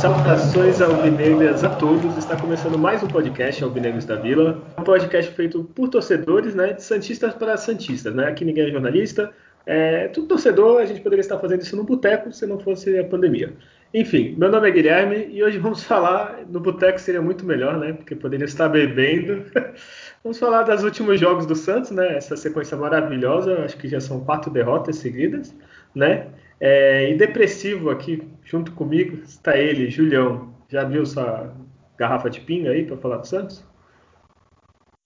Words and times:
Saudações 0.00 0.80
alvinegras 0.80 1.62
a 1.62 1.68
todos. 1.68 2.16
Está 2.16 2.34
começando 2.34 2.78
mais 2.78 3.02
um 3.02 3.06
podcast 3.06 3.62
Alvinegros 3.62 4.06
da 4.06 4.16
Vila. 4.16 4.62
Um 4.78 4.82
podcast 4.82 5.30
feito 5.32 5.62
por 5.62 5.90
torcedores, 5.90 6.54
né? 6.54 6.72
De 6.72 6.82
santistas 6.82 7.34
para 7.34 7.58
santistas, 7.58 8.14
né? 8.14 8.28
Aqui 8.28 8.46
ninguém 8.46 8.66
é 8.66 8.70
jornalista. 8.70 9.30
É 9.72 10.08
tudo 10.08 10.26
torcedor, 10.26 10.80
a 10.80 10.84
gente 10.84 11.00
poderia 11.00 11.20
estar 11.20 11.38
fazendo 11.38 11.62
isso 11.62 11.76
no 11.76 11.84
boteco 11.84 12.32
se 12.32 12.44
não 12.44 12.58
fosse 12.58 12.98
a 12.98 13.04
pandemia. 13.04 13.54
Enfim, 13.94 14.34
meu 14.36 14.50
nome 14.50 14.68
é 14.68 14.72
Guilherme 14.72 15.28
e 15.30 15.44
hoje 15.44 15.58
vamos 15.58 15.84
falar. 15.84 16.40
No 16.48 16.58
boteco 16.58 16.98
seria 17.00 17.22
muito 17.22 17.46
melhor, 17.46 17.78
né? 17.78 17.92
Porque 17.92 18.16
poderia 18.16 18.46
estar 18.46 18.68
bebendo. 18.68 19.44
vamos 20.24 20.40
falar 20.40 20.64
dos 20.64 20.82
últimos 20.82 21.20
jogos 21.20 21.46
do 21.46 21.54
Santos, 21.54 21.92
né? 21.92 22.16
Essa 22.16 22.36
sequência 22.36 22.76
maravilhosa. 22.76 23.64
Acho 23.64 23.76
que 23.76 23.86
já 23.86 24.00
são 24.00 24.24
quatro 24.24 24.50
derrotas 24.50 24.96
seguidas, 24.96 25.54
né? 25.94 26.26
É, 26.58 27.08
e 27.12 27.16
depressivo 27.16 27.90
aqui, 27.90 28.26
junto 28.42 28.72
comigo, 28.72 29.18
está 29.22 29.56
ele, 29.56 29.88
Julião. 29.88 30.52
Já 30.68 30.82
viu 30.82 31.06
sua 31.06 31.54
garrafa 31.96 32.28
de 32.28 32.40
pinga 32.40 32.72
aí 32.72 32.84
para 32.84 32.96
falar 32.96 33.18
do 33.18 33.26
Santos? 33.28 33.64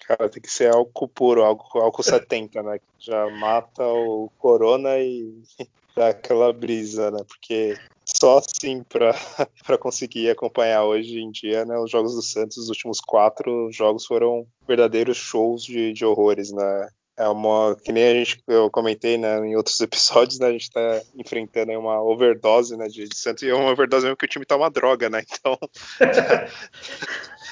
Cara, 0.06 0.28
tem 0.28 0.42
que 0.42 0.50
ser 0.50 0.72
álcool 0.72 1.08
puro, 1.08 1.42
álcool, 1.42 1.80
álcool 1.80 2.02
70, 2.04 2.62
né? 2.62 2.78
Que 2.78 3.06
já 3.06 3.28
mata 3.30 3.84
o 3.84 4.30
corona 4.38 4.98
e 4.98 5.42
dá 5.96 6.08
aquela 6.08 6.52
brisa, 6.52 7.10
né? 7.10 7.20
Porque 7.26 7.76
só 8.04 8.38
assim 8.38 8.82
para 8.82 9.14
conseguir 9.78 10.30
acompanhar 10.30 10.84
hoje 10.84 11.18
em 11.18 11.30
dia 11.30 11.64
né, 11.64 11.78
os 11.78 11.90
jogos 11.90 12.14
do 12.14 12.22
Santos, 12.22 12.58
os 12.58 12.68
últimos 12.68 13.00
quatro 13.00 13.70
jogos 13.72 14.04
foram 14.04 14.46
verdadeiros 14.68 15.16
shows 15.16 15.64
de, 15.64 15.92
de 15.92 16.04
horrores, 16.04 16.52
né? 16.52 16.88
É 17.16 17.28
uma 17.28 17.76
que 17.76 17.92
nem 17.92 18.08
a 18.08 18.14
gente 18.14 18.42
eu 18.48 18.68
comentei 18.68 19.16
né, 19.16 19.38
em 19.46 19.56
outros 19.56 19.80
episódios, 19.80 20.40
né, 20.40 20.48
a 20.48 20.52
gente 20.52 20.62
está 20.62 21.00
enfrentando 21.16 21.70
uma 21.78 22.02
overdose 22.02 22.76
né, 22.76 22.88
de, 22.88 23.08
de 23.08 23.16
Santos 23.16 23.44
e 23.44 23.48
é 23.48 23.54
uma 23.54 23.70
overdose 23.70 24.04
mesmo 24.04 24.16
que 24.16 24.26
o 24.26 24.28
time 24.28 24.44
tá 24.44 24.56
uma 24.56 24.70
droga, 24.70 25.08
né? 25.08 25.22
Então 25.32 25.56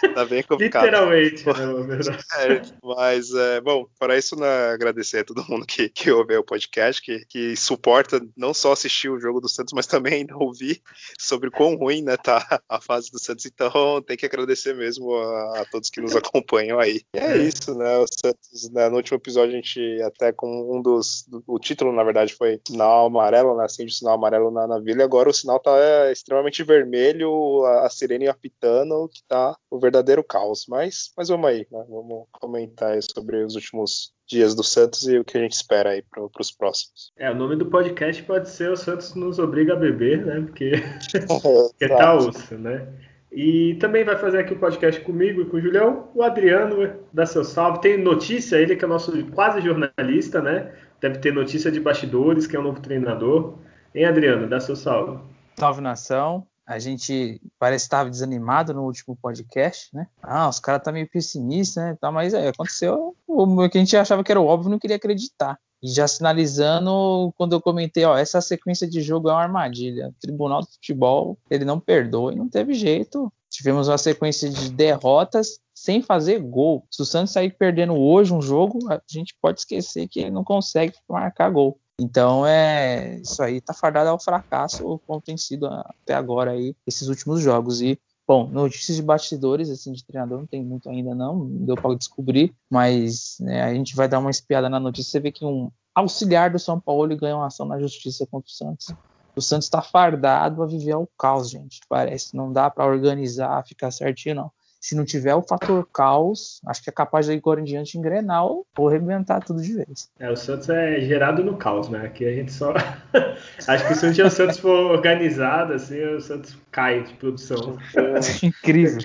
tá 0.14 0.24
bem 0.24 0.42
complicado. 0.42 0.84
Literalmente, 0.84 1.46
né, 1.46 1.52
é, 2.38 2.62
mas, 2.82 3.32
é, 3.32 3.60
bom, 3.60 3.86
para 3.98 4.18
isso, 4.18 4.36
né, 4.36 4.70
agradecer 4.70 5.18
a 5.20 5.24
todo 5.24 5.44
mundo 5.48 5.66
que, 5.66 5.88
que 5.88 6.10
ouve 6.10 6.36
o 6.36 6.44
podcast, 6.44 7.00
que, 7.00 7.24
que 7.26 7.56
suporta 7.56 8.20
não 8.36 8.52
só 8.52 8.72
assistir 8.72 9.08
o 9.08 9.20
jogo 9.20 9.40
do 9.40 9.48
Santos, 9.48 9.72
mas 9.74 9.86
também 9.86 10.14
ainda 10.14 10.36
ouvir 10.36 10.82
sobre 11.18 11.50
quão 11.50 11.76
ruim 11.76 12.02
né, 12.02 12.16
tá 12.16 12.60
a 12.68 12.80
fase 12.80 13.10
do 13.10 13.18
Santos. 13.18 13.46
Então, 13.46 14.02
tem 14.02 14.16
que 14.16 14.26
agradecer 14.26 14.74
mesmo 14.74 15.14
a, 15.14 15.60
a 15.60 15.64
todos 15.70 15.90
que 15.90 16.00
nos 16.00 16.16
acompanham 16.16 16.78
aí. 16.78 17.02
E 17.14 17.18
é 17.18 17.36
isso, 17.38 17.74
né? 17.74 17.98
O 17.98 18.06
Santos, 18.06 18.70
né, 18.70 18.88
no 18.88 18.96
último 18.96 19.16
episódio, 19.16 19.52
a 19.52 19.56
gente 19.56 20.02
até 20.02 20.32
com 20.32 20.76
um 20.76 20.82
dos. 20.82 21.26
O 21.46 21.58
título, 21.58 21.92
na 21.92 22.02
verdade, 22.02 22.34
foi 22.34 22.60
sinal 22.66 23.06
amarelo, 23.06 23.56
né? 23.56 23.64
Acende 23.64 23.92
o 23.92 23.94
sinal 23.94 24.14
amarelo 24.14 24.50
na, 24.50 24.66
na 24.66 24.78
vila, 24.78 25.00
e 25.00 25.04
agora 25.04 25.30
o 25.30 25.34
sinal 25.34 25.60
tá 25.60 25.72
é, 25.78 26.12
extremamente 26.12 26.62
vermelho, 26.62 27.64
a, 27.64 27.86
a 27.86 27.90
sirene 27.90 28.28
apitando, 28.28 29.08
que 29.08 29.22
tá 29.28 29.56
o 29.70 29.78
verdadeiro 29.78 29.91
caos. 30.26 30.66
Mas, 30.68 31.12
mas 31.16 31.28
vamos 31.28 31.48
aí, 31.48 31.66
né? 31.70 31.84
Vamos 31.88 32.26
comentar 32.32 32.96
sobre 33.02 33.44
os 33.44 33.54
últimos 33.54 34.12
dias 34.26 34.54
do 34.54 34.62
Santos 34.62 35.06
e 35.06 35.18
o 35.18 35.24
que 35.24 35.36
a 35.36 35.40
gente 35.40 35.52
espera 35.52 35.90
aí 35.90 36.02
para 36.02 36.24
os 36.40 36.52
próximos. 36.52 37.12
É, 37.18 37.30
o 37.30 37.34
nome 37.34 37.56
do 37.56 37.66
podcast 37.66 38.22
pode 38.22 38.48
ser 38.48 38.70
O 38.70 38.76
Santos 38.76 39.14
nos 39.14 39.38
obriga 39.38 39.74
a 39.74 39.76
beber, 39.76 40.24
né? 40.24 40.40
Porque, 40.40 40.72
porque 41.28 41.88
tá 41.88 42.14
osso, 42.14 42.54
né? 42.56 42.86
E 43.30 43.76
também 43.76 44.04
vai 44.04 44.16
fazer 44.16 44.40
aqui 44.40 44.52
o 44.52 44.58
podcast 44.58 45.00
comigo 45.00 45.40
e 45.40 45.46
com 45.46 45.56
o 45.56 45.60
Julião, 45.60 46.10
o 46.14 46.22
Adriano, 46.22 46.98
dá 47.12 47.24
seu 47.24 47.42
salve. 47.42 47.80
Tem 47.80 47.96
notícia, 47.96 48.56
ele 48.56 48.76
que 48.76 48.84
é 48.84 48.88
nosso 48.88 49.26
quase 49.28 49.62
jornalista, 49.62 50.42
né? 50.42 50.70
Deve 51.00 51.18
ter 51.18 51.32
notícia 51.32 51.70
de 51.70 51.80
bastidores, 51.80 52.46
que 52.46 52.54
é 52.54 52.58
o 52.58 52.62
novo 52.62 52.80
treinador. 52.80 53.58
Hein, 53.94 54.04
Adriano, 54.04 54.46
dá 54.46 54.60
seu 54.60 54.76
salve. 54.76 55.18
Salve 55.58 55.80
nação. 55.80 56.46
A 56.72 56.78
gente 56.78 57.40
parece 57.58 57.84
que 57.84 57.86
estava 57.86 58.10
desanimado 58.10 58.72
no 58.72 58.82
último 58.84 59.16
podcast, 59.16 59.94
né? 59.94 60.06
Ah, 60.22 60.48
os 60.48 60.58
caras 60.58 60.82
tá 60.82 60.90
meio 60.90 61.08
pessimistas, 61.08 61.84
né? 61.84 61.96
Tá, 62.00 62.10
mas 62.10 62.32
é, 62.32 62.48
aconteceu 62.48 63.14
o 63.26 63.68
que 63.68 63.78
a 63.78 63.80
gente 63.80 63.96
achava 63.96 64.24
que 64.24 64.32
era 64.32 64.40
óbvio, 64.40 64.70
não 64.70 64.78
queria 64.78 64.96
acreditar. 64.96 65.58
E 65.82 65.88
já 65.88 66.06
sinalizando, 66.06 67.34
quando 67.36 67.54
eu 67.54 67.60
comentei, 67.60 68.04
ó, 68.04 68.16
essa 68.16 68.40
sequência 68.40 68.88
de 68.88 69.02
jogo 69.02 69.28
é 69.28 69.32
uma 69.32 69.42
armadilha. 69.42 70.08
O 70.08 70.14
Tribunal 70.20 70.60
do 70.60 70.68
Futebol, 70.68 71.36
ele 71.50 71.64
não 71.64 71.80
perdoa 71.80 72.32
e 72.32 72.36
não 72.36 72.48
teve 72.48 72.72
jeito. 72.72 73.32
Tivemos 73.50 73.88
uma 73.88 73.98
sequência 73.98 74.48
de 74.48 74.70
derrotas 74.70 75.58
sem 75.74 76.00
fazer 76.00 76.38
gol. 76.38 76.86
Se 76.88 77.02
o 77.02 77.04
Santos 77.04 77.32
sair 77.32 77.50
perdendo 77.50 77.94
hoje 77.94 78.32
um 78.32 78.40
jogo, 78.40 78.78
a 78.90 79.00
gente 79.10 79.36
pode 79.42 79.60
esquecer 79.60 80.06
que 80.06 80.20
ele 80.20 80.30
não 80.30 80.44
consegue 80.44 80.94
marcar 81.08 81.50
gol. 81.50 81.78
Então 82.00 82.46
é 82.46 83.20
isso 83.20 83.42
aí 83.42 83.60
tá 83.60 83.72
fardado 83.74 84.10
ao 84.10 84.18
fracasso, 84.18 85.00
como 85.06 85.20
tem 85.20 85.36
sido 85.36 85.66
até 85.66 86.14
agora 86.14 86.52
aí 86.52 86.74
esses 86.86 87.08
últimos 87.08 87.40
jogos. 87.40 87.80
E 87.80 87.98
Bom, 88.26 88.46
notícias 88.46 88.96
de 88.96 89.02
bastidores, 89.02 89.68
assim, 89.68 89.92
de 89.92 90.04
treinador 90.04 90.38
não 90.38 90.46
tem 90.46 90.64
muito 90.64 90.88
ainda 90.88 91.14
não, 91.14 91.36
não 91.36 91.66
deu 91.66 91.74
para 91.74 91.94
descobrir, 91.96 92.54
mas 92.70 93.36
né, 93.40 93.62
a 93.62 93.74
gente 93.74 93.96
vai 93.96 94.08
dar 94.08 94.20
uma 94.20 94.30
espiada 94.30 94.68
na 94.68 94.78
notícia, 94.78 95.10
você 95.10 95.20
vê 95.20 95.32
que 95.32 95.44
um 95.44 95.70
auxiliar 95.94 96.50
do 96.50 96.58
São 96.58 96.80
Paulo 96.80 97.14
ganhou 97.16 97.40
uma 97.40 97.48
ação 97.48 97.66
na 97.66 97.80
justiça 97.80 98.26
contra 98.26 98.48
o 98.48 98.52
Santos. 98.52 98.94
O 99.34 99.42
Santos 99.42 99.66
está 99.66 99.82
fardado 99.82 100.62
a 100.62 100.66
viver 100.66 100.94
o 100.94 101.08
caos, 101.18 101.50
gente, 101.50 101.80
parece. 101.88 102.36
Não 102.36 102.52
dá 102.52 102.70
para 102.70 102.86
organizar, 102.86 103.66
ficar 103.66 103.90
certinho, 103.90 104.36
não 104.36 104.52
se 104.82 104.96
não 104.96 105.04
tiver 105.04 105.32
o 105.36 105.42
fator 105.42 105.86
caos, 105.92 106.60
acho 106.66 106.82
que 106.82 106.90
é 106.90 106.92
capaz 106.92 107.26
de 107.26 107.32
agora 107.32 107.60
em 107.60 107.64
diante 107.64 107.96
engrenar 107.96 108.44
ou, 108.44 108.66
arrebentar 108.88 109.40
tudo 109.40 109.62
de 109.62 109.74
vez. 109.74 110.10
É, 110.18 110.28
o 110.28 110.36
Santos 110.36 110.68
é 110.68 111.00
gerado 111.00 111.44
no 111.44 111.56
caos, 111.56 111.88
né? 111.88 112.04
Aqui 112.04 112.26
a 112.26 112.32
gente 112.32 112.52
só. 112.52 112.74
acho 113.68 113.86
que 113.86 113.94
se 113.94 114.06
um 114.06 114.10
dia 114.10 114.26
o 114.26 114.30
Santos 114.30 114.58
for 114.58 114.90
organizado, 114.90 115.72
assim, 115.72 116.02
o 116.02 116.20
Santos 116.20 116.56
cai 116.72 117.04
de 117.04 117.14
produção. 117.14 117.78
É 117.94 118.18
incrível. 118.44 118.98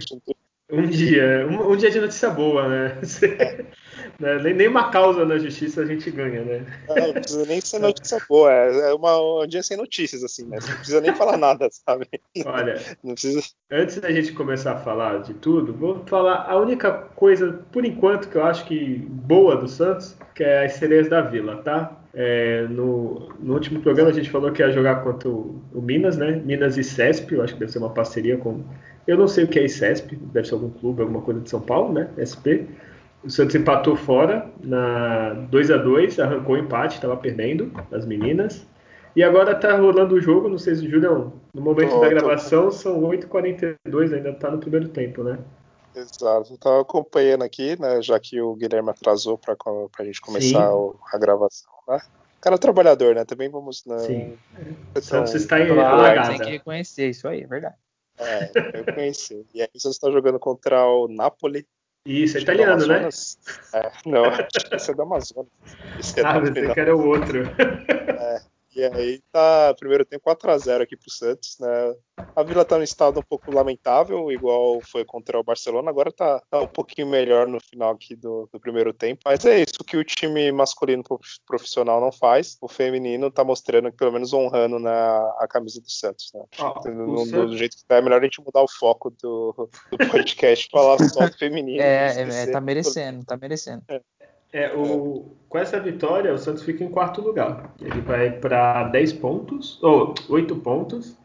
Um 0.69 0.85
dia, 0.85 1.47
um, 1.49 1.71
um, 1.71 1.77
dia 1.77 1.89
de 1.89 2.01
notícia 2.01 2.29
boa, 2.29 2.67
né? 2.67 2.97
né? 4.19 4.39
Nem, 4.43 4.53
nem 4.53 4.67
uma 4.67 4.89
causa 4.91 5.25
na 5.25 5.37
justiça 5.37 5.81
a 5.81 5.85
gente 5.85 6.11
ganha, 6.11 6.43
né? 6.43 6.65
Não, 6.89 7.07
não 7.07 7.13
precisa 7.13 7.45
nem 7.45 7.61
ser 7.61 7.79
notícia 7.79 8.21
boa, 8.27 8.51
é, 8.51 8.89
é 8.89 8.93
uma, 8.93 9.43
um 9.43 9.47
dia 9.47 9.63
sem 9.63 9.77
notícias, 9.77 10.25
assim, 10.25 10.45
né? 10.45 10.57
Não 10.61 10.75
precisa 10.75 10.99
nem 10.99 11.15
falar 11.15 11.37
nada, 11.37 11.69
sabe? 11.71 12.09
Olha, 12.45 12.81
não 13.01 13.13
precisa... 13.13 13.41
antes 13.71 13.97
da 13.97 14.11
gente 14.11 14.33
começar 14.33 14.73
a 14.73 14.79
falar 14.79 15.19
de 15.21 15.33
tudo, 15.35 15.73
vou 15.73 16.03
falar 16.05 16.45
a 16.49 16.57
única 16.57 16.91
coisa, 16.91 17.61
por 17.71 17.85
enquanto, 17.85 18.27
que 18.27 18.35
eu 18.35 18.43
acho 18.43 18.65
que 18.65 18.97
boa 19.07 19.55
do 19.55 19.69
Santos, 19.69 20.17
que 20.35 20.43
é 20.43 20.65
as 20.65 20.73
sereias 20.73 21.07
da 21.07 21.21
Vila, 21.21 21.61
tá? 21.63 21.97
É, 22.13 22.63
no, 22.63 23.31
no, 23.39 23.53
último 23.53 23.79
programa 23.79 24.09
a 24.09 24.13
gente 24.13 24.29
falou 24.29 24.51
que 24.51 24.61
ia 24.61 24.71
jogar 24.71 25.03
contra 25.03 25.29
o, 25.29 25.61
o 25.73 25.81
Minas, 25.81 26.17
né? 26.17 26.41
Minas 26.43 26.75
e 26.75 26.83
CESP, 26.83 27.35
eu 27.35 27.43
acho 27.43 27.53
que 27.53 27.59
deve 27.59 27.71
ser 27.71 27.77
uma 27.77 27.91
parceria 27.91 28.37
com 28.37 28.63
eu 29.07 29.17
não 29.17 29.27
sei 29.27 29.45
o 29.45 29.47
que 29.47 29.57
é 29.57 29.65
ICESP, 29.65 30.15
deve 30.15 30.47
ser 30.47 30.53
algum 30.53 30.69
clube, 30.69 31.01
alguma 31.01 31.21
coisa 31.21 31.39
de 31.39 31.49
São 31.49 31.61
Paulo, 31.61 31.93
né? 31.93 32.09
SP. 32.19 32.67
O 33.23 33.29
Santos 33.29 33.55
empatou 33.55 33.95
fora 33.95 34.49
na 34.61 35.33
2 35.49 35.71
a 35.71 35.77
2 35.77 36.19
arrancou 36.19 36.55
o 36.55 36.57
empate, 36.57 36.95
estava 36.95 37.15
perdendo 37.17 37.71
as 37.91 38.05
meninas. 38.05 38.65
E 39.15 39.23
agora 39.23 39.55
tá 39.55 39.75
rolando 39.75 40.15
o 40.15 40.21
jogo, 40.21 40.47
não 40.47 40.59
sei 40.59 40.75
se 40.75 40.85
o 40.85 40.89
Julião, 40.89 41.33
no 41.51 41.61
momento 41.61 41.95
oh, 41.95 42.01
da 42.01 42.09
gravação 42.09 42.65
tô... 42.65 42.71
são 42.71 43.01
8h42, 43.01 44.13
ainda 44.13 44.33
tá 44.33 44.51
no 44.51 44.59
primeiro 44.59 44.89
tempo, 44.89 45.23
né? 45.23 45.39
Exato, 45.95 46.53
eu 46.53 46.57
tava 46.59 46.81
acompanhando 46.81 47.43
aqui, 47.43 47.79
né, 47.81 47.99
já 48.03 48.19
que 48.19 48.39
o 48.39 48.53
Guilherme 48.53 48.91
atrasou 48.91 49.35
para 49.35 49.55
a 49.97 50.03
gente 50.03 50.21
começar 50.21 50.71
o, 50.71 50.95
a 51.11 51.17
gravação, 51.17 51.71
né? 51.87 51.99
Cara 52.39 52.59
trabalhador, 52.59 53.15
né? 53.15 53.25
Também 53.25 53.49
vamos. 53.49 53.83
Né, 53.85 53.97
Sim. 53.97 54.37
Então, 54.91 55.01
Santos 55.01 55.33
está 55.33 55.59
em 55.59 55.71
alagada. 55.71 56.29
Tem 56.29 56.39
que 56.39 56.51
reconhecer 56.51 57.09
isso 57.09 57.27
aí, 57.27 57.41
é 57.41 57.47
verdade. 57.47 57.75
É, 58.19 58.51
eu 58.73 58.93
conheci. 58.93 59.45
E 59.53 59.61
aí 59.61 59.69
vocês 59.73 59.95
estão 59.95 60.11
jogando 60.11 60.39
contra 60.39 60.85
o 60.85 61.07
Napoli. 61.07 61.67
Isso, 62.05 62.37
é 62.37 62.41
italiano, 62.41 62.87
né? 62.87 63.09
É, 63.73 63.91
não, 64.05 64.23
esse 64.71 64.91
é 64.91 64.93
do 64.93 65.01
Amazonas. 65.01 65.51
Esse 65.99 66.19
é 66.19 66.25
ah, 66.25 66.39
pensei 66.39 66.73
que 66.73 66.79
era 66.79 66.95
o 66.95 67.05
outro. 67.05 67.43
É. 67.59 68.41
E 68.77 68.83
aí 68.83 69.19
tá 69.31 69.73
primeiro 69.73 70.05
tempo 70.05 70.29
4x0 70.29 70.83
aqui 70.83 70.95
pro 70.95 71.09
Santos, 71.09 71.57
né? 71.59 71.95
A 72.35 72.43
Vila 72.43 72.63
tá 72.63 72.77
num 72.77 72.83
estado 72.83 73.19
um 73.19 73.23
pouco 73.23 73.51
lamentável, 73.51 74.31
igual 74.31 74.79
foi 74.81 75.03
contra 75.03 75.39
o 75.39 75.43
Barcelona, 75.43 75.89
agora 75.89 76.11
tá, 76.11 76.39
tá 76.47 76.61
um 76.61 76.67
pouquinho 76.67 77.07
melhor 77.07 77.47
no 77.47 77.59
final 77.59 77.93
aqui 77.93 78.15
do, 78.15 78.47
do, 78.53 78.59
primeiro 78.59 78.93
tempo. 78.93 79.21
Mas 79.25 79.43
é 79.45 79.63
isso 79.63 79.83
que 79.83 79.97
o 79.97 80.03
time 80.03 80.51
masculino 80.51 81.03
profissional 81.47 81.99
não 81.99 82.11
faz. 82.11 82.55
O 82.61 82.67
feminino 82.67 83.31
tá 83.31 83.43
mostrando 83.43 83.89
que 83.89 83.97
pelo 83.97 84.11
menos 84.11 84.31
honrando 84.31 84.77
na 84.77 85.17
a 85.39 85.47
camisa 85.47 85.81
do 85.81 85.89
Santos, 85.89 86.31
né? 86.35 86.43
Oh, 86.59 86.87
no, 86.87 87.25
Santos... 87.25 87.49
do 87.49 87.57
jeito 87.57 87.77
que 87.77 87.85
tá, 87.85 87.95
é 87.95 88.01
melhor 88.01 88.21
a 88.21 88.23
gente 88.25 88.41
mudar 88.41 88.61
o 88.61 88.69
foco 88.69 89.09
do, 89.09 89.69
do 89.89 89.97
podcast 90.11 90.69
falar 90.71 90.99
só 90.99 91.27
do 91.27 91.33
feminino. 91.37 91.81
é, 91.81 92.21
é, 92.21 92.43
é, 92.43 92.51
tá 92.51 92.61
merecendo, 92.61 93.25
tá 93.25 93.35
merecendo. 93.37 93.83
É. 93.87 94.01
É, 94.57 94.75
o, 94.75 95.23
com 95.47 95.59
essa 95.59 95.79
vitória, 95.79 96.33
o 96.33 96.37
Santos 96.39 96.63
fica 96.63 96.83
em 96.83 96.89
quarto 96.89 97.21
lugar. 97.21 97.75
Ele 97.79 98.01
vai 98.01 98.31
para 98.31 98.85
10 98.85 99.13
pontos, 99.13 99.77
ou 99.83 100.15
8 100.27 100.55
pontos. 100.55 101.15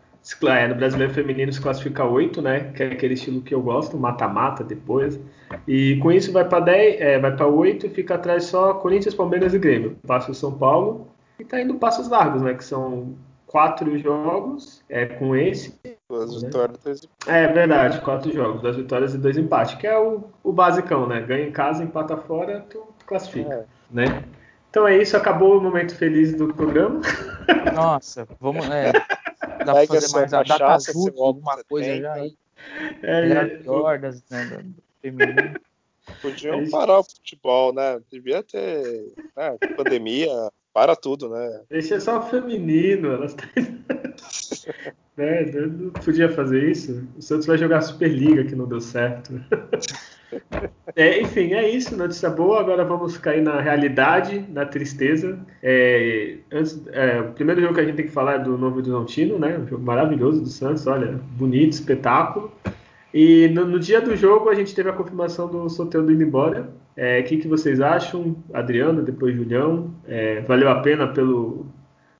É, 0.47 0.69
no 0.69 0.75
Brasileiro 0.75 1.15
Feminino 1.15 1.51
se 1.51 1.61
classifica 1.61 2.05
8, 2.05 2.43
né? 2.43 2.73
Que 2.77 2.83
é 2.83 2.87
aquele 2.89 3.15
estilo 3.15 3.41
que 3.41 3.55
eu 3.55 3.63
gosto, 3.63 3.97
mata-mata 3.97 4.63
depois. 4.63 5.19
E 5.67 5.97
com 5.97 6.13
isso 6.13 6.31
vai 6.31 6.47
para 6.47 6.61
10, 6.61 7.01
é, 7.01 7.19
vai 7.19 7.35
para 7.35 7.47
8 7.47 7.87
e 7.87 7.89
fica 7.89 8.17
atrás 8.17 8.45
só 8.45 8.75
Corinthians, 8.75 9.15
Palmeiras 9.15 9.55
e 9.55 9.59
Grêmio. 9.59 9.97
Passa 10.07 10.31
o 10.31 10.35
São 10.35 10.53
Paulo 10.53 11.09
e 11.39 11.45
tá 11.45 11.59
indo 11.59 11.75
passos 11.77 12.09
largos, 12.09 12.43
né? 12.43 12.53
Que 12.53 12.65
são 12.65 13.17
quatro 13.53 13.99
jogos 13.99 14.83
é, 14.89 15.05
com 15.07 15.37
esse. 15.37 15.75
Duas 16.09 16.43
né? 16.43 16.49
vitórias, 16.49 16.79
dois 16.79 17.05
empates. 17.05 17.35
É 17.35 17.49
verdade, 17.49 18.01
quatro 18.01 18.33
jogos, 18.33 18.63
duas 18.63 18.77
vitórias 18.77 19.15
e 19.15 19.19
dois 19.19 19.37
empates, 19.37 19.75
que 19.75 19.87
é 19.87 19.99
o, 19.99 20.25
o 20.43 20.53
basicão, 20.53 21.07
né? 21.07 21.21
Ganha 21.21 21.47
em 21.47 21.53
casa, 21.53 21.85
empata 21.85 22.17
fora, 22.17 22.65
tu 22.69 22.83
classifica, 23.07 23.55
é. 23.55 23.65
né? 23.91 24.25
Então 24.71 24.89
é 24.89 24.97
isso, 24.97 25.17
acabou 25.17 25.59
o 25.59 25.61
momento 25.61 25.95
feliz 25.95 26.35
do 26.35 26.53
programa. 26.55 27.01
Nossa, 27.75 28.27
vamos. 28.41 28.67
É, 28.71 28.93
dá 29.65 29.75
pra 29.75 29.87
fazer 29.87 30.13
mais 30.13 30.33
a 30.33 30.43
data 30.43 30.77
ajuda, 30.77 31.13
alguma 31.19 31.63
coisa 31.65 31.97
já 32.01 32.15
aí. 32.15 32.35
É, 33.03 33.29
é, 33.29 33.45
pior 33.59 33.99
das, 33.99 34.23
né, 34.31 34.65
feminino. 35.03 35.61
Podiam 36.21 36.61
é 36.61 36.71
parar 36.71 37.01
o 37.01 37.05
futebol, 37.05 37.73
né? 37.75 38.01
Devia 38.11 38.43
ter 38.43 39.13
né, 39.37 39.57
pandemia, 39.77 40.51
para 40.73 40.97
tudo, 40.97 41.29
né? 41.29 41.61
Esse 41.71 41.95
é 41.95 42.01
só 42.01 42.23
feminino, 42.23 43.13
elas 43.13 43.35
têm... 43.55 43.85
né? 45.17 45.43
Não 45.45 45.91
podia 45.91 46.31
fazer 46.31 46.71
isso. 46.71 47.07
O 47.17 47.23
Santos 47.23 47.47
vai 47.47 47.59
jogar 47.59 47.83
Superliga 47.83 48.45
que 48.45 48.55
não 48.55 48.67
deu 48.67 48.81
certo. 48.81 49.33
É, 50.95 51.21
enfim, 51.21 51.53
é 51.53 51.69
isso, 51.69 51.97
notícia 51.97 52.31
boa. 52.31 52.61
Agora 52.61 52.85
vamos 52.85 53.17
cair 53.19 53.43
na 53.43 53.61
realidade, 53.61 54.45
na 54.49 54.65
tristeza. 54.65 55.39
É, 55.63 56.37
antes, 56.51 56.83
é, 56.93 57.21
o 57.21 57.33
primeiro 57.33 57.61
jogo 57.61 57.75
que 57.75 57.81
a 57.81 57.85
gente 57.85 57.97
tem 57.97 58.07
que 58.07 58.13
falar 58.13 58.35
é 58.35 58.39
do 58.39 58.57
Novo 58.59 58.79
Horizontino, 58.79 59.39
né? 59.39 59.59
Um 59.59 59.67
jogo 59.67 59.85
maravilhoso 59.85 60.43
do 60.43 60.49
Santos, 60.49 60.87
olha, 60.87 61.19
bonito, 61.37 61.73
espetáculo. 61.73 62.53
E 63.13 63.49
no, 63.49 63.67
no, 63.67 63.79
dia 63.79 64.01
do 64.01 64.17
jogo 64.17 64.49
a 64.49 64.55
gente 64.55 64.75
teve 64.75 64.89
a 64.89 64.93
confirmação 64.93 65.49
do 65.49 65.69
Soteldo 65.69 66.13
indo 66.13 66.23
embora. 66.23 66.71
O 66.97 67.01
é, 67.01 67.23
que, 67.23 67.37
que 67.37 67.49
vocês 67.49 67.81
acham, 67.81 68.37
Adriano, 68.53 69.03
depois 69.03 69.35
Julião? 69.35 69.95
É, 70.07 70.41
valeu 70.41 70.71
a 70.71 70.81
pena 70.81 71.07
pelo 71.07 71.67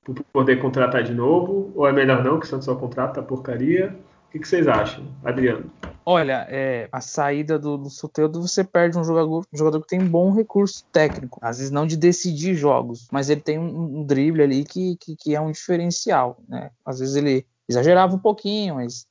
por 0.03 0.15
poder 0.33 0.57
contratar 0.57 1.03
de 1.03 1.13
novo? 1.13 1.71
Ou 1.75 1.87
é 1.87 1.93
melhor 1.93 2.23
não, 2.23 2.39
que 2.39 2.45
o 2.45 2.49
Santos 2.49 2.65
só 2.65 2.75
contrata 2.75 3.21
porcaria? 3.21 3.95
O 4.33 4.39
que, 4.39 4.47
vocês 4.47 4.67
acham, 4.67 5.05
Adriano? 5.23 5.71
Olha, 6.03 6.47
é, 6.49 6.89
a 6.91 6.99
saída 6.99 7.59
do, 7.59 7.77
do 7.77 7.89
Soteldo 7.89 8.41
você 8.41 8.63
perde 8.63 8.97
um 8.97 9.03
jogador, 9.03 9.45
um 9.53 9.57
jogador 9.57 9.79
que 9.81 9.87
tem 9.87 10.03
bom 10.03 10.33
recurso 10.33 10.83
técnico. 10.91 11.39
Às 11.39 11.59
vezes 11.59 11.71
não 11.71 11.85
de 11.85 11.95
decidir 11.95 12.55
jogos, 12.55 13.07
mas 13.11 13.29
ele 13.29 13.41
tem 13.41 13.59
um, 13.59 13.99
um 13.99 14.03
drible 14.03 14.41
ali 14.41 14.65
que, 14.65 14.97
que, 14.97 15.15
que, 15.15 15.35
é 15.35 15.39
um 15.39 15.51
diferencial. 15.51 16.41
Né? 16.49 16.71
Às 16.83 16.99
vezes 16.99 17.15
ele 17.15 17.45
exagerava 17.69 18.15
um 18.15 18.19
pouquinho, 18.19 18.75
mas 18.75 19.05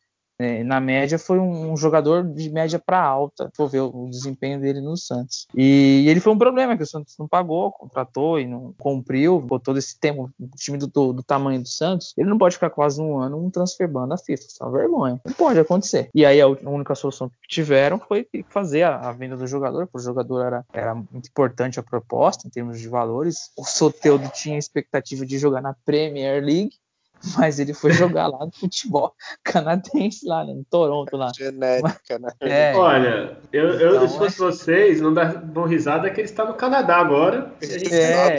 na 0.65 0.81
média, 0.81 1.19
foi 1.19 1.39
um, 1.39 1.77
jogador 1.77 2.25
de 2.25 2.51
média 2.51 2.79
para 2.79 3.01
alta. 3.01 3.51
Vou 3.57 3.69
ver 3.69 3.81
o, 3.81 4.09
desempenho 4.11 4.61
dele 4.61 4.81
no 4.81 4.97
Santos. 4.97 5.47
E, 5.55 6.05
ele 6.09 6.21
foi 6.21 6.33
um 6.33 6.39
problema 6.39 6.77
que 6.77 6.83
o 6.83 6.87
Santos 6.87 7.17
não 7.19 7.29
pagou, 7.29 7.73
contratou 7.73 8.39
e 8.39 8.47
não 8.47 8.75
cumpriu, 8.79 9.41
botou 9.41 9.77
esse 9.77 9.99
tempo, 9.99 10.31
o 10.39 10.49
time 10.57 10.79
do, 10.79 10.87
do, 10.87 11.23
tamanho 11.23 11.61
do 11.61 11.69
Santos, 11.69 12.13
ele 12.17 12.29
não 12.29 12.39
pode 12.39 12.55
ficar 12.55 12.71
quase 12.71 13.01
um 13.01 13.19
ano 13.19 13.39
um 13.39 13.51
transferbando 13.51 14.09
da 14.09 14.19
FIFA. 14.19 14.43
Isso 14.47 14.63
é 14.63 14.67
uma 14.67 14.79
vergonha. 14.79 15.21
Não 15.25 15.33
pode 15.35 15.59
acontecer. 15.59 16.11
E 16.15 16.27
aí 16.27 16.41
a, 16.41 16.45
a 16.45 16.71
única 16.71 16.95
solução 16.95 17.29
que 17.29 17.49
tiveram 17.49 17.99
foi 17.99 18.27
fazer 18.49 18.83
a, 18.83 19.09
a 19.09 19.13
venda 19.13 19.37
do 19.37 19.47
jogador, 19.47 19.87
porque 19.87 19.99
o 19.99 20.01
jogador 20.01 20.45
era, 20.45 20.65
era 20.73 20.95
muito 20.95 21.29
importante 21.29 21.79
a 21.79 21.83
proposta 21.83 22.47
em 22.47 22.51
termos 22.51 22.81
de 22.81 22.89
valores. 22.89 23.51
O 23.57 23.65
Soteudo 23.65 24.29
tinha 24.29 24.57
a 24.57 24.59
expectativa 24.59 25.25
de 25.25 25.39
jogar 25.39 25.61
na 25.61 25.75
Premier 25.85 26.43
League 26.43 26.82
mas 27.39 27.59
ele 27.59 27.73
foi 27.73 27.93
jogar 27.93 28.27
lá 28.27 28.45
no 28.45 28.53
futebol 28.53 29.15
canadense, 29.43 30.27
lá 30.27 30.45
né, 30.45 30.53
no 30.55 30.65
Toronto. 30.65 31.17
Lá. 31.17 31.33
Genética, 31.37 32.19
né? 32.19 32.33
É, 32.41 32.75
Olha, 32.75 33.39
eu, 33.53 33.71
eu 33.79 33.97
então, 33.97 34.09
se 34.09 34.19
fosse 34.19 34.43
é... 34.43 34.47
vocês, 34.47 35.01
não 35.01 35.15
dão 35.15 35.65
risada 35.65 36.11
que 36.11 36.21
ele 36.21 36.29
está 36.29 36.45
no 36.45 36.55
Canadá 36.55 36.97
agora. 36.97 37.53
É, 37.61 38.39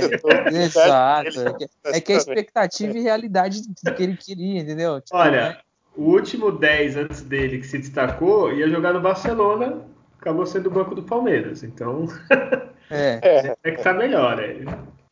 exato. 0.52 1.40
É 1.40 1.54
que, 1.54 1.70
é 1.86 2.02
que 2.02 2.14
a 2.14 2.18
expectativa 2.18 2.98
e 2.98 3.02
realidade 3.02 3.62
do 3.62 3.94
que 3.94 4.04
ele 4.04 4.18
queria, 4.18 4.62
entendeu? 4.62 5.00
Tipo, 5.02 5.18
Olha, 5.18 5.50
né? 5.50 5.58
o 5.96 6.04
último 6.04 6.52
10 6.52 6.98
antes 6.98 7.22
dele 7.22 7.60
que 7.60 7.68
se 7.68 7.78
destacou 7.78 8.52
ia 8.52 8.70
jogar 8.70 8.94
no 8.94 9.02
Barcelona, 9.02 9.82
acabou 10.20 10.46
sendo 10.46 10.68
o 10.68 10.72
banco 10.72 10.96
do 10.96 11.04
Palmeiras. 11.04 11.64
Então, 11.64 12.08
é, 12.90 13.56
é 13.64 13.72
que 13.72 13.82
tá 13.82 13.94
melhor. 13.94 14.40
É. 14.40 14.58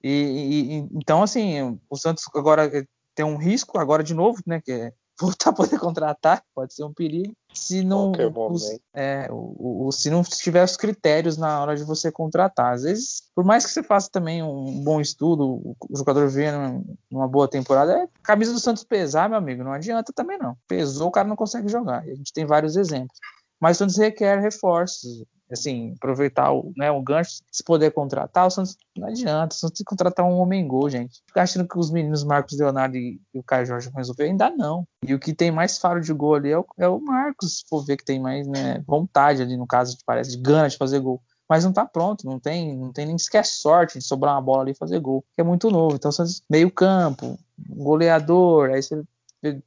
E, 0.04 0.10
e, 0.10 0.76
então, 0.94 1.24
assim, 1.24 1.80
o 1.90 1.96
Santos 1.96 2.24
agora 2.36 2.70
tem 3.16 3.26
um 3.26 3.38
risco 3.38 3.78
agora 3.78 4.04
de 4.04 4.14
novo, 4.14 4.42
né? 4.46 4.62
Que 4.62 4.72
é 4.72 4.94
voltar 5.22 5.52
a 5.52 5.54
poder 5.54 5.78
contratar, 5.80 6.44
pode 6.56 6.74
ser 6.74 6.84
um 6.84 6.94
perigo. 6.94 7.34
Se 7.54 7.84
não, 7.84 8.12
os, 8.50 8.80
é, 8.96 9.28
o, 9.30 9.88
o, 9.88 9.92
se 9.92 10.10
não 10.10 10.24
tiver 10.24 10.64
os 10.64 10.76
critérios 10.76 11.38
na 11.38 11.62
hora 11.62 11.76
de 11.76 11.84
você 11.84 12.12
contratar. 12.12 12.74
Às 12.74 12.84
vezes, 12.84 13.24
por 13.36 13.44
mais 13.44 13.66
que 13.66 13.72
você 13.72 13.84
faça 13.84 14.10
também 14.12 14.42
um 14.42 14.84
bom 14.84 15.00
estudo, 15.00 15.62
o 15.64 15.76
jogador 15.96 16.28
venha 16.28 16.82
numa 17.12 17.28
boa 17.28 17.48
temporada, 17.48 17.94
é 17.94 18.08
camisa 18.24 18.54
do 18.54 18.60
Santos 18.60 18.84
pesar, 18.84 19.30
meu 19.30 19.38
amigo, 19.38 19.64
não 19.64 19.74
adianta 19.74 20.12
também 20.16 20.40
não. 20.40 20.58
Pesou, 20.68 21.10
o 21.10 21.12
cara 21.12 21.28
não 21.28 21.36
consegue 21.36 21.68
jogar. 21.68 22.02
A 22.02 22.16
gente 22.16 22.34
tem 22.34 22.46
vários 22.46 22.76
exemplos. 22.76 23.20
Mas 23.60 23.78
o 23.78 23.80
Santos 23.80 23.98
requer 23.98 24.40
reforços 24.40 25.24
assim, 25.54 25.94
aproveitar 25.98 26.52
o, 26.52 26.72
né, 26.78 26.92
o 26.92 27.02
gancho, 27.02 27.42
se 27.52 27.64
poder 27.64 27.92
contratar, 27.92 28.48
o 28.48 28.50
Santos 28.50 28.78
não 28.96 29.08
adianta, 29.08 29.56
o 29.56 29.58
Santos 29.58 29.78
tem 29.78 29.86
que 29.86 29.90
contratar 29.90 30.26
um 30.26 30.38
homem 30.38 30.68
gol, 30.68 30.90
gente. 30.90 31.22
Ficar 31.28 31.44
achando 31.44 31.68
que 31.68 31.78
os 31.78 31.92
meninos 31.92 32.24
Marcos 32.24 32.58
Leonardo 32.58 32.98
e, 32.98 33.20
e 33.34 33.40
o 33.40 33.44
Caio 33.44 33.66
Jorge 33.66 33.90
vão 33.90 33.98
resolver, 33.98 34.24
ainda 34.24 34.50
não. 34.50 34.86
E 35.06 35.14
o 35.14 35.20
que 35.20 35.34
tem 35.34 35.52
mais 35.52 35.78
faro 35.78 36.02
de 36.02 36.14
gol 36.14 36.36
ali 36.36 36.52
é 36.52 36.58
o, 36.58 36.66
é 36.78 36.88
o 36.88 37.00
Marcos, 37.00 37.60
se 37.60 37.64
for 37.70 37.84
ver 37.86 37.98
que 37.98 38.06
tem 38.06 38.20
mais 38.20 38.48
né, 38.48 38.84
vontade 38.86 39.42
ali, 39.42 39.58
no 39.58 39.68
caso, 39.68 39.98
parece, 40.06 40.32
de 40.32 40.38
gana 40.38 40.70
de 40.70 40.78
fazer 40.78 41.00
gol. 41.00 41.22
Mas 41.50 41.66
não 41.66 41.74
tá 41.74 41.86
pronto, 41.86 42.26
não 42.26 42.40
tem, 42.40 42.78
não 42.78 42.94
tem 42.94 43.06
nem 43.06 43.18
sequer 43.18 43.46
sorte 43.46 44.00
de 44.00 44.06
sobrar 44.06 44.36
uma 44.36 44.42
bola 44.42 44.62
ali 44.62 44.72
e 44.72 44.78
fazer 44.78 45.00
gol, 45.02 45.22
que 45.36 45.42
é 45.42 45.44
muito 45.44 45.70
novo. 45.70 45.96
Então, 45.96 46.10
meio 46.50 46.72
campo, 46.72 47.38
goleador, 47.70 48.70
aí 48.70 48.82
você 48.82 49.04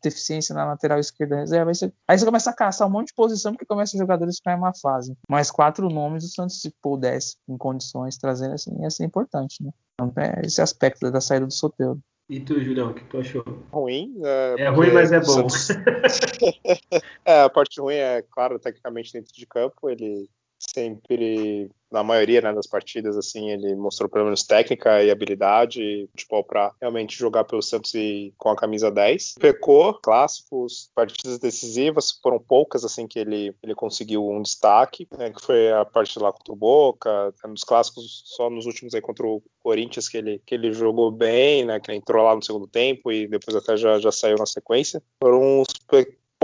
deficiência 0.01 0.55
na 0.55 0.65
lateral 0.65 0.99
esquerda 0.99 1.37
reserva. 1.37 1.71
Aí 1.71 1.75
você, 1.75 1.93
aí 2.09 2.19
você, 2.19 2.25
começa 2.25 2.51
a 2.51 2.55
caçar 2.55 2.87
um 2.87 2.91
monte 2.91 3.09
de 3.09 3.15
posição 3.15 3.53
porque 3.53 3.67
começa 3.67 3.97
os 3.97 4.01
jogadores 4.01 4.37
ficar 4.37 4.55
em 4.55 4.59
uma 4.59 4.75
fase. 4.75 5.17
Mas 5.29 5.51
quatro 5.51 5.89
nomes, 5.89 6.25
o 6.25 6.29
Santos, 6.29 6.61
se 6.61 6.73
pudesse, 6.83 7.37
em 7.49 7.57
condições, 7.57 8.17
trazendo 8.17 8.55
assim, 8.55 8.71
ia 8.81 8.91
ser 8.91 9.05
importante, 9.05 9.63
né? 9.63 9.71
Então, 9.95 10.13
é 10.23 10.43
esse 10.45 10.61
aspecto 10.61 11.11
da 11.11 11.21
saída 11.21 11.47
do 11.47 11.53
Soteldo. 11.53 12.01
E 12.29 12.41
tu, 12.41 12.59
Julião, 12.59 12.91
o 12.91 12.95
que 12.95 13.05
tu 13.05 13.19
achou? 13.19 13.45
Ruim. 13.71 14.15
É, 14.25 14.63
é 14.63 14.69
ruim, 14.69 14.91
mas 14.93 15.13
é 15.13 15.21
bom. 15.21 15.49
Santos... 15.49 15.69
é, 17.25 17.43
a 17.43 17.51
parte 17.51 17.81
ruim 17.81 17.97
é, 17.97 18.23
claro, 18.23 18.59
tecnicamente 18.59 19.13
dentro 19.13 19.33
de 19.33 19.47
campo, 19.47 19.91
ele 19.91 20.31
sempre 20.75 21.71
na 21.95 22.03
maioria 22.03 22.41
né, 22.41 22.53
das 22.53 22.67
partidas, 22.67 23.17
assim, 23.17 23.51
ele 23.51 23.77
mostrou 23.77 24.09
pelo 24.11 24.25
menos 24.25 24.43
técnica 24.43 25.01
e 25.01 25.13
habilidade, 25.13 26.09
futebol 26.11 26.43
para 26.43 26.73
realmente 26.81 27.17
jogar 27.17 27.45
pelo 27.45 27.63
Santos 27.63 27.95
e 27.95 28.35
com 28.37 28.49
a 28.49 28.57
camisa 28.57 28.91
10. 28.91 29.37
Pecou, 29.39 29.95
clássicos, 29.95 30.91
partidas 30.93 31.39
decisivas, 31.39 32.19
foram 32.21 32.41
poucas, 32.41 32.85
assim, 32.85 33.07
que 33.07 33.21
ele, 33.21 33.55
ele 33.63 33.77
conseguiu 33.77 34.29
um 34.29 34.43
destaque, 34.43 35.07
né, 35.17 35.31
que 35.31 35.41
foi 35.41 35.71
a 35.71 35.85
parte 35.85 36.19
lá 36.19 36.33
contra 36.33 36.53
o 36.53 36.57
Boca, 36.57 37.33
nos 37.47 37.63
clássicos, 37.63 38.25
só 38.27 38.51
nos 38.51 38.67
últimos 38.67 38.93
aí 38.93 39.01
contra 39.01 39.25
o 39.25 39.41
Corinthians 39.63 40.09
que 40.09 40.17
ele, 40.17 40.43
que 40.45 40.55
ele 40.57 40.73
jogou 40.73 41.13
bem, 41.13 41.65
né, 41.65 41.79
que 41.79 41.93
entrou 41.93 42.25
lá 42.25 42.35
no 42.35 42.43
segundo 42.43 42.67
tempo 42.67 43.13
e 43.13 43.29
depois 43.29 43.57
até 43.57 43.77
já, 43.77 44.01
já 44.01 44.11
saiu 44.11 44.37
na 44.37 44.47
sequência. 44.47 45.01
Foram 45.23 45.61
uns 45.61 45.69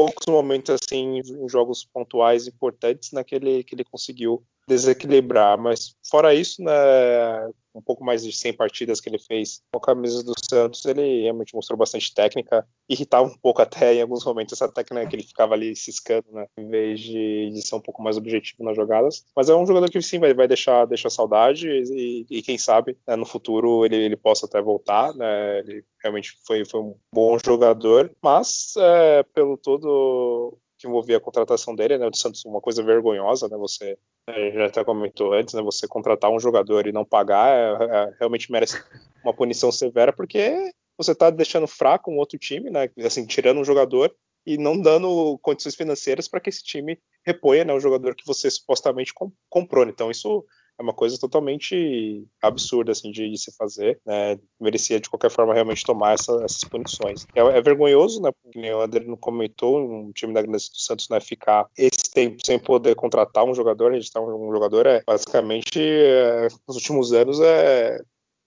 poucos 0.00 0.24
momentos 0.26 0.74
assim 0.82 1.18
em 1.18 1.46
jogos 1.46 1.84
pontuais 1.84 2.46
importantes 2.46 3.12
naquele 3.12 3.62
que 3.62 3.74
ele 3.74 3.84
conseguiu 3.84 4.42
desequilibrar, 4.70 5.58
mas 5.58 5.96
fora 6.08 6.32
isso, 6.32 6.62
né, 6.62 6.72
um 7.74 7.82
pouco 7.82 8.04
mais 8.04 8.22
de 8.22 8.32
100 8.32 8.52
partidas 8.52 9.00
que 9.00 9.08
ele 9.08 9.18
fez 9.18 9.62
com 9.72 9.78
a 9.78 9.82
camisa 9.82 10.22
do 10.22 10.32
Santos, 10.48 10.84
ele 10.84 11.22
realmente 11.22 11.54
mostrou 11.54 11.76
bastante 11.76 12.14
técnica, 12.14 12.66
irritava 12.88 13.26
um 13.26 13.36
pouco 13.36 13.60
até 13.62 13.94
em 13.94 14.02
alguns 14.02 14.24
momentos 14.24 14.52
essa 14.52 14.70
técnica 14.70 15.08
que 15.08 15.16
ele 15.16 15.22
ficava 15.24 15.54
ali 15.54 15.74
ciscando, 15.74 16.26
né, 16.32 16.46
em 16.56 16.68
vez 16.68 17.00
de, 17.00 17.50
de 17.50 17.62
ser 17.62 17.74
um 17.74 17.80
pouco 17.80 18.00
mais 18.02 18.16
objetivo 18.16 18.62
nas 18.62 18.76
jogadas, 18.76 19.24
mas 19.34 19.48
é 19.48 19.54
um 19.54 19.66
jogador 19.66 19.90
que 19.90 20.00
sim 20.00 20.20
vai, 20.20 20.32
vai 20.32 20.46
deixar, 20.46 20.84
deixar 20.86 21.10
saudade 21.10 21.68
e, 21.68 22.26
e 22.30 22.42
quem 22.42 22.56
sabe 22.56 22.96
né, 23.06 23.16
no 23.16 23.26
futuro 23.26 23.84
ele, 23.84 23.96
ele 23.96 24.16
possa 24.16 24.46
até 24.46 24.62
voltar, 24.62 25.12
né, 25.14 25.58
ele 25.60 25.84
realmente 26.00 26.36
foi, 26.46 26.64
foi 26.64 26.80
um 26.80 26.94
bom 27.12 27.36
jogador, 27.44 28.10
mas 28.22 28.74
é, 28.76 29.24
pelo 29.34 29.56
todo 29.56 30.56
que 30.80 30.88
envolvia 30.88 31.18
a 31.18 31.20
contratação 31.20 31.74
dele, 31.74 31.98
né, 31.98 32.06
o 32.06 32.16
Santos, 32.16 32.44
uma 32.46 32.60
coisa 32.60 32.82
vergonhosa, 32.82 33.48
né, 33.48 33.56
você 33.58 33.98
é, 34.26 34.50
já 34.52 34.66
até 34.66 34.82
comentou 34.82 35.34
antes, 35.34 35.52
né, 35.52 35.60
você 35.60 35.86
contratar 35.86 36.30
um 36.30 36.40
jogador 36.40 36.86
e 36.86 36.92
não 36.92 37.04
pagar 37.04 37.50
é, 37.52 37.84
é, 37.84 38.14
realmente 38.18 38.50
merece 38.50 38.82
uma 39.22 39.34
punição 39.34 39.70
severa, 39.70 40.10
porque 40.10 40.72
você 40.96 41.12
está 41.12 41.28
deixando 41.28 41.66
fraco 41.66 42.10
um 42.10 42.16
outro 42.16 42.38
time, 42.38 42.70
né, 42.70 42.88
assim, 43.04 43.26
tirando 43.26 43.60
um 43.60 43.64
jogador 43.64 44.10
e 44.46 44.56
não 44.56 44.80
dando 44.80 45.38
condições 45.42 45.74
financeiras 45.74 46.26
para 46.26 46.40
que 46.40 46.48
esse 46.48 46.64
time 46.64 46.98
reponha 47.26 47.64
né, 47.64 47.74
o 47.74 47.80
jogador 47.80 48.14
que 48.14 48.26
você 48.26 48.50
supostamente 48.50 49.12
comprou. 49.50 49.86
Então 49.86 50.10
isso 50.10 50.44
é 50.80 50.82
uma 50.82 50.94
coisa 50.94 51.18
totalmente 51.18 52.26
absurda 52.42 52.92
assim 52.92 53.12
de, 53.12 53.28
de 53.28 53.38
se 53.38 53.54
fazer, 53.54 54.00
né? 54.04 54.38
Merecia 54.58 54.98
de 54.98 55.10
qualquer 55.10 55.30
forma 55.30 55.52
realmente 55.52 55.84
tomar 55.84 56.14
essa, 56.14 56.32
essas 56.42 56.64
punições. 56.64 57.26
É, 57.34 57.40
é, 57.40 57.60
vergonhoso, 57.60 58.22
né? 58.22 58.30
Porque 58.42 58.72
o 58.72 58.80
André 58.80 59.04
não 59.04 59.16
comentou, 59.16 59.78
um 59.78 60.10
time 60.12 60.32
da 60.32 60.40
Grande 60.40 60.56
do 60.56 60.80
Santos 60.80 61.06
né, 61.10 61.20
ficar 61.20 61.66
esse 61.76 62.10
tempo 62.10 62.38
sem 62.44 62.58
poder 62.58 62.94
contratar 62.94 63.44
um 63.44 63.54
jogador, 63.54 63.92
registrar 63.92 64.22
um 64.22 64.52
jogador 64.52 64.86
é 64.86 65.02
basicamente 65.06 65.78
é, 65.78 66.48
nos 66.66 66.76
últimos 66.76 67.12
anos 67.12 67.38
é, 67.40 68.00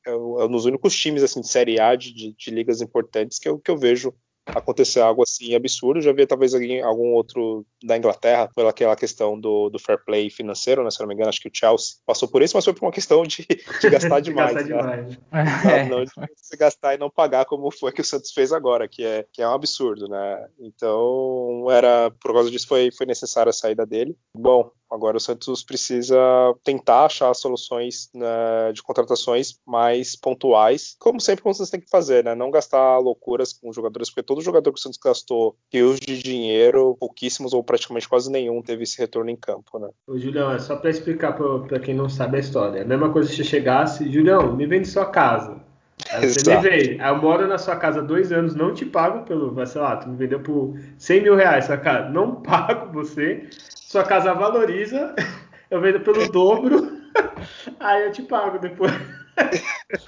é, 0.07 0.09
é 0.09 0.15
um 0.15 0.51
dos 0.51 0.65
únicos 0.65 0.95
times 0.95 1.21
assim 1.21 1.41
de 1.41 1.47
Série 1.47 1.79
A 1.79 1.95
de, 1.95 2.11
de, 2.11 2.33
de 2.33 2.51
ligas 2.51 2.81
importantes 2.81 3.37
que 3.37 3.47
eu, 3.47 3.59
que 3.59 3.69
eu 3.69 3.77
vejo 3.77 4.11
acontecer 4.45 5.00
algo 5.00 5.23
assim 5.23 5.55
absurdo. 5.55 6.01
Já 6.01 6.12
vi 6.12 6.25
talvez 6.25 6.53
alguém, 6.53 6.81
algum 6.81 7.13
outro 7.13 7.65
da 7.83 7.97
Inglaterra, 7.97 8.50
pelaquela 8.55 8.95
questão 8.95 9.39
do, 9.39 9.69
do 9.69 9.79
fair 9.79 10.03
play 10.03 10.29
financeiro, 10.29 10.83
né? 10.83 10.91
Se 10.91 11.00
não 11.00 11.07
me 11.07 11.13
engano, 11.13 11.29
acho 11.29 11.41
que 11.41 11.47
o 11.47 11.51
Chelsea 11.53 11.95
passou 12.05 12.27
por 12.27 12.41
isso, 12.41 12.55
mas 12.55 12.65
foi 12.65 12.73
por 12.73 12.85
uma 12.85 12.91
questão 12.91 13.23
de, 13.23 13.45
de 13.81 13.89
gastar 13.89 14.19
demais. 14.19 14.55
de 14.63 14.69
gastar 14.69 14.97
né? 14.97 15.03
demais. 15.03 15.89
Não, 15.89 15.97
não 15.97 16.03
de 16.05 16.12
se 16.35 16.57
gastar 16.57 16.95
e 16.95 16.97
não 16.97 17.09
pagar 17.09 17.45
como 17.45 17.71
foi 17.71 17.91
que 17.91 18.01
o 18.01 18.05
Santos 18.05 18.31
fez 18.31 18.51
agora, 18.51 18.88
que 18.88 19.03
é, 19.03 19.25
que 19.31 19.41
é 19.41 19.47
um 19.47 19.53
absurdo, 19.53 20.07
né? 20.07 20.47
Então, 20.59 21.67
era 21.69 22.12
por 22.21 22.33
causa 22.33 22.51
disso 22.51 22.67
foi, 22.67 22.91
foi 22.91 23.05
necessária 23.05 23.50
a 23.50 23.53
saída 23.53 23.85
dele. 23.85 24.15
Bom, 24.35 24.71
Agora 24.93 25.17
o 25.17 25.19
Santos 25.19 25.63
precisa 25.63 26.15
tentar 26.63 27.05
achar 27.05 27.33
soluções 27.33 28.12
né, 28.13 28.71
de 28.71 28.83
contratações 28.83 29.59
mais 29.65 30.15
pontuais, 30.15 30.95
como 31.00 31.19
sempre 31.19 31.41
como 31.41 31.55
vocês 31.55 31.71
têm 31.71 31.81
que 31.81 31.89
fazer, 31.89 32.23
né? 32.23 32.35
Não 32.35 32.51
gastar 32.51 33.00
loucuras 33.00 33.51
com 33.53 33.73
jogadores, 33.73 34.12
porque 34.12 34.21
todo 34.21 34.39
jogador 34.39 34.71
que 34.71 34.77
o 34.77 34.81
Santos 34.81 35.00
gastou 35.03 35.55
rios 35.73 36.00
de 36.00 36.21
dinheiro, 36.21 36.95
pouquíssimos 37.00 37.53
ou 37.53 37.63
praticamente 37.63 38.07
quase 38.07 38.31
nenhum 38.31 38.62
teve 38.62 38.83
esse 38.83 39.00
retorno 39.00 39.31
em 39.31 39.35
campo, 39.35 39.79
né? 39.79 39.89
Ô, 40.05 40.15
Julião, 40.15 40.51
é 40.51 40.59
só 40.59 40.75
para 40.75 40.91
explicar 40.91 41.33
para 41.33 41.79
quem 41.79 41.95
não 41.95 42.07
sabe 42.07 42.38
a 42.38 42.39
história. 42.39 42.79
É 42.79 42.83
a 42.83 42.88
mesma 42.88 43.12
coisa 43.12 43.29
se 43.29 43.43
chegasse, 43.43 44.12
Julião, 44.12 44.55
me 44.55 44.67
vende 44.67 44.88
sua 44.88 45.07
casa. 45.07 45.59
Aí 46.13 46.22
você 46.29 46.39
Exato. 46.39 46.63
me 46.63 46.70
vende. 46.70 47.01
Aí 47.01 47.10
eu 47.10 47.17
moro 47.17 47.48
na 47.48 47.58
sua 47.58 47.75
casa 47.75 48.01
dois 48.01 48.32
anos, 48.32 48.55
não 48.55 48.74
te 48.74 48.86
pago 48.86 49.25
pelo. 49.25 49.65
Sei 49.65 49.82
lá, 49.82 49.98
tu 49.98 50.10
me 50.10 50.15
vendeu 50.15 50.39
por 50.39 50.77
100 50.98 51.22
mil 51.22 51.36
reais 51.36 51.65
sua 51.65 51.77
casa. 51.77 52.10
Não 52.10 52.36
pago 52.41 52.91
você 52.91 53.48
sua 53.93 54.03
casa 54.03 54.34
valoriza, 54.34 55.13
eu 55.70 55.79
vendo 55.79 56.00
pelo 56.00 56.27
dobro, 56.32 56.91
aí 57.79 58.05
eu 58.05 58.12
te 58.12 58.24
pago 58.24 58.58
depois. 58.58 58.91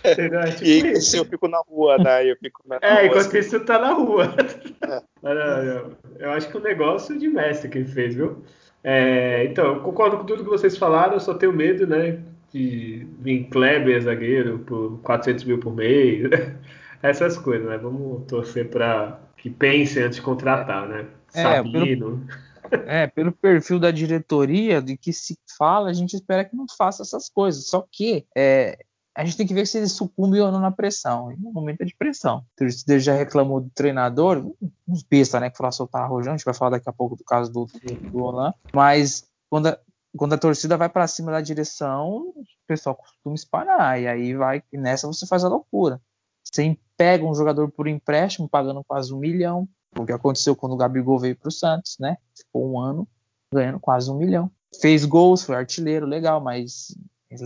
É 0.04 0.52
tipo 0.52 0.64
e 0.64 0.94
isso. 0.94 1.18
eu 1.18 1.26
fico 1.26 1.48
na 1.48 1.60
rua, 1.60 1.98
né? 2.00 2.26
Eu 2.30 2.36
fico 2.38 2.62
na 2.66 2.80
é, 2.82 2.94
rua, 2.94 3.06
enquanto 3.06 3.28
assim. 3.28 3.38
isso 3.38 3.60
tá 3.60 3.78
na 3.78 3.94
rua. 3.94 4.36
É. 4.82 5.02
Eu, 5.24 5.92
eu, 6.20 6.32
acho 6.32 6.48
que 6.50 6.58
o 6.58 6.60
é 6.60 6.62
um 6.62 6.64
negócio 6.64 7.18
de 7.18 7.28
mestre 7.28 7.70
que 7.70 7.78
ele 7.78 7.88
fez, 7.88 8.16
viu? 8.16 8.44
É, 8.84 9.44
então, 9.46 9.66
eu 9.66 9.80
concordo 9.82 10.18
com 10.18 10.26
tudo 10.26 10.44
que 10.44 10.50
vocês 10.50 10.78
falaram, 10.78 11.14
eu 11.14 11.20
só 11.20 11.34
tenho 11.34 11.54
medo, 11.54 11.86
né? 11.88 12.20
De 12.56 13.08
vir 13.20 13.50
Kleber 13.50 14.02
zagueiro 14.02 14.60
por 14.60 15.00
400 15.02 15.44
mil 15.44 15.60
por 15.60 15.76
mês. 15.76 16.30
Essas 17.04 17.38
coisas, 17.38 17.68
né? 17.68 17.78
Vamos 17.78 18.26
torcer 18.28 18.70
para 18.70 19.20
que 19.38 19.50
pensem 19.50 20.04
antes 20.04 20.16
de 20.16 20.22
contratar, 20.22 20.88
né? 20.88 21.06
É, 21.34 21.42
Sabino. 21.42 22.26
Pelo 22.70 22.84
é, 22.88 23.08
pelo 23.08 23.32
perfil 23.32 23.80
da 23.80 23.92
diretoria, 23.92 24.82
de 24.82 24.98
que 24.98 25.14
se 25.14 25.38
fala, 25.58 25.90
a 25.90 25.94
gente 25.94 26.16
espera 26.16 26.46
que 26.46 26.56
não 26.56 26.66
faça 26.78 27.04
essas 27.04 27.30
coisas. 27.30 27.68
Só 27.68 27.86
que 27.92 28.26
é, 28.36 28.78
a 29.16 29.24
gente 29.24 29.38
tem 29.38 29.48
que 29.48 29.54
ver 29.54 29.66
se 29.66 29.78
ele 29.78 29.88
sucumbe 29.88 30.40
ou 30.40 30.52
não 30.52 30.60
na 30.60 30.72
pressão. 30.72 31.32
E 31.32 31.38
no 31.38 31.52
momento 31.52 31.82
é 31.82 31.86
de 31.86 31.96
pressão. 31.96 32.40
O 32.40 32.58
torcedor 32.58 33.00
já 33.00 33.14
reclamou 33.14 33.62
do 33.62 33.70
treinador, 33.70 34.44
uns 34.88 35.04
besta, 35.04 35.40
né? 35.40 35.50
Que 35.50 35.58
falou 35.58 35.72
soltar 35.72 36.04
arrojão, 36.04 36.34
a 36.34 36.38
gente 36.38 36.46
vai 36.46 36.54
falar 36.54 36.72
daqui 36.72 36.90
a 36.90 36.94
pouco 36.94 37.16
do 37.16 37.24
caso 37.24 37.52
do, 37.52 37.68
do 38.12 38.24
Olan. 38.24 38.54
Mas 38.74 39.28
quando 39.50 39.68
a, 39.68 39.80
quando 40.18 40.34
a 40.34 40.38
torcida 40.38 40.78
vai 40.78 40.90
para 40.90 41.08
cima 41.08 41.32
da 41.32 41.42
direção, 41.42 42.34
o 42.36 42.46
pessoal 42.68 42.96
costuma 42.96 43.36
espalhar. 43.36 44.00
E 44.02 44.08
aí 44.08 44.34
vai, 44.34 44.64
nessa 44.74 45.08
você 45.08 45.26
faz 45.26 45.44
a 45.44 45.50
loucura. 45.50 46.02
Você 46.44 46.78
pega 46.96 47.26
um 47.26 47.34
jogador 47.34 47.70
por 47.72 47.88
empréstimo, 47.88 48.48
pagando 48.48 48.84
quase 48.84 49.14
um 49.14 49.18
milhão, 49.18 49.68
o 49.98 50.06
que 50.06 50.12
aconteceu 50.12 50.56
quando 50.56 50.74
o 50.74 50.78
Gabigol 50.78 51.20
veio 51.20 51.36
para 51.36 51.50
o 51.50 51.52
Santos, 51.52 51.98
né? 52.00 52.18
Ficou 52.38 52.70
um 52.70 52.80
ano 52.80 53.08
ganhando 53.54 53.80
quase 53.80 54.10
um 54.12 54.16
milhão. 54.16 54.52
Fez 54.82 55.06
gols, 55.06 55.44
foi 55.44 55.56
artilheiro, 55.56 56.06
legal, 56.06 56.42
mas 56.42 56.96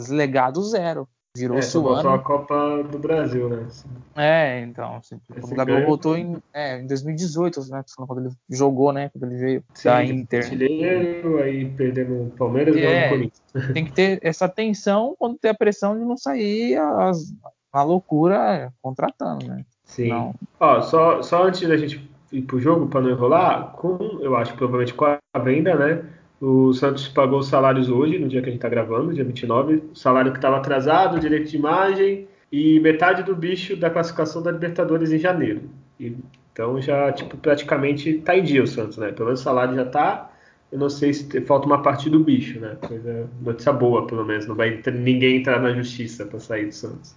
legado 0.10 0.64
zero. 0.64 1.08
Virou 1.39 1.58
é, 1.58 1.62
Suano. 1.62 2.01
Só 2.01 2.15
a 2.15 2.19
Copa 2.19 2.84
do 2.84 3.00
Brasil, 3.00 3.48
né? 3.48 3.67
É, 4.15 4.60
então. 4.62 4.98
Assim, 4.98 5.19
quando 5.39 5.53
o 5.53 5.55
Gabigol 5.55 5.86
voltou 5.86 6.17
em, 6.17 6.38
é, 6.53 6.79
em 6.79 6.88
2018, 6.88 7.62
né? 7.69 7.84
Quando 7.96 8.25
ele 8.25 8.36
jogou, 8.50 8.91
né? 8.91 9.10
Quando 9.10 9.31
ele 9.31 9.39
veio 9.39 9.63
Sim, 9.74 9.89
da 9.89 10.03
Inter. 10.03 10.43
Artilheiro, 10.43 11.38
aí 11.41 11.65
perdendo 11.65 12.24
o 12.24 12.31
Palmeiras 12.31 12.75
e 12.75 12.81
é, 12.81 13.10
Corinthians. 13.10 13.41
Tem 13.74 13.86
que 13.86 13.91
ter 13.93 14.19
essa 14.22 14.50
tensão 14.50 15.15
quando 15.17 15.38
tem 15.38 15.50
a 15.50 15.55
pressão 15.55 15.98
de 15.98 16.03
não 16.03 16.17
sair 16.17 16.75
as, 16.75 17.34
a 17.72 17.84
loucura 17.84 18.74
contratando, 18.81 19.48
né? 19.48 19.63
Sim. 19.86 20.10
Não. 20.10 20.36
Ó, 20.60 20.81
só, 20.81 21.22
só 21.22 21.43
antes 21.43 21.67
da 21.67 21.77
gente 21.77 22.10
ir 22.31 22.41
pro 22.41 22.60
jogo, 22.60 22.88
para 22.88 23.01
não 23.01 23.10
enrolar, 23.10 23.72
com, 23.72 23.98
eu 24.22 24.36
acho 24.36 24.53
provavelmente 24.55 24.93
com 24.93 25.05
a 25.05 25.39
venda, 25.39 25.75
né? 25.75 26.03
O 26.41 26.72
Santos 26.74 27.08
pagou 27.08 27.39
os 27.39 27.48
salários 27.48 27.89
hoje, 27.89 28.17
no 28.17 28.29
dia 28.29 28.41
que 28.41 28.48
a 28.48 28.51
gente 28.51 28.60
está 28.60 28.69
gravando, 28.69 29.13
dia 29.13 29.25
29, 29.25 29.84
o 29.91 29.96
salário 29.96 30.31
que 30.31 30.38
estava 30.38 30.58
atrasado, 30.58 31.19
direito 31.19 31.50
de 31.50 31.58
imagem 31.58 32.27
e 32.51 32.79
metade 32.79 33.24
do 33.24 33.36
bicho 33.36 33.75
da 33.75 33.89
classificação 33.89 34.41
da 34.41 34.51
Libertadores 34.51 35.12
em 35.12 35.19
janeiro. 35.19 35.69
E, 36.00 36.15
então 36.53 36.81
já, 36.81 37.12
tipo, 37.12 37.38
praticamente 37.38 38.10
está 38.10 38.38
em 38.38 38.43
dia 38.43 38.63
o 38.63 38.67
Santos, 38.67 38.98
né? 38.98 39.12
Pelo 39.12 39.25
menos 39.25 39.41
o 39.41 39.43
salário 39.43 39.75
já 39.75 39.84
está. 39.84 40.31
Eu 40.72 40.79
não 40.79 40.89
sei 40.89 41.13
se 41.13 41.41
falta 41.41 41.65
uma 41.65 41.81
parte 41.81 42.10
do 42.10 42.24
bicho, 42.24 42.60
né? 42.60 42.77
Coisa, 42.88 43.29
notícia 43.41 43.74
boa, 43.74 44.08
pelo 44.08 44.24
menos. 44.24 44.46
Não 44.46 44.55
vai 44.55 44.81
ninguém 44.93 45.38
entrar 45.38 45.60
na 45.60 45.74
justiça 45.74 46.25
para 46.25 46.39
sair 46.39 46.67
do 46.67 46.74
Santos. 46.74 47.15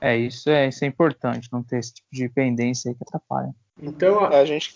É, 0.00 0.16
isso 0.16 0.50
é, 0.50 0.68
isso 0.68 0.84
é 0.84 0.88
importante, 0.88 1.48
não 1.52 1.62
ter 1.62 1.78
esse 1.78 1.94
tipo 1.94 2.08
de 2.12 2.28
pendência 2.28 2.90
aí 2.90 2.94
que 2.94 3.04
atrapalha. 3.04 3.54
Então, 3.80 4.26
é 4.26 4.40
a 4.40 4.44
gente, 4.44 4.74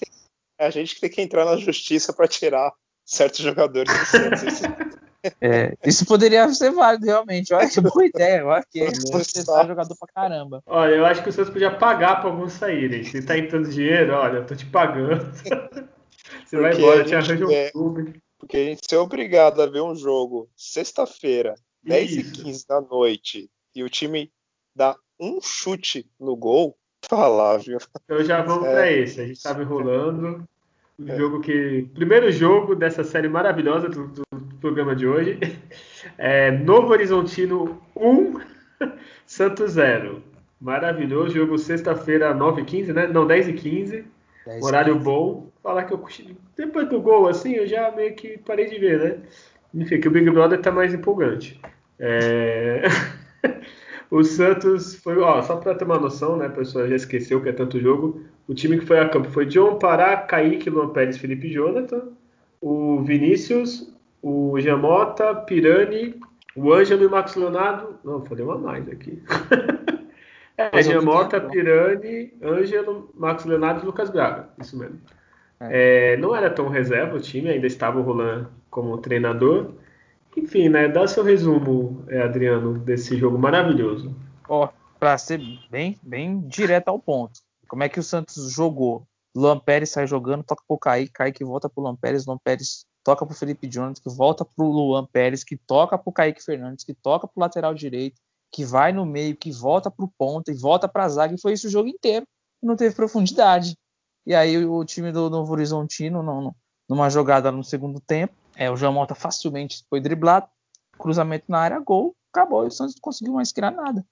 é 0.59 0.67
a 0.67 0.71
gente 0.71 0.95
que 0.95 1.01
tem 1.01 1.11
que 1.11 1.21
entrar 1.21 1.45
na 1.45 1.57
justiça 1.57 2.13
para 2.13 2.29
tirar 2.29 2.73
certos 3.09 3.41
jogadores 3.41 3.93
do 3.93 4.07
Santos. 4.07 4.63
É, 5.41 5.77
isso 5.85 6.07
poderia 6.07 6.49
ser 6.55 6.71
válido, 6.71 7.05
realmente. 7.05 7.53
Olha 7.53 7.69
que 7.69 7.81
boa 7.81 8.07
ideia. 8.07 8.39
Eu 8.39 8.53
acho 8.53 8.69
que 8.71 8.85
você 9.11 9.41
está 9.41 9.67
jogador 9.67 9.97
pra 9.99 10.09
caramba. 10.15 10.63
Olha, 10.65 10.95
eu 10.95 11.05
acho 11.05 11.25
que 11.25 11.29
o 11.29 11.33
Santos 11.33 11.53
podia 11.53 11.75
pagar 11.75 12.21
para 12.21 12.31
alguns 12.31 12.53
saírem. 12.53 13.03
Se 13.03 13.21
tá 13.21 13.37
entrando 13.37 13.69
dinheiro, 13.69 14.15
olha, 14.15 14.39
eu 14.39 14.47
tô 14.47 14.55
te 14.55 14.65
pagando. 14.65 15.29
Você 16.47 16.57
vai 16.57 16.73
embora, 16.73 17.05
te 17.05 17.17
arranja 17.17 17.47
um 17.47 17.51
é, 17.51 17.71
clube. 17.73 18.23
Porque 18.39 18.57
a 18.57 18.65
gente 18.65 18.89
ser 18.89 18.97
obrigado 18.97 19.61
a 19.61 19.67
ver 19.67 19.81
um 19.81 19.95
jogo 19.95 20.49
sexta-feira, 20.57 21.57
10h15 21.85 22.67
da 22.69 22.81
noite, 22.81 23.51
e 23.75 23.83
o 23.83 23.91
time 23.91 24.33
dá 24.75 24.95
um 25.19 25.41
chute 25.43 26.09
no 26.19 26.37
gol, 26.37 26.79
falar, 27.03 27.59
viu? 27.59 27.79
Então 28.05 28.25
já 28.25 28.41
vamos 28.41 28.69
é. 28.69 28.73
para 28.73 28.93
esse. 28.93 29.21
A 29.21 29.27
gente 29.27 29.37
estava 29.37 29.63
enrolando. 29.63 30.49
O 30.99 31.17
jogo 31.17 31.41
que. 31.41 31.89
Primeiro 31.95 32.31
jogo 32.33 32.75
dessa 32.75 33.05
série 33.05 33.29
maravilhosa 33.29 33.89
do, 33.89 34.09
do, 34.09 34.23
programa 34.61 34.95
de 34.95 35.07
hoje. 35.07 35.39
É 36.17 36.51
Novo 36.51 36.93
Horizontino 36.93 37.81
1, 37.95 38.41
Santos 39.27 39.73
0. 39.73 40.23
Maravilhoso. 40.61 41.35
Jogo 41.35 41.59
sexta-feira, 41.59 42.35
9h15, 42.35 42.93
né? 42.93 43.07
Não, 43.07 43.27
10h15. 43.27 44.05
Horário 44.63 44.95
15. 44.95 45.05
bom. 45.05 45.51
Falar 45.63 45.85
que 45.85 45.93
eu. 45.93 46.05
Depois 46.57 46.89
do 46.89 47.01
gol, 47.01 47.29
assim, 47.29 47.53
eu 47.53 47.67
já 47.67 47.91
meio 47.91 48.15
que 48.15 48.39
parei 48.39 48.67
de 48.67 48.79
ver, 48.79 48.99
né? 48.99 49.19
Enfim, 49.75 50.01
que 50.01 50.09
o 50.09 50.11
Big 50.11 50.29
Brother 50.31 50.61
tá 50.61 50.73
mais 50.73 50.95
empolgante. 50.95 51.61
É. 51.99 52.83
O 54.11 54.25
Santos 54.25 54.95
foi, 54.95 55.19
ó, 55.19 55.43
só 55.43 55.57
para 55.57 55.75
ter 55.75 55.85
uma 55.85 55.99
noção, 55.99 56.39
né, 56.39 56.49
pessoal 56.49 56.89
já 56.89 56.97
esqueceu 56.97 57.43
que 57.43 57.51
é 57.51 57.53
tanto 57.53 57.79
jogo. 57.79 58.25
O 58.49 58.55
time 58.55 58.79
que 58.79 58.87
foi 58.87 58.99
a 58.99 59.09
campo 59.09 59.29
foi 59.29 59.45
John 59.45 59.79
Pará, 59.79 60.17
Kaique, 60.17 60.71
Luan 60.71 60.89
Pérez, 60.89 61.19
Felipe 61.19 61.53
Jonathan, 61.53 62.09
o 62.63 63.03
Vinícius, 63.03 63.95
o 64.23 64.59
Jamota, 64.59 65.35
Pirani, 65.35 66.19
o 66.57 66.73
Ângelo 66.73 67.03
e 67.03 67.07
o 67.07 67.11
Marcos 67.11 67.37
Leonardo. 67.37 67.99
Não, 68.03 68.25
falei 68.25 68.43
uma 68.43 68.57
mais 68.57 68.89
aqui. 68.89 69.23
é, 70.57 70.83
Jamota, 70.83 71.39
Pirani, 71.39 72.33
Ângelo, 72.43 73.11
Marcos 73.15 73.45
Leonardo 73.45 73.83
e 73.83 73.87
Lucas 73.87 74.09
Braga. 74.09 74.49
Isso 74.59 74.79
mesmo. 74.79 74.99
É. 75.61 76.15
É, 76.15 76.17
não 76.17 76.35
era 76.35 76.49
tão 76.49 76.69
reserva 76.69 77.17
o 77.17 77.21
time, 77.21 77.51
ainda 77.51 77.67
estava 77.67 77.99
o 77.99 78.03
Roland 78.03 78.47
como 78.71 78.97
treinador. 78.97 79.73
Enfim, 80.35 80.71
né? 80.71 80.89
Dá 80.89 81.07
seu 81.07 81.23
resumo, 81.23 82.03
é, 82.09 82.23
Adriano, 82.23 82.79
desse 82.79 83.15
jogo 83.17 83.39
maravilhoso. 83.39 84.15
Ó, 84.49 84.69
para 84.99 85.19
ser 85.19 85.41
bem, 85.71 85.99
bem 86.03 86.41
direto 86.49 86.89
ao 86.89 86.99
ponto. 86.99 87.41
Como 87.69 87.83
é 87.83 87.89
que 87.89 88.01
o 88.01 88.03
Santos 88.03 88.51
jogou? 88.51 89.07
Luan 89.37 89.59
Pérez 89.59 89.91
sai 89.91 90.07
jogando, 90.07 90.43
toca 90.43 90.63
pro 90.67 90.79
Kaique, 90.79 91.13
Kaique 91.13 91.45
volta 91.45 91.69
pro 91.69 91.83
Luan 91.83 91.95
Pérez, 91.95 92.27
Luan 92.27 92.39
Pérez 92.43 92.87
toca 93.05 93.25
pro 93.25 93.37
Felipe 93.37 93.69
Jones, 93.69 94.01
que 94.01 94.11
volta 94.11 94.45
pro 94.45 94.67
Luan 94.67 95.07
Pérez, 95.07 95.45
que 95.45 95.57
toca 95.57 95.97
pro 95.97 96.13
Kaique 96.13 96.43
Fernandes, 96.43 96.85
que 96.85 96.95
toca 96.95 97.29
pro 97.29 97.41
lateral 97.41 97.75
direito, 97.75 98.21
que 98.51 98.65
vai 98.65 98.93
no 98.93 99.07
meio, 99.07 99.37
que 99.37 99.53
volta 99.53 99.91
pro 99.91 100.11
ponta 100.19 100.51
e 100.51 100.55
volta 100.55 100.89
pra 100.89 101.09
zaga, 101.09 101.35
e 101.35 101.41
foi 101.41 101.53
isso 101.53 101.69
o 101.69 101.71
jogo 101.71 101.89
inteiro. 101.89 102.27
Não 102.63 102.75
teve 102.75 102.95
profundidade. 102.95 103.77
E 104.27 104.35
aí 104.35 104.65
o 104.67 104.85
time 104.85 105.13
do 105.13 105.31
Novo 105.31 105.53
Horizontino, 105.53 106.23
não, 106.23 106.55
numa 106.89 107.09
jogada 107.09 107.53
no 107.53 107.63
segundo 107.63 108.01
tempo, 108.01 108.35
é, 108.57 108.71
o 108.71 108.77
João 108.77 108.93
Mota 108.93 109.15
facilmente 109.15 109.85
foi 109.89 110.01
driblado, 110.01 110.49
cruzamento 110.99 111.45
na 111.49 111.61
área, 111.61 111.79
gol. 111.79 112.15
acabou. 112.33 112.65
E 112.65 112.69
o 112.69 112.71
Santos 112.71 112.97
não 112.97 113.01
conseguiu 113.01 113.35
mais 113.35 113.53
criar 113.53 113.71
nada. 113.71 114.05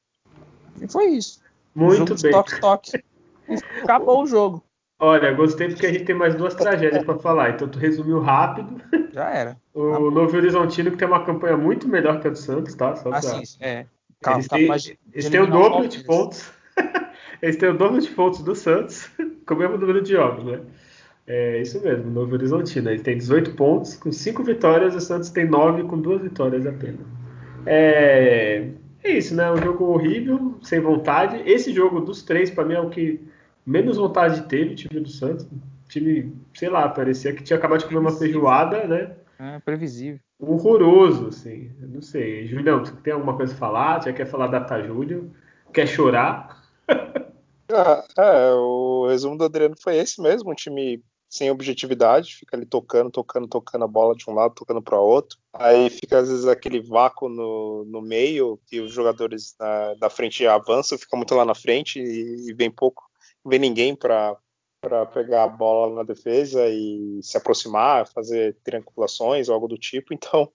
E 0.80 0.86
foi 0.86 1.06
isso. 1.08 1.40
Muito 1.74 2.14
bem. 2.22 2.32
Toque, 2.32 2.60
toque. 2.60 3.04
acabou 3.82 4.22
o 4.22 4.26
jogo. 4.26 4.62
Olha, 4.98 5.32
gostei 5.32 5.68
porque 5.68 5.86
a 5.86 5.92
gente 5.92 6.04
tem 6.04 6.14
mais 6.14 6.34
duas 6.34 6.54
tragédias 6.54 7.04
para 7.04 7.18
falar. 7.18 7.50
Então 7.50 7.68
tu 7.68 7.78
resumiu 7.78 8.20
rápido. 8.20 8.80
Já 9.12 9.30
era. 9.30 9.56
O 9.74 9.92
tá 9.92 10.00
Novo 10.00 10.36
Horizontino 10.36 10.90
que 10.90 10.96
tem 10.96 11.06
uma 11.06 11.24
campanha 11.24 11.56
muito 11.56 11.86
melhor 11.86 12.20
que 12.20 12.28
a 12.28 12.30
do 12.30 12.38
Santos, 12.38 12.74
tá? 12.74 12.96
Só 12.96 13.10
pra... 13.10 13.18
Ah, 13.18 13.22
sim, 13.22 13.42
é. 13.60 13.86
Calma, 14.22 14.38
eles 14.38 14.48
têm, 14.48 14.76
de, 14.76 14.98
eles 15.12 15.28
têm 15.28 15.40
o 15.40 15.46
dobro 15.46 15.86
de 15.86 16.02
pontos. 16.02 16.50
eles 17.42 17.56
têm 17.56 17.68
o 17.68 17.76
dobro 17.76 18.00
de 18.00 18.08
pontos 18.08 18.42
do 18.42 18.54
Santos, 18.54 19.10
com 19.46 19.54
o 19.54 19.58
mesmo 19.58 19.76
número 19.76 20.00
de 20.00 20.12
jogos, 20.12 20.44
né? 20.44 20.60
É 21.26 21.60
isso 21.60 21.82
mesmo, 21.82 22.10
Novo 22.10 22.34
Horizontino. 22.34 22.88
Ele 22.88 23.02
tem 23.02 23.18
18 23.18 23.52
pontos, 23.52 23.96
com 23.96 24.10
5 24.10 24.42
vitórias, 24.44 24.94
o 24.94 25.00
Santos 25.00 25.28
tem 25.28 25.44
9 25.44 25.82
com 25.82 26.00
2 26.00 26.22
vitórias 26.22 26.64
apenas. 26.66 27.00
É, 27.66 28.68
é 29.02 29.10
isso, 29.10 29.34
né? 29.34 29.50
Um 29.52 29.56
jogo 29.56 29.86
horrível, 29.86 30.54
sem 30.62 30.80
vontade. 30.80 31.42
Esse 31.44 31.72
jogo 31.72 32.00
dos 32.00 32.22
três, 32.22 32.48
para 32.48 32.64
mim, 32.64 32.74
é 32.74 32.80
o 32.80 32.88
que 32.88 33.20
menos 33.66 33.96
vontade 33.96 34.42
teve, 34.42 34.72
o 34.72 34.76
time 34.76 35.00
do 35.00 35.08
Santos. 35.08 35.44
O 35.44 35.88
time, 35.88 36.34
sei 36.54 36.68
lá, 36.68 36.88
parecia 36.88 37.34
que 37.34 37.42
tinha 37.42 37.58
acabado 37.58 37.80
de 37.80 37.86
comer 37.86 37.98
uma 37.98 38.12
feijoada, 38.12 38.86
né? 38.86 39.16
É, 39.38 39.58
previsível. 39.60 40.20
Horroroso, 40.38 41.28
assim. 41.28 41.70
Eu 41.80 41.88
não 41.88 42.02
sei. 42.02 42.46
Julião, 42.46 42.84
você 42.84 42.92
tem 43.02 43.12
alguma 43.12 43.36
coisa 43.36 43.54
a 43.54 43.56
falar? 43.56 44.02
Já 44.02 44.12
quer 44.12 44.26
falar 44.26 44.48
da 44.48 44.60
Tajúlio? 44.60 45.32
Quer 45.72 45.86
chorar? 45.86 46.62
Ah, 47.68 48.04
é, 48.16 48.52
o 48.52 49.08
resumo 49.08 49.36
do 49.36 49.42
Adriano 49.42 49.74
foi 49.76 49.96
esse 49.96 50.22
mesmo, 50.22 50.52
um 50.52 50.54
time 50.54 51.02
sem 51.28 51.50
objetividade, 51.50 52.36
fica 52.36 52.56
ali 52.56 52.64
tocando, 52.64 53.10
tocando, 53.10 53.48
tocando 53.48 53.84
a 53.84 53.88
bola 53.88 54.14
de 54.14 54.28
um 54.28 54.34
lado, 54.34 54.54
tocando 54.54 54.80
para 54.80 55.00
outro. 55.00 55.38
Aí 55.52 55.90
fica 55.90 56.18
às 56.18 56.28
vezes 56.28 56.46
aquele 56.46 56.80
vácuo 56.80 57.28
no, 57.28 57.84
no 57.86 58.00
meio 58.00 58.58
e 58.70 58.80
os 58.80 58.92
jogadores 58.92 59.54
da, 59.58 59.94
da 59.94 60.08
frente 60.08 60.46
avançam, 60.46 60.98
fica 60.98 61.16
muito 61.16 61.34
lá 61.34 61.44
na 61.44 61.54
frente 61.54 61.98
e, 62.00 62.50
e 62.50 62.54
vem 62.54 62.70
pouco, 62.70 63.05
vem 63.46 63.58
ninguém 63.58 63.94
para 63.94 64.36
pegar 65.12 65.44
a 65.44 65.48
bola 65.48 65.94
na 65.96 66.02
defesa 66.02 66.66
e 66.68 67.20
se 67.22 67.36
aproximar, 67.36 68.08
fazer 68.08 68.56
triangulações 68.62 69.48
ou 69.48 69.54
algo 69.54 69.68
do 69.68 69.78
tipo. 69.78 70.12
Então, 70.12 70.50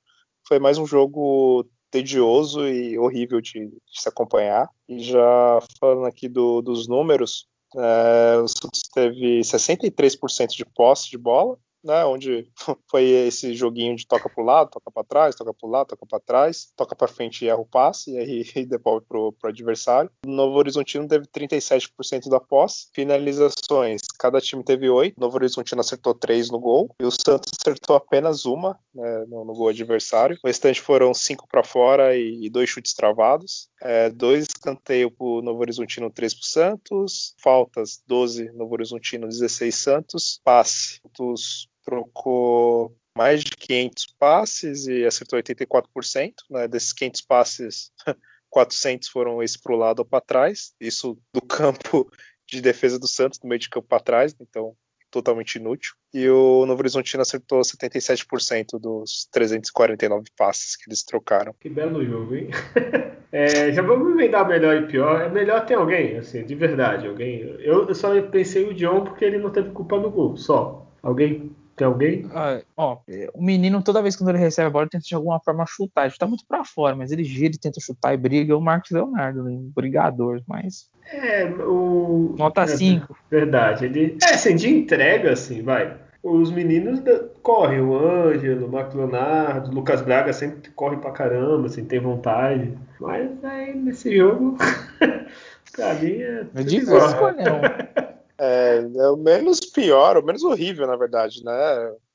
foi 0.48 0.60
mais 0.60 0.78
um 0.78 0.86
jogo 0.86 1.66
tedioso 1.90 2.68
e 2.68 2.98
horrível 2.98 3.42
de, 3.42 3.68
de 3.68 4.02
se 4.02 4.08
acompanhar. 4.08 4.70
E 4.88 5.00
já 5.00 5.60
falando 5.80 6.06
aqui 6.06 6.28
do, 6.28 6.62
dos 6.62 6.88
números, 6.88 7.48
é, 7.76 8.38
o 8.38 8.48
Santos 8.48 8.82
teve 8.94 9.42
63% 9.42 10.48
de 10.56 10.66
posse 10.66 11.10
de 11.10 11.18
bola, 11.18 11.58
né, 11.84 12.06
onde 12.06 12.50
foi 12.90 13.04
esse 13.06 13.54
joguinho 13.54 13.96
de 13.96 14.06
toca 14.06 14.30
para 14.30 14.42
o 14.42 14.46
lado, 14.46 14.72
toca 14.72 14.92
para 14.92 15.04
trás, 15.04 15.36
toca 15.36 15.54
para 15.54 15.68
o 15.68 15.72
lado, 15.72 15.88
toca 15.88 16.06
para 16.06 16.20
trás, 16.20 16.72
toca 16.76 16.96
para 16.96 17.08
frente 17.08 17.44
e 17.44 17.50
erra 17.50 17.60
o 17.60 17.66
passe, 17.66 18.12
e 18.12 18.18
aí 18.18 18.44
devolve 18.66 19.06
para 19.08 19.20
o 19.20 19.36
adversário. 19.44 20.10
O 20.26 20.32
Novo 20.32 20.58
Horizontino 20.58 21.08
teve 21.08 21.26
37% 21.28 22.30
da 22.30 22.40
posse, 22.40 22.88
finalizações, 22.94 24.02
cada 24.22 24.40
time 24.40 24.64
teve 24.64 24.88
8, 24.88 25.18
o 25.18 25.20
Novo 25.20 25.36
Horizontino 25.38 25.82
acertou 25.82 26.14
3 26.14 26.52
no 26.52 26.60
gol, 26.60 26.96
e 27.00 27.04
o 27.04 27.10
Santos 27.10 27.52
acertou 27.60 27.96
apenas 27.96 28.46
uma 28.46 28.78
né, 28.94 29.26
no, 29.28 29.44
no, 29.44 29.54
gol 29.56 29.70
adversário. 29.70 30.38
O 30.44 30.48
restante 30.48 30.80
foram 30.80 31.12
5 31.12 31.48
para 31.48 31.64
fora 31.64 32.16
e, 32.16 32.46
e, 32.46 32.50
dois 32.50 32.70
chutes 32.70 32.94
travados, 32.94 33.68
é, 33.82 34.12
dois 34.12 34.44
escanteios 34.44 35.12
para 35.18 35.26
o 35.26 35.42
Novo 35.42 35.60
Horizontino, 35.62 36.12
3 36.12 36.36
para 36.36 36.42
o 36.42 36.46
Santos, 36.46 37.36
faltas 37.42 38.04
12 38.06 38.52
Novo 38.52 38.74
Horizontino, 38.76 39.28
16 39.28 39.74
Santos, 39.74 40.40
passe, 40.44 41.02
dos 41.18 41.68
trocou 41.84 42.96
mais 43.18 43.44
de 43.44 43.52
500 43.52 44.06
passes 44.20 44.86
e 44.86 45.04
acertou 45.04 45.40
84%. 45.40 46.34
Né? 46.48 46.68
Desses 46.68 46.94
500 46.94 47.22
passes, 47.22 47.92
400 48.52 49.10
foram 49.10 49.42
esse 49.42 49.60
para 49.60 49.74
o 49.74 49.78
lado 49.78 50.00
ou 50.00 50.06
para 50.06 50.22
trás. 50.22 50.74
Isso 50.80 51.18
do 51.34 51.42
campo 51.42 52.08
de 52.52 52.62
defesa 52.62 53.00
do 53.00 53.08
Santos, 53.08 53.40
do 53.40 53.48
meio 53.48 53.60
de 53.60 53.70
campo 53.70 53.88
para 53.88 54.04
trás, 54.04 54.36
então 54.40 54.76
totalmente 55.10 55.56
inútil. 55.56 55.94
E 56.14 56.28
o 56.30 56.66
Novo 56.66 56.82
Horizontino 56.82 57.22
acertou 57.22 57.62
77% 57.62 58.80
dos 58.80 59.28
349 59.32 60.30
passes 60.38 60.76
que 60.76 60.90
eles 60.90 61.04
trocaram. 61.04 61.54
Que 61.60 61.70
belo 61.70 62.04
jogo, 62.06 62.36
hein? 62.36 62.50
É, 63.34 63.72
já 63.72 63.82
vamos 63.82 64.12
emendar 64.12 64.46
melhor 64.46 64.76
e 64.76 64.88
pior. 64.88 65.22
É 65.22 65.30
melhor 65.30 65.66
ter 65.66 65.76
alguém, 65.76 66.18
assim, 66.18 66.44
de 66.44 66.54
verdade. 66.54 67.08
Alguém. 67.08 67.40
Eu, 67.60 67.96
só 67.96 68.22
pensei 68.24 68.68
o 68.68 68.74
John 68.74 69.06
porque 69.06 69.24
ele 69.24 69.38
não 69.38 69.50
teve 69.50 69.70
culpa 69.70 69.98
no 69.98 70.12
gol, 70.12 70.36
só. 70.36 70.86
Alguém 71.02 71.56
tem 71.76 71.88
alguém? 71.88 72.30
Ah, 72.34 72.62
ó, 72.76 72.98
o 73.34 73.44
menino, 73.44 73.82
toda 73.82 74.02
vez 74.02 74.16
que 74.16 74.24
ele 74.24 74.38
recebe 74.38 74.68
a 74.68 74.70
bola, 74.70 74.88
tenta 74.90 75.04
de 75.04 75.16
alguma 75.16 75.40
forma 75.40 75.66
chutar. 75.68 76.06
Ele 76.06 76.16
tá 76.18 76.28
muito 76.28 76.46
para 76.48 76.64
fora, 76.64 76.96
mas 76.96 77.12
ele 77.12 77.24
gira 77.24 77.54
e 77.54 77.60
tenta 77.60 77.80
chutar 77.80 78.14
e 78.14 78.18
briga. 78.18 78.54
É 78.54 78.56
o 78.56 78.62
Marcos 78.62 78.92
Leonardo, 78.92 79.44
né? 79.44 79.58
brigador, 79.76 80.42
mas. 80.48 80.90
É, 81.12 81.46
o. 81.46 82.36
Nota 82.38 82.68
5. 82.68 83.14
É, 83.32 83.36
verdade. 83.36 83.86
Ele. 83.86 84.18
É, 84.22 84.36
assim, 84.36 84.56
de 84.56 84.70
entrega, 84.70 85.32
assim, 85.32 85.62
vai. 85.62 85.98
Os 86.24 86.52
meninos 86.52 87.00
da... 87.00 87.20
correm, 87.42 87.82
o 87.82 87.98
Ângelo, 87.98 88.68
o 88.68 88.72
Marcos 88.72 88.94
Leonardo, 88.94 89.72
o 89.72 89.74
Lucas 89.74 90.02
Braga 90.02 90.32
sempre 90.32 90.70
corre 90.72 90.98
pra 90.98 91.12
caramba, 91.12 91.66
assim, 91.66 91.84
tem 91.84 92.00
vontade. 92.00 92.78
Mas 93.00 93.44
aí 93.44 93.74
nesse 93.74 94.16
jogo, 94.16 94.56
pra 95.76 95.96
mim 95.96 96.22
é. 96.22 96.46
É 96.54 96.64
difícil 96.64 96.98
escolher 96.98 97.52
um. 97.52 97.62
É, 98.44 98.78
é 98.78 99.08
o 99.08 99.18
menos 99.18 99.60
pior, 99.60 100.18
o 100.18 100.26
menos 100.26 100.42
horrível, 100.44 100.88
na 100.88 100.96
verdade, 100.96 101.44
né? 101.44 101.52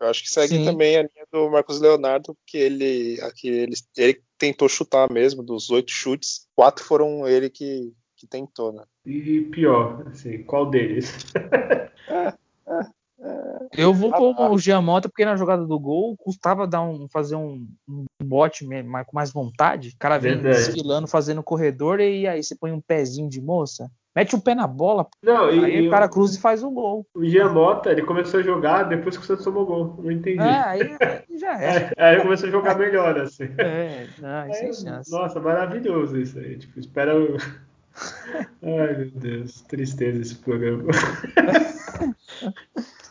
Eu 0.00 0.08
acho 0.08 0.24
que 0.24 0.28
segue 0.28 0.56
Sim. 0.56 0.64
também 0.64 0.96
a 0.96 1.02
linha 1.02 1.24
do 1.32 1.48
Marcos 1.48 1.80
Leonardo, 1.80 2.34
porque 2.34 2.58
ele, 2.58 3.20
aqui, 3.22 3.46
ele, 3.46 3.74
ele 3.96 4.20
tentou 4.36 4.68
chutar 4.68 5.08
mesmo, 5.08 5.40
dos 5.40 5.70
oito 5.70 5.92
chutes, 5.92 6.48
quatro 6.56 6.84
foram 6.84 7.28
ele 7.28 7.48
que, 7.48 7.92
que 8.16 8.26
tentou, 8.26 8.72
né? 8.72 8.82
E 9.06 9.42
pior, 9.52 10.04
assim, 10.08 10.42
qual 10.42 10.68
deles? 10.68 11.14
é, 12.10 12.34
é, 12.66 12.80
é. 13.20 13.56
Eu 13.76 13.94
vou 13.94 14.10
com 14.10 14.34
ah, 14.36 14.50
o 14.50 14.58
Giamota 14.58 15.08
porque 15.08 15.24
na 15.24 15.36
jogada 15.36 15.64
do 15.64 15.78
gol 15.78 16.16
custava 16.16 16.66
dar 16.66 16.82
um, 16.82 17.06
fazer 17.08 17.36
um, 17.36 17.68
um 17.88 18.04
bote 18.24 18.66
mais, 18.66 19.06
com 19.06 19.14
mais 19.14 19.30
vontade. 19.30 19.90
O 19.90 19.96
cara 19.96 20.18
vem 20.18 20.42
desfilando, 20.42 21.06
fazendo 21.06 21.40
corredor 21.40 22.00
e 22.00 22.26
aí 22.26 22.42
você 22.42 22.56
põe 22.56 22.72
um 22.72 22.80
pezinho 22.80 23.28
de 23.28 23.40
moça 23.40 23.88
mete 24.16 24.34
o 24.34 24.40
pé 24.40 24.54
na 24.54 24.66
bola, 24.66 25.06
não, 25.22 25.50
e, 25.50 25.62
aí 25.62 25.86
o 25.86 25.90
cara 25.90 26.08
cruza 26.08 26.38
e 26.38 26.40
faz 26.40 26.62
o 26.62 26.70
gol. 26.70 27.06
O 27.14 27.22
Giamota, 27.22 27.90
ele 27.92 28.00
começou 28.00 28.40
a 28.40 28.42
jogar 28.42 28.84
depois 28.84 29.14
que 29.14 29.22
o 29.22 29.26
Santos 29.26 29.44
tomou 29.44 29.66
gol. 29.66 30.00
Não 30.02 30.10
entendi. 30.10 30.40
É, 30.40 30.62
aí, 30.62 30.96
aí 30.98 31.38
já 31.38 31.62
é. 31.62 31.92
Aí 31.98 32.14
ele 32.14 32.22
começou 32.22 32.48
a 32.48 32.52
jogar 32.52 32.78
melhor, 32.78 33.18
assim. 33.18 33.48
É, 33.58 34.06
não, 34.18 34.52
sem 34.54 34.72
chance. 34.72 35.10
Nossa, 35.10 35.38
maravilhoso 35.38 36.18
isso 36.18 36.38
aí. 36.38 36.56
Tipo, 36.56 36.80
espera. 36.80 37.12
Ai, 38.62 38.96
meu 38.96 39.10
Deus, 39.10 39.60
tristeza 39.62 40.22
esse 40.22 40.36
programa. 40.36 40.84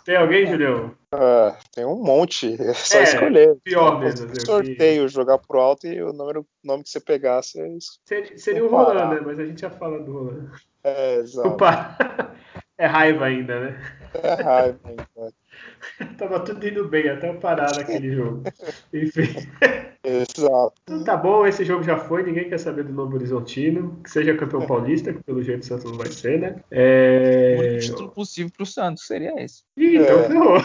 Tem 0.06 0.16
alguém, 0.16 0.46
Julião? 0.46 0.96
Uh, 1.12 1.58
tem 1.74 1.84
um 1.84 2.02
monte. 2.02 2.54
É 2.62 2.74
só 2.76 3.00
é, 3.00 3.04
escolher. 3.04 3.58
Pior 3.64 4.00
mesmo. 4.00 4.30
Sorteio, 4.40 5.10
jogar 5.10 5.40
pro 5.40 5.60
alto 5.60 5.88
e 5.88 6.00
o 6.00 6.14
número, 6.14 6.46
nome 6.64 6.84
que 6.84 6.90
você 6.92 7.00
pegasse 7.00 7.60
é. 7.60 7.68
Seria, 8.06 8.38
seria 8.38 8.64
o 8.64 8.70
Roland, 8.70 9.16
né? 9.16 9.22
Mas 9.26 9.40
a 9.40 9.46
gente 9.46 9.62
já 9.62 9.70
fala 9.72 10.00
do 10.00 10.14
Roland. 10.14 10.52
É, 10.84 11.16
exato. 11.16 11.50
Opa. 11.50 11.98
É 12.78 12.88
raiva 12.88 13.24
ainda, 13.24 13.58
né? 13.58 13.82
É 14.22 14.44
raiva 14.44 14.80
ainda. 14.84 15.08
Tava 16.18 16.42
tudo 16.42 16.68
indo 16.68 16.90
bem 16.90 17.08
até 17.08 17.30
eu 17.30 17.40
parar 17.40 17.74
naquele 17.74 18.14
jogo. 18.14 18.44
Enfim. 18.94 19.34
Exato. 20.06 20.74
Então 20.84 21.04
tá 21.04 21.18
bom, 21.18 21.48
esse 21.48 21.66
jogo 21.66 21.84
já 21.84 21.98
foi, 21.98 22.22
ninguém 22.22 22.48
quer 22.48 22.60
saber 22.60 22.84
do 22.84 22.94
Novo 22.94 23.16
Horizontino, 23.16 24.00
que 24.04 24.12
seja 24.12 24.38
campeão 24.38 24.62
é. 24.62 24.68
paulista, 24.68 25.12
que 25.12 25.24
pelo 25.24 25.42
jeito 25.42 25.64
o 25.64 25.66
Santos 25.66 25.92
não 25.92 25.98
vai 25.98 26.08
ser, 26.08 26.40
né? 26.40 26.56
É... 26.70 27.56
O 27.58 27.62
único 27.62 27.80
título 27.80 28.10
possível 28.10 28.52
pro 28.56 28.66
Santos 28.66 29.08
seria 29.08 29.34
esse. 29.44 29.64
Ih, 29.76 29.98
então 29.98 30.20
é. 30.20 30.28
ferrou. 30.28 30.58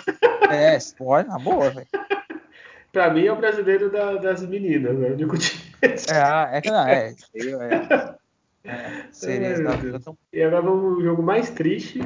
É, 0.50 0.78
pode, 0.98 1.28
na 1.28 1.38
boa, 1.38 1.70
velho. 1.70 1.86
pra 2.92 3.10
mim 3.12 3.24
é 3.24 3.32
o 3.32 3.36
brasileiro 3.36 3.90
da, 3.90 4.16
das 4.16 4.46
meninas, 4.46 4.98
né? 4.98 5.08
O 5.08 5.14
único 5.14 5.38
time. 5.38 5.70
É, 5.82 6.58
é 6.58 6.60
que 6.60 6.70
não, 6.70 6.86
é. 6.86 7.14
é, 7.34 8.14
é 8.64 9.06
seria 9.10 9.54
é, 9.54 9.56
E 10.30 10.42
agora 10.42 10.60
vamos 10.60 10.98
o 10.98 11.02
jogo 11.02 11.22
mais 11.22 11.48
triste. 11.48 12.00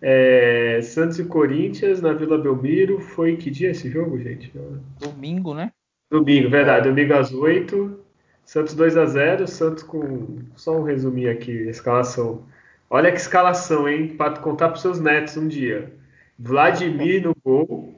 É, 0.00 0.80
Santos 0.82 1.18
e 1.18 1.24
Corinthians 1.24 2.00
na 2.00 2.12
Vila 2.12 2.38
Belmiro. 2.38 3.00
Foi 3.00 3.36
que 3.36 3.50
dia 3.50 3.70
esse 3.72 3.90
jogo, 3.90 4.20
gente? 4.20 4.52
Domingo, 5.00 5.52
né? 5.52 5.72
Domingo, 6.10 6.50
verdade. 6.50 6.88
Domingo 6.88 7.14
às 7.14 7.32
8. 7.32 7.98
Santos 8.44 8.74
2 8.74 8.96
a 8.96 9.06
0 9.06 9.46
Santos 9.46 9.82
com. 9.82 10.38
Só 10.56 10.76
um 10.76 10.82
resuminho 10.82 11.30
aqui, 11.30 11.68
a 11.68 11.70
escalação. 11.70 12.44
Olha 12.88 13.12
que 13.12 13.18
escalação, 13.18 13.88
hein? 13.88 14.08
Para 14.16 14.40
contar 14.40 14.70
para 14.70 14.78
seus 14.78 14.98
netos 15.00 15.36
um 15.36 15.46
dia. 15.46 15.92
Vladimir 16.38 17.22
no 17.22 17.34
gol. 17.44 17.94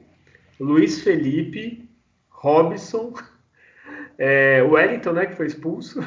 Luiz 0.59 1.01
Felipe. 1.01 1.89
Robson. 2.29 3.13
É, 4.15 4.61
Wellington, 4.61 5.11
né? 5.13 5.25
Que 5.25 5.35
foi 5.35 5.47
expulso. 5.47 5.99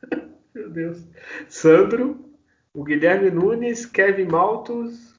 Meu 0.54 0.70
Deus. 0.70 1.06
Sandro. 1.46 2.24
O 2.72 2.82
Guilherme 2.82 3.30
Nunes. 3.30 3.84
Kevin 3.84 4.24
Maltos 4.24 5.10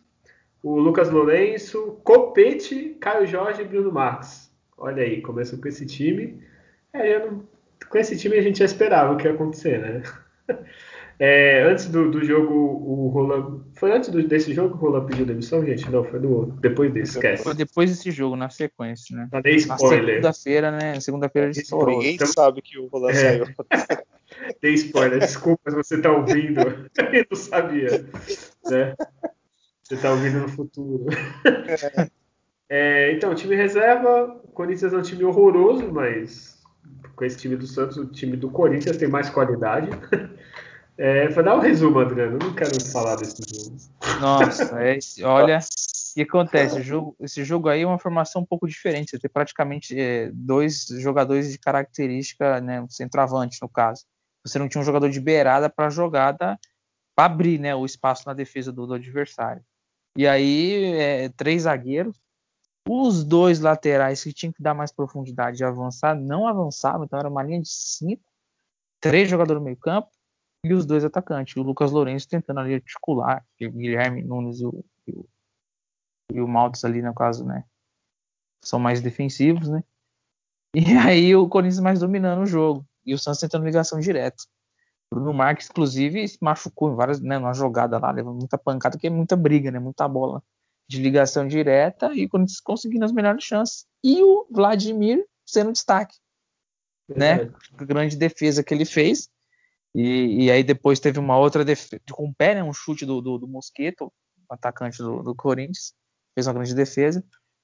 o 0.64 0.80
Lucas 0.80 1.10
Lourenço, 1.10 2.00
Copete, 2.04 2.96
Caio 3.00 3.26
Jorge 3.26 3.62
e 3.62 3.66
Bruno 3.66 3.92
Marques. 3.92 4.51
Olha 4.82 5.04
aí, 5.04 5.22
começou 5.22 5.60
com 5.60 5.68
esse 5.68 5.86
time. 5.86 6.42
É, 6.92 7.16
eu 7.16 7.32
não, 7.32 7.48
com 7.88 7.98
esse 8.00 8.18
time 8.18 8.36
a 8.36 8.42
gente 8.42 8.60
já 8.60 8.66
esperava 8.66 9.14
o 9.14 9.18
que 9.18 9.28
ia 9.28 9.34
acontecer, 9.34 9.80
né? 9.80 10.04
É, 11.24 11.62
antes 11.62 11.86
do, 11.86 12.10
do, 12.10 12.26
jogo, 12.26 12.52
o 12.52 13.10
Roland. 13.10 13.62
Foi 13.76 13.92
antes 13.92 14.10
do, 14.10 14.28
desse 14.28 14.56
jogo 14.56 14.76
que 14.76 14.84
o 14.84 14.88
Roland 14.88 15.06
pediu 15.06 15.24
demissão, 15.24 15.64
gente? 15.64 15.88
Não, 15.88 16.04
foi 16.04 16.20
do, 16.20 16.48
depois 16.60 16.92
desse, 16.92 17.12
esquece. 17.12 17.44
Foi 17.44 17.54
depois 17.54 17.92
desse 17.92 18.10
jogo, 18.10 18.36
na 18.36 18.50
sequência, 18.50 19.16
né? 19.16 19.28
Tá 19.30 19.40
nem 19.46 19.56
spoiler. 19.56 20.16
Segunda-feira, 20.16 20.72
né? 20.72 21.00
Segunda-feira 21.00 21.50
a 21.50 21.52
gente 21.52 21.72
Ninguém 21.72 22.16
então, 22.16 22.26
sabe 22.26 22.64
que 22.64 22.80
o 22.80 22.88
Roland 22.88 23.12
é. 23.12 23.14
saiu. 23.14 23.46
Dei 24.64 24.74
spoiler, 24.74 25.20
desculpa 25.20 25.70
se 25.70 25.78
você 25.78 26.02
tá 26.02 26.12
ouvindo. 26.12 26.60
Eu 27.14 27.26
não 27.30 27.38
sabia. 27.38 28.04
Né? 28.66 28.96
Você 29.84 29.98
tá 29.98 30.10
ouvindo 30.14 30.40
no 30.40 30.50
futuro. 30.50 31.06
É, 32.74 33.12
então, 33.12 33.36
time 33.36 33.54
reserva, 33.54 34.28
o 34.46 34.48
Corinthians 34.54 34.94
é 34.94 34.98
um 34.98 35.02
time 35.02 35.26
horroroso, 35.26 35.92
mas 35.92 36.58
com 37.18 37.26
esse 37.26 37.36
time 37.36 37.58
do 37.58 37.68
Santos, 37.68 37.98
o 37.98 38.06
time 38.06 38.38
do 38.38 38.50
Corinthians 38.50 38.96
tem 38.96 39.10
mais 39.10 39.30
qualidade. 39.30 39.90
É, 40.98 41.30
para 41.30 41.42
dar 41.42 41.56
um 41.56 41.60
resumo, 41.60 42.00
Adriano, 42.00 42.34
eu 42.34 42.48
não 42.48 42.54
quero 42.54 42.80
falar 42.92 43.16
desse 43.16 43.42
jogo. 43.50 43.76
Nossa, 44.20 44.80
é 44.80 44.98
esse, 44.98 45.24
olha, 45.24 45.58
o 45.58 46.14
que 46.14 46.22
acontece? 46.22 46.84
Jogo, 46.84 47.16
esse 47.20 47.44
jogo 47.44 47.70
aí 47.70 47.82
é 47.82 47.88
uma 47.88 47.98
formação 47.98 48.44
um 48.44 48.46
pouco 48.46 48.68
diferente. 48.68 49.10
Você 49.10 49.18
tem 49.18 49.32
praticamente 49.32 50.00
é, 50.00 50.30
dois 50.32 50.86
jogadores 51.00 51.52
de 51.52 51.58
característica, 51.58 52.62
né, 52.62 52.82
um 52.82 52.90
centroavante 52.90 53.58
no 53.64 53.70
caso. 53.70 54.06
Você 54.46 54.60
não 54.60 54.68
tinha 54.68 54.82
um 54.82 54.86
jogador 54.86 55.10
de 55.10 55.20
beirada 55.20 55.72
para 55.72 55.90
jogada 55.90 56.60
para 57.16 57.26
abrir 57.26 57.58
né, 57.58 57.74
o 57.74 57.86
espaço 57.86 58.24
na 58.28 58.34
defesa 58.34 58.72
do, 58.72 58.86
do 58.86 58.94
adversário. 58.94 59.64
E 60.16 60.28
aí, 60.28 60.94
é, 60.94 61.30
três 61.30 61.64
zagueiros, 61.64 62.22
os 62.88 63.24
dois 63.24 63.60
laterais 63.60 64.24
que 64.24 64.34
tinham 64.34 64.54
que 64.54 64.62
dar 64.62 64.74
mais 64.74 64.92
profundidade 64.92 65.62
e 65.62 65.66
avançar, 65.66 66.16
não 66.16 66.48
avançavam, 66.48 67.06
então 67.06 67.20
era 67.20 67.30
uma 67.30 67.44
linha 67.44 67.62
de 67.62 67.70
cinco, 67.70 68.24
três 69.00 69.30
jogadores 69.30 69.60
no 69.60 69.66
meio 69.66 69.78
campo, 69.78 70.10
e 70.64 70.74
os 70.74 70.86
dois 70.86 71.04
atacantes, 71.04 71.56
o 71.56 71.64
Lucas 71.64 71.92
Lourenço 71.92 72.28
tentando 72.28 72.60
ali 72.60 72.76
articular, 72.76 73.46
o 73.60 73.72
Guilherme 73.72 74.24
Nunes 74.24 74.60
e 74.62 74.66
o, 74.66 74.86
e 75.08 75.12
o, 75.12 75.30
e 76.34 76.42
o 76.42 76.48
Maltes 76.48 76.86
ali, 76.86 77.02
no 77.02 77.14
caso, 77.14 77.46
né? 77.46 77.64
São 78.64 78.80
mais 78.80 79.02
defensivos, 79.02 79.70
né? 79.70 79.84
E 80.76 80.84
aí 80.98 81.36
o 81.36 81.50
Corinthians 81.50 81.80
mais 81.80 82.00
dominando 82.00 82.44
o 82.44 82.46
jogo. 82.46 82.86
E 83.04 83.14
o 83.16 83.18
Santos 83.18 83.40
tentando 83.40 83.66
ligação 83.66 84.00
direta. 84.00 84.44
Bruno 85.12 85.34
Marques, 85.34 85.68
inclusive, 85.68 86.28
se 86.28 86.38
machucou 86.40 86.92
em 86.92 86.96
várias, 86.96 87.20
né, 87.20 87.40
numa 87.40 87.54
jogada 87.54 87.98
lá, 87.98 88.12
levando 88.12 88.38
muita 88.38 88.58
pancada, 88.58 88.98
que 88.98 89.08
é 89.08 89.10
muita 89.10 89.36
briga, 89.36 89.72
né? 89.72 89.80
Muita 89.80 90.08
bola 90.08 90.44
de 90.92 91.02
ligação 91.02 91.48
direta 91.48 92.14
e 92.14 92.26
o 92.26 92.30
Corinthians 92.30 92.60
conseguindo 92.60 93.06
as 93.06 93.14
melhores 93.14 93.44
chances. 93.44 93.86
E 94.04 94.22
o 94.22 94.46
Vladimir 94.52 95.26
sendo 95.46 95.72
destaque. 95.72 96.18
Né? 97.08 97.50
A 97.78 97.86
grande 97.86 98.18
defesa 98.18 98.62
que 98.62 98.74
ele 98.74 98.84
fez. 98.84 99.30
E, 99.96 100.46
e 100.46 100.52
aí 100.52 100.64
depois 100.64 101.00
teve 101.00 101.18
uma 101.18 101.38
outra 101.38 101.64
defesa, 101.64 102.02
com 102.12 102.28
o 102.28 102.34
pé, 102.34 102.56
né, 102.56 102.64
um 102.64 102.74
chute 102.74 103.06
do, 103.06 103.22
do, 103.22 103.38
do 103.38 103.48
Mosquito, 103.48 104.12
atacante 104.50 104.98
do, 105.00 105.22
do, 105.22 105.36
Corinthians, 105.36 105.94
fez 106.34 106.48
uma 106.48 106.54
grande 106.54 106.74
defesa. 106.74 107.24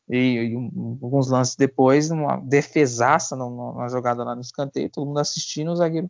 E, 0.10 0.18
e 0.18 0.56
um, 0.56 0.98
alguns 1.02 1.30
lances 1.30 1.56
depois, 1.56 2.10
uma 2.12 2.38
defesaça 2.38 3.36
numa, 3.36 3.88
jogada 3.90 4.24
lá 4.24 4.36
no 4.36 4.42
escanteio, 4.42 4.90
todo 4.90 5.06
mundo 5.06 5.20
assistindo, 5.20 5.72
o 5.72 5.76
zagueiro 5.76 6.10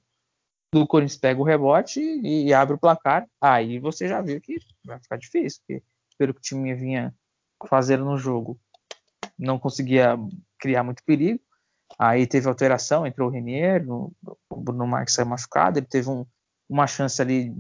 do 0.74 0.86
Corinthians 0.86 1.20
pega 1.20 1.40
o 1.40 1.44
rebote 1.44 2.00
e, 2.00 2.48
e, 2.48 2.54
abre 2.54 2.76
o 2.76 2.80
placar. 2.80 3.28
Aí 3.42 3.80
você 3.80 4.08
já 4.08 4.22
viu 4.22 4.40
que 4.42 4.58
vai 4.86 5.00
ficar 5.00 5.18
difícil, 5.18 5.62
porque 5.62 5.84
pelo 6.18 6.34
que 6.34 6.40
o 6.40 6.44
time 6.44 6.74
vinha 6.74 7.14
fazendo 7.68 8.06
no 8.06 8.18
jogo, 8.18 8.60
não 9.38 9.60
conseguia 9.60 10.18
criar 10.60 10.84
muito 10.84 11.04
perigo. 11.04 11.40
Aí 11.98 12.28
teve 12.28 12.48
alteração, 12.48 13.08
entrou 13.08 13.30
o 13.30 13.32
Renier, 13.32 13.86
o 13.90 14.14
Bruno 14.56 14.86
Marques 14.86 15.16
saiu 15.16 15.26
machucado, 15.26 15.80
ele 15.80 15.86
teve 15.86 16.10
um, 16.10 16.26
uma 16.70 16.86
chance 16.86 17.22
ali 17.22 17.52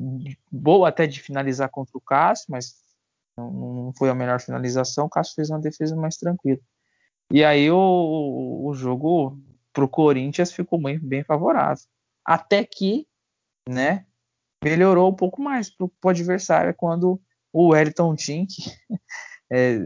boa 0.52 0.89
até 0.89 1.08
de 1.08 1.22
finalizar 1.22 1.70
contra 1.70 1.98
o 1.98 2.02
Cássio, 2.02 2.48
mas 2.50 2.76
não, 3.38 3.52
não 3.52 3.93
foi 3.98 4.10
a 4.10 4.15
melhor 4.15 4.41
finalização, 4.41 5.06
o 5.06 5.10
Cássio 5.10 5.36
fez 5.36 5.50
uma 5.50 5.60
defesa 5.60 5.96
mais 5.96 6.17
tranquila. 6.17 6.60
E 7.32 7.43
aí 7.43 7.70
o, 7.72 8.63
o 8.65 8.74
jogo 8.74 9.39
para 9.74 9.84
o 9.84 9.89
Corinthians 9.89 10.52
ficou 10.52 10.82
bem, 10.82 11.00
bem 11.00 11.24
favorável. 11.24 11.84
Até 12.26 12.63
que, 12.63 13.08
né, 13.67 14.06
melhorou 14.63 15.10
um 15.10 15.15
pouco 15.15 15.41
mais 15.41 15.70
para 15.70 15.86
o 15.86 16.10
adversário 16.10 16.74
quando 16.76 17.22
o 17.60 17.70
Wellington 17.70 18.15
Tink 18.15 18.54
é, 19.52 19.80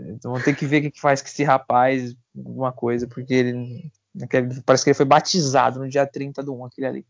ter 0.43 0.55
que 0.55 0.65
ver 0.65 0.85
o 0.85 0.91
que 0.91 0.99
faz 0.99 1.21
com 1.21 1.27
esse 1.27 1.43
rapaz, 1.43 2.15
alguma 2.35 2.71
coisa, 2.71 3.07
porque 3.07 3.33
ele 3.33 3.91
Parece 4.65 4.83
que 4.83 4.89
ele 4.89 4.97
foi 4.97 5.05
batizado 5.05 5.79
no 5.79 5.87
dia 5.87 6.05
30 6.05 6.43
do 6.43 6.53
1, 6.53 6.65
aquele 6.65 6.87
ali. 6.87 7.07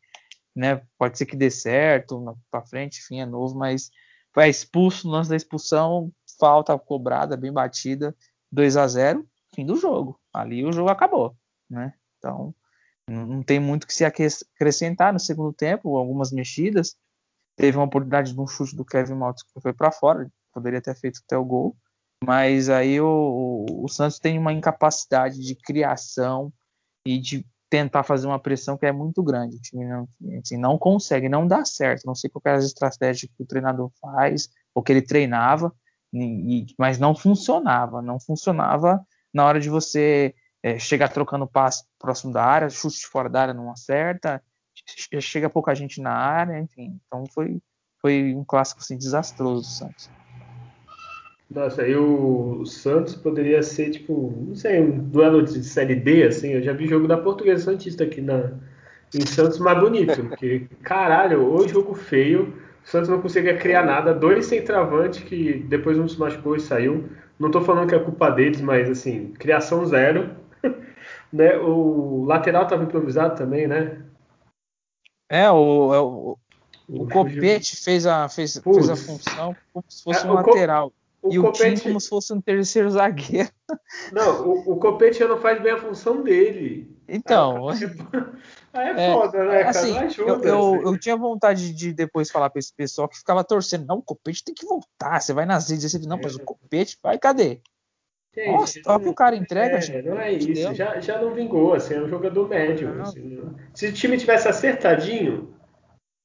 Né? 0.55 0.81
Pode 0.97 1.17
ser 1.17 1.25
que 1.25 1.35
dê 1.35 1.49
certo, 1.49 2.37
para 2.49 2.65
frente, 2.65 2.99
enfim, 2.99 3.21
é 3.21 3.25
novo, 3.25 3.57
mas 3.57 3.89
foi 4.33 4.47
expulso 4.47 5.07
no 5.07 5.13
lance 5.13 5.29
da 5.29 5.35
expulsão, 5.35 6.11
falta 6.39 6.77
cobrada, 6.77 7.35
bem 7.35 7.51
batida, 7.51 8.15
2 8.51 8.77
a 8.77 8.87
0 8.87 9.27
fim 9.53 9.65
do 9.65 9.77
jogo. 9.77 10.19
Ali 10.33 10.63
o 10.63 10.71
jogo 10.71 10.89
acabou, 10.89 11.35
né? 11.69 11.93
Então, 12.17 12.53
não 13.07 13.43
tem 13.43 13.59
muito 13.59 13.87
que 13.87 13.93
se 13.93 14.05
acrescentar 14.05 15.11
no 15.11 15.19
segundo 15.19 15.51
tempo, 15.51 15.97
algumas 15.97 16.31
mexidas. 16.31 16.95
Teve 17.55 17.77
uma 17.77 17.85
oportunidade 17.85 18.33
de 18.33 18.39
um 18.39 18.47
chute 18.47 18.75
do 18.75 18.85
Kevin 18.85 19.15
Maltz 19.15 19.43
que 19.43 19.59
foi 19.59 19.73
para 19.73 19.91
fora, 19.91 20.31
poderia 20.53 20.81
ter 20.81 20.95
feito 20.95 21.21
até 21.25 21.37
o 21.37 21.45
gol, 21.45 21.75
mas 22.23 22.69
aí 22.69 23.01
o, 23.01 23.65
o, 23.67 23.87
Santos 23.87 24.19
tem 24.19 24.37
uma 24.37 24.53
incapacidade 24.53 25.39
de 25.39 25.55
criação, 25.55 26.53
e 27.05 27.19
de 27.19 27.45
tentar 27.69 28.03
fazer 28.03 28.27
uma 28.27 28.39
pressão 28.39 28.77
que 28.77 28.85
é 28.85 28.91
muito 28.91 29.23
grande. 29.23 29.55
O 29.55 29.61
time 29.61 29.85
não, 29.85 30.07
assim, 30.39 30.57
não 30.57 30.77
consegue, 30.77 31.29
não 31.29 31.47
dá 31.47 31.63
certo. 31.63 32.05
Não 32.05 32.15
sei 32.15 32.29
qual 32.29 32.41
é 32.45 32.55
a 32.55 32.59
estratégia 32.59 33.29
que 33.29 33.43
o 33.43 33.45
treinador 33.45 33.89
faz, 34.01 34.49
ou 34.75 34.83
que 34.83 34.91
ele 34.91 35.01
treinava, 35.01 35.73
e, 36.13 36.65
mas 36.77 36.99
não 36.99 37.15
funcionava. 37.15 38.01
Não 38.01 38.19
funcionava 38.19 39.05
na 39.33 39.45
hora 39.45 39.59
de 39.59 39.69
você 39.69 40.35
é, 40.61 40.77
chegar 40.77 41.09
trocando 41.09 41.47
passe 41.47 41.85
próximo 41.97 42.33
da 42.33 42.43
área, 42.43 42.69
chute 42.69 43.07
fora 43.07 43.29
da 43.29 43.41
área 43.41 43.53
não 43.53 43.71
acerta, 43.71 44.43
chega 45.21 45.49
pouca 45.49 45.73
gente 45.73 46.01
na 46.01 46.13
área, 46.13 46.59
enfim. 46.59 46.99
Então 47.07 47.23
foi, 47.33 47.61
foi 48.01 48.35
um 48.35 48.43
clássico 48.43 48.81
assim, 48.81 48.97
desastroso 48.97 49.61
do 49.61 49.67
Santos. 49.67 50.09
Nossa, 51.53 51.81
aí 51.81 51.93
o 51.97 52.65
Santos 52.65 53.13
poderia 53.13 53.61
ser, 53.61 53.89
tipo, 53.89 54.33
não 54.47 54.55
sei, 54.55 54.79
um 54.79 54.97
duelo 55.09 55.43
de 55.43 55.61
Série 55.65 55.95
D, 55.95 56.23
assim. 56.23 56.51
Eu 56.51 56.61
já 56.61 56.71
vi 56.71 56.87
jogo 56.87 57.09
da 57.09 57.17
Portuguesa 57.17 57.65
Santista 57.65 58.05
aqui 58.05 58.21
na, 58.21 58.53
em 59.13 59.25
Santos 59.25 59.59
mais 59.59 59.77
bonito. 59.77 60.23
Porque, 60.29 60.69
caralho, 60.81 61.53
o 61.53 61.67
jogo 61.67 61.93
feio. 61.93 62.53
O 62.83 62.87
Santos 62.87 63.09
não 63.09 63.21
conseguia 63.21 63.57
criar 63.57 63.85
nada. 63.85 64.13
Dois 64.13 64.45
centroavantes 64.45 65.23
que 65.23 65.55
depois 65.67 65.99
um 65.99 66.07
se 66.07 66.17
machucou 66.17 66.55
e 66.55 66.61
saiu. 66.61 67.09
Não 67.37 67.51
tô 67.51 67.59
falando 67.59 67.89
que 67.89 67.95
é 67.95 67.99
culpa 67.99 68.29
deles, 68.29 68.61
mas, 68.61 68.89
assim, 68.89 69.33
criação 69.33 69.85
zero. 69.85 70.29
né? 71.33 71.57
O 71.57 72.23
lateral 72.23 72.65
tava 72.65 72.83
improvisado 72.83 73.35
também, 73.35 73.67
né? 73.67 74.01
É, 75.29 75.51
o, 75.51 75.93
é 75.93 75.99
o, 75.99 76.37
o, 76.87 77.03
o 77.03 77.07
Copete 77.09 77.75
fez 77.75 78.05
a, 78.05 78.29
fez, 78.29 78.57
fez 78.57 78.89
a 78.89 78.95
função 78.95 79.53
como 79.73 79.85
se 79.89 80.01
fosse 80.01 80.25
é, 80.25 80.29
um 80.29 80.33
lateral. 80.33 80.93
O 81.21 81.31
e 81.31 81.37
Copete... 81.37 81.73
o 81.73 81.75
Tim 81.75 81.83
como 81.83 82.01
se 82.01 82.09
fosse 82.09 82.33
um 82.33 82.41
terceiro 82.41 82.89
zagueiro. 82.89 83.49
Não, 84.11 84.47
o, 84.47 84.73
o 84.73 84.75
Copete 84.77 85.19
já 85.19 85.27
não 85.27 85.37
faz 85.37 85.61
bem 85.61 85.73
a 85.73 85.77
função 85.77 86.23
dele. 86.23 86.97
Então. 87.07 87.67
Aí, 88.73 88.87
é, 88.87 89.09
é 89.09 89.13
foda, 89.13 89.45
né, 89.45 89.63
assim, 89.63 89.97
ajuda, 89.97 90.29
eu, 90.29 90.41
eu, 90.43 90.75
assim. 90.75 90.85
eu, 90.85 90.99
tinha 90.99 91.17
vontade 91.17 91.73
de 91.73 91.93
depois 91.93 92.31
falar 92.31 92.49
pra 92.49 92.59
esse 92.59 92.73
pessoal 92.73 93.07
que 93.07 93.17
ficava 93.17 93.43
torcendo. 93.43 93.85
Não, 93.85 93.97
o 93.97 94.01
Copete 94.01 94.43
tem 94.43 94.55
que 94.55 94.65
voltar. 94.65 95.19
Você 95.19 95.33
vai 95.33 95.45
nas 95.45 95.69
redes 95.69 95.93
e 95.93 95.99
você 95.99 96.07
não, 96.07 96.17
mas 96.21 96.35
o 96.35 96.39
Copete, 96.39 96.97
vai, 97.03 97.19
cadê? 97.19 97.61
Gente, 98.33 98.49
Nossa, 98.49 98.79
só 98.81 98.97
que 98.97 99.09
o 99.09 99.13
cara 99.13 99.35
entrega, 99.35 99.75
é, 99.75 99.81
gente. 99.81 100.07
Não 100.07 100.17
é 100.17 100.31
isso, 100.31 100.73
já, 100.73 101.01
já 101.01 101.21
não 101.21 101.33
vingou, 101.33 101.73
assim, 101.73 101.95
é 101.95 102.01
um 102.01 102.07
jogador 102.07 102.47
médio. 102.47 103.01
Assim, 103.01 103.43
se 103.73 103.87
o 103.87 103.93
time 103.93 104.17
tivesse 104.17 104.47
acertadinho, 104.47 105.53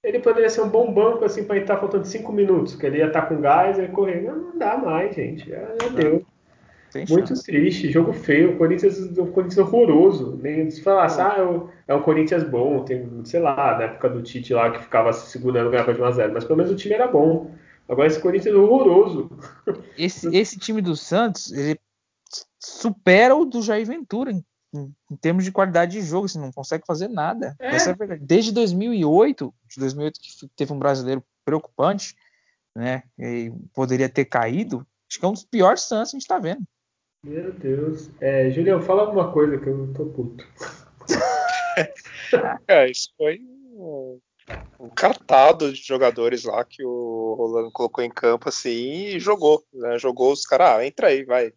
ele 0.07 0.21
poderia 0.21 0.49
ser 0.49 0.61
um 0.61 0.69
bom 0.69 0.93
banco 0.93 1.25
assim 1.25 1.43
para 1.43 1.59
estar 1.59 1.79
faltando 1.79 2.07
cinco 2.07 2.33
minutos, 2.33 2.77
que 2.77 2.87
ele 2.87 2.99
ia 2.99 3.09
estar 3.09 3.23
com 3.23 3.41
gás 3.41 3.77
e 3.77 3.89
correr. 3.89 4.23
Não, 4.23 4.37
não 4.37 4.59
dá 4.59 4.79
mais, 4.79 5.17
gente. 5.17 5.51
Já, 5.51 5.59
já 5.83 5.89
deu. 5.89 6.25
Muito 7.11 7.35
triste, 7.43 7.91
jogo 7.91 8.13
feio, 8.13 8.53
o 8.53 8.57
Corinthians, 8.57 8.99
o 9.19 9.27
Corinthians 9.27 9.59
horroroso. 9.59 10.39
Nem 10.41 10.71
se 10.71 10.81
falasse, 10.81 11.21
ah, 11.21 11.35
é 11.39 11.43
um, 11.43 11.69
é 11.89 11.95
um 11.95 12.03
Corinthians 12.03 12.45
bom, 12.45 12.85
tem, 12.85 13.05
sei 13.25 13.41
lá, 13.41 13.77
na 13.77 13.85
época 13.85 14.09
do 14.09 14.23
Tite 14.23 14.55
lá 14.55 14.71
que 14.71 14.81
ficava 14.81 15.13
se 15.13 15.29
segurando 15.29 15.71
ganhava 15.71 15.93
de 15.93 16.01
1x0, 16.01 16.31
mas 16.33 16.45
pelo 16.45 16.57
menos 16.57 16.73
o 16.73 16.77
time 16.77 16.95
era 16.95 17.09
bom. 17.09 17.51
Agora 17.89 18.07
esse 18.07 18.21
Corinthians 18.21 18.55
é 18.55 18.59
horroroso. 18.59 19.29
Esse, 19.99 20.35
esse 20.35 20.57
time 20.57 20.81
do 20.81 20.95
Santos, 20.95 21.53
ele 21.53 21.79
supera 22.61 23.35
o 23.35 23.45
do 23.45 23.61
Jair 23.61 23.87
Ventura 23.87 24.31
em 24.31 24.43
em, 24.77 25.17
termos 25.17 25.45
de 25.45 25.53
qualidade 25.53 25.93
de 25.93 26.03
jogo, 26.03 26.29
você 26.29 26.39
não 26.39 26.53
consegue 26.53 26.85
fazer 26.87 27.09
nada. 27.09 27.57
É. 27.59 27.75
Essa 27.75 27.91
é 27.91 27.93
a 27.93 27.97
verdade. 27.97 28.25
Desde 28.25 28.53
2008, 28.53 29.55
de 29.69 29.81
2008 29.81 30.21
que 30.21 30.49
teve 30.57 30.73
um 30.73 30.79
brasileiro 30.79 31.23
preocupante, 31.45 32.15
né? 32.75 33.03
E 33.19 33.53
poderia 33.73 34.09
ter 34.09 34.25
caído. 34.25 34.87
Acho 35.09 35.19
que 35.19 35.25
é 35.25 35.29
um 35.29 35.33
dos 35.33 35.45
piores 35.45 35.83
Santos 35.83 36.11
que 36.11 36.17
a 36.17 36.21
gente 36.21 36.29
tá 36.29 36.39
vendo. 36.39 36.63
Meu 37.25 37.53
Deus. 37.53 38.11
É, 38.21 38.51
Julião, 38.51 38.81
fala 38.83 39.03
alguma 39.03 39.33
coisa 39.33 39.59
que 39.59 39.69
eu 39.69 39.93
tô 39.95 40.07
puto. 40.07 40.45
é, 42.69 42.91
isso 42.91 43.11
foi 43.17 43.41
um, 43.41 44.21
um 44.79 44.89
catado 44.91 45.73
de 45.73 45.83
jogadores 45.83 46.45
lá 46.45 46.65
que 46.65 46.85
o 46.85 47.35
Rolando 47.37 47.71
colocou 47.73 48.05
em 48.05 48.11
campo 48.11 48.49
assim 48.49 49.07
e 49.07 49.19
jogou. 49.21 49.65
Né? 49.73 49.99
Jogou 49.99 50.33
os 50.33 50.45
caras, 50.45 50.69
ah, 50.69 50.87
entra 50.87 51.09
aí, 51.09 51.25
vai. 51.25 51.53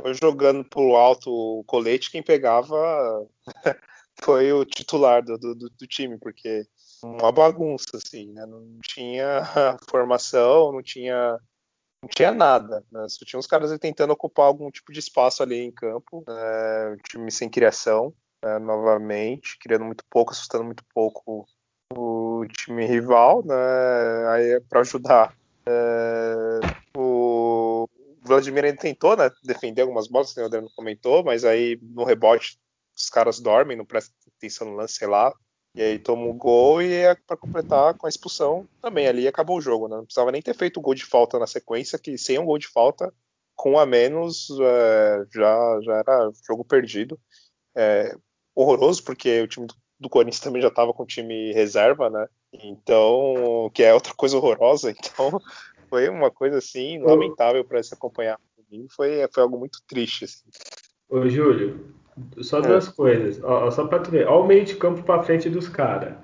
Foi 0.00 0.14
jogando 0.14 0.64
pro 0.64 0.96
alto 0.96 1.30
o 1.30 1.64
colete, 1.64 2.10
quem 2.10 2.22
pegava 2.22 3.26
foi 4.22 4.52
o 4.52 4.64
titular 4.64 5.22
do, 5.22 5.38
do, 5.38 5.54
do 5.54 5.86
time, 5.86 6.18
porque 6.18 6.66
uma 7.02 7.30
bagunça, 7.30 7.96
assim, 7.96 8.32
né? 8.32 8.44
Não 8.46 8.78
tinha 8.82 9.42
formação, 9.88 10.72
não 10.72 10.82
tinha 10.82 11.38
não 12.02 12.08
tinha 12.08 12.32
nada, 12.32 12.84
né? 12.92 13.06
Só 13.08 13.24
tinha 13.24 13.38
uns 13.38 13.46
caras 13.46 13.76
tentando 13.78 14.12
ocupar 14.12 14.46
algum 14.46 14.70
tipo 14.70 14.92
de 14.92 14.98
espaço 14.98 15.42
ali 15.42 15.56
em 15.56 15.72
campo, 15.72 16.22
né? 16.28 16.90
um 16.90 16.96
time 16.96 17.30
sem 17.30 17.48
criação, 17.48 18.12
né? 18.44 18.58
novamente, 18.58 19.58
criando 19.58 19.86
muito 19.86 20.04
pouco, 20.10 20.32
assustando 20.32 20.64
muito 20.64 20.84
pouco 20.94 21.46
o 21.96 22.44
time 22.46 22.86
rival, 22.86 23.42
né? 23.44 23.54
Aí 24.30 24.50
é 24.52 24.60
para 24.60 24.80
ajudar. 24.80 25.34
É... 25.66 26.83
Vladimir 28.24 28.64
ainda 28.64 28.80
tentou, 28.80 29.16
né? 29.16 29.30
Defender 29.42 29.82
algumas 29.82 30.08
bolas, 30.08 30.36
o 30.36 30.44
Adriano 30.44 30.70
comentou, 30.74 31.22
mas 31.22 31.44
aí 31.44 31.78
no 31.82 32.04
rebote 32.04 32.58
os 32.96 33.10
caras 33.10 33.40
dormem, 33.40 33.76
não 33.76 33.84
prestam 33.84 34.14
atenção 34.36 34.68
no 34.68 34.76
lance, 34.76 34.94
sei 34.94 35.08
lá. 35.08 35.32
E 35.74 35.82
aí 35.82 35.98
toma 35.98 36.26
o 36.26 36.34
gol 36.34 36.80
e 36.80 36.92
é 36.92 37.16
para 37.16 37.36
completar 37.36 37.94
com 37.94 38.06
a 38.06 38.08
expulsão 38.08 38.68
também. 38.80 39.08
Ali 39.08 39.26
acabou 39.26 39.58
o 39.58 39.60
jogo, 39.60 39.88
né? 39.88 39.96
Não 39.96 40.04
precisava 40.04 40.30
nem 40.30 40.40
ter 40.40 40.54
feito 40.54 40.78
o 40.78 40.80
gol 40.80 40.94
de 40.94 41.04
falta 41.04 41.38
na 41.38 41.46
sequência, 41.46 41.98
que 41.98 42.16
sem 42.16 42.38
um 42.38 42.44
gol 42.44 42.58
de 42.58 42.68
falta, 42.68 43.12
com 43.56 43.72
um 43.72 43.78
a 43.78 43.84
menos, 43.84 44.48
é, 44.60 45.24
já, 45.34 45.80
já 45.82 45.94
era 45.96 46.30
jogo 46.46 46.64
perdido. 46.64 47.18
É, 47.76 48.16
horroroso, 48.54 49.02
porque 49.02 49.42
o 49.42 49.48
time 49.48 49.66
do, 49.66 49.74
do 49.98 50.08
Corinthians 50.08 50.40
também 50.40 50.62
já 50.62 50.68
estava 50.68 50.94
com 50.94 51.02
o 51.02 51.06
time 51.06 51.52
reserva, 51.52 52.08
né? 52.08 52.28
Então, 52.52 53.68
que 53.74 53.82
é 53.82 53.92
outra 53.92 54.14
coisa 54.14 54.36
horrorosa. 54.36 54.94
Então, 54.96 55.40
foi 55.94 56.08
uma 56.08 56.28
coisa 56.28 56.58
assim 56.58 56.98
lamentável 56.98 57.64
para 57.64 57.80
se 57.80 57.94
acompanhar. 57.94 58.36
Foi, 58.96 59.28
foi 59.32 59.42
algo 59.44 59.56
muito 59.56 59.78
triste. 59.86 60.24
Assim. 60.24 60.42
Ô, 61.08 61.28
Júlio, 61.28 61.86
só 62.38 62.58
é. 62.58 62.62
duas 62.62 62.88
coisas. 62.88 63.40
Ó, 63.44 63.70
só 63.70 63.86
pra 63.86 64.00
tu 64.00 64.10
ver. 64.10 64.26
Olha 64.26 64.42
o 64.42 64.46
meio 64.46 64.64
de 64.64 64.74
campo 64.74 65.04
pra 65.04 65.22
frente 65.22 65.48
dos 65.48 65.68
caras. 65.68 66.14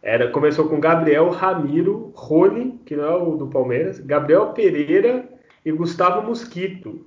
Era, 0.00 0.30
começou 0.30 0.66
com 0.70 0.80
Gabriel, 0.80 1.28
Ramiro, 1.28 2.10
Rony, 2.16 2.80
que 2.86 2.96
não 2.96 3.04
é 3.04 3.14
o 3.14 3.36
do 3.36 3.48
Palmeiras, 3.48 4.00
Gabriel 4.00 4.54
Pereira 4.54 5.28
e 5.62 5.70
Gustavo 5.70 6.26
Mosquito. 6.26 7.06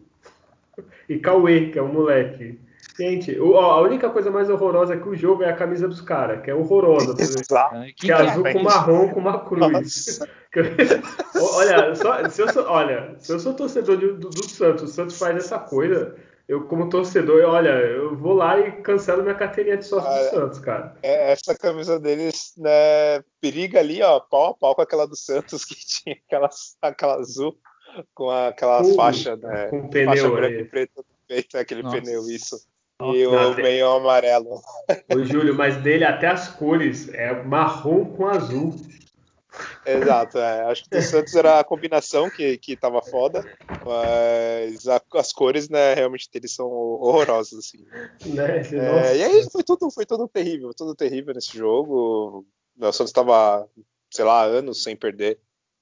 E 1.09 1.17
Cauê, 1.17 1.71
que 1.71 1.79
é 1.79 1.81
um 1.81 1.91
moleque. 1.91 2.59
Gente, 2.97 3.39
o, 3.39 3.53
ó, 3.53 3.71
a 3.71 3.81
única 3.81 4.09
coisa 4.09 4.29
mais 4.29 4.49
horrorosa 4.49 4.97
que 4.97 5.09
o 5.09 5.15
jogo 5.15 5.43
é 5.43 5.49
a 5.49 5.55
camisa 5.55 5.87
dos 5.87 6.01
caras, 6.01 6.43
que 6.43 6.51
é 6.51 6.55
horrorosa. 6.55 7.15
Exato. 7.19 7.75
Que 7.95 8.11
é 8.11 8.15
azul 8.15 8.43
com 8.51 8.63
marrom 8.63 9.09
com 9.09 9.19
uma 9.19 9.39
cruz. 9.43 10.19
olha, 11.55 11.95
só, 11.95 12.29
se 12.29 12.41
eu 12.41 12.53
sou, 12.53 12.65
olha, 12.65 13.15
se 13.17 13.33
eu 13.33 13.39
sou 13.39 13.53
torcedor 13.53 13.97
do, 13.97 14.17
do, 14.17 14.29
do 14.29 14.47
Santos, 14.47 14.83
o 14.83 14.87
Santos 14.87 15.17
faz 15.17 15.35
essa 15.37 15.57
coisa, 15.57 16.15
eu, 16.47 16.67
como 16.67 16.89
torcedor, 16.89 17.39
eu, 17.39 17.49
olha, 17.49 17.69
eu 17.69 18.15
vou 18.15 18.33
lá 18.33 18.59
e 18.59 18.83
cancelo 18.83 19.23
minha 19.23 19.33
carteirinha 19.33 19.77
de 19.77 19.85
sócio 19.85 20.09
ah, 20.09 20.17
do 20.17 20.29
Santos, 20.29 20.59
cara. 20.59 20.95
É, 21.01 21.31
essa 21.31 21.55
camisa 21.55 21.99
deles, 21.99 22.53
né, 22.57 23.23
periga 23.41 23.79
ali, 23.79 24.01
ó, 24.03 24.19
pau 24.19 24.51
a 24.51 24.53
pau 24.53 24.75
com 24.75 24.81
aquela 24.81 25.07
do 25.07 25.15
Santos, 25.15 25.63
que 25.65 25.75
tinha 25.75 26.15
aquela, 26.27 26.49
aquela 26.81 27.15
azul 27.15 27.57
com 28.13 28.29
a, 28.29 28.49
aquela 28.49 28.81
uh, 28.81 28.95
faixa, 28.95 29.35
né? 29.37 29.67
Com 29.67 29.87
pneu 29.87 30.07
faixa 30.07 30.29
branca 30.29 30.59
e 30.59 30.65
preta 30.65 30.93
no 30.97 31.05
peito, 31.27 31.57
aquele 31.57 31.83
Nossa. 31.83 32.01
pneu, 32.01 32.27
isso. 32.29 32.57
E 33.15 33.25
o 33.25 33.55
meio 33.55 33.89
amarelo. 33.89 34.61
Ô, 35.13 35.23
Júlio, 35.23 35.55
mas 35.55 35.77
dele 35.77 36.05
até 36.05 36.27
as 36.27 36.47
cores 36.49 37.09
é 37.13 37.43
marrom 37.43 38.05
com 38.05 38.27
azul. 38.27 38.75
Exato, 39.85 40.39
é. 40.39 40.61
acho 40.71 40.89
que 40.89 40.97
o 40.97 41.01
Santos 41.01 41.35
era 41.35 41.59
a 41.59 41.63
combinação 41.63 42.29
que, 42.29 42.57
que 42.57 42.75
tava 42.75 43.01
foda, 43.01 43.43
mas 43.85 44.87
a, 44.87 44.99
as 45.15 45.31
cores, 45.31 45.69
né, 45.69 45.93
realmente 45.93 46.27
eles 46.33 46.55
são 46.55 46.67
horrorosas, 46.67 47.59
assim. 47.59 47.85
Né? 48.25 48.61
É, 49.11 49.17
e 49.17 49.23
aí 49.23 49.49
foi 49.51 49.63
tudo, 49.63 49.91
foi 49.91 50.05
tudo 50.05 50.27
terrível, 50.27 50.71
tudo 50.75 50.95
terrível 50.95 51.33
nesse 51.35 51.55
jogo. 51.55 52.45
O 52.79 52.91
Santos 52.91 53.09
estava, 53.11 53.67
sei 54.09 54.25
lá, 54.25 54.43
anos 54.43 54.81
sem 54.81 54.95
perder 54.95 55.39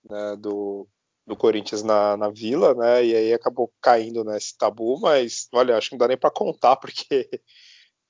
né, 0.10 0.36
do, 0.38 0.88
do 1.26 1.36
Corinthians 1.36 1.84
na, 1.84 2.18
na 2.18 2.30
Vila, 2.30 2.74
né, 2.74 3.06
e 3.06 3.16
aí 3.16 3.34
acabou 3.34 3.72
caindo 3.82 4.24
nesse 4.24 4.58
tabu, 4.58 5.00
mas 5.00 5.48
olha, 5.54 5.78
acho 5.78 5.90
que 5.90 5.96
não 5.96 6.00
dá 6.00 6.08
nem 6.08 6.18
para 6.18 6.32
contar, 6.32 6.76
porque 6.78 7.30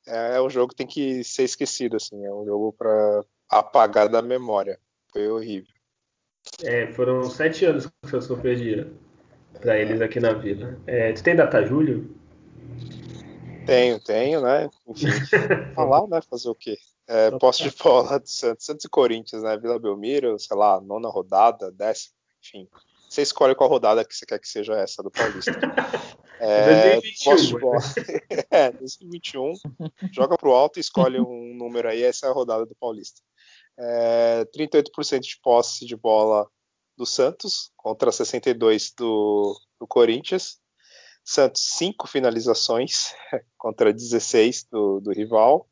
é 0.07 0.41
um 0.41 0.49
jogo 0.49 0.69
que 0.69 0.75
tem 0.75 0.87
que 0.87 1.23
ser 1.23 1.43
esquecido, 1.43 1.97
assim, 1.97 2.25
é 2.25 2.33
um 2.33 2.45
jogo 2.45 2.73
para 2.73 3.23
apagar 3.49 4.09
da 4.09 4.21
memória. 4.21 4.79
Foi 5.11 5.27
horrível. 5.27 5.73
É, 6.63 6.87
foram 6.93 7.23
sete 7.29 7.65
anos 7.65 7.85
que 7.85 7.91
o 8.05 8.09
Santos 8.09 8.39
perdia 8.39 8.91
para 9.59 9.77
eles 9.77 10.01
aqui 10.01 10.19
na 10.19 10.33
Vila. 10.33 10.79
É, 10.87 11.11
tu 11.13 11.23
tem 11.23 11.35
data 11.35 11.63
julho? 11.63 12.15
Tenho, 13.65 13.99
tenho, 13.99 14.41
né? 14.41 14.69
Enfim, 14.87 15.07
falar, 15.75 16.07
né? 16.07 16.19
Fazer 16.21 16.49
o 16.49 16.55
quê? 16.55 16.77
É, 17.07 17.29
posse 17.31 17.63
de 17.63 17.75
bola 17.75 18.19
do 18.19 18.27
Santos, 18.27 18.65
Santos 18.65 18.85
e 18.85 18.89
Corinthians, 18.89 19.43
né? 19.43 19.57
Vila 19.57 19.79
Belmiro, 19.79 20.37
sei 20.39 20.57
lá, 20.57 20.79
nona 20.81 21.09
rodada, 21.09 21.71
décima, 21.71 22.15
enfim. 22.39 22.67
Você 23.11 23.23
escolhe 23.23 23.53
qual 23.55 23.69
rodada 23.69 24.05
que 24.05 24.15
você 24.15 24.25
quer 24.25 24.39
que 24.39 24.47
seja 24.47 24.73
essa 24.75 25.03
do 25.03 25.11
Paulista. 25.11 25.51
É, 26.43 26.93
2021, 26.93 27.23
posse 27.23 27.45
de 27.45 27.59
bola. 27.59 27.79
é, 28.49 28.71
2021. 28.71 29.53
Joga 30.11 30.35
pro 30.35 30.53
alto 30.53 30.79
e 30.79 30.81
escolhe 30.81 31.19
um 31.19 31.53
número 31.53 31.87
aí, 31.87 32.01
essa 32.01 32.25
é 32.25 32.29
a 32.29 32.33
rodada 32.33 32.65
do 32.65 32.73
Paulista 32.73 33.21
é, 33.77 34.45
38% 34.55 35.19
de 35.21 35.39
posse 35.41 35.85
de 35.85 35.95
bola 35.95 36.47
do 36.97 37.05
Santos 37.05 37.71
contra 37.75 38.11
62% 38.11 38.93
do, 38.97 39.59
do 39.79 39.87
Corinthians. 39.87 40.59
Santos, 41.23 41.63
5 41.77 42.07
finalizações 42.07 43.13
contra 43.57 43.93
16 43.93 44.65
do, 44.71 44.99
do 44.99 45.11
rival. 45.11 45.67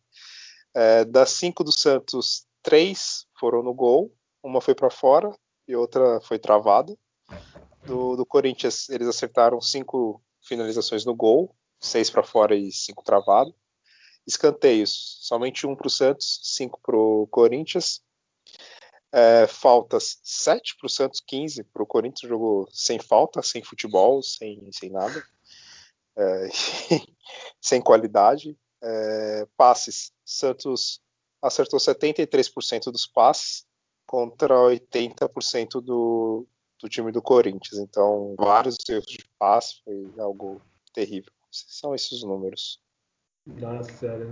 É, 0.74 1.04
das 1.06 1.32
5 1.32 1.64
do 1.64 1.72
Santos, 1.72 2.46
3 2.62 3.26
foram 3.40 3.64
no 3.64 3.74
gol, 3.74 4.14
uma 4.44 4.62
foi 4.62 4.76
para 4.76 4.92
fora 4.92 5.36
e 5.68 5.76
outra 5.76 6.22
foi 6.22 6.38
travada. 6.38 6.96
Do, 7.86 8.16
do 8.16 8.26
Corinthians, 8.26 8.90
eles 8.90 9.08
acertaram 9.08 9.60
5 9.60 10.22
finalizações 10.42 11.06
no 11.06 11.16
gol, 11.16 11.56
6 11.80 12.10
para 12.10 12.24
fora 12.24 12.56
e 12.56 12.72
5 12.72 13.04
travadas. 13.04 13.54
Escanteios, 14.30 15.18
somente 15.22 15.66
um 15.66 15.76
para 15.76 15.88
o 15.88 15.90
Santos, 15.90 16.40
cinco 16.44 16.80
para 16.84 16.96
o 16.96 17.28
Corinthians. 17.28 18.02
É, 19.12 19.48
faltas 19.48 20.20
7 20.24 20.78
para 20.78 20.86
o 20.86 20.90
Santos, 20.90 21.20
15 21.20 21.64
para 21.64 21.82
o 21.82 21.88
Corinthians, 21.88 22.30
jogou 22.30 22.68
sem 22.72 23.00
falta, 23.00 23.42
sem 23.42 23.64
futebol, 23.64 24.22
sem, 24.22 24.72
sem 24.72 24.92
nada, 24.92 25.24
é, 26.16 26.50
sem 27.60 27.82
qualidade. 27.82 28.56
É, 28.84 29.48
passes, 29.58 30.14
Santos 30.24 31.02
acertou 31.42 31.80
73% 31.80 32.92
dos 32.92 33.08
passes 33.08 33.66
contra 34.06 34.54
80% 34.54 35.82
do, 35.82 36.48
do 36.82 36.90
time 36.90 37.12
do 37.12 37.22
Corinthians. 37.22 37.80
Então, 37.80 38.36
vários 38.38 38.78
erros 38.90 39.06
de 39.06 39.26
passe, 39.38 39.82
foi 39.84 40.12
algo 40.18 40.62
terrível. 40.94 41.32
São 41.52 41.96
esses 41.96 42.24
números. 42.24 42.80
Nossa 43.46 44.28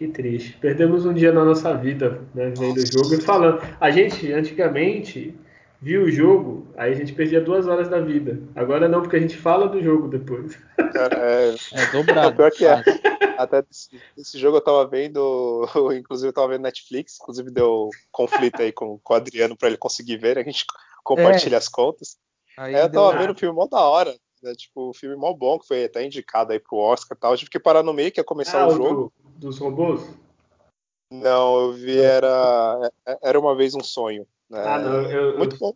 que 0.00 0.08
triste. 0.08 0.56
Perdemos 0.58 1.04
um 1.04 1.12
dia 1.12 1.30
na 1.30 1.44
nossa 1.44 1.74
vida, 1.74 2.22
né, 2.34 2.54
vendo 2.56 2.78
o 2.78 2.86
jogo 2.86 3.14
e 3.14 3.20
falando. 3.20 3.60
A 3.78 3.90
gente, 3.90 4.32
antigamente, 4.32 5.38
viu 5.78 6.04
o 6.04 6.10
jogo, 6.10 6.66
aí 6.74 6.92
a 6.92 6.94
gente 6.94 7.12
perdia 7.12 7.38
duas 7.38 7.66
horas 7.66 7.90
da 7.90 8.00
vida. 8.00 8.40
Agora 8.54 8.88
não, 8.88 9.02
porque 9.02 9.16
a 9.16 9.20
gente 9.20 9.36
fala 9.36 9.68
do 9.68 9.82
jogo 9.82 10.08
depois. 10.08 10.58
É, 10.78 11.54
é 11.82 11.92
dobrado. 11.92 12.36
pior 12.36 12.50
que 12.50 12.64
é. 12.64 12.82
Até 13.36 13.62
esse, 14.16 14.38
jogo 14.38 14.56
eu 14.56 14.60
tava 14.62 14.86
vendo, 14.86 15.66
inclusive 15.92 16.28
eu 16.28 16.32
tava 16.32 16.48
vendo 16.48 16.62
Netflix, 16.62 17.18
inclusive 17.20 17.50
deu 17.50 17.90
conflito 18.10 18.62
aí 18.62 18.72
com, 18.72 18.98
com 18.98 19.12
o 19.12 19.16
Adriano 19.16 19.54
para 19.54 19.68
ele 19.68 19.76
conseguir 19.76 20.16
ver, 20.16 20.38
a 20.38 20.42
gente 20.42 20.64
compartilha 21.02 21.56
é. 21.56 21.58
as 21.58 21.68
contas. 21.68 22.18
Aí 22.56 22.74
é, 22.74 22.82
eu 22.82 22.92
tava 22.92 23.18
vendo 23.18 23.32
o 23.32 23.38
filme 23.38 23.54
mó 23.54 23.66
da 23.66 23.80
hora. 23.80 24.14
Né, 24.42 24.54
tipo, 24.54 24.88
um 24.88 24.94
filme 24.94 25.16
mó 25.16 25.34
bom, 25.34 25.58
que 25.58 25.66
foi 25.66 25.84
até 25.84 26.04
indicado 26.04 26.52
aí 26.52 26.58
pro 26.58 26.78
Oscar 26.78 27.16
e 27.16 27.20
tal. 27.20 27.32
Eu 27.32 27.38
tive 27.38 27.50
que 27.50 27.60
parar 27.60 27.82
no 27.82 27.92
meio, 27.92 28.10
que 28.10 28.20
ia 28.20 28.24
começar 28.24 28.62
ah, 28.62 28.68
o 28.68 28.70
jogo. 28.70 29.12
Do, 29.24 29.48
dos 29.48 29.58
robôs? 29.58 30.02
Não, 31.12 31.60
eu 31.60 31.72
vi, 31.72 31.98
era, 31.98 32.90
é, 33.06 33.18
era 33.22 33.40
uma 33.40 33.54
vez 33.54 33.74
um 33.74 33.82
sonho. 33.82 34.26
Né? 34.48 34.62
Ah, 34.64 34.78
não, 34.78 35.10
eu, 35.10 35.38
Muito 35.38 35.56
eu, 35.56 35.58
bom. 35.58 35.74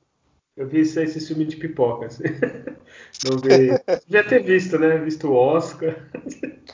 Eu 0.56 0.68
vi 0.68 0.80
esse, 0.80 1.02
esse 1.02 1.26
filme 1.26 1.44
de 1.44 1.56
pipoca. 1.56 2.06
Assim. 2.06 2.22
Não 3.26 3.38
vi. 3.38 3.70
Devia 4.06 4.28
ter 4.28 4.42
visto, 4.42 4.78
né? 4.78 4.98
Visto 4.98 5.28
o 5.28 5.34
Oscar. 5.34 5.96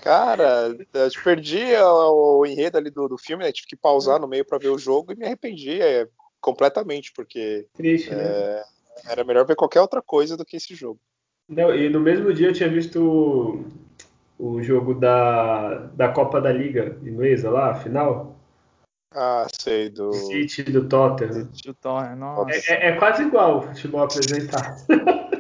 Cara, 0.03 0.77
eu 0.93 1.11
perdi 1.25 1.75
o, 1.77 2.41
o 2.41 2.47
enredo 2.47 2.77
ali 2.77 2.91
do, 2.91 3.09
do 3.09 3.17
filme, 3.17 3.43
né? 3.43 3.53
Tive 3.53 3.69
que 3.69 3.77
pausar 3.77 4.21
no 4.21 4.29
meio 4.29 4.45
para 4.45 4.59
ver 4.59 4.69
o 4.69 4.79
jogo 4.79 5.13
e 5.13 5.17
me 5.17 5.25
arrependi 5.25 5.81
é, 5.81 6.07
completamente, 6.41 7.13
porque. 7.13 7.67
Triste, 7.75 8.13
é, 8.13 8.17
né? 8.17 8.63
Era 9.09 9.25
melhor 9.25 9.47
ver 9.47 9.57
qualquer 9.57 9.81
outra 9.81 10.03
coisa 10.03 10.37
do 10.37 10.45
que 10.45 10.57
esse 10.57 10.75
jogo. 10.75 11.01
Não, 11.49 11.75
e 11.75 11.89
no 11.89 12.01
mesmo 12.01 12.33
dia 12.33 12.49
eu 12.49 12.53
tinha 12.53 12.69
visto 12.69 13.01
o, 13.03 13.65
o 14.39 14.63
jogo 14.63 14.95
da, 14.95 15.75
da 15.95 16.09
Copa 16.13 16.41
da 16.41 16.53
Liga 16.53 16.97
inglesa 17.03 17.51
lá, 17.51 17.71
a 17.71 17.75
final. 17.75 18.37
Ah, 19.13 19.47
sei, 19.61 19.89
do. 19.91 20.13
City 20.13 20.63
do 20.65 20.89
Tottenham. 20.89 21.49
Do 21.65 21.75
Tottenham, 21.75 22.17
nossa. 22.17 22.73
É, 22.73 22.75
é- 22.75 22.89
é 22.91 22.97
quase 22.97 23.23
igual 23.25 23.59
o 23.59 23.63
futebol 23.63 24.03
apresentado. 24.03 24.77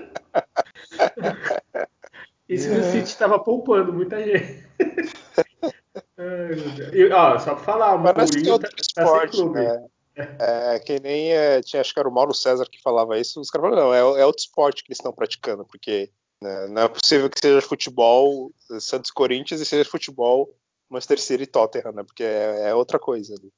Isso 2.48 2.68
que 2.68 2.78
o 2.78 2.82
City 2.82 3.16
tava 3.16 3.38
poupando 3.38 3.92
muita 3.92 4.20
gente. 4.24 4.66
Ai, 6.18 6.48
meu 6.48 6.70
Deus. 6.70 6.94
E, 6.94 7.08
ó, 7.12 7.38
só 7.38 7.54
pra 7.54 7.62
falar, 7.64 7.94
o 7.94 8.08
é 8.08 8.12
Mourinho 8.12 8.58
tá, 8.58 8.68
tá 8.94 9.06
sem 9.06 9.28
clube. 9.28 9.60
né? 9.60 9.86
É, 10.38 10.78
que 10.78 11.00
nem 11.00 11.32
é, 11.32 11.60
tinha, 11.62 11.80
acho 11.80 11.92
que 11.92 12.00
era 12.00 12.08
o 12.08 12.12
Mauro 12.12 12.34
César 12.34 12.66
que 12.70 12.82
falava 12.82 13.18
isso. 13.18 13.40
Os 13.40 13.50
caras 13.50 13.70
falaram, 13.70 13.88
não, 13.88 13.94
é, 13.94 14.20
é 14.20 14.26
outro 14.26 14.42
esporte 14.42 14.82
que 14.82 14.90
eles 14.90 14.98
estão 14.98 15.12
praticando, 15.12 15.64
porque 15.64 16.10
né, 16.42 16.66
não 16.68 16.82
é 16.82 16.88
possível 16.88 17.28
que 17.28 17.38
seja 17.38 17.60
futebol 17.60 18.52
Santos 18.80 19.10
e 19.10 19.14
Corinthians 19.14 19.60
e 19.60 19.64
seja 19.64 19.88
futebol 19.88 20.54
Manchester 20.90 21.20
City 21.20 21.44
e 21.44 21.46
Tottenham, 21.46 21.92
né? 21.92 22.02
Porque 22.02 22.24
é, 22.24 22.70
é 22.70 22.74
outra 22.74 22.98
coisa. 22.98 23.34
ali. 23.34 23.50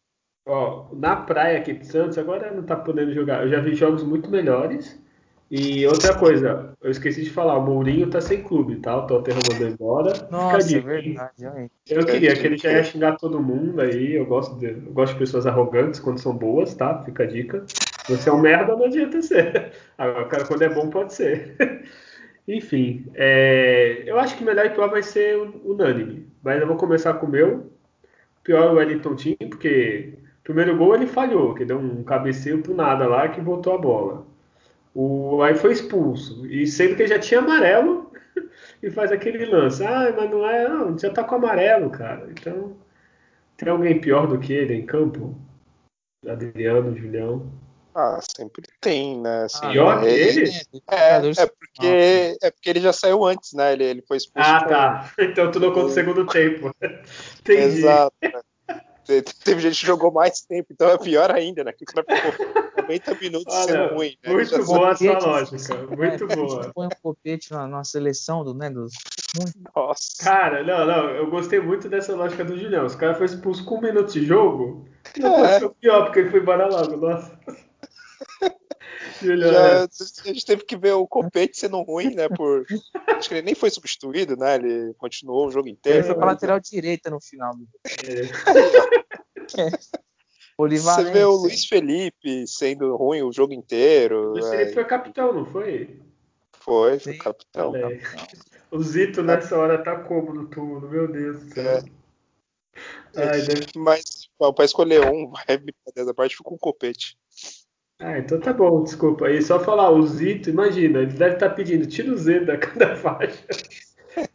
Ó, 0.46 0.88
na 0.92 1.16
praia 1.16 1.58
aqui 1.58 1.72
de 1.72 1.86
Santos, 1.86 2.18
agora 2.18 2.52
não 2.52 2.64
tá 2.64 2.76
podendo 2.76 3.12
jogar. 3.14 3.42
Eu 3.42 3.48
já 3.48 3.60
vi 3.60 3.74
jogos 3.74 4.02
muito 4.02 4.28
melhores. 4.28 5.00
E 5.54 5.86
outra 5.86 6.14
coisa, 6.14 6.72
eu 6.80 6.90
esqueci 6.90 7.22
de 7.22 7.28
falar, 7.28 7.58
o 7.58 7.62
Mourinho 7.62 8.08
tá 8.08 8.22
sem 8.22 8.42
clube, 8.42 8.76
tá? 8.76 8.96
O 8.96 9.06
Tottenham 9.06 9.38
mandou 9.52 9.68
embora. 9.68 10.14
Fica 10.14 10.26
a 10.28 10.30
Nossa, 10.30 10.56
é 10.56 10.80
dica, 10.80 10.96
hein? 10.96 11.02
verdade. 11.02 11.46
aí. 11.46 11.70
Eu 11.90 12.06
queria 12.06 12.34
que 12.34 12.46
ele 12.46 12.56
já 12.56 12.72
ia 12.72 12.82
xingar 12.82 13.18
todo 13.18 13.42
mundo 13.42 13.82
aí. 13.82 14.14
Eu 14.14 14.24
gosto 14.24 14.58
de, 14.58 14.70
eu 14.70 14.92
gosto 14.94 15.12
de 15.12 15.18
pessoas 15.18 15.46
arrogantes 15.46 16.00
quando 16.00 16.20
são 16.20 16.34
boas, 16.34 16.74
tá? 16.74 17.02
Fica 17.04 17.24
a 17.24 17.26
dica. 17.26 17.66
Você 18.08 18.30
é 18.30 18.32
um 18.32 18.40
merda, 18.40 18.74
não 18.74 18.86
adianta 18.86 19.20
ser. 19.20 19.72
Agora, 19.98 20.24
cara, 20.24 20.44
quando 20.46 20.62
é 20.62 20.70
bom, 20.70 20.88
pode 20.88 21.12
ser. 21.12 21.54
Enfim, 22.48 23.04
é, 23.14 24.04
eu 24.06 24.18
acho 24.18 24.38
que 24.38 24.44
melhor 24.44 24.64
e 24.64 24.70
pior 24.70 24.88
vai 24.88 25.02
ser 25.02 25.36
unânime. 25.66 26.26
Mas 26.42 26.62
eu 26.62 26.66
vou 26.66 26.76
começar 26.76 27.12
com 27.12 27.26
o 27.26 27.30
meu. 27.30 27.70
Pior 28.42 28.68
é 28.68 28.70
o 28.70 28.74
Wellington 28.76 29.14
Tim, 29.16 29.36
porque 29.50 30.14
o 30.40 30.44
primeiro 30.44 30.78
gol 30.78 30.94
ele 30.94 31.06
falhou, 31.06 31.54
que 31.54 31.66
deu 31.66 31.78
um 31.78 32.02
cabeceio 32.02 32.62
pro 32.62 32.74
nada 32.74 33.06
lá 33.06 33.28
que 33.28 33.38
botou 33.38 33.74
a 33.74 33.78
bola. 33.78 34.31
O, 34.94 35.42
aí 35.42 35.54
foi 35.54 35.72
expulso. 35.72 36.46
E 36.46 36.66
sendo 36.66 36.96
que 36.96 37.02
ele 37.02 37.08
já 37.08 37.18
tinha 37.18 37.40
amarelo 37.40 38.12
e 38.82 38.90
faz 38.90 39.10
aquele 39.10 39.44
lance. 39.46 39.84
Ah, 39.84 40.12
mas 40.16 40.30
não 40.30 40.46
é. 40.48 40.68
Não, 40.68 40.98
já 40.98 41.10
tá 41.10 41.24
com 41.24 41.36
amarelo, 41.36 41.90
cara. 41.90 42.28
Então, 42.30 42.76
tem 43.56 43.68
alguém 43.68 44.00
pior 44.00 44.26
do 44.26 44.38
que 44.38 44.52
ele 44.52 44.74
em 44.74 44.84
campo? 44.86 45.34
Adriano, 46.28 46.96
Julião. 46.96 47.50
Ah, 47.94 48.20
sempre 48.36 48.64
tem, 48.80 49.20
né? 49.20 49.44
Assim, 49.44 49.70
Pior 49.70 50.00
que 50.00 50.06
ele- 50.06 50.40
ele? 50.40 50.50
É, 50.88 51.16
é 51.16 51.46
porque, 51.46 52.38
é 52.42 52.50
porque 52.50 52.70
ele 52.70 52.80
já 52.80 52.92
saiu 52.92 53.24
antes, 53.24 53.52
né? 53.52 53.72
Ele, 53.74 53.84
ele 53.84 54.02
foi 54.02 54.16
expulso. 54.16 54.48
Ah, 54.48 54.64
tá. 54.64 55.12
Então 55.18 55.50
tu 55.50 55.60
não 55.60 55.72
conta 55.72 55.86
o 55.86 55.90
segundo 55.90 56.24
tempo. 56.26 56.70
Entendi. 57.40 57.78
Exato. 57.78 58.14
Te- 59.20 59.34
Teve 59.44 59.60
gente 59.60 59.78
que 59.80 59.86
jogou 59.86 60.10
mais 60.10 60.40
tempo, 60.40 60.68
então 60.72 60.88
é 60.88 60.96
pior 60.96 61.30
ainda, 61.30 61.62
né? 61.64 61.72
Que 61.72 61.84
o 61.84 61.86
cara 61.86 62.06
ficou 62.32 62.62
90 62.82 63.14
minutos 63.20 63.54
Olha, 63.54 63.64
sendo 63.64 63.94
ruim. 63.94 64.16
Né? 64.24 64.32
muito 64.32 64.50
Já 64.50 64.58
boa 64.62 64.90
a 64.92 64.96
sua 64.96 65.08
Copete, 65.08 65.26
lógica. 65.26 65.74
Muito 65.96 66.24
é, 66.32 66.36
boa. 66.36 66.72
Põe 66.74 66.86
um 66.86 66.90
copete 67.02 67.52
na, 67.52 67.66
na 67.66 67.84
seleção 67.84 68.44
do, 68.44 68.54
né, 68.54 68.70
dos. 68.70 68.92
Nossa. 69.76 70.24
Cara, 70.24 70.62
não, 70.62 70.86
não, 70.86 71.10
eu 71.10 71.28
gostei 71.30 71.60
muito 71.60 71.88
dessa 71.88 72.14
lógica 72.14 72.44
do 72.44 72.56
Julião. 72.58 72.86
Os 72.86 72.94
caras 72.94 73.16
foram 73.18 73.32
expulsos 73.34 73.64
com 73.64 73.76
um 73.76 73.80
minuto 73.82 74.12
de 74.12 74.24
jogo. 74.24 74.86
Não 75.18 75.44
É. 75.44 75.60
pior, 75.80 76.04
porque 76.04 76.20
ele 76.20 76.30
foi 76.30 76.40
embora 76.40 76.66
logo. 76.66 76.96
Nossa. 76.96 77.38
Já, 79.22 79.68
é. 79.68 79.82
a 79.82 80.28
gente 80.28 80.44
teve 80.44 80.64
que 80.64 80.76
ver 80.76 80.92
o 80.92 81.06
Copete 81.06 81.58
sendo 81.58 81.80
ruim, 81.82 82.14
né? 82.14 82.28
Por... 82.28 82.64
Acho 83.08 83.28
que 83.28 83.34
ele 83.34 83.42
nem 83.42 83.54
foi 83.54 83.70
substituído, 83.70 84.36
né? 84.36 84.56
Ele 84.56 84.94
continuou 84.94 85.46
o 85.46 85.50
jogo 85.50 85.68
Ele 85.68 85.74
inteiro. 85.74 86.04
foi 86.04 86.14
né? 86.14 86.18
pra 86.18 86.26
lateral 86.26 86.60
direita 86.60 87.10
no 87.10 87.20
final. 87.20 87.54
do- 87.54 87.68
é. 88.06 89.70
Polivalente. 90.56 91.08
Você 91.08 91.12
vê 91.12 91.24
o 91.24 91.32
Luiz 91.32 91.64
Felipe 91.64 92.46
sendo 92.46 92.94
ruim 92.96 93.22
o 93.22 93.32
jogo 93.32 93.52
inteiro. 93.52 94.32
Luiz 94.32 94.46
é, 94.46 94.50
Felipe 94.50 94.74
foi 94.74 94.84
capitão, 94.84 95.32
não 95.32 95.46
foi? 95.46 95.98
foi, 96.62 96.98
foi 96.98 97.16
capitão. 97.16 97.74
Aí. 97.74 98.00
O 98.70 98.82
Zito 98.82 99.22
nessa 99.22 99.58
hora 99.58 99.82
tá 99.82 99.96
como 100.00 100.32
no 100.32 100.48
túmulo, 100.48 100.88
meu 100.88 101.10
Deus 101.10 101.42
do 101.42 101.54
céu. 101.54 101.82
Ai, 103.14 103.42
deve... 103.42 103.66
Mas 103.76 104.30
ó, 104.38 104.52
pra 104.52 104.64
escolher 104.64 105.04
um, 105.04 105.28
vai 105.46 105.58
brincadeira 105.58 106.06
da 106.06 106.14
parte, 106.14 106.36
fica 106.36 106.48
com 106.48 106.54
o 106.54 106.58
Copete. 106.58 107.18
Ah, 108.02 108.18
então 108.18 108.40
tá 108.40 108.52
bom, 108.52 108.82
desculpa. 108.82 109.30
E 109.30 109.40
só 109.40 109.60
falar, 109.60 109.90
o 109.90 110.02
Zito, 110.06 110.50
imagina, 110.50 111.00
ele 111.00 111.12
deve 111.12 111.34
estar 111.34 111.50
pedindo, 111.50 111.86
tira 111.86 112.12
o 112.12 112.16
Z 112.16 112.40
da 112.44 112.56
cada 112.58 112.96
faixa. 112.96 113.44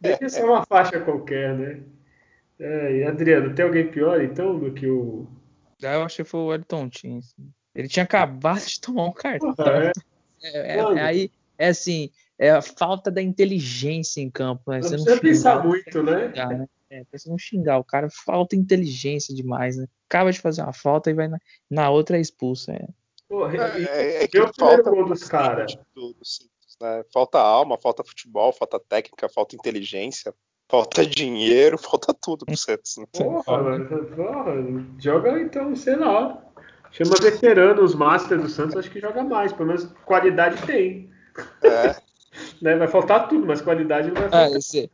Deixa 0.00 0.28
só 0.28 0.44
uma 0.44 0.66
faixa 0.66 1.00
qualquer, 1.00 1.54
né? 1.56 1.82
É, 2.58 2.96
e 2.96 3.04
Adriano, 3.04 3.54
tem 3.54 3.64
alguém 3.64 3.88
pior 3.88 4.20
então 4.20 4.58
do 4.58 4.72
que 4.72 4.88
o. 4.88 5.28
Ah, 5.82 5.94
eu 5.94 6.02
achei 6.02 6.24
que 6.24 6.30
foi 6.30 6.40
o 6.58 6.88
Tim. 6.90 7.18
assim. 7.18 7.50
Ele 7.74 7.86
tinha 7.86 8.02
acabado 8.04 8.64
de 8.64 8.80
tomar 8.80 9.04
um 9.06 9.12
cartão. 9.12 9.54
É, 9.58 9.92
É, 10.42 10.76
é- 10.76 10.78
é 10.78 11.00
aí, 11.00 11.30
é 11.56 11.68
assim, 11.68 12.10
é 12.38 12.50
a 12.50 12.62
falta 12.62 13.10
da 13.10 13.22
inteligência 13.22 14.20
em 14.20 14.30
campo. 14.30 14.70
Né? 14.70 14.82
Você 14.82 14.96
não 14.96 15.04
precisa 15.04 15.20
pensar 15.20 15.64
muito, 15.64 16.02
né? 16.02 16.28
xingar, 16.28 16.58
né? 16.58 16.66
É, 16.90 17.02
você 17.12 17.28
não 17.28 17.38
xingar 17.38 17.78
o 17.78 17.84
cara, 17.84 18.08
falta 18.10 18.56
inteligência 18.56 19.34
demais, 19.34 19.76
né? 19.76 19.86
Acaba 20.08 20.32
de 20.32 20.40
fazer 20.40 20.62
uma 20.62 20.72
falta 20.72 21.10
e 21.10 21.14
vai 21.14 21.28
na, 21.28 21.38
na 21.70 21.90
outra 21.90 22.16
é 22.16 22.20
expulso. 22.20 22.70
É. 22.70 22.88
Porra, 23.28 23.78
e- 23.78 23.84
É, 23.86 24.24
é 24.24 24.28
que 24.28 24.40
o 24.40 24.52
falta 24.54 24.90
gol 24.90 25.06
dos 25.06 25.24
caras. 25.24 25.76
do, 25.94 26.16
né? 26.80 27.04
Falta 27.12 27.38
alma, 27.38 27.76
falta 27.78 28.02
futebol, 28.04 28.52
falta 28.52 28.80
técnica, 28.80 29.28
falta 29.28 29.54
inteligência, 29.54 30.34
falta 30.68 31.04
dinheiro, 31.04 31.76
falta 31.78 32.14
tudo 32.14 32.46
pro 32.46 32.56
Santos. 32.56 32.96
Né? 32.96 33.04
Porra, 33.12 33.62
mano, 33.62 34.06
porra, 34.16 34.54
joga 34.98 35.40
então, 35.40 35.74
sei 35.76 35.96
lá. 35.96 36.42
Chama 36.90 37.14
veteranos, 37.20 37.94
Master 37.94 38.40
do 38.40 38.48
Santos, 38.48 38.76
acho 38.76 38.90
que 38.90 38.98
joga 38.98 39.22
mais, 39.22 39.52
pelo 39.52 39.66
menos 39.68 39.84
qualidade 40.06 40.62
tem. 40.66 41.10
É, 41.62 41.94
Né? 42.62 42.76
Vai 42.76 42.86
faltar 42.88 43.28
tudo, 43.28 43.46
mas 43.46 43.60
qualidade 43.60 44.08
não 44.08 44.14
vai 44.14 44.26
Ah, 44.26 44.30
faltar. 44.30 44.50
você, 44.52 44.90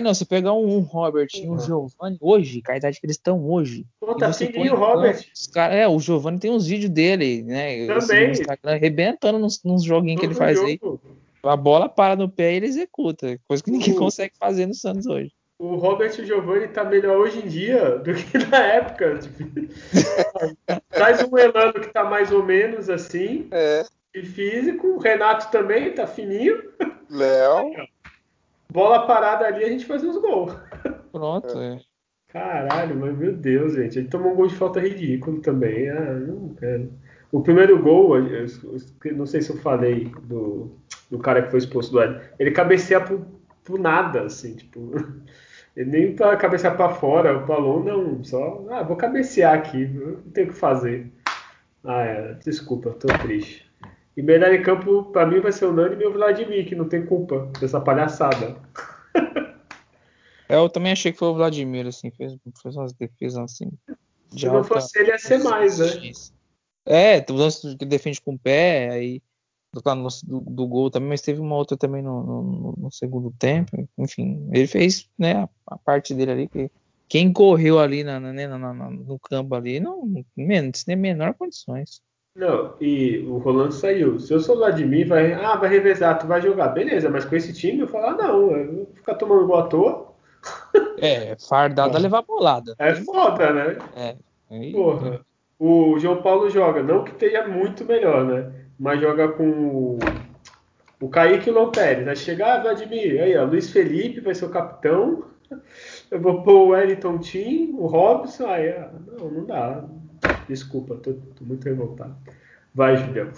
não, 0.00 0.14
você 0.14 0.24
pegar 0.24 0.52
um, 0.54 0.76
um 0.76 0.80
Robert 0.80 1.28
e 1.34 1.46
um 1.46 1.52
Uhum. 1.52 1.58
Giovanni 1.60 2.16
hoje, 2.20 2.62
com 2.62 2.72
a 2.72 2.76
idade 2.76 2.98
que 3.00 3.06
eles 3.06 3.16
estão 3.16 3.48
hoje. 3.48 3.84
E 4.02 4.14
tá 4.18 4.32
fininho 4.32 4.66
em 4.66 4.70
o 4.70 4.74
Robert. 4.76 5.24
cara- 5.52 5.74
é, 5.74 5.86
o 5.86 5.98
Giovanni 6.00 6.38
tem 6.38 6.50
uns 6.50 6.66
vídeos 6.66 6.90
dele, 6.90 7.42
né? 7.42 7.80
sigo 7.86 8.00
Também. 8.00 8.26
No 8.26 8.32
Instagram, 8.32 8.72
arrebentando 8.72 9.38
nos, 9.38 9.62
nos 9.62 9.82
joguinhos 9.84 10.20
que 10.20 10.26
ele 10.26 10.34
Todo 10.34 10.42
faz 10.44 10.58
aí. 10.60 10.78
jogo. 10.82 11.00
A 11.42 11.56
bola 11.56 11.88
para 11.88 12.16
no 12.16 12.28
pé 12.28 12.52
e 12.52 12.56
ele 12.56 12.66
executa. 12.66 13.38
Coisa 13.46 13.62
que 13.62 13.70
ninguém 13.70 13.92
Uhum. 13.94 14.00
consegue 14.00 14.34
fazer 14.38 14.66
no 14.66 14.74
Santos 14.74 15.06
hoje. 15.06 15.30
O 15.60 15.74
Robert 15.76 16.12
Giovanni 16.24 16.68
tá 16.68 16.84
melhor 16.84 17.16
hoje 17.18 17.40
em 17.44 17.48
dia 17.48 17.98
do 17.98 18.14
que 18.14 18.38
na 18.46 18.58
época. 18.64 19.18
Traz 20.90 21.22
um 21.22 21.36
Elano 21.36 21.74
que 21.74 21.88
tá 21.92 22.04
mais 22.04 22.30
ou 22.32 22.42
menos 22.44 22.88
assim, 22.88 23.48
é. 23.50 23.84
de 24.14 24.22
físico. 24.22 24.86
O 24.88 24.98
Renato 24.98 25.50
também 25.50 25.90
tá 25.92 26.06
fininho. 26.06 26.62
Léo, 27.10 27.70
Bola 28.72 29.06
parada 29.06 29.46
ali, 29.46 29.64
a 29.64 29.68
gente 29.68 29.86
faz 29.86 30.04
uns 30.04 30.18
gols. 30.20 30.52
Pronto. 31.12 31.58
é. 31.58 31.80
Caralho, 32.28 32.94
mas 32.96 33.16
meu 33.16 33.34
Deus, 33.34 33.72
gente. 33.74 33.98
Ele 33.98 34.08
tomou 34.08 34.32
um 34.32 34.36
gol 34.36 34.46
de 34.46 34.54
falta 34.54 34.80
ridículo 34.80 35.40
também. 35.40 35.88
Ah, 35.88 36.12
não 36.14 36.50
quero. 36.54 36.92
O 37.32 37.40
primeiro 37.42 37.82
gol, 37.82 38.18
eu- 38.18 38.46
eu- 38.46 39.16
não 39.16 39.24
sei 39.26 39.40
se 39.40 39.50
eu 39.50 39.56
falei 39.56 40.12
do, 40.24 40.70
do 41.10 41.18
cara 41.18 41.42
que 41.42 41.50
foi 41.50 41.58
expulso 41.58 41.90
do 41.92 42.02
Ed. 42.02 42.20
Ele 42.38 42.50
cabeceia 42.50 43.00
pro, 43.00 43.24
pro 43.64 43.78
nada, 43.78 44.22
assim, 44.24 44.54
tipo. 44.56 44.90
Ele 45.76 45.90
nem 45.90 46.16
pra 46.16 46.36
cabecear 46.36 46.76
pra 46.76 46.88
fora, 46.88 47.38
o 47.38 47.46
balão 47.46 47.82
não. 47.84 48.24
Só. 48.24 48.66
Ah, 48.68 48.82
vou 48.82 48.96
cabecear 48.96 49.54
aqui, 49.54 49.86
não 49.86 50.16
tenho 50.32 50.48
o 50.48 50.50
que 50.50 50.56
fazer. 50.58 51.10
Ah, 51.84 52.02
é, 52.02 52.32
desculpa, 52.44 52.90
tô 52.90 53.06
triste. 53.06 53.67
E 54.18 54.22
melhor 54.22 54.52
em 54.52 54.60
campo, 54.64 55.04
pra 55.12 55.24
mim, 55.24 55.38
vai 55.38 55.52
ser 55.52 55.66
o 55.66 55.72
Nani 55.72 56.02
e 56.02 56.04
o 56.04 56.12
Vladimir, 56.12 56.66
que 56.66 56.74
não 56.74 56.88
tem 56.88 57.06
culpa 57.06 57.48
dessa 57.60 57.80
palhaçada. 57.80 58.56
É, 60.50 60.56
Eu 60.56 60.68
também 60.70 60.90
achei 60.92 61.12
que 61.12 61.18
foi 61.18 61.28
o 61.28 61.34
Vladimir, 61.34 61.86
assim, 61.86 62.10
fez, 62.10 62.34
fez 62.62 62.74
umas 62.74 62.94
defesas 62.94 63.38
assim. 63.38 63.70
de 64.32 64.40
Se 64.40 64.46
não 64.46 64.56
alta 64.56 64.68
fosse 64.68 64.98
ele, 64.98 65.10
ia 65.10 65.18
ser 65.18 65.36
mais, 65.38 65.78
né? 65.78 66.10
É, 66.86 67.22
o 67.30 67.34
lance 67.34 67.76
que 67.76 67.84
defende 67.84 68.18
com 68.18 68.32
o 68.32 68.38
pé, 68.38 68.88
aí 68.88 69.22
no 69.74 70.02
lance 70.04 70.24
do, 70.26 70.40
do 70.40 70.66
gol 70.66 70.90
também, 70.90 71.10
mas 71.10 71.20
teve 71.20 71.38
uma 71.38 71.54
outra 71.54 71.76
também 71.76 72.00
no, 72.02 72.22
no- 72.22 72.74
no 72.78 72.90
segundo 72.90 73.30
tempo. 73.38 73.86
Enfim, 73.98 74.48
ele 74.50 74.66
fez 74.66 75.06
né, 75.18 75.34
a, 75.34 75.48
a 75.66 75.76
parte 75.76 76.14
dele 76.14 76.30
ali, 76.30 76.48
que 76.48 76.70
quem 77.10 77.30
correu 77.30 77.78
ali 77.78 78.02
na, 78.02 78.18
na- 78.18 78.32
né, 78.32 78.46
na- 78.46 78.72
no 78.90 79.18
campo 79.18 79.54
ali, 79.54 79.78
não, 79.80 80.10
menos, 80.34 80.86
nem 80.86 80.96
menor 80.96 81.34
condições. 81.34 82.00
Não, 82.38 82.72
e 82.80 83.18
o 83.26 83.38
Rolando 83.38 83.72
saiu. 83.72 84.20
Se 84.20 84.32
eu 84.32 84.38
sou 84.38 84.54
o 84.54 84.58
Vladimir, 84.58 85.08
vai, 85.08 85.32
ah, 85.32 85.56
vai 85.56 85.68
revezar, 85.68 86.20
tu 86.20 86.28
vai 86.28 86.40
jogar. 86.40 86.68
Beleza, 86.68 87.10
mas 87.10 87.24
com 87.24 87.34
esse 87.34 87.52
time 87.52 87.80
eu 87.80 87.88
falo, 87.88 88.06
ah, 88.06 88.12
não, 88.12 88.52
eu 88.52 88.72
vou 88.72 88.92
ficar 88.94 89.16
tomando 89.16 89.44
gol 89.44 89.58
à 89.58 89.62
toa. 89.64 90.08
É, 91.00 91.36
fardado 91.48 91.96
a 91.96 92.00
levar 92.00 92.22
bolada. 92.22 92.74
É 92.76 92.92
foda, 92.92 93.52
né? 93.52 93.78
É. 93.94 94.16
Porra. 94.72 95.20
O 95.56 95.96
João 96.00 96.20
Paulo 96.22 96.50
joga, 96.50 96.82
não 96.82 97.04
que 97.04 97.12
esteja 97.12 97.46
muito 97.46 97.84
melhor, 97.84 98.24
né? 98.24 98.52
Mas 98.76 99.00
joga 99.00 99.28
com 99.28 99.96
o, 101.00 101.08
Kaique 101.08 101.50
e 101.50 101.52
o 101.52 101.70
Pérez. 101.70 102.04
Vai 102.04 102.16
chegar, 102.16 102.58
ah, 102.58 102.62
Vladimir, 102.62 103.22
aí, 103.22 103.36
ó, 103.36 103.44
Luiz 103.44 103.70
Felipe 103.70 104.20
vai 104.20 104.34
ser 104.34 104.46
o 104.46 104.50
capitão. 104.50 105.24
Eu 106.10 106.20
vou 106.20 106.42
pôr 106.42 106.66
o 106.66 106.68
Wellington 106.70 107.18
Tim, 107.18 107.74
o 107.78 107.86
Robson. 107.86 108.46
Aí, 108.48 108.70
ah, 108.70 108.90
não, 109.18 109.30
não 109.30 109.44
dá. 109.44 109.84
Desculpa, 110.48 110.96
tô, 110.96 111.12
tô 111.12 111.44
muito 111.44 111.64
revoltado. 111.64 112.16
Vai, 112.74 112.96
Julião. 112.96 113.30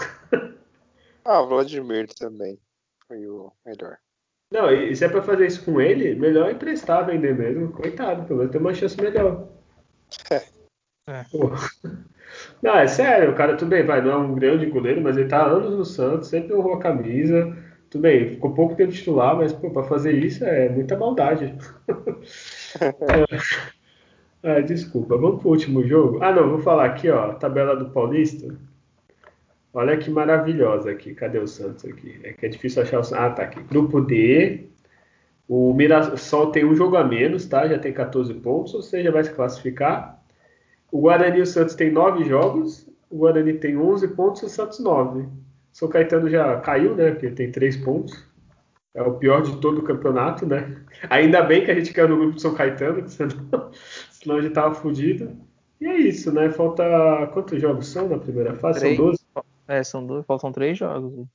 Ah, 1.25 1.43
o 1.43 1.49
Vladimir 1.49 2.09
também 2.15 2.59
foi 3.07 3.27
o 3.27 3.53
melhor. 3.65 3.99
Não, 4.51 4.73
e 4.73 4.97
se 4.97 5.05
é 5.05 5.09
pra 5.09 5.23
fazer 5.23 5.47
isso 5.47 5.65
com 5.65 5.81
ele, 5.81 6.15
melhor 6.15 6.51
emprestar, 6.51 7.07
vender 7.07 7.37
mesmo. 7.37 7.73
Coitado, 7.73 8.25
pelo 8.25 8.39
menos 8.39 8.53
tem 8.53 8.61
uma 8.61 8.75
chance 8.75 9.01
melhor. 9.01 9.49
É. 10.31 11.25
Pô. 11.31 11.51
Não, 12.63 12.77
é 12.77 12.87
sério, 12.87 13.33
o 13.33 13.35
cara, 13.35 13.57
tudo 13.57 13.69
bem, 13.69 13.85
vai, 13.85 14.01
não 14.01 14.11
é 14.11 14.17
um 14.17 14.35
grande 14.35 14.67
goleiro, 14.67 15.01
mas 15.01 15.17
ele 15.17 15.29
tá 15.29 15.43
há 15.43 15.47
anos 15.47 15.77
no 15.77 15.85
Santos, 15.85 16.29
sempre 16.29 16.55
honrou 16.55 16.75
a 16.75 16.81
camisa. 16.81 17.57
Tudo 17.91 18.03
bem, 18.03 18.31
ficou 18.31 18.55
pouco 18.55 18.77
tempo 18.77 18.93
titular, 18.93 19.37
mas 19.37 19.53
pô, 19.53 19.71
pra 19.71 19.83
fazer 19.83 20.13
isso 20.13 20.45
é 20.45 20.69
muita 20.69 20.97
maldade. 20.97 21.55
É. 22.81 23.25
Ah, 24.43 24.61
desculpa, 24.61 25.17
vamos 25.17 25.41
pro 25.41 25.51
último 25.51 25.87
jogo. 25.87 26.23
Ah, 26.23 26.33
não, 26.33 26.49
vou 26.49 26.61
falar 26.61 26.87
aqui, 26.87 27.11
ó, 27.11 27.35
tabela 27.35 27.77
do 27.77 27.91
Paulista. 27.91 28.55
Olha 29.73 29.97
que 29.97 30.11
maravilhosa 30.11 30.91
aqui. 30.91 31.15
Cadê 31.15 31.39
o 31.39 31.47
Santos 31.47 31.85
aqui? 31.85 32.19
É 32.25 32.33
que 32.33 32.47
é 32.47 32.49
difícil 32.49 32.83
achar 32.83 33.01
o 33.01 33.05
Santos. 33.05 33.23
Ah, 33.23 33.31
tá 33.31 33.43
aqui. 33.45 33.63
Grupo 33.63 34.01
D. 34.01 34.67
O 35.49 35.75
Mirassol 35.75 36.51
tem 36.53 36.65
um 36.65 36.75
jogo 36.75 36.97
a 36.97 37.05
menos, 37.05 37.47
tá? 37.47 37.69
Já 37.69 37.79
tem 37.79 37.93
14 37.93 38.33
pontos, 38.35 38.73
ou 38.75 38.83
seja, 38.83 39.13
vai 39.13 39.25
se 39.25 39.33
classificar. 39.33 40.23
O 40.91 41.01
Guarani 41.01 41.39
e 41.39 41.43
o 41.43 41.47
Santos 41.47 41.75
tem 41.75 41.91
9 41.91 42.25
jogos. 42.25 42.89
O 43.11 43.19
Guarani 43.19 43.55
tem 43.55 43.77
11 43.77 44.09
pontos 44.09 44.43
e 44.43 44.47
o 44.47 44.49
Santos 44.49 44.81
9. 44.81 45.27
São 45.73 45.89
Caetano 45.89 46.29
já 46.29 46.57
caiu, 46.61 46.95
né? 46.97 47.11
Porque 47.11 47.31
tem 47.31 47.51
3 47.51 47.77
pontos. 47.79 48.25
É 48.93 49.03
o 49.03 49.15
pior 49.15 49.43
de 49.43 49.57
todo 49.61 49.79
o 49.79 49.85
campeonato, 49.85 50.47
né? 50.47 50.77
Ainda 51.09 51.43
bem 51.43 51.65
que 51.65 51.71
a 51.71 51.75
gente 51.75 51.93
caiu 51.93 52.09
no 52.09 52.17
grupo 52.17 52.35
de 52.35 52.43
São 52.43 52.55
Caetano, 52.55 53.09
senão, 53.09 53.71
senão 54.23 54.37
a 54.37 54.43
gente 54.43 54.53
tava 54.53 54.75
fudido. 54.75 55.37
E 55.81 55.87
é 55.87 55.97
isso, 55.97 56.33
né? 56.33 56.51
Falta. 56.51 56.85
Quantos 57.33 57.61
jogos 57.61 57.87
são 57.87 58.09
na 58.09 58.19
primeira 58.19 58.55
fase? 58.57 58.81
Três. 58.81 58.97
São 58.97 59.07
12? 59.07 59.21
É, 59.69 59.85
são 59.85 60.07
dois, 60.07 60.27
faltam 60.27 60.53
três 60.53 60.77
jogos. 60.77 61.27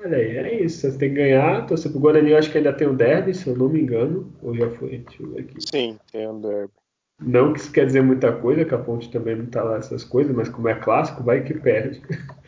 Olha 0.00 0.16
aí, 0.16 0.36
é 0.36 0.62
isso. 0.62 0.80
Você 0.80 0.98
tem 0.98 1.10
que 1.10 1.16
ganhar. 1.16 1.66
Torcer 1.66 1.90
pro 1.90 2.00
Guarani, 2.00 2.30
eu 2.30 2.38
acho 2.38 2.50
que 2.50 2.58
ainda 2.58 2.72
tem 2.72 2.88
o 2.88 2.94
derby, 2.94 3.34
se 3.34 3.46
eu 3.46 3.56
não 3.56 3.68
me 3.68 3.80
engano. 3.80 4.32
Ou 4.42 4.54
já 4.54 4.68
foi? 4.70 4.98
Deixa 4.98 5.22
eu 5.22 5.30
ver 5.30 5.40
aqui. 5.40 5.54
Sim, 5.60 5.98
tem 6.12 6.26
o 6.26 6.34
derby. 6.40 6.72
Não 7.20 7.52
que 7.52 7.60
isso 7.60 7.72
quer 7.72 7.86
dizer 7.86 8.02
muita 8.02 8.32
coisa, 8.32 8.64
que 8.64 8.74
a 8.74 8.78
ponte 8.78 9.10
também 9.10 9.34
não 9.34 9.46
tá 9.46 9.62
lá 9.62 9.76
essas 9.76 10.04
coisas, 10.04 10.34
mas 10.34 10.48
como 10.48 10.68
é 10.68 10.74
clássico, 10.74 11.22
vai 11.22 11.42
que 11.42 11.54
perde. 11.54 12.00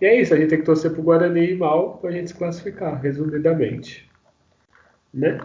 E 0.00 0.06
é 0.06 0.18
isso, 0.18 0.32
a 0.32 0.38
gente 0.38 0.48
tem 0.48 0.58
que 0.60 0.64
torcer 0.64 0.90
pro 0.92 1.02
Guarani 1.02 1.54
mal 1.54 1.98
pra 1.98 2.10
gente 2.10 2.28
se 2.28 2.34
classificar, 2.34 2.98
resumidamente. 3.02 4.08
Né? 5.12 5.38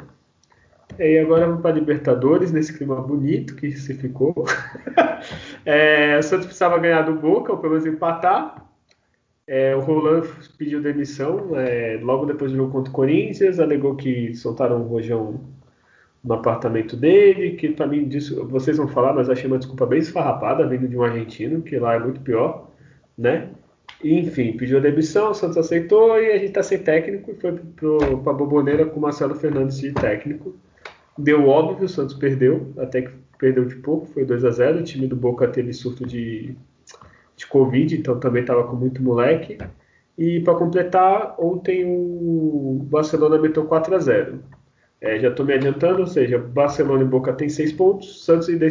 E 0.98 1.04
aí 1.04 1.20
agora 1.20 1.46
vamos 1.48 1.62
para 1.62 1.76
Libertadores, 1.76 2.52
nesse 2.52 2.78
clima 2.78 3.02
bonito 3.02 3.56
que 3.56 3.72
se 3.72 3.94
ficou. 3.94 4.34
É, 5.66 6.20
o 6.20 6.22
Santos 6.22 6.46
precisava 6.46 6.78
ganhar 6.78 7.02
do 7.02 7.16
Boca, 7.16 7.52
ou 7.52 7.58
pelo 7.58 7.74
menos 7.74 7.88
empatar. 7.88 8.64
É, 9.48 9.76
o 9.76 9.80
Roland 9.80 10.28
pediu 10.58 10.82
demissão 10.82 11.56
é, 11.56 12.00
logo 12.02 12.26
depois 12.26 12.52
do 12.52 12.58
jogo 12.58 12.72
contra 12.72 12.92
o 12.92 12.94
Corinthians, 12.94 13.60
alegou 13.60 13.96
que 13.96 14.36
soltaram 14.36 14.82
um 14.82 14.88
rojão 14.88 15.42
no 16.24 16.34
apartamento 16.34 16.96
dele, 16.98 17.56
que 17.56 17.70
para 17.70 17.86
mim, 17.86 18.08
disso, 18.08 18.48
vocês 18.48 18.78
vão 18.78 18.88
falar, 18.88 19.14
mas 19.14 19.30
achei 19.30 19.48
uma 19.48 19.60
desculpa 19.60 19.86
bem 19.86 20.00
esfarrapada, 20.00 20.68
vindo 20.68 20.88
de 20.88 20.98
um 20.98 21.04
argentino, 21.04 21.62
que 21.62 21.78
lá 21.78 21.96
é 21.96 22.00
muito 22.00 22.22
pior, 22.22 22.72
né? 23.18 23.50
E, 24.04 24.20
enfim, 24.20 24.58
pediu 24.58 24.80
a 24.80 24.82
demissão, 24.82 25.32
o 25.32 25.34
Santos 25.36 25.58
aceitou 25.58 26.20
e 26.20 26.32
a 26.32 26.38
gente 26.38 26.52
tá 26.52 26.64
sem 26.64 26.80
técnico 26.80 27.32
e 27.32 27.36
foi 27.36 27.54
para 28.24 28.32
a 28.32 28.36
Boboneira 28.36 28.86
com 28.86 29.00
o 29.00 29.02
Marcelo 29.02 29.36
Fernandes 29.36 29.80
de 29.80 29.92
técnico. 29.94 30.56
Deu 31.18 31.48
óbvio, 31.48 31.86
o 31.86 31.90
Santos 31.90 32.16
perdeu, 32.16 32.74
até 32.78 33.04
que 33.04 33.12
perdeu 33.38 33.66
de 33.66 33.76
pouco, 33.76 34.06
foi 34.08 34.26
2 34.26 34.44
a 34.44 34.52
0 34.52 34.80
O 34.80 34.84
time 34.84 35.08
do 35.08 35.16
Boca 35.16 35.48
teve 35.48 35.74
surto 35.74 36.06
de, 36.06 36.56
de 37.36 37.48
Covid, 37.48 37.96
então 37.96 38.20
também 38.20 38.42
estava 38.42 38.66
com 38.66 38.76
muito 38.76 39.02
moleque. 39.02 39.58
E 40.18 40.40
para 40.42 40.56
completar, 40.56 41.36
ontem 41.40 41.86
o 41.86 42.86
Barcelona 42.90 43.38
meteu 43.38 43.66
4 43.66 43.96
a 43.96 44.00
0 44.00 44.40
é, 45.02 45.20
Já 45.20 45.30
estou 45.30 45.46
me 45.46 45.54
adiantando, 45.54 46.02
ou 46.02 46.08
seja, 46.08 46.38
Barcelona 46.38 47.04
e 47.04 47.08
Boca 47.08 47.34
tem 47.34 47.50
6 47.50 47.74
pontos, 47.74 48.26
Santos 48.26 48.50
e 48.50 48.58
The 48.58 48.68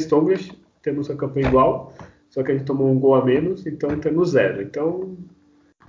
temos 0.83 1.11
a 1.11 1.17
campanha 1.17 1.49
igual, 1.49 1.95
só 2.29 2.43
que 2.43 2.53
a 2.53 2.55
gente 2.55 2.67
tomou 2.67 2.91
um 2.91 2.99
gol 2.99 3.15
a 3.15 3.25
menos, 3.25 3.67
então 3.67 3.99
temos 4.01 4.31
zero. 4.31 4.61
Então, 4.61 5.17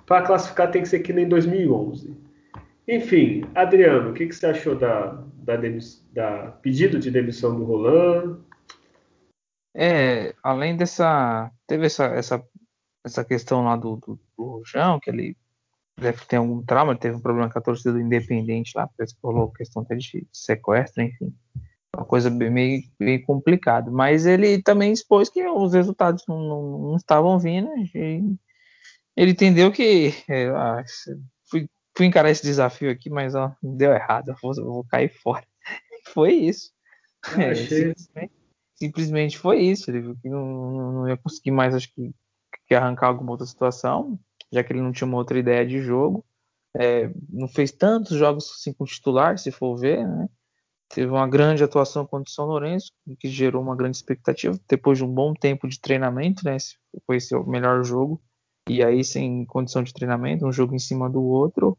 para 0.06 0.22
classificar 0.22 0.72
tem 0.72 0.82
que 0.82 0.88
ser 0.88 0.99
que 0.99 1.12
nem 1.12 1.28
2011. 1.28 2.16
Enfim, 2.88 3.43
Adriano, 3.53 4.12
o 4.12 4.14
que, 4.14 4.28
que 4.28 4.36
você 4.36 4.45
achou 4.45 4.76
da, 4.76 5.22
da, 5.46 5.56
da 6.12 6.52
pedido 6.62 7.00
de 7.00 7.12
demissão 7.12 7.56
do 7.56 7.64
Roland? 7.64 8.39
É, 9.76 10.34
além 10.41 10.76
dessa. 10.76 11.52
Teve 11.68 11.86
essa, 11.86 12.06
essa, 12.06 12.43
essa 13.06 13.24
questão 13.24 13.64
lá 13.64 13.76
do, 13.76 13.98
do, 13.98 14.20
do 14.38 14.43
Rojão, 14.43 15.00
que 15.00 15.10
ele 15.10 15.38
deve 15.98 16.26
ter 16.26 16.38
algum 16.38 16.64
trauma, 16.64 16.91
ele 16.91 17.00
teve 17.00 17.16
um 17.16 17.22
problema 17.22 17.50
com 17.50 17.60
a 17.60 17.62
torcida 17.62 17.93
do 17.93 18.02
Independente 18.02 18.74
lá, 18.76 18.89
parece 18.98 19.16
que 19.16 19.22
rolou 19.24 19.52
questão 19.52 19.82
até 19.82 19.96
de 19.96 20.28
sequestro, 20.32 21.04
enfim. 21.04 21.34
Uma 21.96 22.06
coisa 22.06 22.30
bem, 22.30 22.50
meio, 22.50 22.84
meio 23.00 23.24
complicada. 23.26 23.89
Mas 23.89 24.26
ele 24.26 24.62
também 24.62 24.91
expôs 24.91 25.30
que 25.30 25.46
os 25.48 25.74
resultados 25.74 26.24
não, 26.28 26.39
não, 26.39 26.78
não 26.89 26.96
estavam 26.98 27.39
vindo. 27.39 27.70
E 27.93 28.22
ele 29.16 29.32
entendeu 29.32 29.72
que. 29.72 30.14
É, 30.28 30.50
fui, 31.96 32.06
encarar 32.06 32.30
esse 32.30 32.43
desafio 32.43 32.91
aqui, 32.91 33.10
mas 33.10 33.36
ó, 33.36 33.56
deu 33.62 33.91
errado, 33.91 34.30
eu 34.30 34.36
vou, 34.41 34.54
eu 34.58 34.66
vou 34.66 34.84
cair 34.86 35.10
fora. 35.10 35.46
Foi 36.14 36.34
isso. 36.34 36.72
Eu 37.38 37.52
achei... 37.52 37.66
simplesmente, 37.68 38.34
simplesmente 38.76 39.38
foi 39.39 39.60
isso. 39.62 39.89
Ele 39.89 40.02
viu 40.02 40.16
que 40.22 40.30
não, 40.30 40.91
não 40.91 41.10
ia 41.10 41.18
conseguir 41.18 41.52
mais, 41.52 41.74
acho 41.74 41.91
que, 41.93 42.14
que 42.68 42.76
arrancar 42.76 43.08
alguma 43.08 43.32
outra 43.32 43.46
situação, 43.46 44.20
já 44.52 44.64
que 44.64 44.72
ele 44.72 44.82
não 44.82 44.91
tinha 44.91 45.08
uma 45.08 45.18
outra 45.18 45.39
ideia 45.39 45.66
de 45.66 45.82
jogo. 45.82 46.24
É, 46.78 47.10
não 47.30 47.48
fez 47.48 47.72
tantos 47.72 48.18
jogos 48.18 48.52
assim 48.52 48.74
com 48.74 48.86
titular, 48.86 49.39
se 49.39 49.50
for 49.50 49.76
ver, 49.78 50.06
né? 50.06 50.28
Teve 50.89 51.08
uma 51.08 51.28
grande 51.28 51.64
atuação 51.64 52.06
contra 52.06 52.30
o 52.30 52.34
São 52.34 52.46
Lourenço, 52.46 52.91
que 53.20 53.28
gerou 53.28 53.62
uma 53.62 53.76
grande 53.76 53.98
expectativa. 53.98 54.58
Depois 54.68 54.98
de 54.98 55.04
um 55.04 55.12
bom 55.12 55.34
tempo 55.34 55.68
de 55.68 55.80
treinamento, 55.80 56.46
né? 56.46 56.58
Foi 57.06 57.18
esse 57.18 57.36
o 57.36 57.43
melhor 57.43 57.84
jogo. 57.84 58.22
E 58.70 58.84
aí, 58.84 59.04
sem 59.04 59.46
condição 59.46 59.84
de 59.84 59.93
treinamento, 59.93 60.46
um 60.46 60.52
jogo 60.52 60.76
em 60.76 60.80
cima 60.80 61.10
do 61.10 61.24
outro, 61.24 61.78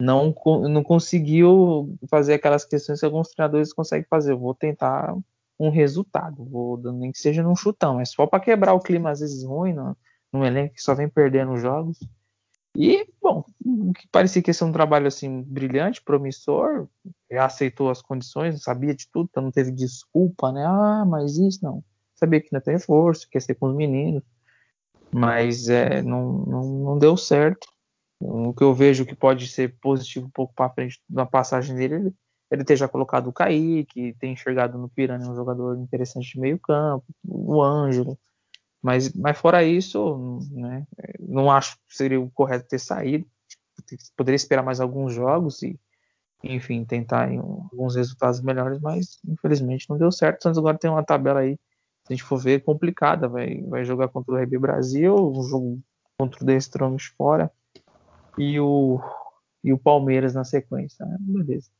não, 0.00 0.34
não 0.68 0.82
conseguiu 0.82 1.96
fazer 2.08 2.34
aquelas 2.34 2.64
questões 2.64 3.00
que 3.00 3.06
alguns 3.06 3.28
treinadores 3.28 3.72
conseguem 3.72 4.06
fazer. 4.08 4.32
Eu 4.32 4.38
vou 4.38 4.54
tentar 4.54 5.16
um 5.58 5.70
resultado, 5.70 6.44
vou 6.44 6.76
nem 6.92 7.10
que 7.10 7.18
seja 7.18 7.42
num 7.42 7.56
chutão, 7.56 8.00
é 8.00 8.04
só 8.04 8.26
para 8.26 8.38
quebrar 8.38 8.74
o 8.74 8.80
clima 8.80 9.10
às 9.10 9.18
vezes 9.18 9.42
ruim 9.42 9.72
no, 9.72 9.96
num 10.32 10.44
elenco 10.44 10.74
que 10.74 10.82
só 10.82 10.94
vem 10.94 11.08
perdendo 11.08 11.56
jogos. 11.56 11.98
E, 12.76 13.08
bom, 13.20 13.42
que 13.98 14.06
parecia 14.12 14.40
que 14.40 14.50
ia 14.50 14.54
ser 14.54 14.64
um 14.64 14.72
trabalho 14.72 15.08
assim 15.08 15.42
brilhante, 15.42 16.00
promissor, 16.00 16.86
aceitou 17.32 17.90
as 17.90 18.00
condições, 18.00 18.62
sabia 18.62 18.94
de 18.94 19.08
tudo, 19.10 19.28
então 19.30 19.42
não 19.42 19.50
teve 19.50 19.72
desculpa, 19.72 20.52
né? 20.52 20.64
Ah, 20.64 21.04
mas 21.04 21.38
isso 21.38 21.58
não. 21.60 21.82
Sabia 22.14 22.40
que 22.40 22.52
não 22.52 22.60
tem 22.60 22.74
reforço, 22.74 23.28
quer 23.28 23.42
ser 23.42 23.56
com 23.56 23.66
os 23.66 23.74
meninos, 23.74 24.22
mas 25.10 25.68
é, 25.68 26.02
não, 26.02 26.44
não, 26.44 26.62
não 26.62 26.98
deu 26.98 27.16
certo. 27.16 27.66
O 28.20 28.52
que 28.52 28.64
eu 28.64 28.74
vejo 28.74 29.06
que 29.06 29.14
pode 29.14 29.46
ser 29.46 29.76
positivo 29.80 30.26
um 30.26 30.30
pouco 30.30 30.52
para 30.54 30.70
frente 30.70 31.00
na 31.08 31.24
passagem 31.24 31.76
dele, 31.76 31.94
ele, 31.94 32.14
ele 32.50 32.64
ter 32.64 32.76
já 32.76 32.88
colocado 32.88 33.28
o 33.28 33.32
Kaique, 33.32 34.16
ter 34.18 34.26
enxergado 34.26 34.76
no 34.76 34.88
Piranha 34.88 35.28
um 35.28 35.36
jogador 35.36 35.78
interessante 35.78 36.32
de 36.32 36.40
meio 36.40 36.58
campo, 36.58 37.04
o 37.24 37.62
Ângelo. 37.62 38.18
Mas, 38.82 39.12
mas 39.12 39.38
fora 39.38 39.62
isso, 39.62 40.40
né, 40.50 40.86
não 41.20 41.50
acho 41.50 41.76
que 41.76 41.96
seria 41.96 42.20
o 42.20 42.30
correto 42.30 42.68
ter 42.68 42.78
saído. 42.78 43.26
Poderia 44.16 44.36
esperar 44.36 44.62
mais 44.62 44.80
alguns 44.80 45.14
jogos 45.14 45.62
e, 45.62 45.78
enfim, 46.42 46.84
tentar 46.84 47.28
alguns 47.30 47.94
resultados 47.94 48.40
melhores, 48.40 48.80
mas 48.80 49.18
infelizmente 49.26 49.88
não 49.88 49.96
deu 49.96 50.10
certo. 50.10 50.42
Santos 50.42 50.58
agora 50.58 50.78
tem 50.78 50.90
uma 50.90 51.04
tabela 51.04 51.40
aí, 51.40 51.54
se 52.04 52.12
a 52.12 52.14
gente 52.14 52.24
for 52.24 52.38
ver, 52.38 52.64
complicada. 52.64 53.28
Vai, 53.28 53.62
vai 53.62 53.84
jogar 53.84 54.08
contra 54.08 54.34
o 54.34 54.38
RB 54.38 54.58
Brasil, 54.58 55.14
um 55.14 55.42
jogo 55.44 55.80
contra 56.18 56.44
o 56.44 56.50
Strongest 56.50 57.14
fora 57.16 57.50
e 58.38 58.58
o, 58.60 59.00
e 59.64 59.72
o 59.72 59.78
Palmeiras 59.78 60.34
na 60.34 60.44
sequência. 60.44 61.04
Né? 61.04 61.16
Beleza. 61.20 61.70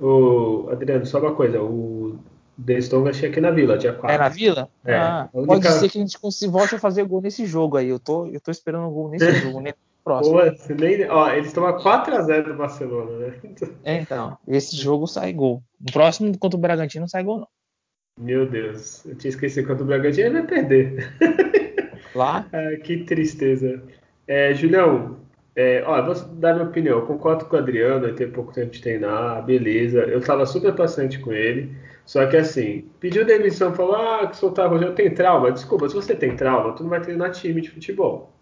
O 0.00 0.68
Adriano, 0.70 1.04
só 1.06 1.18
uma 1.20 1.34
coisa, 1.34 1.60
o 1.62 2.18
The 2.64 2.80
Stone 2.80 3.08
achei 3.08 3.28
aqui 3.30 3.40
na 3.40 3.50
Vila, 3.50 3.76
dia 3.76 3.92
4. 3.92 4.14
É 4.14 4.18
na 4.18 4.28
Vila? 4.28 4.68
É. 4.84 4.94
Ah, 4.94 5.28
única- 5.32 5.52
Pode 5.68 5.68
ser 5.80 5.88
que 5.88 5.98
a 5.98 6.00
gente 6.00 6.18
consiga, 6.18 6.52
volte 6.52 6.74
a 6.74 6.78
fazer 6.78 7.04
gol 7.04 7.20
nesse 7.20 7.44
jogo 7.46 7.76
aí. 7.76 7.88
Eu 7.88 7.98
tô, 7.98 8.26
eu 8.26 8.40
tô 8.40 8.50
esperando 8.50 8.86
um 8.86 8.92
gol 8.92 9.08
nesse 9.10 9.26
jogo, 9.40 9.60
nem 9.60 9.72
no 9.72 9.78
próximo. 10.04 10.36
Pô, 10.38 10.44
você 10.44 10.74
nem... 10.74 11.08
Ó, 11.10 11.28
eles 11.32 11.52
tomam 11.52 11.76
4x0 11.78 12.42
do 12.44 12.54
Barcelona, 12.54 13.18
né? 13.18 13.40
É, 13.84 14.00
então, 14.00 14.38
esse 14.46 14.76
jogo 14.76 15.06
sai 15.06 15.32
gol. 15.32 15.62
No 15.80 15.92
próximo 15.92 16.36
contra 16.38 16.56
o 16.56 16.60
Bragantino 16.60 17.02
não 17.02 17.08
sai 17.08 17.24
gol, 17.24 17.38
não. 17.40 17.48
Meu 18.20 18.48
Deus, 18.48 19.04
eu 19.06 19.14
tinha 19.16 19.28
esquecido 19.28 19.66
quanto 19.66 19.82
o 19.82 19.86
Bragantino 19.86 20.26
ele 20.26 20.38
vai 20.40 20.46
perder. 20.46 21.12
Lá, 22.14 22.46
Ah, 22.52 22.76
que 22.82 23.04
tristeza. 23.04 23.80
É, 24.26 24.52
Julião, 24.54 25.16
é, 25.58 25.82
ó, 25.84 26.00
vou 26.00 26.14
dar 26.14 26.54
minha 26.54 26.68
opinião. 26.68 27.00
Eu 27.00 27.06
concordo 27.06 27.44
com 27.46 27.56
o 27.56 27.58
Adriano, 27.58 28.14
tem 28.14 28.30
pouco 28.30 28.52
tempo 28.52 28.70
de 28.70 28.80
treinar, 28.80 29.44
beleza. 29.44 29.98
Eu 30.04 30.20
estava 30.20 30.46
super 30.46 30.72
paciente 30.72 31.18
com 31.18 31.32
ele. 31.32 31.76
Só 32.06 32.24
que 32.26 32.36
assim, 32.36 32.88
pediu 33.00 33.26
demissão, 33.26 33.74
falou, 33.74 33.96
ah, 33.96 34.28
que 34.28 34.36
soltar 34.36 34.70
Rogério 34.70 34.94
tem 34.94 35.12
trauma. 35.12 35.50
Desculpa, 35.50 35.88
se 35.88 35.96
você 35.96 36.14
tem 36.14 36.36
trauma, 36.36 36.74
tu 36.74 36.84
não 36.84 36.90
vai 36.90 37.00
treinar 37.00 37.32
time 37.32 37.60
de 37.60 37.70
futebol. 37.70 38.32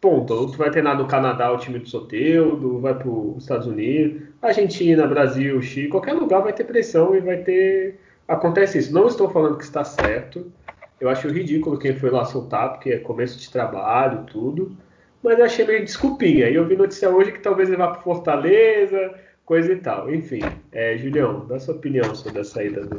Ponto. 0.00 0.32
Ou 0.32 0.48
tu 0.48 0.56
vai 0.58 0.70
treinar 0.70 0.96
no 0.96 1.08
Canadá 1.08 1.50
o 1.50 1.58
time 1.58 1.80
do 1.80 1.88
Soteudo, 1.88 2.78
vai 2.78 2.94
para 2.94 3.08
os 3.08 3.42
Estados 3.42 3.66
Unidos, 3.66 4.28
Argentina, 4.40 5.08
Brasil, 5.08 5.60
Chile, 5.60 5.88
qualquer 5.88 6.12
lugar 6.12 6.40
vai 6.40 6.52
ter 6.52 6.64
pressão 6.64 7.16
e 7.16 7.20
vai 7.20 7.38
ter. 7.38 7.98
Acontece 8.28 8.78
isso. 8.78 8.94
Não 8.94 9.08
estou 9.08 9.28
falando 9.28 9.58
que 9.58 9.64
está 9.64 9.82
certo. 9.82 10.52
Eu 11.00 11.08
acho 11.08 11.26
ridículo 11.28 11.78
quem 11.78 11.96
foi 11.96 12.10
lá 12.10 12.24
soltar, 12.24 12.74
porque 12.74 12.90
é 12.90 12.98
começo 12.98 13.40
de 13.40 13.50
trabalho, 13.50 14.24
tudo. 14.26 14.83
Mas 15.24 15.40
achei 15.40 15.64
meio 15.64 15.82
desculpinha. 15.82 16.50
E 16.50 16.54
eu 16.54 16.68
vi 16.68 16.76
notícia 16.76 17.08
hoje 17.08 17.32
que 17.32 17.40
talvez 17.40 17.70
ele 17.70 17.78
vá 17.78 17.88
para 17.88 18.02
Fortaleza, 18.02 19.18
coisa 19.46 19.72
e 19.72 19.80
tal. 19.80 20.14
Enfim, 20.14 20.40
é, 20.70 20.98
Julião, 20.98 21.46
dá 21.46 21.58
sua 21.58 21.74
opinião 21.74 22.14
sobre 22.14 22.42
a 22.42 22.44
saída 22.44 22.84
do. 22.84 22.98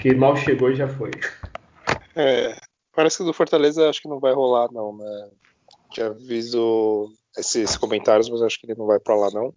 Que 0.00 0.14
mal 0.14 0.34
chegou 0.34 0.70
e 0.70 0.74
já 0.74 0.88
foi. 0.88 1.10
É, 2.16 2.56
parece 2.96 3.18
que 3.18 3.24
do 3.24 3.34
Fortaleza 3.34 3.86
acho 3.88 4.00
que 4.00 4.08
não 4.08 4.18
vai 4.18 4.32
rolar, 4.32 4.72
não, 4.72 4.96
né? 4.96 5.28
Já 5.94 6.08
visto 6.08 7.12
esses 7.36 7.76
comentários, 7.76 8.30
mas 8.30 8.40
acho 8.40 8.58
que 8.58 8.66
ele 8.66 8.78
não 8.78 8.86
vai 8.86 8.98
para 8.98 9.14
lá, 9.14 9.30
não. 9.30 9.54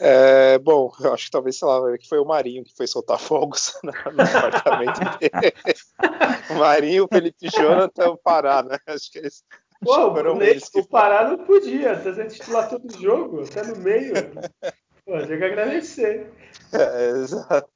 É, 0.00 0.58
bom, 0.58 0.90
eu 1.00 1.12
acho 1.12 1.26
que 1.26 1.30
talvez, 1.30 1.58
sei 1.58 1.68
lá, 1.68 1.98
que 1.98 2.08
foi 2.08 2.18
o 2.18 2.24
Marinho 2.24 2.64
que 2.64 2.74
foi 2.76 2.86
soltar 2.86 3.18
fogos 3.20 3.74
no, 3.82 3.90
apartamento 3.90 5.00
dele. 5.18 5.52
Marinho, 6.58 7.04
o 7.04 7.08
Felipe 7.08 7.48
Jonathan, 7.48 8.10
o 8.10 8.16
Pará, 8.16 8.62
né? 8.62 8.78
Acho 8.86 9.10
que 9.10 9.18
eles. 9.18 9.44
Pô, 9.82 9.96
o, 9.96 10.80
o 10.80 10.86
Pará 10.86 11.28
não 11.28 11.44
podia, 11.44 11.98
tá 11.98 12.14
sendo 12.14 12.28
titular 12.28 12.68
todo 12.68 13.00
jogo, 13.00 13.42
até 13.42 13.64
no 13.64 13.76
meio. 13.76 14.12
Pô, 15.04 15.18
tinha 15.26 15.38
que 15.38 15.44
agradecer. 15.44 16.32
É, 16.72 17.08
exato. 17.10 17.68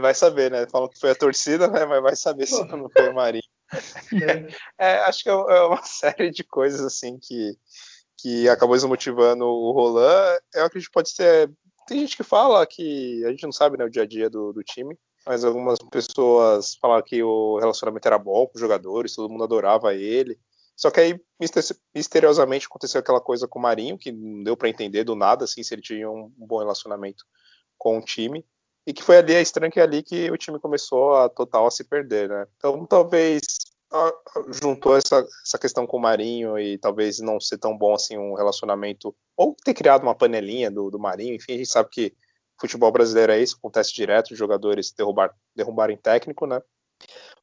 Vai 0.00 0.14
saber, 0.14 0.50
né? 0.52 0.66
Falam 0.70 0.88
que 0.88 1.00
foi 1.00 1.10
a 1.10 1.14
torcida, 1.14 1.66
né? 1.66 1.84
Mas 1.84 2.02
vai 2.02 2.14
saber 2.14 2.48
Pô. 2.48 2.56
se 2.56 2.64
não 2.68 2.88
foi 2.88 3.08
o 3.08 3.14
Marinho. 3.14 3.42
É, 4.78 4.98
acho 5.02 5.24
que 5.24 5.28
é, 5.28 5.32
é 5.32 5.62
uma 5.62 5.82
série 5.84 6.30
de 6.30 6.44
coisas 6.44 6.80
assim 6.80 7.18
que, 7.20 7.56
que 8.18 8.48
acabou 8.48 8.76
desmotivando 8.76 9.44
o 9.44 9.72
Roland. 9.72 10.38
Eu 10.54 10.66
acredito 10.66 10.88
que 10.88 10.94
pode 10.94 11.10
ser. 11.10 11.50
Tem 11.88 11.98
gente 11.98 12.16
que 12.16 12.22
fala 12.22 12.64
que 12.64 13.24
a 13.24 13.30
gente 13.30 13.42
não 13.42 13.52
sabe 13.52 13.76
né, 13.76 13.84
o 13.84 13.90
dia 13.90 14.02
a 14.02 14.06
dia 14.06 14.30
do, 14.30 14.52
do 14.52 14.62
time, 14.62 14.96
mas 15.26 15.44
algumas 15.44 15.80
pessoas 15.90 16.76
falaram 16.76 17.02
que 17.02 17.20
o 17.20 17.58
relacionamento 17.58 18.06
era 18.06 18.18
bom 18.18 18.46
com 18.46 18.52
os 18.54 18.60
jogadores, 18.60 19.16
todo 19.16 19.28
mundo 19.28 19.42
adorava 19.42 19.92
ele. 19.92 20.38
Só 20.82 20.90
que 20.90 20.98
aí, 20.98 21.20
misteriosamente, 21.94 22.66
aconteceu 22.66 22.98
aquela 22.98 23.20
coisa 23.20 23.46
com 23.46 23.60
o 23.60 23.62
Marinho, 23.62 23.96
que 23.96 24.10
não 24.10 24.42
deu 24.42 24.56
para 24.56 24.68
entender 24.68 25.04
do 25.04 25.14
nada, 25.14 25.44
assim, 25.44 25.62
se 25.62 25.72
ele 25.72 25.80
tinha 25.80 26.10
um 26.10 26.28
bom 26.36 26.58
relacionamento 26.58 27.24
com 27.78 27.98
o 27.98 28.04
time. 28.04 28.44
E 28.84 28.92
que 28.92 29.00
foi 29.00 29.18
ali, 29.18 29.32
é 29.32 29.40
estranho 29.40 29.70
que 29.70 29.78
é 29.78 29.84
ali 29.84 30.02
que 30.02 30.28
o 30.28 30.36
time 30.36 30.58
começou 30.58 31.14
a 31.14 31.28
total 31.28 31.68
a 31.68 31.70
se 31.70 31.84
perder, 31.84 32.28
né? 32.28 32.48
Então, 32.56 32.84
talvez 32.84 33.42
juntou 34.60 34.96
essa, 34.96 35.24
essa 35.46 35.56
questão 35.56 35.86
com 35.86 35.98
o 35.98 36.00
Marinho 36.00 36.58
e 36.58 36.76
talvez 36.78 37.20
não 37.20 37.38
ser 37.38 37.58
tão 37.58 37.78
bom 37.78 37.94
assim 37.94 38.18
um 38.18 38.34
relacionamento, 38.34 39.14
ou 39.36 39.54
ter 39.64 39.74
criado 39.74 40.02
uma 40.02 40.16
panelinha 40.16 40.68
do, 40.68 40.90
do 40.90 40.98
Marinho, 40.98 41.36
enfim, 41.36 41.52
a 41.52 41.56
gente 41.58 41.70
sabe 41.70 41.90
que 41.90 42.12
futebol 42.60 42.90
brasileiro 42.90 43.30
é 43.30 43.40
isso, 43.40 43.56
acontece 43.56 43.94
direto, 43.94 44.34
jogadores 44.34 44.90
derrubar, 44.90 45.32
derrubarem 45.54 45.96
técnico, 45.96 46.44
né? 46.44 46.60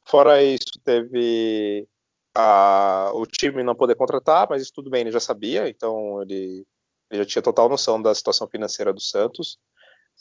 Fora 0.04 0.44
isso, 0.44 0.78
teve 0.84 1.88
a, 2.36 3.12
o 3.14 3.26
time 3.26 3.64
não 3.64 3.76
poder 3.76 3.96
contratar, 3.96 4.48
mas 4.50 4.62
isso 4.62 4.74
tudo 4.74 4.90
bem, 4.90 5.02
ele 5.02 5.12
já 5.12 5.20
sabia, 5.20 5.68
então 5.70 6.22
ele, 6.22 6.66
ele 7.10 7.24
já 7.24 7.26
tinha 7.26 7.42
total 7.42 7.70
noção 7.70 8.02
da 8.02 8.14
situação 8.14 8.48
financeira 8.48 8.94
do 8.94 9.02
Santos. 9.02 9.58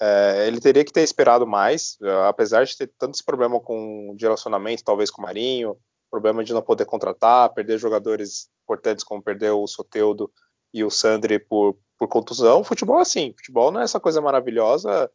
É, 0.01 0.47
ele 0.47 0.61
teria 0.61 0.85
que 0.85 0.93
ter 0.93 1.03
esperado 1.03 1.47
mais, 1.47 1.99
apesar 2.29 2.65
de 2.65 2.77
ter 2.77 2.91
tanto 2.99 3.15
esse 3.15 3.25
problema 3.25 3.61
com 3.61 4.15
de 4.17 4.25
relacionamento, 4.25 4.85
talvez 4.85 5.11
com 5.11 5.21
o 5.21 5.25
Marinho, 5.25 5.77
problema 6.11 6.45
de 6.45 6.53
não 6.53 6.63
poder 6.63 6.85
contratar, 6.85 7.53
perder 7.53 7.79
jogadores 7.79 8.49
importantes 8.63 9.05
como 9.05 9.23
perder 9.23 9.51
o 9.51 9.67
Soteudo 9.67 10.31
e 10.73 10.85
o 10.85 10.91
Sandri 10.91 11.39
por, 11.39 11.77
por 11.99 12.09
contusão. 12.09 12.63
Futebol 12.63 12.99
é 12.99 13.03
assim, 13.03 13.35
futebol 13.37 13.71
não 13.71 13.81
é 13.81 13.85
essa 13.85 13.99
coisa 13.99 14.21
maravilhosa. 14.21 15.11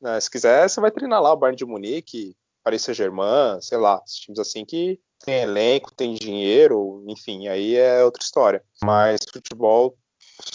Né? 0.00 0.20
Se 0.20 0.30
quiser, 0.30 0.68
você 0.68 0.80
vai 0.80 0.90
treinar 0.90 1.20
lá 1.20 1.32
o 1.32 1.36
Bayern 1.36 1.56
de 1.56 1.64
Munique, 1.64 2.36
Paris 2.62 2.82
Saint-Germain, 2.82 3.60
sei 3.60 3.78
lá, 3.78 4.00
times 4.06 4.38
assim 4.38 4.64
que 4.64 5.00
tem 5.24 5.42
elenco, 5.42 5.92
tem 5.92 6.14
dinheiro, 6.14 7.04
enfim, 7.06 7.48
aí 7.48 7.76
é 7.76 8.04
outra 8.04 8.22
história. 8.22 8.62
Mas 8.82 9.20
futebol 9.32 9.96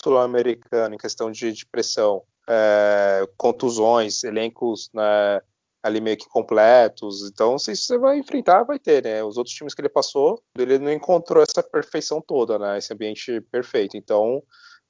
sul-americano, 0.04 0.96
em 0.96 0.98
questão 0.98 1.32
de, 1.32 1.52
de 1.52 1.66
pressão, 1.66 2.24
é, 2.48 3.28
contusões, 3.38 4.24
elencos 4.24 4.90
né, 4.94 5.42
ali 5.84 6.00
meio 6.00 6.18
que 6.18 6.28
completos. 6.28 7.30
Então, 7.30 7.60
se 7.60 7.76
você 7.76 7.98
vai 7.98 8.18
enfrentar, 8.18 8.64
vai 8.64 8.80
ter, 8.80 9.04
né? 9.04 9.24
Os 9.24 9.38
outros 9.38 9.56
times 9.56 9.74
que 9.74 9.82
ele 9.82 9.90
passou, 9.90 10.42
ele 10.58 10.80
não 10.80 10.92
encontrou 10.92 11.44
essa 11.44 11.62
perfeição 11.62 12.22
toda, 12.22 12.58
né? 12.58 12.78
Esse 12.78 12.94
ambiente 12.94 13.42
perfeito. 13.52 13.98
Então, 13.98 14.42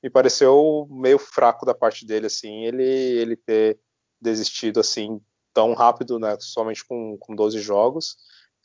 me 0.03 0.09
pareceu 0.09 0.87
meio 0.91 1.17
fraco 1.17 1.65
da 1.65 1.73
parte 1.73 2.05
dele, 2.05 2.27
assim, 2.27 2.65
ele, 2.65 2.83
ele 2.83 3.35
ter 3.35 3.79
desistido, 4.21 4.79
assim, 4.79 5.19
tão 5.51 5.73
rápido, 5.73 6.19
né? 6.19 6.37
Somente 6.39 6.85
com, 6.85 7.17
com 7.19 7.35
12 7.35 7.59
jogos. 7.59 8.15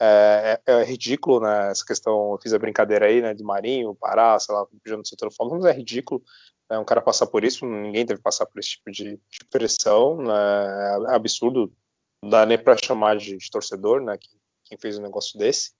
É, 0.00 0.60
é, 0.66 0.72
é, 0.72 0.84
ridículo, 0.84 1.40
né? 1.40 1.70
Essa 1.70 1.84
questão, 1.84 2.32
eu 2.32 2.38
fiz 2.40 2.52
a 2.52 2.58
brincadeira 2.58 3.06
aí, 3.06 3.20
né? 3.20 3.34
De 3.34 3.42
Marinho, 3.42 3.94
Pará, 3.94 4.38
sei 4.38 4.54
lá, 4.54 4.66
pedindo 4.82 5.06
setor 5.06 5.32
falando, 5.32 5.62
mas 5.62 5.64
é 5.64 5.72
ridículo 5.72 6.22
né, 6.70 6.78
um 6.78 6.84
cara 6.84 7.00
passar 7.00 7.26
por 7.26 7.44
isso, 7.44 7.64
ninguém 7.64 8.04
deve 8.04 8.20
passar 8.20 8.46
por 8.46 8.58
esse 8.58 8.70
tipo 8.70 8.90
de, 8.90 9.16
de 9.16 9.44
pressão, 9.50 10.18
né? 10.18 11.12
É 11.12 11.14
absurdo 11.14 11.72
não 12.22 12.30
dá 12.30 12.44
nem 12.44 12.58
para 12.58 12.76
chamar 12.76 13.16
de, 13.16 13.36
de, 13.36 13.50
torcedor, 13.50 14.02
né, 14.02 14.18
que, 14.18 14.28
quem 14.64 14.76
fez 14.76 14.98
um 14.98 15.02
negócio 15.02 15.38
desse. 15.38 15.72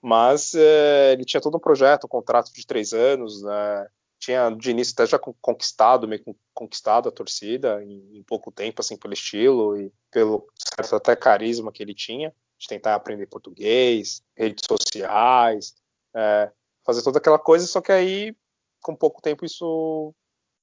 Mas 0.00 0.54
é, 0.54 1.12
ele 1.12 1.24
tinha 1.24 1.40
todo 1.40 1.56
um 1.56 1.60
projeto, 1.60 2.04
um 2.04 2.08
contrato 2.08 2.52
de 2.52 2.66
três 2.66 2.92
anos, 2.92 3.42
né, 3.42 3.86
tinha 4.18 4.50
de 4.50 4.70
início 4.70 4.94
até 4.94 5.06
já 5.06 5.18
conquistado, 5.18 6.08
meio 6.08 6.24
conquistado 6.54 7.08
a 7.08 7.12
torcida 7.12 7.82
em, 7.84 8.18
em, 8.18 8.22
pouco 8.22 8.50
tempo, 8.50 8.80
assim, 8.80 8.96
pelo 8.96 9.12
estilo 9.12 9.78
e 9.78 9.92
pelo 10.10 10.48
certo 10.56 10.96
até 10.96 11.14
carisma 11.14 11.70
que 11.70 11.82
ele 11.82 11.94
tinha, 11.94 12.34
de 12.58 12.66
tentar 12.66 12.94
aprender 12.94 13.26
português, 13.26 14.22
redes 14.36 14.64
sociais, 14.66 15.74
é, 16.14 16.50
fazer 16.84 17.02
toda 17.02 17.18
aquela 17.18 17.38
coisa, 17.38 17.66
só 17.66 17.80
que 17.80 17.92
aí, 17.92 18.36
com 18.82 18.96
pouco 18.96 19.22
tempo, 19.22 19.44
isso 19.44 20.14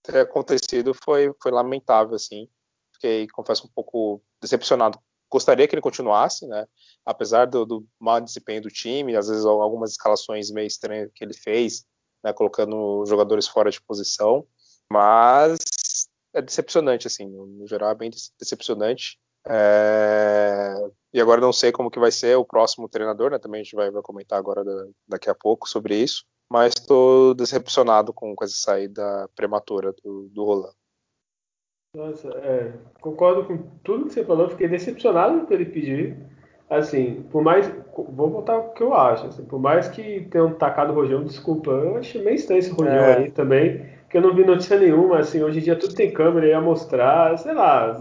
ter 0.04 0.20
acontecido 0.20 0.94
foi, 0.94 1.34
foi 1.42 1.52
lamentável, 1.52 2.16
assim. 2.16 2.50
Fiquei, 2.94 3.28
confesso, 3.28 3.68
um 3.68 3.72
pouco 3.74 4.22
decepcionado. 4.42 5.00
Gostaria 5.30 5.68
que 5.68 5.76
ele 5.76 5.82
continuasse, 5.82 6.48
né? 6.48 6.68
Apesar 7.06 7.46
do, 7.46 7.66
do 7.66 7.88
mau 8.00 8.22
desempenho 8.22 8.62
do 8.62 8.70
time, 8.70 9.16
às 9.16 9.28
vezes 9.28 9.46
algumas 9.46 9.92
escalações 9.92 10.52
meio 10.52 10.68
estranhas 10.68 11.12
que 11.14 11.24
ele 11.24 11.34
fez, 11.34 11.86
né? 12.24 12.32
Colocando 12.32 13.06
jogadores 13.06 13.48
fora 13.48 13.70
de 13.70 13.82
posição, 13.82 14.48
mas 14.90 15.58
é 16.34 16.42
decepcionante, 16.42 17.08
assim, 17.08 17.26
no 17.26 17.68
geral 17.68 17.92
é 17.92 17.96
bem 17.96 18.12
decepcionante. 18.40 19.20
É... 19.48 20.76
E 21.14 21.22
agora 21.22 21.40
não 21.40 21.54
sei 21.54 21.72
como 21.72 21.90
que 21.90 22.00
vai 22.00 22.12
ser 22.12 22.36
o 22.36 22.46
próximo 22.46 22.90
treinador, 22.90 23.32
né? 23.32 23.40
Também 23.40 23.62
a 23.62 23.64
gente 23.64 23.76
vai, 23.76 23.90
vai 23.90 24.02
comentar 24.02 24.38
agora 24.38 24.64
da, 24.64 24.86
daqui 25.08 25.30
a 25.30 25.36
pouco 25.36 25.68
sobre 25.68 25.96
isso. 25.96 26.26
Mas 26.52 26.74
estou 26.78 27.34
decepcionado 27.34 28.14
com, 28.14 28.36
com 28.36 28.44
essa 28.44 28.56
saída 28.56 29.30
prematura 29.36 29.94
do, 30.04 30.30
do 30.30 30.44
Roland. 30.44 30.74
Nossa, 31.96 32.28
é, 32.30 32.74
concordo 33.00 33.46
com 33.46 33.58
tudo 33.82 34.08
que 34.08 34.14
você 34.14 34.26
falou, 34.26 34.50
fiquei 34.50 34.68
decepcionado 34.68 35.46
por 35.46 35.54
ele 35.54 35.66
pedir. 35.66 36.18
Assim, 36.70 37.24
por 37.32 37.42
mais. 37.44 37.72
Vou 37.96 38.30
voltar 38.30 38.58
o 38.58 38.74
que 38.74 38.84
eu 38.84 38.94
acho. 38.94 39.28
Assim, 39.28 39.46
por 39.46 39.60
mais 39.60 39.88
que 39.88 40.28
tenham 40.32 40.54
tacado 40.56 40.92
o 40.92 40.96
Rojão, 40.96 41.24
desculpa, 41.24 41.72
eu 41.72 41.98
achei 41.98 42.22
meio 42.22 42.36
estranho 42.36 42.60
esse 42.60 42.72
Rojão 42.72 42.94
é. 42.94 43.18
aí 43.18 43.32
também, 43.32 43.86
que 44.10 44.18
eu 44.18 44.22
não 44.22 44.36
vi 44.36 44.44
notícia 44.44 44.78
nenhuma. 44.78 45.20
Assim, 45.20 45.42
hoje 45.44 45.60
em 45.60 45.64
dia 45.64 45.78
tudo 45.78 45.96
tem 45.96 46.12
câmera, 46.12 46.48
ia 46.48 46.60
mostrar, 46.60 47.38
sei 47.38 47.54
lá. 47.54 47.94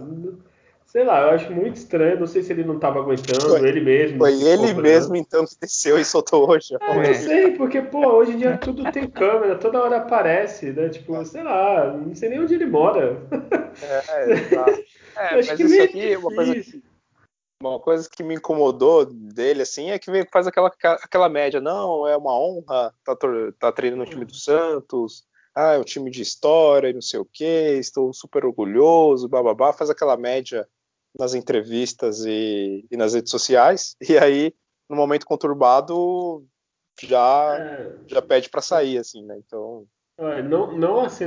Sei 0.95 1.03
lá, 1.03 1.23
eu 1.23 1.31
acho 1.31 1.51
muito 1.51 1.75
estranho. 1.75 2.21
Não 2.21 2.27
sei 2.29 2.41
se 2.41 2.53
ele 2.53 2.63
não 2.63 2.77
estava 2.77 3.01
aguentando, 3.01 3.49
foi, 3.49 3.69
ele 3.69 3.81
mesmo. 3.81 4.19
Foi 4.19 4.33
ele 4.33 4.73
mesmo, 4.75 5.17
então, 5.17 5.45
que 5.45 5.57
desceu 5.61 5.99
e 5.99 6.05
soltou 6.05 6.49
hoje. 6.49 6.77
É, 6.81 7.09
não 7.09 7.15
sei, 7.15 7.51
porque, 7.57 7.83
pô, 7.83 8.13
hoje 8.13 8.31
em 8.31 8.37
dia 8.39 8.57
tudo 8.59 8.93
tem 8.93 9.11
câmera, 9.11 9.59
toda 9.59 9.83
hora 9.83 9.97
aparece, 9.97 10.71
né? 10.71 10.89
Tipo, 10.91 11.25
sei 11.25 11.43
lá, 11.43 11.93
não 11.93 12.15
sei 12.15 12.29
nem 12.29 12.41
onde 12.41 12.55
ele 12.55 12.67
mora. 12.67 13.21
É, 13.83 14.31
exato. 14.31 14.85
É, 15.17 15.35
mas 15.35 15.59
isso 15.59 15.83
aqui, 15.83 16.17
uma 16.17 16.33
coisa, 16.33 16.55
uma 17.61 17.81
coisa 17.81 18.09
que 18.09 18.23
me 18.23 18.37
incomodou 18.37 19.05
dele, 19.05 19.63
assim, 19.63 19.91
é 19.91 19.99
que 19.99 20.25
faz 20.31 20.47
aquela, 20.47 20.71
aquela 21.03 21.29
média. 21.29 21.61
Não, 21.61 22.07
é 22.07 22.17
uma 22.17 22.39
honra 22.39 22.95
tá, 23.05 23.17
tá 23.59 23.73
treinando 23.73 24.05
no 24.05 24.09
time 24.09 24.25
do 24.25 24.35
Santos. 24.35 25.25
Ah, 25.53 25.73
é 25.73 25.79
um 25.79 25.85
time 25.85 26.09
de 26.09 26.23
história, 26.23 26.93
não 26.93 27.03
sei 27.03 27.19
o 27.19 27.25
que, 27.25 27.45
estou 27.79 28.13
super 28.13 28.45
orgulhoso, 28.45 29.29
bababá, 29.29 29.73
faz 29.73 29.91
aquela 29.91 30.17
média 30.17 30.69
nas 31.19 31.35
entrevistas 31.35 32.25
e, 32.25 32.85
e, 32.91 32.97
nas 32.97 33.15
redes 33.15 33.31
sociais, 33.31 33.97
e 34.09 34.19
aí, 34.19 34.53
no 34.89 34.97
momento 34.97 35.27
conturbado, 35.27 36.45
já, 37.03 37.57
é. 37.59 37.93
já 38.07 38.23
pede 38.23 38.49
para 38.49 38.61
sair, 38.61 38.99
assim, 38.99 39.25
né? 39.25 39.37
Então. 39.39 39.87
Não, 40.49 40.77
não, 40.79 41.01
assim, 41.01 41.25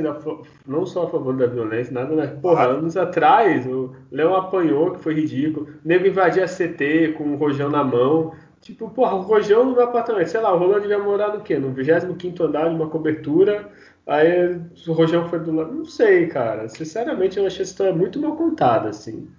não 0.66 0.86
só 0.86 1.04
a 1.04 1.10
favor 1.10 1.36
da 1.36 1.46
violência, 1.46 1.94
nada, 1.94 2.16
mas, 2.16 2.40
porra, 2.40 2.68
anos 2.68 2.96
atrás, 2.96 3.68
o 3.68 3.94
Leão 4.10 4.34
apanhou, 4.34 4.94
que 4.94 5.04
foi 5.04 5.14
ridículo. 5.14 5.68
O 5.84 5.88
nego 5.88 6.08
invadia 6.08 6.46
a 6.46 6.48
CT 6.48 7.16
com 7.18 7.34
o 7.34 7.36
rojão 7.36 7.70
na 7.70 7.84
mão. 7.84 8.34
Tipo, 8.62 8.90
porra, 8.90 9.16
o 9.16 9.22
rojão 9.22 9.66
no 9.66 9.74
meu 9.74 9.84
apartamento, 9.84 10.30
sei 10.30 10.40
lá, 10.40 10.54
o 10.54 10.58
Rolando 10.58 10.82
devia 10.82 11.00
morar 11.00 11.34
no 11.34 11.42
quê? 11.42 11.60
No 11.60 11.74
25 11.74 12.44
andar 12.44 12.70
de 12.70 12.76
uma 12.76 12.90
cobertura. 12.90 13.70
Aí 14.06 14.58
o 14.88 14.94
rojão 14.94 15.28
foi 15.28 15.40
do 15.40 15.52
lado. 15.54 15.74
Não 15.74 15.86
sei, 15.86 16.28
cara. 16.28 16.70
Sinceramente, 16.70 17.38
eu 17.38 17.46
achei 17.46 17.64
essa 17.64 17.72
história 17.72 17.94
muito 17.94 18.22
mal 18.22 18.38
contada, 18.38 18.88
assim. 18.90 19.30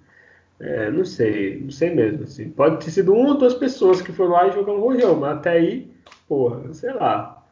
É, 0.59 0.91
não 0.91 1.05
sei, 1.05 1.61
não 1.61 1.71
sei 1.71 1.93
mesmo, 1.93 2.23
assim. 2.23 2.49
Pode 2.49 2.83
ter 2.83 2.91
sido 2.91 3.13
uma 3.13 3.29
ou 3.29 3.37
duas 3.37 3.53
pessoas 3.53 4.01
que 4.01 4.11
foram 4.11 4.31
lá 4.31 4.47
e 4.47 4.51
jogaram 4.51 4.79
um 4.79 4.81
rojão, 4.81 5.15
mas 5.15 5.37
até 5.37 5.51
aí, 5.51 5.89
porra, 6.27 6.73
sei 6.73 6.93
lá. 6.93 7.45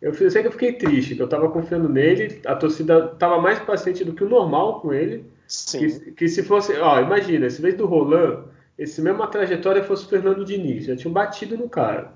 Eu 0.00 0.12
sei 0.14 0.42
que 0.42 0.48
eu 0.48 0.52
fiquei 0.52 0.72
triste, 0.72 1.14
que 1.14 1.22
eu 1.22 1.28
tava 1.28 1.48
confiando 1.48 1.88
nele, 1.88 2.40
a 2.44 2.56
torcida 2.56 3.08
tava 3.08 3.40
mais 3.40 3.58
paciente 3.60 4.04
do 4.04 4.12
que 4.12 4.24
o 4.24 4.28
normal 4.28 4.80
com 4.80 4.92
ele. 4.92 5.24
Sim. 5.46 5.78
Que, 5.78 6.10
que 6.12 6.28
se 6.28 6.42
fosse, 6.42 6.76
ó, 6.76 7.00
imagina, 7.00 7.48
se 7.50 7.62
vez 7.62 7.76
do 7.76 7.86
Roland, 7.86 8.44
esse 8.78 9.00
mesma 9.00 9.26
trajetória 9.26 9.84
fosse 9.84 10.04
o 10.04 10.08
Fernando 10.08 10.44
Diniz, 10.44 10.86
já 10.86 10.96
tinham 10.96 11.12
batido 11.12 11.56
no 11.56 11.68
cara. 11.68 12.12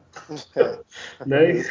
É. 0.57 0.78
né? 1.26 1.64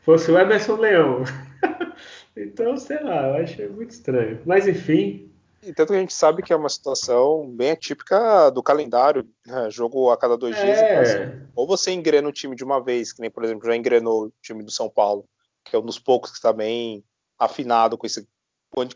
Fosse 0.00 0.30
o 0.30 0.38
Emerson 0.38 0.76
Leão. 0.76 1.24
então, 2.36 2.76
sei 2.76 3.02
lá, 3.02 3.28
eu 3.28 3.42
acho 3.42 3.62
muito 3.72 3.90
estranho. 3.90 4.38
Mas 4.44 4.68
enfim. 4.68 5.30
E 5.66 5.74
tanto 5.74 5.92
que 5.92 5.98
a 5.98 6.00
gente 6.00 6.14
sabe 6.14 6.42
que 6.42 6.52
é 6.52 6.56
uma 6.56 6.68
situação 6.68 7.50
bem 7.50 7.72
atípica 7.72 8.50
do 8.50 8.62
calendário, 8.62 9.28
né? 9.44 9.70
jogo 9.70 10.10
a 10.10 10.16
cada 10.16 10.36
dois 10.36 10.56
é. 10.56 10.64
dias. 10.64 10.78
Então, 10.78 11.00
assim, 11.00 11.46
ou 11.54 11.66
você 11.66 11.90
engrena 11.90 12.28
o 12.28 12.32
time 12.32 12.54
de 12.54 12.64
uma 12.64 12.82
vez, 12.82 13.12
que 13.12 13.20
nem, 13.20 13.30
por 13.30 13.44
exemplo, 13.44 13.66
já 13.66 13.74
engrenou 13.74 14.26
o 14.26 14.32
time 14.40 14.62
do 14.62 14.70
São 14.70 14.88
Paulo 14.88 15.28
que 15.66 15.76
é 15.76 15.78
um 15.78 15.84
dos 15.84 15.98
poucos 15.98 16.30
que 16.30 16.36
está 16.36 16.52
bem 16.52 17.04
afinado 17.38 17.98
com 17.98 18.06
essa 18.06 18.26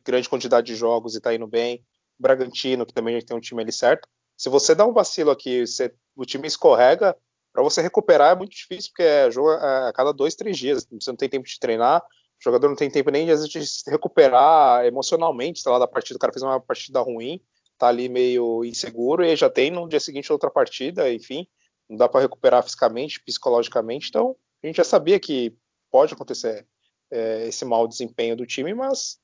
grande 0.05 0.29
quantidade 0.29 0.69
de 0.69 0.77
jogos 0.77 1.15
e 1.15 1.19
está 1.19 1.35
indo 1.35 1.47
bem. 1.47 1.85
Bragantino, 2.19 2.87
que 2.87 2.93
também 2.93 3.19
já 3.19 3.27
tem 3.27 3.37
um 3.37 3.41
time 3.41 3.63
ali 3.63 3.73
certo. 3.73 4.09
Se 4.37 4.49
você 4.49 4.75
dá 4.75 4.87
um 4.87 4.93
vacilo 4.93 5.31
aqui, 5.31 5.67
você, 5.67 5.93
o 6.15 6.25
time 6.25 6.47
escorrega, 6.47 7.17
para 7.53 7.63
você 7.63 7.83
recuperar 7.83 8.33
é 8.33 8.37
muito 8.37 8.53
difícil, 8.53 8.91
porque 8.91 9.03
é 9.03 9.31
jogo 9.31 9.51
a 9.51 9.93
cada 9.93 10.13
dois, 10.13 10.35
três 10.35 10.57
dias. 10.57 10.87
Você 10.91 11.11
não 11.11 11.17
tem 11.17 11.29
tempo 11.29 11.47
de 11.47 11.59
treinar, 11.59 12.03
o 12.41 12.43
jogador 12.43 12.69
não 12.69 12.77
tem 12.77 12.91
tempo 12.91 13.11
nem 13.11 13.27
de, 13.27 13.49
de 13.49 13.67
se 13.67 13.91
recuperar 13.91 14.87
emocionalmente, 14.87 15.61
sei 15.61 15.71
lá, 15.71 15.79
da 15.79 15.87
partida. 15.87 16.17
O 16.17 16.21
cara 16.21 16.33
fez 16.33 16.43
uma 16.43 16.59
partida 16.59 16.99
ruim, 17.01 17.39
tá 17.77 17.89
ali 17.89 18.09
meio 18.09 18.65
inseguro, 18.65 19.23
e 19.23 19.37
já 19.37 19.51
tem 19.51 19.71
no 19.71 19.87
dia 19.87 20.01
seguinte 20.01 20.33
outra 20.33 20.51
partida, 20.51 21.13
enfim, 21.13 21.47
não 21.89 21.99
dá 21.99 22.09
para 22.09 22.21
recuperar 22.21 22.63
fisicamente, 22.63 23.23
psicologicamente. 23.23 24.09
Então, 24.09 24.35
a 24.63 24.67
gente 24.67 24.77
já 24.77 24.85
sabia 24.85 25.21
que 25.21 25.55
pode 25.91 26.15
acontecer 26.15 26.67
é, 27.11 27.47
esse 27.49 27.65
mau 27.65 27.87
desempenho 27.87 28.35
do 28.35 28.47
time, 28.47 28.73
mas 28.73 29.19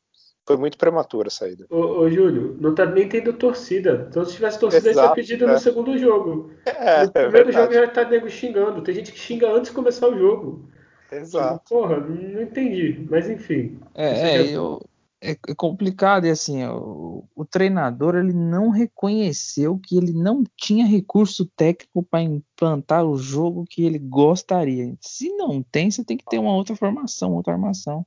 foi 0.47 0.59
muito 0.59 0.77
prematura 0.77 1.29
a 1.29 1.31
saída. 1.31 1.67
Ô, 1.71 2.01
ô 2.01 2.11
Júlio, 2.11 2.57
não 2.61 2.75
tá 2.75 2.85
nem 2.85 3.09
tendo 3.09 3.33
torcida. 3.33 4.07
Então, 4.11 4.25
se 4.27 4.35
tivesse 4.35 4.61
torcida, 4.61 4.91
Exato, 4.91 5.19
ele 5.19 5.25
tinha 5.25 5.37
pedido 5.39 5.51
é. 5.51 5.55
no 5.55 5.59
segundo 5.59 5.97
jogo. 5.99 6.51
É, 6.67 7.05
no 7.05 7.11
é 7.15 7.23
primeiro 7.23 7.49
é 7.49 7.53
jogo 7.53 7.73
já 7.73 7.89
tá 7.89 8.05
nego 8.05 8.29
xingando. 8.29 8.83
Tem 8.83 8.95
gente 8.95 9.11
que 9.11 9.19
xinga 9.19 9.51
antes 9.51 9.71
de 9.71 9.75
começar 9.75 10.07
o 10.07 10.19
jogo. 10.19 10.69
Exato. 11.11 11.65
Tipo, 11.65 11.69
porra, 11.69 12.01
não 12.01 12.43
entendi. 12.43 13.07
Mas 13.11 13.29
enfim. 13.29 13.79
É, 13.95 14.37
é 14.37 14.49
eu, 14.49 14.81
é, 15.21 15.31
é 15.31 15.55
complicado 15.55 16.27
e 16.27 16.31
assim, 16.31 16.65
o, 16.65 17.25
o, 17.35 17.45
treinador 17.45 18.17
ele 18.17 18.33
não 18.33 18.71
reconheceu 18.71 19.79
que 19.79 19.97
ele 19.97 20.13
não 20.13 20.45
tinha 20.57 20.87
recurso 20.87 21.47
técnico 21.57 22.03
para 22.03 22.23
implantar 22.23 23.05
o 23.05 23.17
jogo 23.17 23.65
que 23.69 23.85
ele 23.85 23.99
gostaria. 23.99 24.95
Se 25.01 25.31
não 25.37 25.63
tem, 25.63 25.91
você 25.91 26.05
tem 26.05 26.17
que 26.17 26.25
ter 26.25 26.39
uma 26.39 26.55
outra 26.55 26.77
formação, 26.77 27.35
outra 27.35 27.55
armação. 27.55 28.05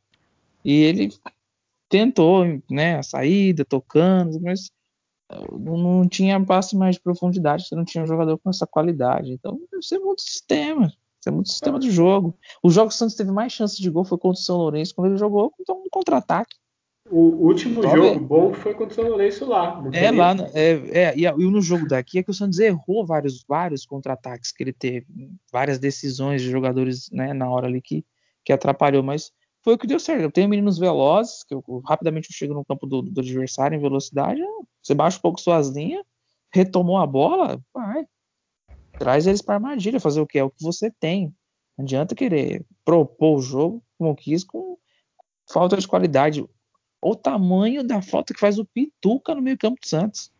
E 0.64 0.74
ele 0.74 1.10
tentou, 1.88 2.46
né, 2.70 2.98
a 2.98 3.04
saída, 3.04 3.66
tocando, 3.66 4.40
mas 4.40 4.72
não 5.52 6.08
tinha 6.08 6.44
passe 6.44 6.76
mais 6.76 6.96
de 6.96 7.02
profundidade, 7.02 7.68
você 7.68 7.76
não 7.76 7.86
tinha 7.86 8.04
um 8.04 8.08
jogador 8.08 8.38
com 8.38 8.50
essa 8.50 8.68
qualidade. 8.68 9.32
Então, 9.32 9.60
deve 9.72 9.84
ser 9.84 10.00
muito 10.00 10.22
sistema. 10.22 10.92
Isso 11.20 11.28
é 11.28 11.32
muito 11.32 11.50
sistema 11.50 11.78
do 11.78 11.92
jogo. 11.92 12.38
O 12.64 12.70
jogo 12.70 12.92
Santos 12.92 13.16
teve 13.16 13.32
mais 13.32 13.52
chances 13.52 13.78
de 13.78 13.90
gol 13.90 14.06
foi 14.06 14.18
contra 14.18 14.40
o 14.40 14.44
São 14.44 14.58
Lourenço 14.58 14.96
quando 14.96 15.08
ele 15.08 15.18
jogou 15.18 15.54
então, 15.60 15.78
um 15.78 15.90
contra-ataque. 15.92 16.56
O 17.12 17.48
último 17.48 17.82
jogo 17.82 18.02
ver. 18.02 18.20
bom 18.20 18.54
foi 18.54 18.74
contra 18.74 18.94
o 18.94 18.96
São 18.96 19.10
Lourenço 19.10 19.46
lá. 19.46 19.84
É, 19.94 20.12
lá, 20.12 20.36
é, 20.54 20.70
é, 20.92 21.18
e, 21.18 21.24
e 21.24 21.52
no 21.52 21.62
jogo 21.62 21.88
daqui 21.88 22.20
é 22.20 22.24
que 22.24 22.30
o 22.30 22.34
Santos 22.34 22.60
errou 22.60 23.06
vários, 23.06 23.44
vários 23.48 23.86
contra-ataques 23.86 24.52
que 24.52 24.64
ele 24.64 24.72
teve, 24.72 25.08
várias 25.52 25.80
decisões 25.80 26.42
de 26.42 26.50
jogadores 26.50 27.10
né, 27.12 27.34
na 27.34 27.50
hora 27.50 27.68
ali 27.68 27.82
que, 27.82 28.06
que 28.46 28.54
atrapalhou, 28.54 29.04
mas 29.04 29.32
foi 29.62 29.74
o 29.74 29.78
que 29.78 29.88
deu 29.88 30.00
certo. 30.00 30.22
Eu 30.22 30.32
tenho 30.32 30.48
meninos 30.48 30.78
velozes, 30.78 31.44
que 31.44 31.54
eu, 31.54 31.64
rapidamente 31.86 32.30
eu 32.30 32.36
chego 32.36 32.54
no 32.54 32.64
campo 32.64 32.86
do, 32.86 33.02
do 33.02 33.20
adversário 33.20 33.76
em 33.76 33.82
velocidade, 33.82 34.42
você 34.82 34.94
baixa 34.94 35.18
um 35.18 35.22
pouco 35.22 35.42
suas 35.42 35.70
linhas, 35.70 36.04
retomou 36.54 36.98
a 36.98 37.08
bola, 37.08 37.60
vai. 37.74 38.06
Traz 39.00 39.26
eles 39.26 39.42
para 39.42 39.56
armadilha, 39.56 40.00
fazer 40.00 40.22
o 40.22 40.28
que 40.28 40.38
é 40.38 40.44
o 40.44 40.50
que 40.50 40.62
você 40.62 40.92
tem. 40.92 41.34
Não 41.78 41.86
adianta 41.86 42.14
querer 42.14 42.66
propor 42.84 43.38
o 43.38 43.42
jogo 43.42 43.84
como 43.98 44.16
quis 44.16 44.44
com 44.44 44.78
falta 45.52 45.78
de 45.78 45.88
qualidade 45.88 46.46
o 47.02 47.16
tamanho 47.16 47.84
da 47.84 48.02
falta 48.02 48.34
que 48.34 48.40
faz 48.40 48.60
o 48.60 48.66
Pituca 48.66 49.34
no 49.34 49.42
meio 49.42 49.58
campo 49.58 49.80
do 49.80 49.88
Santos. 49.88 50.32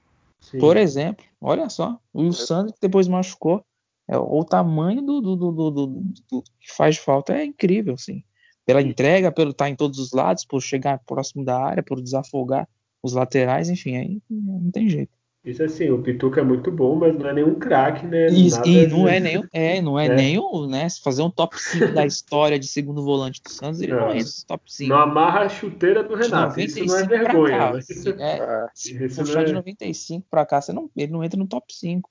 Sim. 0.42 0.60
Por 0.60 0.78
exemplo, 0.78 1.26
olha 1.40 1.70
só, 1.70 2.00
o 2.14 2.22
Will 2.22 2.34
Santos 2.34 2.74
que 2.74 2.82
depois 2.82 3.08
machucou. 3.08 3.64
É, 4.08 4.18
o 4.18 4.44
tamanho 4.44 5.02
do, 5.02 5.22
do, 5.22 5.36
do, 5.36 5.72
do, 5.72 6.44
que 6.60 6.74
faz 6.76 6.98
falta 6.98 7.34
é 7.34 7.46
incrível, 7.46 7.94
assim. 7.94 8.24
Pela 8.66 8.82
entrega, 8.82 9.32
pelo 9.32 9.52
estar 9.52 9.66
tá 9.66 9.70
em 9.70 9.76
todos 9.76 10.00
os 10.00 10.12
lados, 10.12 10.46
por 10.46 10.62
chegar 10.62 11.00
próximo 11.06 11.46
da 11.46 11.62
área, 11.62 11.84
por 11.84 12.02
desafogar 12.02 12.68
os 13.04 13.14
laterais, 13.14 13.70
enfim, 13.70 13.96
aí 13.96 14.22
não 14.30 14.72
tem 14.72 14.90
jeito. 14.90 15.19
Isso 15.50 15.64
assim, 15.64 15.90
o 15.90 16.02
Pituca 16.02 16.42
é 16.42 16.44
muito 16.44 16.72
bom, 16.72 16.96
mas 16.96 17.18
não 17.18 17.28
é 17.28 17.34
nenhum 17.34 17.56
craque, 17.56 18.06
né? 18.06 18.28
Isso, 18.28 18.62
e 18.66 18.86
não 18.88 19.08
é 19.08 19.20
nem, 19.20 19.44
é, 19.52 19.82
não 19.82 20.00
é, 20.00 20.06
é. 20.06 20.16
nem 20.16 20.38
o, 20.38 20.68
né? 20.68 20.88
Se 20.88 21.02
fazer 21.02 21.22
um 21.22 21.30
top 21.30 21.60
5 21.60 21.94
da 21.94 22.06
história 22.06 22.60
de 22.60 22.68
segundo 22.68 23.04
volante 23.04 23.42
do 23.42 23.50
Santos, 23.50 23.82
ele 23.82 23.94
não, 23.94 24.02
não 24.02 24.12
entra 24.12 24.24
no 24.26 24.48
top 24.48 24.64
5. 24.68 24.90
Não 24.90 25.00
amarra 25.00 25.42
a 25.42 25.50
chuteira 25.50 26.04
do 26.04 26.16
Renato, 26.16 26.60
isso 26.60 26.86
não 26.86 26.98
é 26.98 27.06
vergonha. 27.06 27.58
Cá, 27.58 27.72
mas... 27.74 28.06
é, 28.06 28.12
é, 28.20 28.68
se 28.76 29.16
puxar 29.16 29.42
é... 29.42 29.46
de 29.46 29.54
95 29.54 30.28
pra 30.30 30.46
cá, 30.46 30.62
você 30.62 30.72
não, 30.72 30.90
ele 30.96 31.12
não 31.12 31.24
entra 31.24 31.40
no 31.40 31.48
top 31.48 31.66
5. 31.74 32.10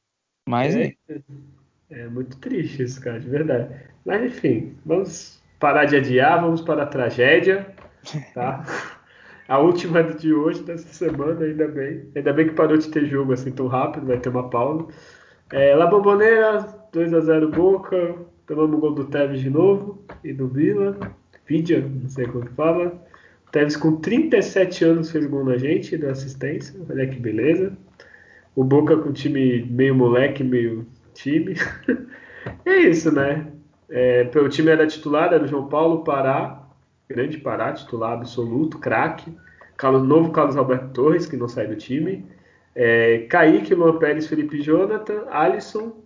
Mas 0.49 0.74
é, 0.74 0.95
é, 1.09 1.20
é 1.91 2.09
muito 2.09 2.39
triste 2.39 2.82
isso, 2.82 3.01
cara, 3.01 3.20
de 3.20 3.28
verdade. 3.28 3.68
Mas 4.05 4.24
enfim, 4.24 4.74
vamos 4.84 5.41
parar 5.61 5.84
de 5.84 5.97
adiar, 5.97 6.41
vamos 6.41 6.62
para 6.62 6.82
a 6.82 6.86
tragédia, 6.86 7.74
tá? 8.34 8.64
A 9.49 9.59
última 9.59 10.03
de 10.03 10.34
hoje, 10.34 10.62
dessa 10.62 10.88
semana, 10.88 11.42
ainda 11.42 11.66
bem. 11.66 12.03
Ainda 12.14 12.34
bem 12.34 12.49
que 12.49 12.55
parou 12.55 12.76
de 12.76 12.90
ter 12.90 13.07
jogo 13.07 13.32
assim 13.32 13.51
tão 13.51 13.66
rápido, 13.66 14.07
vai 14.07 14.18
ter 14.18 14.28
uma 14.28 14.51
pausa. 14.51 14.86
É, 15.51 15.74
La 15.74 15.86
Bombonera, 15.86 16.68
2x0 16.92 17.51
Boca. 17.51 18.14
Tomamos 18.46 18.76
o 18.76 18.80
gol 18.80 18.94
do 18.94 19.05
Tevez 19.07 19.40
de 19.40 19.49
novo 19.49 20.05
e 20.22 20.34
do 20.34 20.49
Vila. 20.49 20.99
Vidia, 21.46 21.80
não 21.80 22.11
sei 22.11 22.26
como 22.26 22.46
fala. 22.51 23.03
O 23.46 23.51
Tevez 23.51 23.74
com 23.74 23.96
37 23.96 24.84
anos 24.84 25.11
fez 25.11 25.24
gol 25.24 25.42
na 25.46 25.57
gente, 25.57 25.96
da 25.96 26.11
assistência. 26.11 26.78
Olha 26.90 27.07
que 27.07 27.18
beleza. 27.18 27.72
O 28.55 28.62
Boca 28.62 28.99
com 28.99 29.12
time 29.12 29.62
meio 29.62 29.94
moleque, 29.94 30.44
meio 30.44 30.86
time. 31.14 31.55
é 32.66 32.76
isso, 32.80 33.11
né? 33.11 33.46
É, 33.88 34.30
o 34.34 34.49
time 34.51 34.70
era 34.70 34.86
titular, 34.86 35.32
era 35.32 35.44
o 35.44 35.49
João 35.49 35.68
Paulo, 35.68 36.05
Pará, 36.05 36.68
grande 37.09 37.39
Pará, 37.39 37.73
titular 37.73 38.13
absoluto, 38.13 38.79
craque. 38.79 39.33
Novo 39.83 40.33
Carlos 40.33 40.57
Alberto 40.57 40.89
Torres, 40.89 41.27
que 41.27 41.37
não 41.37 41.49
sai 41.49 41.67
do 41.67 41.77
time. 41.77 42.27
É, 42.75 43.27
Kaique, 43.29 43.75
Luan 43.75 43.99
Pérez, 43.99 44.27
Felipe 44.27 44.61
Jonathan, 44.61 45.25
Alisson, 45.31 45.97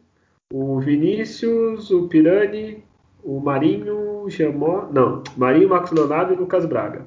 o 0.53 0.79
Vinícius, 0.81 1.91
o 1.91 2.07
Pirani, 2.09 2.85
o 3.23 3.41
Marinho, 3.41 4.29
Jamó, 4.29 4.89
não, 4.93 5.23
Marinho, 5.37 5.69
Marcos 5.69 5.93
Leonardo 5.93 6.35
e 6.35 6.37
Lucas 6.37 6.67
Braga. 6.67 7.07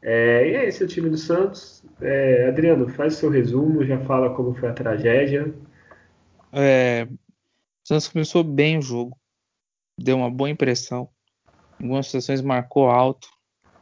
É, 0.00 0.48
e 0.48 0.54
é 0.54 0.68
esse 0.68 0.82
o 0.82 0.88
time 0.88 1.10
do 1.10 1.16
Santos. 1.16 1.84
É, 2.00 2.48
Adriano, 2.48 2.88
faz 2.88 3.14
seu 3.14 3.28
resumo, 3.28 3.84
já 3.84 3.98
fala 4.00 4.34
como 4.34 4.54
foi 4.54 4.68
a 4.68 4.72
tragédia. 4.72 5.52
É, 6.52 7.06
o 7.10 7.18
Santos 7.86 8.08
começou 8.08 8.44
bem 8.44 8.78
o 8.78 8.82
jogo, 8.82 9.16
deu 9.98 10.16
uma 10.16 10.30
boa 10.30 10.48
impressão 10.48 11.08
algumas 11.80 12.06
situações 12.06 12.40
marcou 12.40 12.88
alto, 12.88 13.28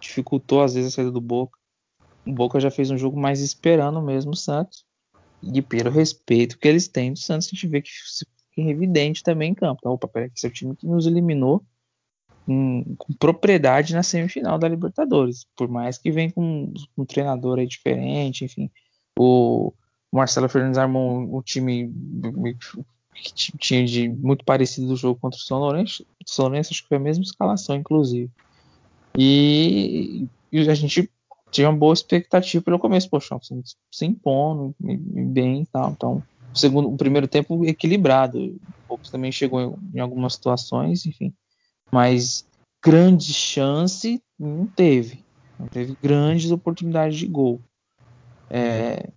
dificultou 0.00 0.62
às 0.62 0.74
vezes 0.74 0.92
a 0.92 0.96
saída 0.96 1.10
do 1.10 1.20
Boca. 1.20 1.58
O 2.26 2.32
Boca 2.32 2.60
já 2.60 2.70
fez 2.70 2.90
um 2.90 2.98
jogo 2.98 3.18
mais 3.18 3.40
esperando 3.40 4.02
mesmo 4.02 4.32
o 4.32 4.36
Santos. 4.36 4.84
E 5.42 5.62
pelo 5.62 5.90
respeito 5.90 6.58
que 6.58 6.66
eles 6.66 6.88
têm 6.88 7.12
do 7.12 7.18
Santos, 7.18 7.48
a 7.48 7.50
gente 7.50 7.66
vê 7.68 7.82
que 7.82 7.90
é 8.58 8.68
evidente 8.68 9.22
também 9.22 9.52
em 9.52 9.54
campo. 9.54 9.80
Então, 9.80 9.92
opa, 9.92 10.08
peraí, 10.08 10.30
esse 10.34 10.46
é 10.46 10.48
o 10.48 10.52
time 10.52 10.74
que 10.74 10.86
nos 10.86 11.06
eliminou 11.06 11.64
com, 12.44 12.94
com, 12.96 13.12
propriedade 13.12 13.94
na 13.94 14.02
semifinal 14.02 14.58
da 14.58 14.68
Libertadores. 14.68 15.46
Por 15.56 15.68
mais 15.68 15.98
que 15.98 16.10
venha 16.10 16.32
com 16.32 16.72
um 16.96 17.04
treinador 17.04 17.58
aí 17.58 17.66
diferente, 17.66 18.44
enfim. 18.44 18.70
O 19.18 19.72
Marcelo 20.12 20.48
Fernandes 20.48 20.78
armou 20.78 21.38
um 21.38 21.42
time 21.42 21.92
que 23.22 23.56
tinha 23.58 23.84
de 23.84 24.08
muito 24.08 24.44
parecido 24.44 24.88
do 24.88 24.96
jogo 24.96 25.18
contra 25.20 25.38
o 25.38 25.42
São 25.42 25.58
Lourenço. 25.58 26.04
O 26.24 26.30
São 26.30 26.46
Lourenço 26.46 26.72
acho 26.72 26.82
que 26.82 26.88
foi 26.88 26.96
a 26.96 27.00
mesma 27.00 27.24
escalação, 27.24 27.76
inclusive. 27.76 28.30
E, 29.18 30.26
e 30.52 30.68
a 30.68 30.74
gente 30.74 31.10
tinha 31.50 31.68
uma 31.68 31.78
boa 31.78 31.94
expectativa 31.94 32.62
pelo 32.62 32.78
começo, 32.78 33.08
poxa, 33.08 33.36
se 33.90 34.04
impondo 34.04 34.74
bem 34.78 35.62
e 35.62 35.66
tal. 35.66 35.90
Então, 35.90 36.22
o, 36.52 36.58
segundo, 36.58 36.88
o 36.88 36.96
primeiro 36.96 37.26
tempo 37.26 37.64
equilibrado. 37.64 38.38
O 38.88 38.94
Hawks 38.94 39.10
também 39.10 39.32
chegou 39.32 39.60
em, 39.60 39.96
em 39.96 40.00
algumas 40.00 40.34
situações, 40.34 41.06
enfim. 41.06 41.32
Mas 41.90 42.46
grande 42.84 43.32
chance 43.32 44.22
não 44.38 44.66
teve. 44.66 45.24
Não 45.58 45.66
teve 45.66 45.96
grandes 46.02 46.50
oportunidades 46.50 47.18
de 47.18 47.26
gol. 47.26 47.60
É, 48.50 49.10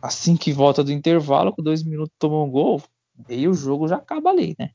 assim 0.00 0.36
que 0.36 0.52
volta 0.52 0.82
do 0.82 0.92
intervalo, 0.92 1.52
com 1.52 1.62
dois 1.62 1.82
minutos 1.82 2.14
tomou 2.18 2.46
um 2.46 2.50
gol, 2.50 2.82
aí 3.28 3.48
o 3.48 3.54
jogo 3.54 3.88
já 3.88 3.96
acaba 3.96 4.30
ali, 4.30 4.54
né? 4.58 4.70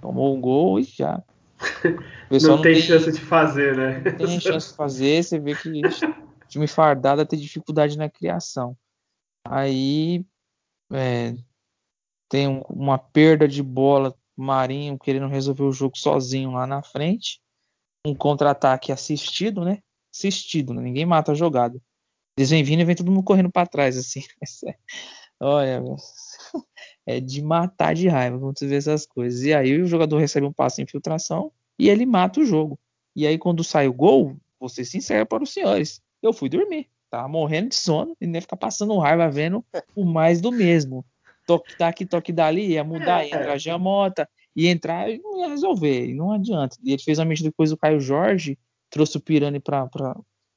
Tomou 0.00 0.36
um 0.36 0.40
gol 0.40 0.78
e 0.78 0.84
já. 0.84 1.22
não, 2.30 2.56
não 2.56 2.62
tem, 2.62 2.74
tem, 2.74 2.82
chance 2.82 3.10
de 3.12 3.20
fazer, 3.20 3.76
né? 3.76 4.02
Não 4.04 4.26
tem 4.26 4.40
chance 4.40 4.70
de 4.70 4.76
fazer, 4.76 5.22
você 5.22 5.38
vê 5.38 5.54
que 5.54 5.70
time 6.48 6.66
fardado 6.66 7.24
tem 7.24 7.38
dificuldade 7.38 7.96
na 7.96 8.08
criação. 8.08 8.76
Aí 9.46 10.24
é, 10.92 11.34
tem 12.28 12.48
um, 12.48 12.60
uma 12.62 12.98
perda 12.98 13.46
de 13.46 13.62
bola, 13.62 14.14
Marinho 14.36 14.98
querendo 14.98 15.28
resolver 15.28 15.62
o 15.62 15.72
jogo 15.72 15.96
sozinho 15.96 16.52
lá 16.52 16.66
na 16.66 16.82
frente. 16.82 17.40
Um 18.06 18.14
contra-ataque 18.14 18.92
assistido, 18.92 19.64
né? 19.64 19.78
Assistido, 20.14 20.74
né? 20.74 20.82
ninguém 20.82 21.06
mata 21.06 21.32
a 21.32 21.34
jogada. 21.34 21.80
Eles 22.36 22.50
vêm 22.50 22.64
vindo 22.64 22.80
e 22.80 22.84
vem 22.84 22.96
todo 22.96 23.10
mundo 23.10 23.24
correndo 23.24 23.50
para 23.50 23.66
trás, 23.66 23.96
assim. 23.96 24.20
Olha, 25.44 25.82
é 27.06 27.20
de 27.20 27.42
matar 27.42 27.94
de 27.94 28.08
raiva 28.08 28.38
quando 28.38 28.58
você 28.58 28.66
vê 28.66 28.76
essas 28.76 29.06
coisas. 29.06 29.42
E 29.42 29.52
aí 29.52 29.80
o 29.80 29.86
jogador 29.86 30.18
recebe 30.18 30.46
um 30.46 30.52
passe 30.52 30.80
em 30.80 30.84
infiltração 30.84 31.52
e 31.78 31.88
ele 31.88 32.06
mata 32.06 32.40
o 32.40 32.44
jogo. 32.46 32.78
E 33.14 33.26
aí 33.26 33.36
quando 33.38 33.62
sai 33.62 33.86
o 33.86 33.92
gol, 33.92 34.36
vou 34.58 34.68
ser 34.68 34.84
sincero 34.84 35.26
para 35.26 35.42
os 35.42 35.52
senhores, 35.52 36.00
eu 36.22 36.32
fui 36.32 36.48
dormir. 36.48 36.88
Tava 37.10 37.28
morrendo 37.28 37.68
de 37.68 37.74
sono 37.74 38.16
e 38.20 38.26
nem 38.26 38.40
ficar 38.40 38.56
passando 38.56 38.98
raiva 38.98 39.30
vendo 39.30 39.64
o 39.94 40.04
mais 40.04 40.40
do 40.40 40.50
mesmo. 40.50 41.04
Toque 41.46 41.76
daqui, 41.78 42.06
toque 42.06 42.32
dali, 42.32 42.68
ia 42.68 42.82
mudar, 42.82 43.24
ia 43.24 43.36
entrar 43.36 43.58
Giamota, 43.58 44.28
ia 44.56 44.70
entrar 44.70 45.10
e 45.10 45.18
não 45.18 45.38
ia 45.38 45.48
resolver, 45.48 46.06
e 46.06 46.14
não 46.14 46.32
adianta. 46.32 46.76
E 46.82 46.92
ele 46.92 47.02
fez 47.02 47.18
a 47.18 47.24
medida 47.24 47.50
depois 47.50 47.70
do 47.70 47.76
Caio 47.76 48.00
Jorge, 48.00 48.58
trouxe 48.88 49.18
o 49.18 49.20
Pirani 49.20 49.60
para 49.60 49.86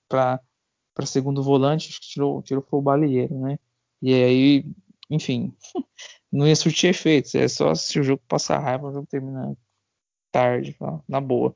para 0.08 1.06
segundo 1.06 1.44
volante, 1.44 1.92
tirou, 2.00 2.42
tirou 2.42 2.66
o 2.72 2.82
Balieiro, 2.82 3.38
né? 3.38 3.60
E 4.02 4.14
aí, 4.14 4.66
enfim, 5.10 5.54
não 6.32 6.48
ia 6.48 6.56
surtir 6.56 6.90
efeitos, 6.90 7.36
é 7.36 7.48
só 7.48 7.74
se 7.76 8.00
o 8.00 8.04
jogo 8.04 8.22
passar 8.28 8.60
raiva, 8.60 8.88
o 8.88 8.94
jogo 8.94 9.08
termina 9.08 9.56
tarde, 10.32 10.78
na 11.08 11.20
boa. 11.20 11.56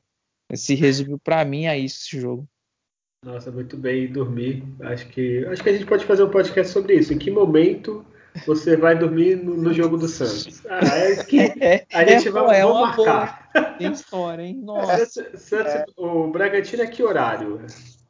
Se 0.54 0.74
resumiu 0.74 1.18
para 1.18 1.44
mim 1.44 1.66
a 1.66 1.76
isso 1.76 2.02
esse 2.02 2.20
jogo. 2.20 2.48
Nossa, 3.24 3.52
muito 3.52 3.76
bem 3.76 4.10
dormir. 4.10 4.64
Acho 4.80 5.06
que 5.08 5.46
acho 5.46 5.62
que 5.62 5.68
a 5.68 5.72
gente 5.72 5.86
pode 5.86 6.04
fazer 6.04 6.24
um 6.24 6.30
podcast 6.30 6.72
sobre 6.72 6.94
isso. 6.94 7.14
Em 7.14 7.18
que 7.18 7.30
momento 7.30 8.04
você 8.44 8.76
vai 8.76 8.98
dormir 8.98 9.36
no, 9.36 9.56
no 9.56 9.72
jogo 9.72 9.96
do 9.96 10.08
Santos? 10.08 10.60
Ah, 10.66 10.80
é 10.84 11.24
que 11.24 11.40
é, 11.62 11.86
a 11.92 12.04
gente 12.04 12.28
é, 12.28 12.30
vai 12.32 12.60
é 12.60 12.64
marcar. 12.64 13.48
Boa. 13.54 13.64
Tem 13.78 13.92
história, 13.92 14.42
hein? 14.42 14.60
Nossa. 14.60 15.06
Santos, 15.36 15.72
é. 15.72 15.84
O 15.96 16.28
Bragantino 16.32 16.82
é 16.82 16.86
que 16.88 17.02
horário? 17.02 17.60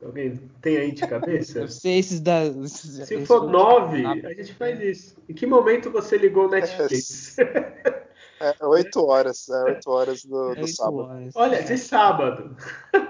Alguém 0.03 0.41
tem 0.61 0.77
aí 0.79 0.93
de 0.93 1.07
cabeça? 1.07 1.61
Eu 1.61 1.69
sei 1.69 1.99
esses 1.99 2.21
da. 2.21 2.45
Esses, 2.45 3.07
Se 3.07 3.25
for 3.25 3.49
nove, 3.49 4.05
a 4.05 4.35
gente 4.35 4.53
faz 4.55 4.81
isso. 4.81 5.17
Em 5.29 5.33
que 5.33 5.47
momento 5.47 5.91
você 5.91 6.17
ligou 6.17 6.47
o 6.47 6.51
Netflix? 6.51 7.37
É, 8.43 8.67
oito 8.67 9.07
horas, 9.07 9.49
é 9.49 9.65
oito 9.67 9.89
horas 9.89 10.25
do, 10.25 10.53
do 10.57 10.67
sábado. 10.67 11.05
Horas. 11.05 11.37
Olha, 11.37 11.63
de 11.63 11.79
sábado. 11.79 12.57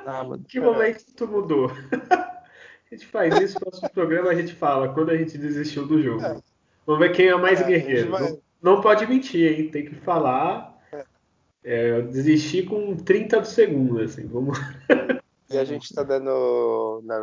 Sábado. 0.04 0.44
que 0.46 0.60
momento 0.60 1.06
tu 1.16 1.26
mudou? 1.26 1.70
a 1.90 2.42
gente 2.90 3.06
faz 3.06 3.40
isso, 3.40 3.54
no 3.54 3.60
próximo 3.62 3.88
programa 3.88 4.28
a 4.28 4.34
gente 4.34 4.52
fala 4.52 4.92
quando 4.92 5.10
a 5.10 5.16
gente 5.16 5.38
desistiu 5.38 5.86
do 5.86 6.02
jogo. 6.02 6.22
É. 6.22 6.36
Vamos 6.84 7.00
ver 7.00 7.12
quem 7.12 7.28
é 7.28 7.36
mais 7.36 7.62
é, 7.62 7.64
guerreiro. 7.64 8.10
Vai... 8.10 8.22
Não, 8.28 8.42
não, 8.60 8.80
pode 8.82 9.06
mentir, 9.06 9.58
hein? 9.58 9.70
Tem 9.70 9.86
que 9.86 9.94
falar. 9.94 10.78
É, 11.64 11.92
eu 11.92 12.08
desisti 12.08 12.62
com 12.64 12.94
30 12.94 13.42
segundos, 13.44 14.02
assim. 14.02 14.26
Vamos. 14.26 14.58
E 15.52 15.58
a 15.58 15.64
gente 15.64 15.84
está 15.84 16.02
dando 16.02 17.02
na, 17.04 17.18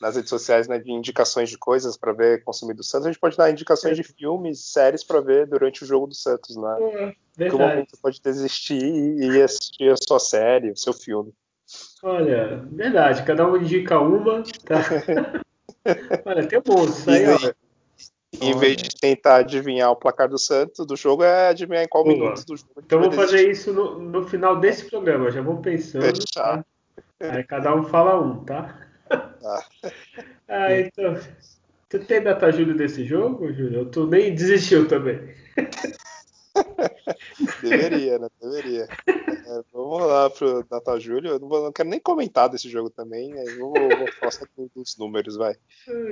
nas 0.00 0.16
redes 0.16 0.30
sociais 0.30 0.68
né, 0.68 0.78
de 0.78 0.92
indicações 0.92 1.50
de 1.50 1.58
coisas 1.58 1.96
para 1.96 2.12
ver 2.12 2.44
consumido 2.44 2.78
do 2.78 2.84
Santos. 2.84 3.06
A 3.06 3.10
gente 3.10 3.20
pode 3.20 3.36
dar 3.36 3.50
indicações 3.50 3.96
de 3.96 4.02
filmes, 4.02 4.72
séries 4.72 5.02
para 5.02 5.20
ver 5.20 5.46
durante 5.46 5.82
o 5.82 5.86
jogo 5.86 6.06
do 6.06 6.14
Santos, 6.14 6.56
né? 6.56 7.14
É, 7.38 7.50
momento 7.50 7.90
você 7.90 8.00
pode 8.00 8.20
desistir 8.22 8.82
e 8.82 9.42
assistir 9.42 9.90
a 9.90 9.96
sua 9.96 10.18
série, 10.18 10.70
o 10.70 10.76
seu 10.76 10.92
filme. 10.92 11.32
Olha, 12.02 12.64
verdade. 12.70 13.24
Cada 13.24 13.46
um 13.46 13.56
indica 13.56 14.00
uma. 14.00 14.42
Tá? 14.64 14.80
Olha, 16.24 16.46
tem 16.46 16.60
bom 16.60 16.84
isso 16.84 17.10
aí. 17.10 17.54
Em 18.40 18.56
vez 18.58 18.76
de 18.76 18.90
tentar 18.90 19.36
adivinhar 19.36 19.90
o 19.90 19.96
placar 19.96 20.28
do 20.28 20.38
Santos 20.38 20.86
do 20.86 20.94
jogo, 20.96 21.24
é 21.24 21.48
adivinhar 21.48 21.82
em 21.82 21.88
qual 21.88 22.04
Boa. 22.04 22.16
minuto 22.16 22.44
do 22.44 22.56
jogo. 22.56 22.72
Então 22.78 23.00
vou 23.00 23.10
fazer 23.10 23.50
isso 23.50 23.72
no, 23.72 23.98
no, 23.98 24.28
final 24.28 24.60
desse 24.60 24.88
programa. 24.88 25.30
Já 25.30 25.40
vou 25.40 25.56
pensando. 25.58 26.12
Tá? 26.34 26.64
Aí 27.20 27.44
cada 27.44 27.74
um 27.74 27.84
fala 27.84 28.20
um, 28.20 28.44
tá? 28.44 28.86
Ah, 29.10 29.64
ah 30.48 30.78
então. 30.78 31.14
Tu 31.88 31.98
tem 32.00 32.22
data 32.22 32.52
Júlio 32.52 32.76
desse 32.76 33.04
jogo, 33.04 33.52
Júlio? 33.52 33.86
Tu 33.86 34.06
nem 34.06 34.34
desistiu 34.34 34.86
também. 34.86 35.34
Deveria, 37.62 38.18
né? 38.18 38.28
Deveria. 38.40 38.86
É, 39.06 39.62
vamos 39.72 40.06
lá 40.06 40.28
pro 40.28 40.62
Data 40.64 41.00
Júlio. 41.00 41.32
Eu 41.32 41.40
não, 41.40 41.48
vou, 41.48 41.64
não, 41.64 41.72
quero 41.72 41.88
nem 41.88 41.98
comentar 41.98 42.48
desse 42.48 42.68
jogo 42.68 42.90
também. 42.90 43.30
Eu 43.30 43.58
vou, 43.58 43.72
vou 43.72 44.12
falar 44.12 44.32
só 44.32 44.44
dos 44.74 44.96
números, 44.98 45.36
vai. 45.36 45.56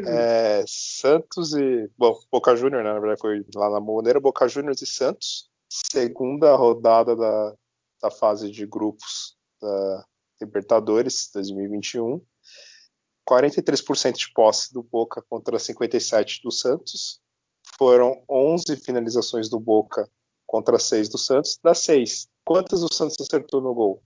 É, 0.07 0.65
Santos 0.67 1.55
e. 1.55 1.91
Bom, 1.99 2.19
Boca 2.33 2.57
Júnior, 2.57 2.83
né? 2.83 2.93
Na 2.93 2.99
verdade, 2.99 3.21
foi 3.21 3.45
lá 3.55 3.69
na 3.69 3.81
Moneira, 3.81 4.19
Boca 4.19 4.49
Juniors 4.49 4.81
e 4.81 4.87
Santos. 4.87 5.51
Segunda 5.69 6.57
rodada 6.57 7.15
da, 7.15 7.55
da 8.03 8.11
fase 8.11 8.51
de 8.51 8.67
grupos 8.67 9.37
da, 9.61 10.05
Libertadores 10.41 11.31
2021. 11.33 12.21
43% 13.29 14.17
de 14.17 14.33
posse 14.33 14.73
do 14.73 14.83
Boca 14.83 15.23
contra 15.29 15.57
57% 15.57 16.43
do 16.43 16.51
Santos. 16.53 17.21
Foram 17.77 18.23
11 18.31 18.77
finalizações 18.77 19.49
do 19.49 19.59
Boca 19.59 20.09
contra 20.47 20.79
6 20.79 21.09
do 21.09 21.19
Santos. 21.19 21.59
Das 21.63 21.81
6, 21.81 22.29
quantas 22.45 22.83
o 22.83 22.93
Santos 22.93 23.17
acertou 23.21 23.61
no 23.61 23.75
gol? 23.75 24.03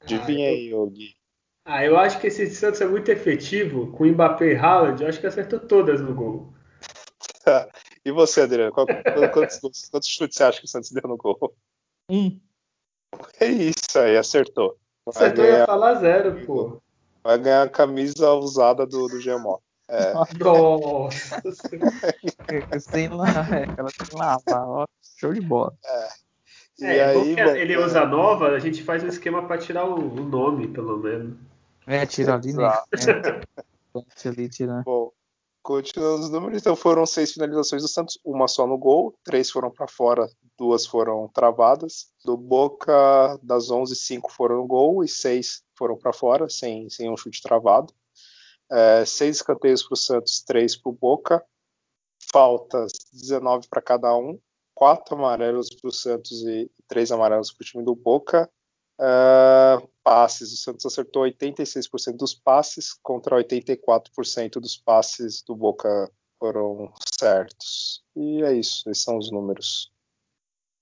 Adivinha 0.00 0.48
ah, 0.48 0.52
aí, 0.52 0.68
eu... 0.70 0.86
Gui. 0.86 1.16
Ah, 1.64 1.84
eu 1.84 1.98
acho 1.98 2.18
que 2.20 2.26
esse 2.26 2.50
Santos 2.50 2.80
é 2.80 2.86
muito 2.86 3.10
efetivo 3.10 3.92
com 3.92 4.04
o 4.04 4.06
Mbappé 4.06 4.52
e 4.52 4.56
Haaland. 4.56 5.02
Eu 5.02 5.08
acho 5.08 5.20
que 5.20 5.26
acertou 5.26 5.60
todas 5.60 6.00
no 6.00 6.14
gol. 6.14 6.52
e 8.04 8.10
você, 8.10 8.40
Adriano? 8.40 8.72
Quantos, 8.72 9.58
quantos, 9.90 10.08
chutes 10.08 10.36
você 10.36 10.44
acha 10.44 10.58
que 10.60 10.64
o 10.64 10.68
Santos 10.68 10.90
deu 10.90 11.06
no 11.06 11.16
gol? 11.16 11.54
Um. 12.10 12.40
É 13.38 13.46
isso 13.46 13.98
aí, 13.98 14.16
acertou. 14.16 14.78
Você 15.12 15.30
ganhar... 15.30 15.58
ia 15.60 15.66
falar 15.66 15.94
zero, 15.94 16.44
pô. 16.44 16.82
Vai 17.24 17.38
ganhar 17.38 17.62
a 17.62 17.68
camisa 17.68 18.30
usada 18.32 18.86
do, 18.86 19.06
do 19.08 19.18
GMO. 19.18 19.60
É. 19.88 20.12
Nossa! 20.38 21.40
sem 22.78 23.08
lá, 23.08 23.26
ela 23.76 23.88
tem 23.90 24.18
lá, 24.18 24.38
ó, 24.48 24.86
show 25.18 25.32
de 25.32 25.40
bola. 25.40 25.72
É. 25.84 26.08
E 26.80 26.84
é, 26.84 27.04
aí, 27.06 27.34
bom, 27.34 27.50
ele 27.56 27.72
é... 27.72 27.78
usa 27.78 28.04
nova, 28.04 28.48
a 28.50 28.58
gente 28.58 28.82
faz 28.84 29.02
um 29.02 29.08
esquema 29.08 29.46
para 29.46 29.58
tirar 29.58 29.86
o, 29.86 29.94
o, 29.94 30.24
nome, 30.24 30.68
pelo 30.68 30.98
menos. 30.98 31.36
É, 31.86 32.04
tira 32.04 32.34
ali, 32.34 32.52
né? 32.52 32.64
É. 32.64 34.28
ali, 34.28 34.48
tirar. 34.48 34.82
Bom, 34.84 35.10
continuando 35.62 36.24
os 36.24 36.30
números, 36.30 36.60
então 36.60 36.76
foram 36.76 37.06
seis 37.06 37.32
finalizações 37.32 37.82
do 37.82 37.88
Santos, 37.88 38.18
uma 38.22 38.46
só 38.46 38.66
no 38.66 38.76
gol, 38.76 39.14
três 39.24 39.50
foram 39.50 39.70
para 39.70 39.88
fora 39.88 40.28
duas 40.58 40.84
foram 40.84 41.28
travadas. 41.28 42.08
Do 42.24 42.36
Boca, 42.36 43.38
das 43.42 43.70
11, 43.70 43.94
cinco 43.94 44.30
foram 44.32 44.56
no 44.56 44.66
gol 44.66 45.04
e 45.04 45.08
seis 45.08 45.62
foram 45.76 45.96
para 45.96 46.12
fora, 46.12 46.50
sem, 46.50 46.90
sem 46.90 47.08
um 47.08 47.16
chute 47.16 47.40
travado. 47.40 47.94
É, 48.70 49.04
seis 49.06 49.36
escanteios 49.36 49.82
para 49.82 49.94
o 49.94 49.96
Santos, 49.96 50.42
três 50.42 50.76
para 50.76 50.90
o 50.90 50.92
Boca. 50.92 51.44
Faltas 52.32 52.92
19 53.12 53.68
para 53.68 53.80
cada 53.80 54.14
um. 54.16 54.38
Quatro 54.74 55.16
amarelos 55.16 55.70
para 55.70 55.88
o 55.88 55.92
Santos 55.92 56.42
e 56.42 56.70
três 56.88 57.10
amarelos 57.12 57.52
para 57.52 57.62
o 57.62 57.66
time 57.66 57.84
do 57.84 57.94
Boca. 57.94 58.50
É, 59.00 59.88
passes, 60.02 60.52
o 60.52 60.56
Santos 60.56 60.84
acertou 60.84 61.22
86% 61.22 62.16
dos 62.16 62.34
passes 62.34 62.92
contra 62.94 63.36
84% 63.36 64.60
dos 64.60 64.76
passes 64.76 65.40
do 65.42 65.54
Boca 65.54 66.10
foram 66.38 66.92
certos. 67.18 68.02
E 68.16 68.42
é 68.42 68.52
isso, 68.52 68.90
esses 68.90 69.04
são 69.04 69.18
os 69.18 69.30
números. 69.30 69.92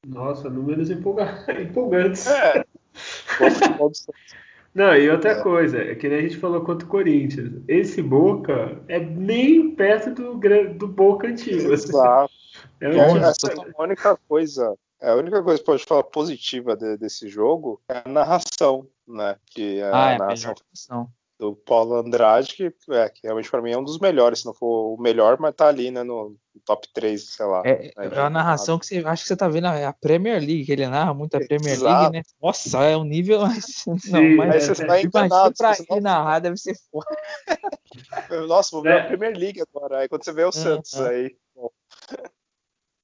Nossa, 0.04 0.48
números 0.50 0.90
empolgantes. 0.90 2.26
É. 2.26 2.64
Não, 4.74 4.94
e 4.94 5.08
outra 5.08 5.30
é. 5.30 5.42
coisa, 5.42 5.78
é 5.78 5.94
que 5.94 6.06
nem 6.06 6.18
a 6.18 6.22
gente 6.22 6.36
falou 6.36 6.60
contra 6.60 6.86
o 6.86 6.90
Corinthians. 6.90 7.62
Esse 7.66 8.02
Boca 8.02 8.78
é 8.88 9.00
nem 9.00 9.74
perto 9.74 10.10
do, 10.10 10.74
do 10.74 10.86
Boca 10.86 11.28
antigo. 11.28 11.72
Exato. 11.72 12.32
É 12.80 12.88
um 12.88 13.18
é, 13.18 13.28
essa 13.28 13.48
é 13.48 13.54
a 13.54 13.82
única 13.82 14.16
coisa 14.26 14.74
É, 14.98 15.10
a 15.10 15.14
única 15.14 15.42
coisa 15.42 15.58
que 15.58 15.66
pode 15.66 15.84
falar 15.84 16.04
positiva 16.04 16.74
de, 16.74 16.96
desse 16.96 17.28
jogo 17.28 17.82
é 17.86 18.02
a 18.02 18.08
narração, 18.08 18.86
né? 19.06 19.36
Que 19.44 19.80
é 19.80 19.90
ah, 19.90 20.06
a 20.06 20.12
é 20.12 20.18
narração 20.18 20.54
narração. 20.54 21.10
Do 21.38 21.54
Paulo 21.54 21.96
Andrade, 21.96 22.54
que, 22.54 22.72
é, 22.90 23.08
que 23.08 23.20
realmente 23.24 23.50
para 23.50 23.60
mim 23.60 23.72
é 23.72 23.78
um 23.78 23.84
dos 23.84 23.98
melhores, 23.98 24.40
se 24.40 24.46
não 24.46 24.54
for 24.54 24.94
o 24.94 25.00
melhor, 25.00 25.36
mas 25.38 25.54
tá 25.54 25.68
ali, 25.68 25.90
né, 25.90 26.02
no, 26.02 26.34
top 26.64 26.88
3, 26.94 27.22
sei 27.22 27.46
lá. 27.46 27.62
É, 27.64 27.82
né, 27.82 27.90
é 27.96 28.18
a 28.18 28.30
narração 28.30 28.78
que 28.78 28.86
você 28.86 28.98
acha 29.04 29.22
que 29.22 29.28
você 29.28 29.36
tá 29.36 29.48
vendo, 29.48 29.66
é 29.66 29.84
a 29.84 29.92
Premier 29.92 30.38
League, 30.38 30.64
que 30.64 30.72
ele 30.72 30.86
narra 30.86 31.12
muito 31.12 31.36
a 31.36 31.40
Premier 31.40 31.74
Exato. 31.74 32.00
League, 32.00 32.16
né? 32.16 32.22
Nossa, 32.42 32.84
é 32.84 32.96
um 32.96 33.04
nível. 33.04 33.40
não, 34.10 34.36
mas 34.36 34.54
aí 34.54 34.74
você 34.74 34.82
é, 34.82 34.84
imagina 34.86 35.52
pra 35.56 35.76
ele 35.90 36.00
narrar, 36.00 36.38
deve 36.38 36.56
ser 36.56 36.74
foda. 36.90 37.06
Nossa, 38.48 38.70
vou 38.72 38.82
ver 38.82 38.96
é. 38.96 39.00
a 39.00 39.06
Premier 39.06 39.36
League 39.36 39.60
agora. 39.60 39.98
Aí 39.98 40.08
quando 40.08 40.24
você 40.24 40.32
vê 40.32 40.44
o 40.44 40.52
Santos 40.52 40.98
aí. 41.00 41.36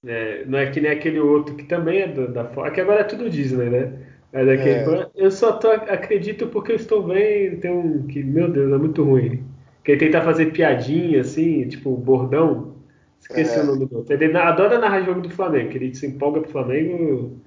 É, 0.04 0.44
não 0.46 0.58
é 0.58 0.68
que 0.68 0.80
nem 0.80 0.90
aquele 0.90 1.20
outro 1.20 1.54
que 1.54 1.62
também 1.64 2.00
é 2.00 2.08
do, 2.08 2.32
da 2.32 2.48
Fox, 2.48 2.72
que 2.74 2.80
agora 2.80 3.02
é 3.02 3.04
tudo 3.04 3.30
Disney, 3.30 3.70
né? 3.70 4.11
É 4.32 4.44
daquele 4.44 4.98
é. 5.02 5.10
Eu 5.14 5.30
só 5.30 5.52
tô, 5.52 5.70
acredito 5.70 6.46
porque 6.46 6.72
eu 6.72 6.76
estou 6.76 7.06
vendo, 7.06 7.60
tem 7.60 7.70
um 7.70 8.06
que, 8.06 8.22
meu 8.22 8.50
Deus, 8.50 8.72
é 8.72 8.78
muito 8.78 9.04
ruim. 9.04 9.44
Que 9.84 9.92
ele 9.92 10.00
tenta 10.00 10.22
fazer 10.22 10.52
piadinha, 10.52 11.20
assim, 11.20 11.68
tipo, 11.68 11.94
bordão. 11.96 12.74
Esqueci 13.20 13.58
é. 13.58 13.62
o 13.62 13.66
nome 13.66 13.86
do 13.86 13.98
outro. 13.98 14.14
Ele 14.14 14.36
adora 14.36 14.78
narrar 14.78 15.02
jogo 15.02 15.20
do 15.20 15.30
Flamengo, 15.30 15.70
que 15.70 15.78
ele 15.78 15.94
se 15.94 16.06
empolga 16.06 16.40
pro 16.40 16.50
Flamengo, 16.50 17.40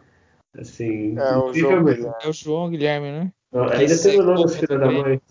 assim, 0.57 1.17
é 1.17 1.37
o, 1.37 1.53
João 1.53 1.89
é 1.89 2.27
o 2.27 2.33
João 2.33 2.69
Guilherme, 2.69 3.11
né? 3.11 3.31
Não, 3.51 3.63
ainda 3.63 3.97
tem 3.97 4.19
o 4.19 4.23
nome 4.23 4.49
filho 4.49 4.79
da 4.79 4.91
mãe. 4.91 5.21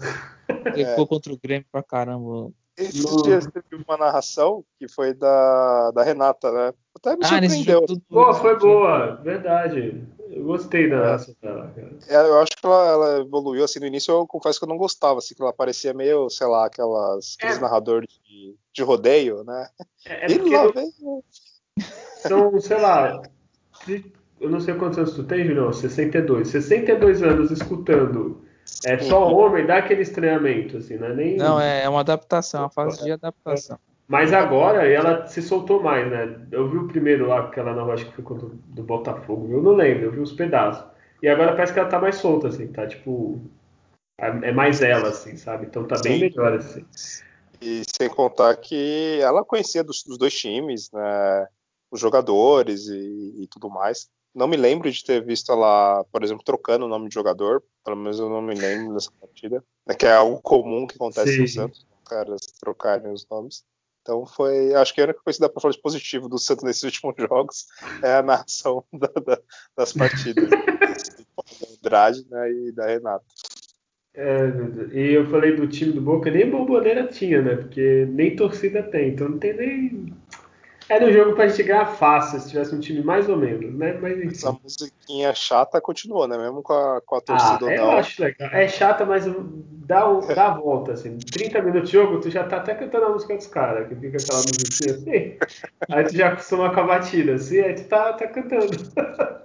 Ele 0.74 0.84
ficou 0.86 1.06
contra 1.06 1.32
o 1.32 1.38
Grêmio 1.38 1.66
pra 1.70 1.82
caramba. 1.82 2.50
Esses 2.76 3.04
no... 3.04 3.22
dias 3.22 3.46
teve 3.46 3.84
uma 3.86 3.96
narração 3.96 4.64
que 4.78 4.88
foi 4.88 5.14
da, 5.14 5.90
da 5.92 6.02
Renata, 6.02 6.50
né? 6.50 6.74
Até 6.96 7.16
me 7.16 7.24
ah, 7.24 7.28
surpreendeu. 7.28 7.82
Tudo... 7.86 8.02
Pô, 8.08 8.34
foi 8.34 8.58
boa, 8.58 9.16
verdade. 9.16 10.02
Eu 10.30 10.44
gostei 10.44 10.90
da 10.90 10.96
narração 10.96 11.34
é. 11.40 11.46
dela, 11.46 11.72
cara. 11.74 11.98
É, 12.08 12.28
eu 12.28 12.38
acho 12.40 12.52
que 12.56 12.66
ela, 12.66 12.88
ela, 12.88 13.20
evoluiu, 13.20 13.64
assim, 13.64 13.78
no 13.78 13.86
início 13.86 14.12
eu 14.12 14.26
confesso 14.26 14.58
que 14.58 14.64
eu 14.64 14.68
não 14.68 14.76
gostava, 14.76 15.18
assim, 15.18 15.34
que 15.34 15.42
ela 15.42 15.52
parecia 15.52 15.94
meio, 15.94 16.28
sei 16.28 16.46
lá, 16.46 16.66
aquelas, 16.66 17.36
aqueles 17.38 17.58
é. 17.58 17.60
narradores 17.60 18.08
de, 18.24 18.56
de 18.72 18.82
rodeio, 18.82 19.44
né? 19.44 19.68
É, 20.04 20.26
é 20.26 20.32
e 20.32 20.50
lá 20.50 20.66
vem... 20.72 20.92
São, 22.26 22.60
sei 22.60 22.80
lá, 22.80 23.22
eu 24.40 24.50
não 24.50 24.60
sei 24.60 24.74
quantos 24.74 24.98
anos 24.98 25.14
tu 25.14 25.24
tem, 25.24 25.44
Julião, 25.44 25.72
62. 25.72 26.48
62 26.48 27.22
anos 27.22 27.50
escutando 27.50 28.44
é 28.84 28.98
só 28.98 29.32
homem, 29.32 29.66
dá 29.66 29.78
aquele 29.78 30.02
estranhamento, 30.02 30.76
assim, 30.78 30.96
não 30.96 31.08
é 31.08 31.14
nem. 31.14 31.36
Não, 31.36 31.60
é, 31.60 31.84
é 31.84 31.88
uma 31.88 32.00
adaptação, 32.00 32.62
uma 32.62 32.70
fase 32.70 33.02
de 33.02 33.12
adaptação. 33.12 33.78
Mas 34.06 34.32
agora 34.32 34.86
ela 34.86 35.26
se 35.26 35.40
soltou 35.40 35.82
mais, 35.82 36.10
né? 36.10 36.46
Eu 36.52 36.68
vi 36.68 36.76
o 36.76 36.88
primeiro 36.88 37.26
lá, 37.26 37.50
que 37.50 37.58
ela 37.58 37.74
não 37.74 37.90
acho 37.90 38.04
que 38.06 38.12
foi 38.12 38.24
contra 38.24 38.48
do 38.48 38.82
Botafogo, 38.82 39.50
eu 39.50 39.62
não 39.62 39.72
lembro, 39.72 40.04
eu 40.04 40.12
vi 40.12 40.20
os 40.20 40.32
pedaços. 40.32 40.84
E 41.22 41.28
agora 41.28 41.52
parece 41.52 41.72
que 41.72 41.78
ela 41.78 41.88
tá 41.88 41.98
mais 41.98 42.16
solta, 42.16 42.48
assim, 42.48 42.66
tá 42.66 42.86
tipo. 42.86 43.40
É 44.18 44.52
mais 44.52 44.80
ela, 44.80 45.08
assim, 45.08 45.36
sabe? 45.36 45.66
Então 45.66 45.86
tá 45.86 45.96
bem 46.02 46.14
Sim. 46.14 46.20
melhor, 46.20 46.52
assim. 46.52 46.84
E 47.60 47.82
sem 47.98 48.08
contar 48.08 48.54
que 48.56 49.18
ela 49.20 49.44
conhecia 49.44 49.82
dos, 49.82 50.04
dos 50.04 50.18
dois 50.18 50.34
times, 50.34 50.90
né? 50.92 51.48
Os 51.90 51.98
jogadores 51.98 52.86
e, 52.88 53.42
e 53.42 53.48
tudo 53.48 53.70
mais. 53.70 54.08
Não 54.34 54.48
me 54.48 54.56
lembro 54.56 54.90
de 54.90 55.04
ter 55.04 55.24
visto 55.24 55.52
ela, 55.52 56.04
por 56.10 56.24
exemplo, 56.24 56.42
trocando 56.44 56.86
o 56.86 56.88
nome 56.88 57.08
de 57.08 57.14
jogador. 57.14 57.62
Pelo 57.84 57.96
menos 57.96 58.18
eu 58.18 58.28
não 58.28 58.42
me 58.42 58.54
lembro 58.54 58.94
dessa 58.94 59.10
partida. 59.20 59.62
É 59.86 59.94
que 59.94 60.06
é 60.06 60.12
algo 60.12 60.40
comum 60.42 60.86
que 60.86 60.96
acontece 60.96 61.34
Sim. 61.34 61.42
no 61.42 61.48
Santos, 61.48 61.86
caras 62.04 62.40
trocarem 62.60 63.12
os 63.12 63.26
nomes. 63.30 63.64
Então 64.02 64.26
foi, 64.26 64.74
acho 64.74 64.92
que 64.92 65.00
a 65.00 65.04
única 65.04 65.20
coisa 65.22 65.38
que 65.38 65.40
dá 65.40 65.48
para 65.48 65.62
falar 65.62 65.72
de 65.72 65.80
positivo 65.80 66.28
do 66.28 66.38
Santos 66.38 66.64
nesses 66.64 66.82
últimos 66.84 67.14
jogos 67.16 67.66
é 68.02 68.16
a 68.16 68.22
narração 68.22 68.84
da, 68.92 69.08
da, 69.24 69.40
das 69.76 69.92
partidas 69.92 70.50
do 70.50 71.76
Andrade 71.78 72.26
né, 72.28 72.52
e 72.52 72.72
da 72.72 72.86
Renata. 72.86 73.24
É, 74.16 74.52
e 74.92 75.12
eu 75.12 75.28
falei 75.28 75.56
do 75.56 75.66
time 75.66 75.92
do 75.92 76.00
Boca, 76.00 76.30
nem 76.30 76.48
bomboneira 76.48 77.08
tinha, 77.08 77.42
né? 77.42 77.56
Porque 77.56 78.06
nem 78.10 78.36
torcida 78.36 78.80
tem, 78.80 79.08
então 79.08 79.28
não 79.28 79.38
tem 79.38 79.56
nem 79.56 80.14
era 80.88 81.04
um 81.04 81.12
jogo 81.12 81.34
pra 81.34 81.48
gente 81.48 81.62
ganhar 81.62 81.86
fácil 81.86 82.40
se 82.40 82.50
tivesse 82.50 82.74
um 82.74 82.80
time 82.80 83.02
mais 83.02 83.28
ou 83.28 83.36
menos, 83.36 83.74
né? 83.74 83.98
Mas 84.00 84.18
enfim. 84.18 84.28
Essa 84.28 84.52
musiquinha 84.62 85.34
chata 85.34 85.80
continua, 85.80 86.28
né? 86.28 86.36
Mesmo 86.36 86.62
com 86.62 86.72
a, 86.72 87.00
com 87.00 87.16
a 87.16 87.20
torcida 87.20 87.66
ah, 87.68 87.74
eu 87.74 87.90
acho 87.92 88.22
legal. 88.22 88.50
É 88.52 88.68
chata, 88.68 89.04
mas 89.04 89.24
dá, 89.86 90.08
o, 90.08 90.20
dá 90.20 90.48
a 90.48 90.54
volta, 90.54 90.92
assim. 90.92 91.18
30 91.18 91.62
minutos 91.62 91.90
de 91.90 91.96
jogo, 91.96 92.20
tu 92.20 92.30
já 92.30 92.44
tá 92.44 92.58
até 92.58 92.74
cantando 92.74 93.06
a 93.06 93.10
música 93.10 93.36
dos 93.36 93.46
caras, 93.46 93.88
que 93.88 93.94
fica 93.94 94.18
aquela 94.18 94.40
musiquinha 94.40 94.94
assim. 94.94 95.38
Aí 95.90 96.04
tu 96.04 96.16
já 96.16 96.28
acostuma 96.28 96.72
com 96.72 96.80
a 96.80 96.84
batida, 96.84 97.34
assim, 97.34 97.60
aí 97.60 97.74
tu 97.74 97.84
tá, 97.84 98.12
tá 98.14 98.26
cantando. 98.26 98.66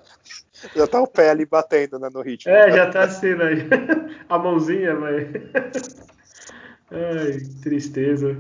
Já 0.76 0.86
tá 0.88 1.02
o 1.02 1.08
pé 1.08 1.30
ali 1.30 1.46
batendo, 1.46 1.98
né, 1.98 2.10
no 2.14 2.22
ritmo. 2.22 2.52
É, 2.52 2.70
já 2.70 2.90
tá 2.92 3.04
assim, 3.04 3.34
né? 3.34 3.66
A 4.28 4.38
mãozinha, 4.38 4.94
mas. 4.94 5.26
Ai, 6.92 7.38
tristeza. 7.64 8.38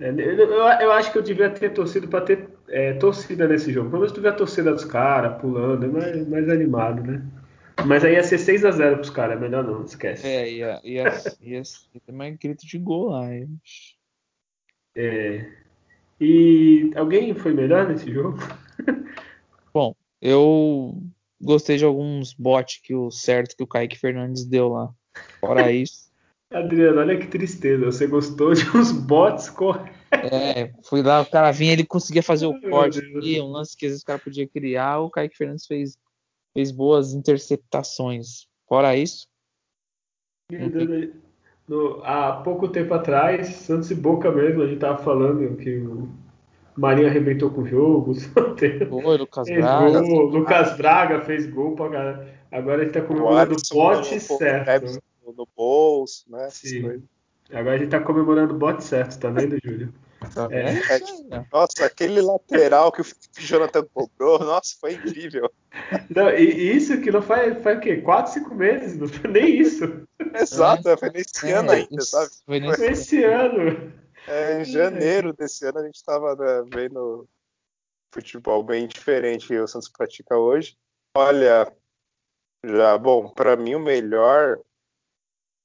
É, 0.00 0.08
eu, 0.08 0.38
eu, 0.38 0.92
acho 0.92 1.12
que 1.12 1.18
eu 1.18 1.22
devia 1.22 1.50
ter 1.50 1.70
torcido 1.74 2.08
para 2.08 2.24
ter 2.24 2.48
é, 2.68 2.94
torcida 2.94 3.46
nesse 3.46 3.70
jogo. 3.70 3.90
Pelo 3.90 4.00
menos 4.00 4.12
tu 4.12 4.22
vê 4.22 4.28
a 4.28 4.32
torcida 4.32 4.72
dos 4.72 4.84
caras 4.84 5.38
pulando, 5.40 5.84
é 5.84 5.88
mais, 5.88 6.28
mais 6.28 6.48
animado, 6.48 7.02
né? 7.02 7.22
Mas 7.86 8.04
aí 8.04 8.14
ia 8.14 8.22
ser 8.22 8.36
6x0 8.36 8.96
pros 8.96 9.10
caras, 9.10 9.36
é 9.36 9.40
melhor 9.40 9.64
não, 9.64 9.84
esquece. 9.84 10.26
É, 10.26 10.50
ia, 10.50 10.80
ia, 10.82 11.04
ia, 11.42 11.62
ter 12.06 12.12
mais 12.12 12.36
grito 12.36 12.66
de 12.66 12.78
gol 12.78 13.10
lá. 13.10 13.28
É. 14.96 15.46
E 16.20 16.90
alguém 16.96 17.34
foi 17.34 17.52
melhor 17.52 17.88
nesse 17.88 18.10
jogo? 18.12 18.38
Bom, 19.72 19.94
eu 20.20 21.00
gostei 21.40 21.76
de 21.76 21.84
alguns 21.84 22.34
bots 22.34 22.80
que 22.82 22.94
o 22.94 23.10
certo 23.10 23.56
que 23.56 23.62
o 23.62 23.66
Kaique 23.66 23.98
Fernandes 23.98 24.44
deu 24.44 24.68
lá. 24.68 24.90
Fora 25.40 25.72
isso. 25.72 26.09
Adriano, 26.52 26.98
olha 26.98 27.16
que 27.16 27.28
tristeza. 27.28 27.86
Você 27.86 28.06
gostou 28.06 28.52
de 28.52 28.68
uns 28.76 28.90
bots 28.90 29.48
corretos. 29.48 30.00
É, 30.12 30.72
fui 30.82 31.00
lá, 31.02 31.20
o 31.20 31.26
cara 31.26 31.52
vinha, 31.52 31.72
ele 31.72 31.84
conseguia 31.84 32.22
fazer 32.22 32.46
o 32.46 32.60
corte 32.60 32.98
aqui, 32.98 33.40
um 33.40 33.46
lance 33.46 33.76
que 33.76 33.86
às 33.86 33.92
vezes 33.92 34.02
o 34.02 34.06
cara 34.06 34.18
podia 34.18 34.48
criar. 34.48 34.98
O 34.98 35.10
Kaique 35.10 35.36
Fernandes 35.36 35.66
fez, 35.66 35.96
fez 36.52 36.72
boas 36.72 37.14
interceptações. 37.14 38.46
Fora 38.68 38.96
isso. 38.96 39.28
No, 41.68 42.02
há 42.02 42.32
pouco 42.42 42.66
tempo 42.66 42.92
atrás, 42.94 43.46
Santos 43.46 43.88
e 43.92 43.94
Boca 43.94 44.32
mesmo, 44.32 44.62
a 44.62 44.66
gente 44.66 44.80
tava 44.80 44.98
falando 44.98 45.56
que 45.56 45.76
o 45.78 46.08
Marinho 46.76 47.06
arrebentou 47.06 47.50
com 47.50 47.62
o 47.62 47.66
jogo. 47.66 48.14
Foi, 48.90 49.16
Lucas 49.16 49.48
Braga. 49.48 50.00
Gol, 50.00 50.24
Lucas 50.24 50.76
Braga 50.76 51.20
fez 51.20 51.48
gol 51.48 51.76
pra 51.76 51.88
galera. 51.88 52.40
Agora 52.50 52.82
ele 52.82 52.90
tá 52.90 53.00
comemorando 53.00 53.54
o 53.54 53.74
bote 53.74 54.18
certo 54.18 55.00
no 55.40 55.48
bolso, 55.56 56.24
né? 56.30 56.48
Sim. 56.50 57.02
Agora 57.50 57.76
a 57.76 57.78
gente 57.78 57.90
tá 57.90 58.00
comemorando 58.00 58.54
o 58.54 58.58
bote 58.58 58.84
certo, 58.84 59.18
tá 59.18 59.30
vendo, 59.30 59.58
Júlio? 59.64 59.92
Tá 60.34 60.48
é. 60.50 60.74
É, 60.74 61.44
nossa, 61.50 61.86
aquele 61.86 62.20
lateral 62.20 62.92
que 62.92 63.00
o 63.00 63.06
Jonathan 63.38 63.84
cobrou, 63.92 64.38
nossa, 64.38 64.76
foi 64.78 64.92
incrível. 64.92 65.50
Não, 66.14 66.30
e 66.30 66.76
isso 66.76 67.00
que 67.00 67.10
não 67.10 67.22
faz, 67.22 67.60
faz 67.62 67.78
o 67.78 67.80
quê? 67.80 67.96
4, 68.02 68.34
5 68.34 68.54
meses? 68.54 68.98
Não 68.98 69.08
foi 69.08 69.30
nem 69.30 69.60
isso. 69.60 70.06
Exato, 70.34 70.88
é. 70.88 70.96
foi 70.96 71.10
nesse 71.10 71.50
é, 71.50 71.54
ano 71.54 71.70
ainda, 71.70 72.02
sabe? 72.02 72.30
Foi 72.44 72.60
nesse, 72.60 72.76
foi 72.76 72.88
esse 72.88 73.24
ano. 73.24 73.92
É, 74.28 74.60
em 74.60 74.64
janeiro 74.64 75.32
desse 75.32 75.64
ano 75.66 75.78
a 75.78 75.84
gente 75.84 76.04
tava 76.04 76.36
né, 76.36 76.68
vendo 76.72 77.26
futebol 78.12 78.62
bem 78.62 78.86
diferente 78.86 79.46
que 79.46 79.58
o 79.58 79.66
Santos 79.66 79.88
pratica 79.88 80.36
hoje. 80.36 80.76
Olha, 81.16 81.72
já, 82.64 82.98
bom, 82.98 83.30
para 83.30 83.56
mim 83.56 83.74
o 83.74 83.80
melhor 83.80 84.60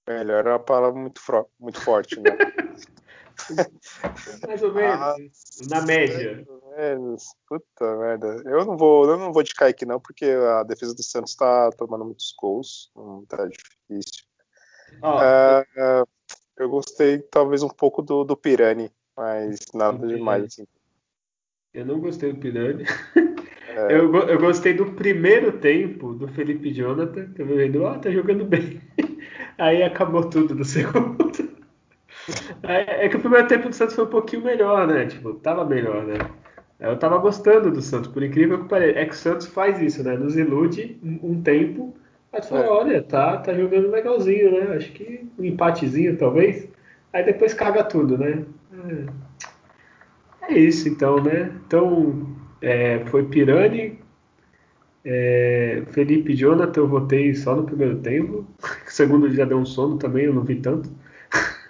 Melhor 0.08 0.46
é 0.46 0.50
uma 0.52 0.60
palavra 0.60 1.00
muito, 1.00 1.22
muito 1.60 1.82
forte, 1.82 2.20
né? 2.20 2.32
Mais 4.48 4.64
ou 4.64 4.74
menos. 4.74 5.00
Ah, 5.00 5.16
na 5.70 5.82
média. 5.82 6.46
Menos. 6.78 7.24
Puta 7.48 7.98
merda. 7.98 8.42
Eu 8.46 8.66
não 8.66 8.78
vou, 8.78 9.10
eu 9.10 9.18
não 9.18 9.34
vou 9.34 9.44
de 9.44 9.54
Kaique, 9.54 9.86
não, 9.86 10.00
porque 10.00 10.26
a 10.26 10.64
defesa 10.64 10.94
do 10.94 11.04
Santos 11.04 11.32
está 11.32 11.70
tomando 11.72 12.06
muitos 12.06 12.34
gols. 12.40 12.92
Não 12.96 13.26
tá 13.26 13.46
difícil. 13.46 14.26
Oh, 15.02 16.06
eu 16.58 16.70
gostei, 16.70 17.20
talvez, 17.20 17.64
um 17.64 17.70
pouco 17.70 18.02
do, 18.02 18.24
do 18.24 18.38
Pirani, 18.38 18.90
mas 19.16 19.60
nada 19.74 20.08
demais, 20.08 20.46
assim. 20.46 20.66
Eu 21.74 21.86
não 21.86 22.00
gostei 22.00 22.32
do 22.32 22.40
Pirani. 22.40 22.86
É. 23.68 23.94
Eu, 23.94 24.14
eu 24.30 24.40
gostei 24.40 24.74
do 24.74 24.94
primeiro 24.94 25.60
tempo 25.60 26.14
do 26.14 26.30
Felipe 26.30 26.74
Jonathan, 26.74 27.34
que 27.34 27.42
eu 27.42 27.46
vendo, 27.46 27.84
oh, 27.84 28.00
tá 28.00 28.10
jogando 28.10 28.46
bem. 28.46 28.82
Aí 29.58 29.84
acabou 29.84 30.30
tudo 30.30 30.56
no 30.56 30.64
segundo. 30.66 31.34
É, 32.64 33.06
é, 33.06 33.10
que 33.10 33.18
o 33.18 33.20
primeiro 33.20 33.48
tempo 33.48 33.70
do 33.70 33.76
Santos 33.76 33.96
foi 33.96 34.06
um 34.06 34.10
pouquinho 34.10 34.44
melhor, 34.44 34.88
né? 34.88 35.06
Tipo, 35.06 35.34
tava 35.36 35.64
melhor, 35.66 36.04
né? 36.04 36.16
Eu 36.80 36.98
tava 36.98 37.18
gostando 37.18 37.72
do 37.72 37.82
Santos, 37.82 38.12
por 38.12 38.24
incrível 38.24 38.64
que 38.64 38.70
pareça. 38.70 39.00
É 39.00 39.06
que 39.06 39.14
o 39.14 39.18
Santos 39.18 39.48
faz 39.48 39.82
isso, 39.82 40.04
né? 40.04 40.18
Nos 40.18 40.36
ilude 40.36 41.00
um, 41.04 41.42
tempo, 41.42 41.96
mas 42.32 42.50
fala, 42.50 42.66
é. 42.66 42.70
olha, 42.70 43.04
tá, 43.04 43.38
tá 43.38 43.54
jogando 43.54 43.92
legalzinho, 43.92 44.52
né? 44.52 44.76
Acho 44.76 44.92
que 44.92 45.28
um 45.38 45.44
empatezinho, 45.44 46.18
talvez. 46.18 46.68
Aí 47.14 47.24
depois 47.24 47.54
caga 47.54 47.84
tudo, 47.84 48.18
né? 48.18 48.44
É, 50.42 50.54
é 50.54 50.60
isso, 50.60 50.90
então, 50.90 51.24
né? 51.24 51.52
Então, 51.66 52.36
é, 52.62 53.00
foi 53.06 53.24
Pirani, 53.24 54.00
É, 55.06 55.84
Felipe 55.92 56.36
Jonathan, 56.36 56.82
eu 56.82 56.88
votei 56.88 57.36
só 57.36 57.56
no 57.56 57.64
primeiro 57.64 58.00
tempo. 58.00 58.48
O 58.60 58.90
segundo 58.90 59.32
já 59.32 59.46
deu 59.46 59.60
um 59.60 59.66
sono 59.66 59.98
também, 59.98 60.26
eu 60.26 60.34
não 60.34 60.44
vi 60.44 60.56
tanto. 60.56 60.90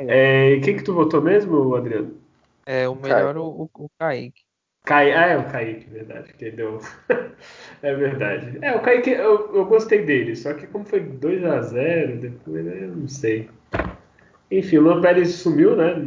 É, 0.00 0.60
quem 0.60 0.76
que 0.76 0.84
tu 0.84 0.94
votou 0.94 1.20
mesmo, 1.20 1.74
Adriano? 1.74 2.14
É, 2.64 2.88
o 2.88 2.94
melhor 2.94 3.36
o, 3.36 3.68
o 3.74 3.90
Kaique. 3.98 4.42
Cai... 4.84 5.10
Ah, 5.10 5.26
é 5.26 5.36
o 5.36 5.50
Kaique, 5.50 5.90
verdade. 5.90 6.32
Que 6.34 6.52
deu... 6.52 6.78
é 7.82 7.94
verdade. 7.94 8.58
É, 8.62 8.76
o 8.76 8.80
Kaique, 8.80 9.10
eu, 9.10 9.52
eu 9.56 9.64
gostei 9.64 10.04
dele, 10.04 10.36
só 10.36 10.54
que 10.54 10.68
como 10.68 10.84
foi 10.84 11.00
2 11.00 11.44
a 11.44 11.60
0 11.62 12.18
depois, 12.18 12.64
né, 12.64 12.78
eu 12.82 12.94
não 12.94 13.08
sei. 13.08 13.50
Enfim, 14.48 14.78
o 14.78 14.82
Luan 14.82 15.00
Pérez 15.00 15.30
sumiu, 15.30 15.74
né, 15.74 16.00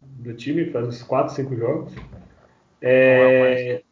do 0.00 0.32
time, 0.32 0.70
faz 0.70 0.88
uns 0.88 1.02
4, 1.02 1.34
5 1.34 1.54
jogos. 1.54 1.94
É... 2.80 3.82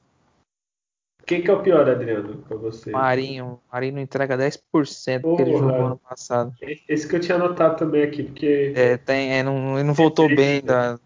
Quem 1.33 1.41
que 1.41 1.51
é 1.51 1.55
o 1.55 1.63
pior, 1.63 1.89
Adriano, 1.89 2.37
pra 2.47 2.59
você? 2.59 2.91
Marinho. 2.91 3.59
Marinho 3.73 3.99
entrega 3.99 4.37
10% 4.37 5.23
Porra. 5.23 5.37
que 5.37 5.43
ele 5.43 5.57
jogou 5.57 5.87
ano 5.87 5.97
passado. 5.97 6.53
Esse 6.87 7.09
que 7.09 7.17
eu 7.17 7.21
tinha 7.21 7.37
anotado 7.37 7.79
também 7.79 8.03
aqui, 8.03 8.23
porque... 8.23 8.75
É, 8.77 8.99
tem, 8.99 9.39
é, 9.39 9.43
não, 9.43 9.79
ele 9.79 9.87
não 9.87 9.95
voltou 9.95 10.29
bem 10.29 10.61
da, 10.61 10.99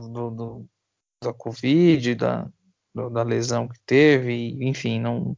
do, 0.00 0.30
do, 0.30 0.64
da 1.22 1.34
Covid, 1.34 2.14
da, 2.14 2.46
da 2.94 3.22
lesão 3.22 3.68
que 3.68 3.78
teve, 3.84 4.56
enfim, 4.66 4.98
não 4.98 5.36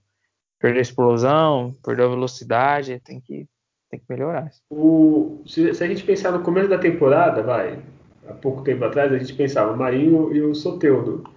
perdeu 0.61 0.79
a 0.79 0.83
explosão, 0.83 1.75
perdeu 1.85 2.07
a 2.07 2.11
velocidade, 2.11 3.01
tem 3.01 3.21
que, 3.21 3.49
tem 3.91 3.99
que 3.99 4.07
melhorar. 4.09 4.53
O, 4.71 5.43
se, 5.47 5.75
se, 5.75 5.83
a 5.83 5.89
gente 5.89 6.05
pensar 6.05 6.31
no 6.31 6.45
começo 6.45 6.69
da 6.69 6.79
temporada, 6.79 7.43
vai, 7.43 7.83
há 8.29 8.35
pouco 8.35 8.63
tempo 8.63 8.85
atrás, 8.85 9.13
a 9.13 9.19
gente 9.19 9.35
pensava 9.35 9.73
o 9.73 9.77
Marinho 9.77 10.33
e 10.33 10.41
o 10.41 10.55
Soteudo. 10.55 11.29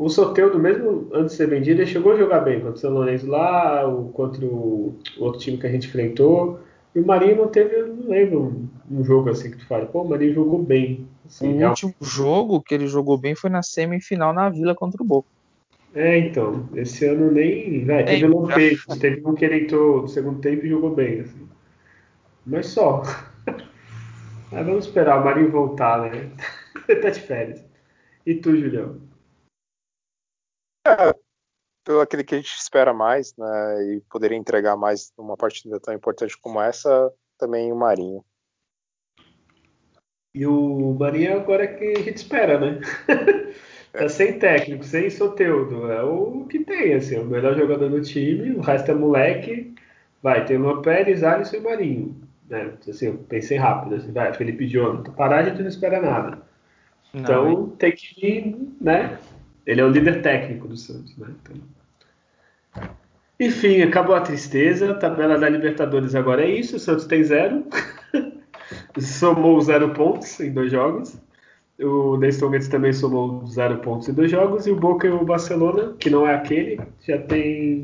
O 0.00 0.08
Soteudo, 0.08 0.58
mesmo 0.58 1.10
antes 1.12 1.32
de 1.32 1.36
ser 1.36 1.46
vendido, 1.46 1.82
ele 1.82 1.90
chegou 1.90 2.12
a 2.12 2.16
jogar 2.16 2.40
bem 2.40 2.58
contra 2.58 2.74
o 2.74 2.78
São 2.78 2.90
Lourenço 2.90 3.26
lá, 3.26 3.86
o, 3.86 4.08
contra 4.08 4.42
o, 4.46 4.98
outro 5.18 5.38
time 5.38 5.58
que 5.58 5.66
a 5.66 5.70
gente 5.70 5.88
enfrentou. 5.88 6.58
E 6.94 7.00
o 7.00 7.06
Marinho 7.06 7.36
não 7.36 7.48
teve, 7.48 7.82
não 7.82 8.08
lembro, 8.08 8.66
um, 8.90 9.04
jogo 9.04 9.28
assim 9.28 9.50
que 9.50 9.58
tu 9.58 9.66
fala, 9.66 9.84
pô, 9.84 10.00
o 10.00 10.08
Marinho 10.08 10.32
jogou 10.32 10.62
bem. 10.62 11.06
Assim, 11.26 11.52
o 11.52 11.58
real... 11.58 11.70
último 11.72 11.94
jogo 12.00 12.62
que 12.62 12.74
ele 12.74 12.86
jogou 12.86 13.18
bem 13.18 13.34
foi 13.34 13.50
na 13.50 13.62
semifinal 13.62 14.32
na 14.32 14.48
Vila 14.48 14.74
contra 14.74 15.02
o 15.02 15.06
Boca. 15.06 15.28
É, 15.94 16.16
então, 16.16 16.66
esse 16.74 17.04
ano 17.04 17.30
nem. 17.30 17.84
Vai, 17.84 18.02
teve 18.02 18.24
um 18.24 18.46
peito, 18.46 18.98
teve 18.98 19.20
um 19.22 19.34
que 19.34 19.44
ele 19.44 19.64
entrou 19.64 20.00
no 20.00 20.08
segundo 20.08 20.40
tempo 20.40 20.64
e 20.64 20.70
jogou 20.70 20.94
bem, 20.94 21.20
assim. 21.20 21.46
Mas 22.46 22.68
só. 22.68 23.02
Mas 24.50 24.64
vamos 24.64 24.86
esperar 24.86 25.20
o 25.20 25.24
Marinho 25.26 25.50
voltar, 25.50 26.10
né? 26.10 26.30
tá 27.02 27.10
de 27.10 27.20
férias. 27.20 27.62
E 28.24 28.34
tu, 28.34 28.56
Julião? 28.56 29.09
É, 30.86 31.14
pelo 31.84 32.00
aquele 32.00 32.24
que 32.24 32.34
a 32.34 32.38
gente 32.38 32.54
espera 32.54 32.92
mais, 32.92 33.34
né? 33.36 33.84
E 33.84 34.00
poderia 34.10 34.36
entregar 34.36 34.76
mais 34.76 35.12
numa 35.16 35.36
partida 35.36 35.80
tão 35.80 35.94
importante 35.94 36.38
como 36.40 36.60
essa, 36.60 37.12
também 37.38 37.72
o 37.72 37.76
Marinho. 37.76 38.24
E 40.34 40.46
o 40.46 40.94
Marinho 40.98 41.36
agora 41.36 41.64
é 41.64 41.66
que 41.66 41.98
a 41.98 42.02
gente 42.02 42.16
espera, 42.16 42.58
né? 42.58 42.80
Tá 43.92 44.08
sem 44.08 44.38
técnico, 44.38 44.84
sem 44.84 45.10
Soteudo. 45.10 45.90
É 45.90 46.02
o 46.02 46.46
que 46.48 46.60
tem, 46.60 46.94
assim, 46.94 47.18
o 47.18 47.24
melhor 47.24 47.56
jogador 47.56 47.88
do 47.88 48.00
time, 48.00 48.52
o 48.52 48.60
resto 48.60 48.92
é 48.92 48.94
moleque. 48.94 49.74
Vai, 50.22 50.44
tem 50.44 50.58
Luan 50.58 50.80
Pérez, 50.80 51.24
Alisson 51.24 51.56
e 51.56 51.60
Marinho. 51.60 52.20
Né? 52.48 52.72
Assim, 52.88 53.06
eu 53.06 53.18
pensei 53.28 53.56
rápido, 53.56 53.96
assim, 53.96 54.12
vai, 54.12 54.32
Felipe 54.32 54.68
Jonathan. 54.68 55.12
Parar 55.12 55.38
a 55.38 55.42
gente 55.48 55.62
não 55.62 55.68
espera 55.68 56.00
nada. 56.00 56.42
Não, 57.12 57.20
então 57.20 57.70
tem 57.70 57.90
que 57.90 58.24
ir, 58.24 58.56
né? 58.80 59.18
Ele 59.66 59.80
é 59.80 59.84
o 59.84 59.88
líder 59.88 60.22
técnico 60.22 60.68
do 60.68 60.76
Santos, 60.76 61.16
né? 61.16 61.28
Então... 61.42 61.56
Enfim, 63.38 63.80
acabou 63.80 64.14
a 64.14 64.20
tristeza. 64.20 64.90
A 64.90 64.94
tabela 64.94 65.38
da 65.38 65.48
Libertadores 65.48 66.14
agora 66.14 66.44
é 66.44 66.50
isso. 66.50 66.76
O 66.76 66.78
Santos 66.78 67.06
tem 67.06 67.24
zero. 67.24 67.64
Somou 69.00 69.60
zero 69.60 69.94
pontos 69.94 70.38
em 70.40 70.52
dois 70.52 70.70
jogos. 70.70 71.16
O 71.80 72.18
Nestor 72.18 72.50
Mendes 72.50 72.68
também 72.68 72.92
somou 72.92 73.46
zero 73.46 73.78
pontos 73.78 74.08
em 74.08 74.12
dois 74.12 74.30
jogos. 74.30 74.66
E 74.66 74.70
o 74.70 74.76
Boca 74.76 75.06
e 75.06 75.10
o 75.10 75.24
Barcelona, 75.24 75.94
que 75.98 76.10
não 76.10 76.28
é 76.28 76.34
aquele, 76.34 76.78
já 77.06 77.16
tem 77.16 77.80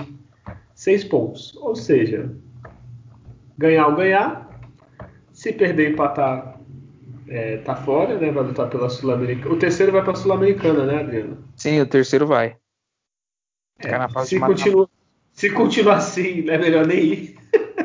seis 0.74 1.02
pontos. 1.02 1.56
Ou 1.56 1.74
seja, 1.74 2.30
ganhar 3.56 3.86
ou 3.86 3.96
ganhar. 3.96 4.46
Se 5.32 5.52
perder 5.52 5.92
empatar, 5.92 6.55
é, 7.28 7.58
tá 7.58 7.74
fora, 7.74 8.18
né? 8.18 8.30
Vai 8.30 8.44
lutar 8.44 8.68
pela 8.68 8.88
Sul-Americana. 8.88 9.54
O 9.54 9.58
terceiro 9.58 9.92
vai 9.92 10.02
para 10.02 10.12
a 10.12 10.16
Sul-Americana, 10.16 10.86
né, 10.86 11.00
Adriano? 11.00 11.44
Sim, 11.56 11.80
o 11.80 11.86
terceiro 11.86 12.26
vai. 12.26 12.56
É, 13.78 14.24
se, 14.24 14.40
continua, 14.40 14.88
se 15.32 15.50
continuar 15.50 15.96
assim, 15.96 16.48
é 16.48 16.58
melhor 16.58 16.86
nem 16.86 17.04
ir. 17.04 17.36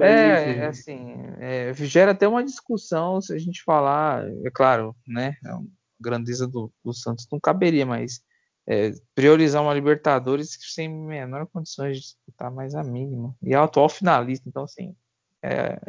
É, 0.00 0.58
é, 0.58 0.66
assim, 0.66 1.16
é, 1.40 1.74
gera 1.74 2.12
até 2.12 2.28
uma 2.28 2.44
discussão 2.44 3.20
se 3.20 3.34
a 3.34 3.38
gente 3.38 3.64
falar, 3.64 4.24
é 4.44 4.48
claro, 4.48 4.94
né? 5.04 5.34
A 5.44 5.58
grandeza 6.00 6.46
do, 6.46 6.72
do 6.84 6.94
Santos 6.94 7.26
não 7.32 7.40
caberia, 7.40 7.84
mas 7.84 8.22
é, 8.64 8.92
priorizar 9.12 9.60
uma 9.60 9.74
Libertadores 9.74 10.56
sem 10.72 10.88
menor 10.88 11.48
condições 11.48 11.96
de 11.96 12.02
disputar 12.02 12.48
mais 12.48 12.76
a 12.76 12.84
mínima. 12.84 13.34
E 13.42 13.52
é 13.52 13.58
o 13.58 13.64
atual 13.64 13.88
finalista, 13.88 14.48
então 14.48 14.62
assim, 14.62 14.94
é, 15.42 15.80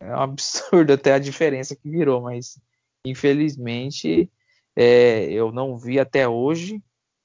é 0.00 0.10
um 0.10 0.20
absurdo 0.20 0.92
até 0.92 1.12
a 1.12 1.18
diferença 1.18 1.76
que 1.76 1.88
virou, 1.88 2.20
mas 2.20 2.58
infelizmente 3.04 4.30
é, 4.76 5.30
eu 5.30 5.52
não 5.52 5.78
vi 5.78 5.98
até 5.98 6.28
hoje, 6.28 6.82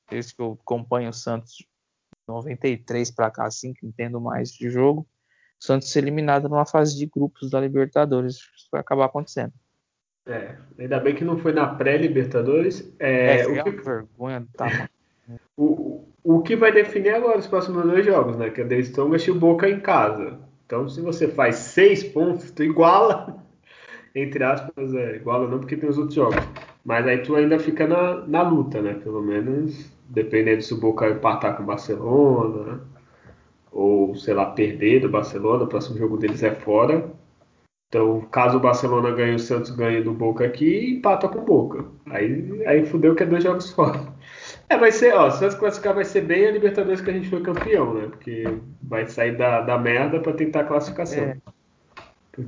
desde 0.10 0.36
que 0.36 0.42
eu 0.42 0.58
acompanho 0.62 1.10
o 1.10 1.14
Santos 1.14 1.66
93 2.28 3.12
para 3.12 3.32
cá, 3.32 3.46
assim, 3.46 3.74
que 3.74 3.86
entendo 3.86 4.22
mais 4.22 4.52
de 4.52 4.70
jogo, 4.70 5.08
Santos 5.60 5.92
ser 5.92 6.00
eliminado 6.00 6.48
numa 6.48 6.66
fase 6.66 6.98
de 6.98 7.06
grupos 7.06 7.50
da 7.50 7.60
Libertadores. 7.60 8.36
Isso 8.36 8.70
vai 8.72 8.80
acabar 8.80 9.06
acontecendo. 9.06 9.54
É, 10.26 10.56
ainda 10.78 11.00
bem 11.00 11.16
que 11.16 11.26
não 11.26 11.38
foi 11.38 11.52
na 11.52 11.68
pré-Libertadores. 11.68 12.94
É, 13.00 13.42
é 13.42 13.48
o 13.48 13.64
que... 13.64 13.72
vergonha 13.72 14.48
tá, 14.56 14.90
o, 15.58 16.08
o 16.24 16.42
que 16.42 16.56
vai 16.56 16.72
definir 16.72 17.16
agora 17.16 17.40
os 17.40 17.48
próximos 17.48 17.84
dois 17.84 18.06
jogos, 18.06 18.38
né? 18.38 18.50
Que 18.50 18.62
é 18.62 18.66
The 18.66 18.78
Strongest 18.80 19.28
e 19.28 19.32
o 19.32 19.36
Boca 19.36 19.68
em 19.68 19.80
casa. 19.80 20.40
Então, 20.70 20.88
se 20.88 21.02
você 21.02 21.28
faz 21.28 21.56
seis 21.56 22.04
pontos, 22.04 22.52
tu 22.52 22.62
iguala, 22.62 23.44
entre 24.14 24.44
aspas, 24.44 24.94
é, 24.94 25.16
iguala 25.16 25.48
não 25.48 25.58
porque 25.58 25.76
tem 25.76 25.90
os 25.90 25.98
outros 25.98 26.14
jogos. 26.14 26.38
Mas 26.86 27.08
aí 27.08 27.24
tu 27.24 27.36
ainda 27.36 27.58
fica 27.58 27.88
na, 27.88 28.28
na 28.28 28.44
luta, 28.44 28.80
né? 28.80 28.94
Pelo 28.94 29.20
menos, 29.20 29.92
dependendo 30.08 30.62
se 30.62 30.72
o 30.72 30.80
Boca 30.80 31.10
empatar 31.10 31.58
com 31.58 31.64
o 31.64 31.66
Barcelona, 31.66 32.82
ou 33.72 34.16
sei 34.16 34.36
lá, 34.36 34.46
perder 34.46 35.00
do 35.02 35.10
Barcelona, 35.10 35.64
o 35.64 35.68
próximo 35.68 35.98
jogo 35.98 36.18
deles 36.18 36.44
é 36.44 36.54
fora. 36.54 37.12
Então, 37.88 38.22
caso 38.32 38.58
o 38.58 38.62
Barcelona 38.62 39.10
ganhe, 39.10 39.34
o 39.34 39.40
Santos 39.40 39.72
ganhe 39.72 40.04
do 40.04 40.14
Boca 40.14 40.46
aqui, 40.46 40.98
empata 40.98 41.28
com 41.28 41.40
o 41.40 41.46
Boca. 41.46 41.86
Aí, 42.12 42.64
aí 42.68 42.86
fudeu 42.86 43.16
que 43.16 43.24
é 43.24 43.26
dois 43.26 43.44
jogos 43.44 43.72
fora. 43.74 44.06
É, 44.70 44.78
vai 44.78 44.92
ser, 44.92 45.16
ó, 45.16 45.32
se 45.32 45.40
Santos 45.40 45.58
classificar 45.58 45.96
vai 45.96 46.06
ser 46.06 46.22
bem 46.22 46.48
a 46.48 46.52
Libertadores 46.52 47.02
que 47.02 47.10
a 47.10 47.14
gente 47.14 47.30
foi 47.30 47.42
campeão, 47.42 47.94
né? 47.96 48.08
Porque 48.08 48.44
vai 48.84 49.08
sair 49.08 49.36
da, 49.36 49.62
da 49.62 49.78
merda 49.78 50.20
para 50.20 50.34
tentar 50.34 50.62
a 50.62 50.66
classificação. 50.66 51.24
É. 51.24 51.38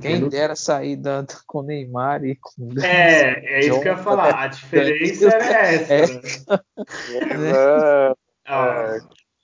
Quem 0.00 0.20
não... 0.20 0.28
dera 0.28 0.54
sair 0.54 0.96
da, 0.96 1.24
com 1.46 1.58
o 1.58 1.62
Neymar 1.62 2.24
e 2.24 2.36
com 2.36 2.68
É, 2.80 3.56
é 3.56 3.60
isso 3.60 3.80
que 3.80 3.88
eu 3.88 3.92
ia 3.92 3.98
falar. 3.98 4.44
A 4.44 4.46
diferença 4.46 5.28
é 5.28 5.74
essa. 6.00 6.64
É. 7.10 7.36
Né? 7.36 7.50
É. 7.50 8.14
Ah, 8.46 8.98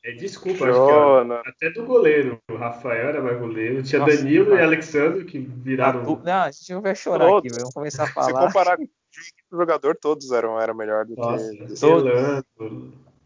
é, 0.04 0.12
desculpa, 0.12 0.64
acho 0.64 0.72
que, 0.72 0.92
ó, 0.92 1.42
até 1.44 1.70
do 1.70 1.84
goleiro. 1.84 2.40
O 2.50 2.56
Rafael 2.56 3.08
era 3.08 3.20
mais 3.20 3.38
goleiro. 3.38 3.82
Tinha 3.82 4.00
Nossa, 4.00 4.16
Danilo 4.16 4.46
cara. 4.46 4.60
e 4.60 4.64
Alexandre 4.64 5.24
que 5.24 5.38
viraram. 5.38 6.20
Não, 6.24 6.42
a 6.42 6.50
gente 6.50 6.74
vai 6.80 6.94
chorar 6.94 7.26
todos. 7.26 7.52
aqui, 7.52 7.60
vamos 7.60 7.74
começar 7.74 8.04
a 8.04 8.06
falar. 8.06 8.26
Se 8.26 8.46
comparar 8.46 8.78
jogador, 9.50 9.96
todos 9.96 10.30
eram 10.32 10.60
era 10.60 10.74
melhor 10.74 11.04
do 11.04 11.14
Nossa, 11.16 11.50
que. 11.50 11.80
Todos. 11.80 12.12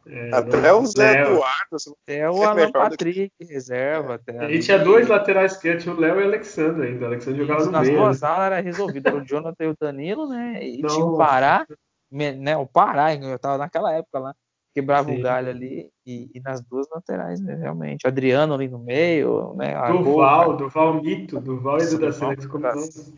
É, 0.05 0.35
até 0.35 0.73
o 0.73 0.85
Zé 0.85 1.13
Léo. 1.13 1.35
Eduardo. 1.35 1.77
Até 2.03 2.31
o 2.31 2.43
Alan 2.43 2.73
Patrick, 2.73 3.31
que... 3.39 3.45
reserva. 3.45 4.15
Até 4.15 4.37
a 4.39 4.49
gente 4.49 4.65
tinha 4.65 4.79
dois 4.79 5.07
laterais 5.07 5.53
esquerdos, 5.53 5.87
o 5.87 5.95
Léo 5.95 6.21
e 6.21 6.25
o 6.25 6.27
Alexandre 6.27 6.89
ainda. 6.89 7.05
O 7.05 7.07
Alexandre 7.07 7.41
jogava 7.41 7.65
no 7.65 7.71
Nas 7.71 7.89
meio. 7.89 8.01
Nas 8.01 8.07
duas 8.07 8.21
né? 8.21 8.29
alas 8.29 8.47
era 8.47 8.61
resolvido. 8.61 9.17
o 9.17 9.25
Jonathan 9.25 9.65
e 9.65 9.69
o 9.69 9.77
Danilo, 9.81 10.29
né? 10.29 10.67
E 10.67 10.83
Não. 10.83 10.89
tinha 10.89 11.05
o 11.05 11.17
Pará. 11.17 11.67
Né, 12.11 12.57
o 12.59 12.67
Pará, 12.67 13.15
eu 13.15 13.39
tava 13.39 13.57
naquela 13.57 13.91
época 13.93 14.19
lá 14.19 14.35
quebrava 14.75 15.11
Sim. 15.11 15.19
o 15.19 15.23
galho 15.23 15.51
ali 15.51 15.91
e, 16.07 16.31
e, 16.35 16.41
nas 16.41 16.61
duas 16.63 16.89
laterais, 16.91 17.41
né, 17.41 17.55
realmente. 17.55 18.07
Adriano 18.07 18.55
ali 18.55 18.69
no 18.69 18.79
meio, 18.79 19.55
né? 19.55 19.75
Duval, 19.93 20.57
Duval 20.57 21.03
Mito, 21.03 21.41
Duval 21.41 21.79
e 21.79 21.87
Duda 21.87 22.11
como 22.49 22.67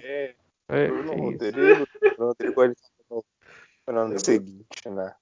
É, 0.01 0.35
é 0.69 0.89
Bruno 0.89 1.31
Rodrigo, 1.31 1.87
Rodrigo 2.19 2.65
ele 2.65 2.75
no 3.93 4.01
ano 4.01 4.19
seguinte, 4.19 4.89
né? 4.89 5.15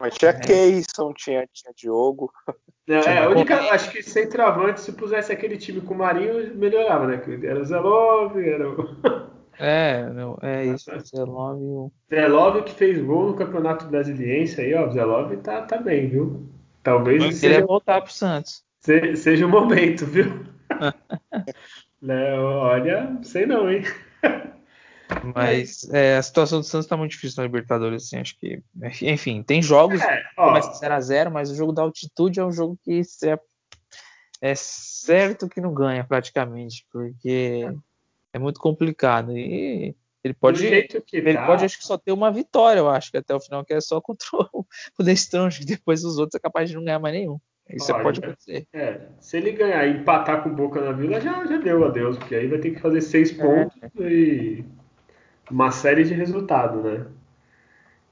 Mas 0.00 0.16
tinha 0.16 0.30
é. 0.30 0.40
Keyson, 0.40 1.12
tinha, 1.14 1.48
tinha 1.52 1.72
Diogo. 1.74 2.30
É, 2.88 2.94
é, 2.94 3.18
a 3.18 3.28
única, 3.28 3.56
acho 3.72 3.90
que 3.90 4.02
sem 4.02 4.28
travante, 4.28 4.80
se 4.80 4.92
pusesse 4.92 5.32
aquele 5.32 5.56
time 5.56 5.80
com 5.80 5.94
o 5.94 5.98
Marinho, 5.98 6.54
melhorava, 6.54 7.06
né? 7.06 7.20
Era 7.42 7.60
o 7.60 7.64
Zelov, 7.64 8.38
era 8.38 8.68
o. 8.68 9.36
É, 9.58 10.08
não, 10.10 10.38
é 10.42 10.66
isso. 10.66 10.90
Zelov. 11.00 11.58
O 11.60 11.92
Zelov 12.10 12.62
que 12.62 12.72
fez 12.72 13.02
gol 13.02 13.28
no 13.28 13.34
Campeonato 13.34 13.86
Brasiliense 13.86 14.60
aí, 14.60 14.74
ó. 14.74 14.88
Zelov 14.90 15.34
tá, 15.38 15.62
tá 15.62 15.78
bem, 15.78 16.08
viu? 16.08 16.46
Talvez 16.82 17.22
ele 17.22 17.32
seja... 17.32 17.66
voltar 17.66 18.02
pro 18.02 18.12
Santos. 18.12 18.62
Se, 18.80 19.16
seja 19.16 19.46
o 19.46 19.48
momento, 19.48 20.06
viu? 20.06 20.44
né, 22.00 22.38
olha, 22.38 23.18
sei 23.22 23.46
não, 23.46 23.70
hein? 23.70 23.82
Mas 25.34 25.88
é, 25.90 26.16
a 26.16 26.22
situação 26.22 26.60
do 26.60 26.66
Santos 26.66 26.86
tá 26.86 26.96
muito 26.96 27.12
difícil 27.12 27.36
na 27.38 27.46
Libertadores, 27.46 28.04
assim, 28.04 28.18
acho 28.18 28.38
que. 28.38 28.62
Enfim, 29.02 29.42
tem 29.42 29.62
jogos 29.62 30.00
é, 30.00 30.22
que 30.22 30.34
começa 30.34 30.72
0x0, 30.72 31.30
mas 31.30 31.50
o 31.50 31.54
jogo 31.54 31.72
da 31.72 31.82
altitude 31.82 32.40
é 32.40 32.44
um 32.44 32.52
jogo 32.52 32.78
que 32.82 33.02
é, 33.24 33.38
é 34.40 34.54
certo 34.54 35.48
que 35.48 35.60
não 35.60 35.72
ganha 35.72 36.04
praticamente, 36.04 36.86
porque 36.90 37.68
é 38.32 38.38
muito 38.38 38.60
complicado. 38.60 39.36
E 39.36 39.94
ele 40.24 40.34
pode. 40.34 40.66
ele 40.66 41.34
tá... 41.34 41.46
pode, 41.46 41.64
acho 41.64 41.78
que 41.78 41.84
só 41.84 41.96
ter 41.96 42.12
uma 42.12 42.30
vitória, 42.30 42.80
eu 42.80 42.88
acho, 42.88 43.10
que 43.10 43.16
até 43.16 43.34
o 43.34 43.40
final, 43.40 43.64
que 43.64 43.74
é 43.74 43.80
só 43.80 44.00
contra 44.00 44.26
o 44.32 44.66
Destrão, 45.02 45.48
que 45.48 45.64
depois 45.64 46.04
os 46.04 46.18
outros 46.18 46.34
é 46.34 46.40
capaz 46.42 46.68
de 46.68 46.76
não 46.76 46.84
ganhar 46.84 46.98
mais 46.98 47.14
nenhum. 47.14 47.38
Isso 47.68 47.92
Olha, 47.92 48.02
pode 48.02 48.20
acontecer. 48.20 48.66
É, 48.72 49.00
se 49.20 49.36
ele 49.36 49.50
ganhar 49.52 49.84
e 49.86 49.98
empatar 49.98 50.42
com 50.42 50.54
Boca 50.54 50.80
na 50.80 50.92
Vila, 50.92 51.20
já, 51.20 51.44
já 51.46 51.56
deu 51.56 51.84
adeus, 51.84 52.16
porque 52.16 52.36
aí 52.36 52.46
vai 52.46 52.60
ter 52.60 52.70
que 52.70 52.80
fazer 52.80 53.00
seis 53.00 53.36
é. 53.36 53.42
pontos 53.42 53.76
e 53.98 54.64
uma 55.50 55.70
série 55.70 56.04
de 56.04 56.14
resultados, 56.14 56.82
né? 56.82 57.06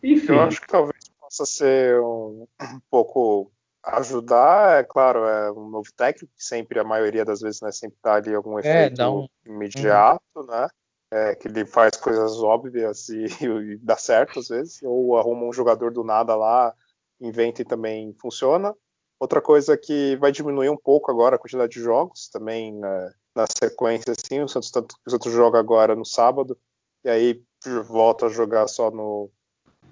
Enfim. 0.02 0.32
Eu 0.32 0.42
acho 0.42 0.60
que 0.60 0.66
talvez 0.66 1.04
possa 1.18 1.46
ser 1.46 2.00
um, 2.00 2.46
um 2.60 2.80
pouco 2.90 3.50
ajudar, 3.82 4.80
é 4.80 4.84
claro, 4.84 5.24
é 5.24 5.52
um 5.52 5.68
novo 5.68 5.88
técnico, 5.96 6.32
que 6.36 6.44
sempre, 6.44 6.78
a 6.78 6.84
maioria 6.84 7.24
das 7.24 7.40
vezes, 7.40 7.60
né, 7.60 7.70
sempre 7.70 7.98
tá 8.00 8.14
ali 8.14 8.34
algum 8.34 8.58
é, 8.58 8.60
efeito 8.60 9.02
é, 9.02 9.08
um... 9.08 9.26
imediato, 9.44 10.22
uhum. 10.36 10.46
né? 10.46 10.68
É, 11.10 11.34
que 11.34 11.46
ele 11.46 11.64
faz 11.64 11.96
coisas 11.96 12.42
óbvias 12.42 13.08
e, 13.08 13.26
e, 13.44 13.76
dá 13.76 13.96
certo 13.96 14.40
às 14.40 14.48
vezes, 14.48 14.82
ou 14.82 15.16
arruma 15.16 15.46
um 15.46 15.52
jogador 15.52 15.92
do 15.92 16.02
nada 16.02 16.34
lá, 16.34 16.74
inventa 17.20 17.62
e 17.62 17.64
também 17.64 18.14
funciona. 18.20 18.74
Outra 19.20 19.40
coisa 19.40 19.76
que 19.76 20.16
vai 20.16 20.32
diminuir 20.32 20.70
um 20.70 20.76
pouco 20.76 21.10
agora 21.10 21.36
a 21.36 21.38
quantidade 21.38 21.72
de 21.72 21.80
jogos, 21.80 22.28
também 22.28 22.72
né, 22.74 23.12
na 23.34 23.46
sequência, 23.46 24.12
assim, 24.12 24.40
o 24.40 24.48
Santos, 24.48 24.70
tanto, 24.70 24.96
o 25.06 25.10
Santos 25.10 25.32
joga 25.32 25.58
agora 25.58 25.94
no 25.94 26.04
sábado, 26.04 26.58
e 27.04 27.08
aí 27.08 27.42
volta 27.86 28.26
a 28.26 28.30
jogar 28.30 28.66
só 28.66 28.90
no, 28.90 29.30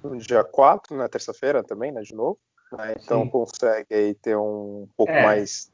no 0.03 0.17
dia 0.19 0.43
4, 0.43 0.97
na 0.97 1.09
terça-feira 1.09 1.63
também, 1.63 1.93
né, 1.93 2.01
de 2.03 2.15
novo. 2.15 2.39
Né, 2.73 2.95
então 2.97 3.25
Sim. 3.25 3.31
consegue 3.31 3.95
aí 3.95 4.15
ter 4.15 4.37
um 4.37 4.89
pouco 4.97 5.13
é. 5.13 5.23
mais 5.23 5.71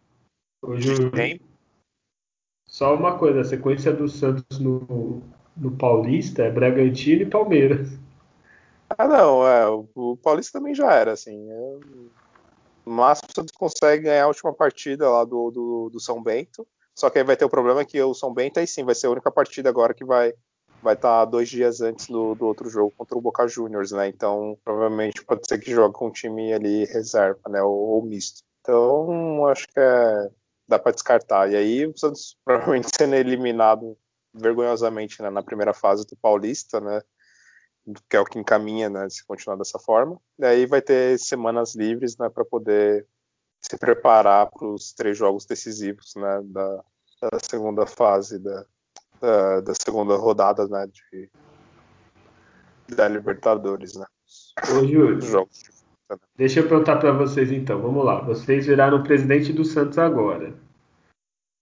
de 0.78 1.10
tempo. 1.10 1.44
Só 2.66 2.94
uma 2.94 3.18
coisa, 3.18 3.40
a 3.40 3.44
sequência 3.44 3.92
do 3.92 4.08
Santos 4.08 4.58
no, 4.58 5.22
no 5.56 5.70
Paulista 5.76 6.42
é 6.42 6.50
Bragantino 6.50 7.22
e 7.22 7.26
Palmeiras. 7.26 7.88
Ah, 8.90 9.06
não, 9.06 9.46
é, 9.46 9.68
o, 9.68 9.88
o 9.94 10.16
Paulista 10.16 10.58
também 10.58 10.74
já 10.74 10.92
era, 10.92 11.12
assim. 11.12 11.50
É, 11.50 11.78
no 12.84 12.92
máximo, 12.92 13.28
o 13.30 13.34
Santos 13.34 13.56
consegue 13.56 14.04
ganhar 14.04 14.24
a 14.24 14.28
última 14.28 14.52
partida 14.52 15.08
lá 15.08 15.24
do, 15.24 15.50
do, 15.50 15.90
do 15.90 16.00
São 16.00 16.22
Bento. 16.22 16.66
Só 16.94 17.08
que 17.08 17.18
aí 17.18 17.24
vai 17.24 17.36
ter 17.36 17.44
o 17.44 17.50
problema 17.50 17.84
que 17.84 18.00
o 18.02 18.12
São 18.12 18.32
Bento 18.32 18.58
aí 18.58 18.66
sim 18.66 18.84
vai 18.84 18.94
ser 18.94 19.06
a 19.06 19.10
única 19.10 19.30
partida 19.30 19.68
agora 19.68 19.94
que 19.94 20.04
vai 20.04 20.32
vai 20.82 20.94
estar 20.94 21.20
tá 21.20 21.24
dois 21.24 21.48
dias 21.48 21.80
antes 21.80 22.06
do, 22.06 22.34
do, 22.34 22.46
outro 22.46 22.68
jogo 22.68 22.92
contra 22.96 23.16
o 23.16 23.20
Boca 23.20 23.46
Juniors, 23.46 23.92
né? 23.92 24.08
Então, 24.08 24.58
provavelmente 24.64 25.24
pode 25.24 25.46
ser 25.46 25.58
que 25.58 25.72
jogue 25.72 25.94
com 25.94 26.08
um 26.08 26.12
time 26.12 26.52
ali 26.52 26.84
reserva, 26.84 27.40
né? 27.48 27.62
Ou, 27.62 27.74
ou 27.74 28.02
misto. 28.02 28.42
Então, 28.60 29.46
acho 29.46 29.66
que 29.68 29.78
é, 29.78 30.30
dá 30.68 30.78
para 30.78 30.92
descartar. 30.92 31.50
E 31.50 31.56
aí, 31.56 31.86
o 31.86 31.96
Santos 31.96 32.36
provavelmente 32.44 32.88
sendo 32.96 33.14
eliminado 33.14 33.96
vergonhosamente 34.32 35.20
né, 35.22 35.30
na 35.30 35.42
primeira 35.42 35.72
fase 35.72 36.06
do 36.06 36.16
Paulista, 36.16 36.80
né? 36.80 37.02
Que 38.08 38.16
é 38.16 38.20
o 38.20 38.24
que 38.24 38.38
encaminha, 38.38 38.90
né? 38.90 39.08
Se 39.08 39.26
continuar 39.26 39.56
dessa 39.56 39.78
forma. 39.78 40.20
E 40.38 40.44
aí 40.44 40.66
vai 40.66 40.82
ter 40.82 41.18
semanas 41.18 41.74
livres, 41.74 42.16
né? 42.18 42.28
Para 42.28 42.44
poder 42.44 43.06
se 43.60 43.76
preparar 43.76 44.50
para 44.50 44.66
os 44.66 44.92
três 44.92 45.16
jogos 45.16 45.46
decisivos, 45.46 46.12
né? 46.14 46.42
Da, 46.44 46.84
da 47.22 47.38
segunda 47.42 47.86
fase 47.86 48.38
da, 48.38 48.66
da, 49.20 49.60
da 49.60 49.72
segunda 49.74 50.16
rodada 50.16 50.66
né, 50.68 50.86
de, 50.86 51.28
da 52.94 53.08
Libertadores, 53.08 53.94
né? 53.94 54.06
Ô, 54.70 54.86
Júlio, 54.86 55.20
jogos 55.20 55.62
né? 56.10 56.16
deixa 56.36 56.60
eu 56.60 56.68
perguntar 56.68 56.96
para 56.96 57.12
vocês 57.12 57.52
então. 57.52 57.80
Vamos 57.80 58.04
lá. 58.04 58.20
Vocês 58.20 58.66
viraram 58.66 59.02
presidente 59.02 59.52
do 59.52 59.64
Santos 59.64 59.98
agora. 59.98 60.54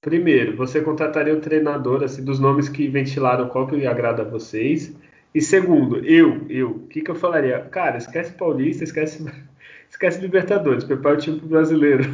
Primeiro, 0.01 0.57
você 0.57 0.81
contrataria 0.81 1.35
o 1.35 1.41
treinador, 1.41 2.05
assim, 2.05 2.25
dos 2.25 2.39
nomes 2.39 2.69
que 2.69 2.87
ventilaram, 2.87 3.49
qual 3.49 3.67
que 3.67 3.87
agrada 3.87 4.23
a 4.23 4.29
vocês? 4.29 4.95
E 5.35 5.43
segundo, 5.43 5.99
eu, 5.99 6.47
eu, 6.49 6.71
o 6.71 6.87
que, 6.87 7.01
que 7.01 7.11
eu 7.11 7.15
falaria? 7.15 7.61
Cara, 7.63 7.99
esquece 7.99 8.33
Paulista, 8.33 8.85
esquece, 8.85 9.25
esquece 9.91 10.21
Libertadores, 10.21 10.85
prepara 10.85 11.17
o 11.17 11.19
time 11.19 11.39
pro 11.39 11.49
brasileiro. 11.49 12.05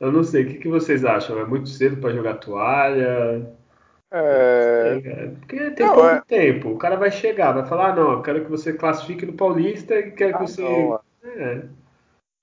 Eu 0.00 0.10
não 0.10 0.24
sei, 0.24 0.44
o 0.44 0.48
que, 0.48 0.54
que 0.54 0.68
vocês 0.68 1.04
acham? 1.04 1.38
É 1.38 1.44
muito 1.44 1.68
cedo 1.68 1.98
para 1.98 2.14
jogar 2.14 2.34
toalha? 2.38 3.46
É... 4.12 5.28
Porque 5.38 5.70
tem 5.70 5.86
não, 5.86 5.94
pouco 5.94 6.08
é... 6.08 6.22
tempo. 6.22 6.70
O 6.70 6.78
cara 6.78 6.96
vai 6.96 7.10
chegar, 7.10 7.52
vai 7.52 7.66
falar, 7.66 7.90
ah, 7.90 7.94
não, 7.94 8.12
eu 8.12 8.22
quero 8.22 8.44
que 8.44 8.50
você 8.50 8.72
classifique 8.72 9.24
no 9.24 9.34
Paulista 9.34 9.94
e 9.94 10.10
quero 10.10 10.34
ah, 10.34 10.38
que 10.38 10.50
você. 10.50 10.62
Não. 10.62 11.00
É. 11.24 11.62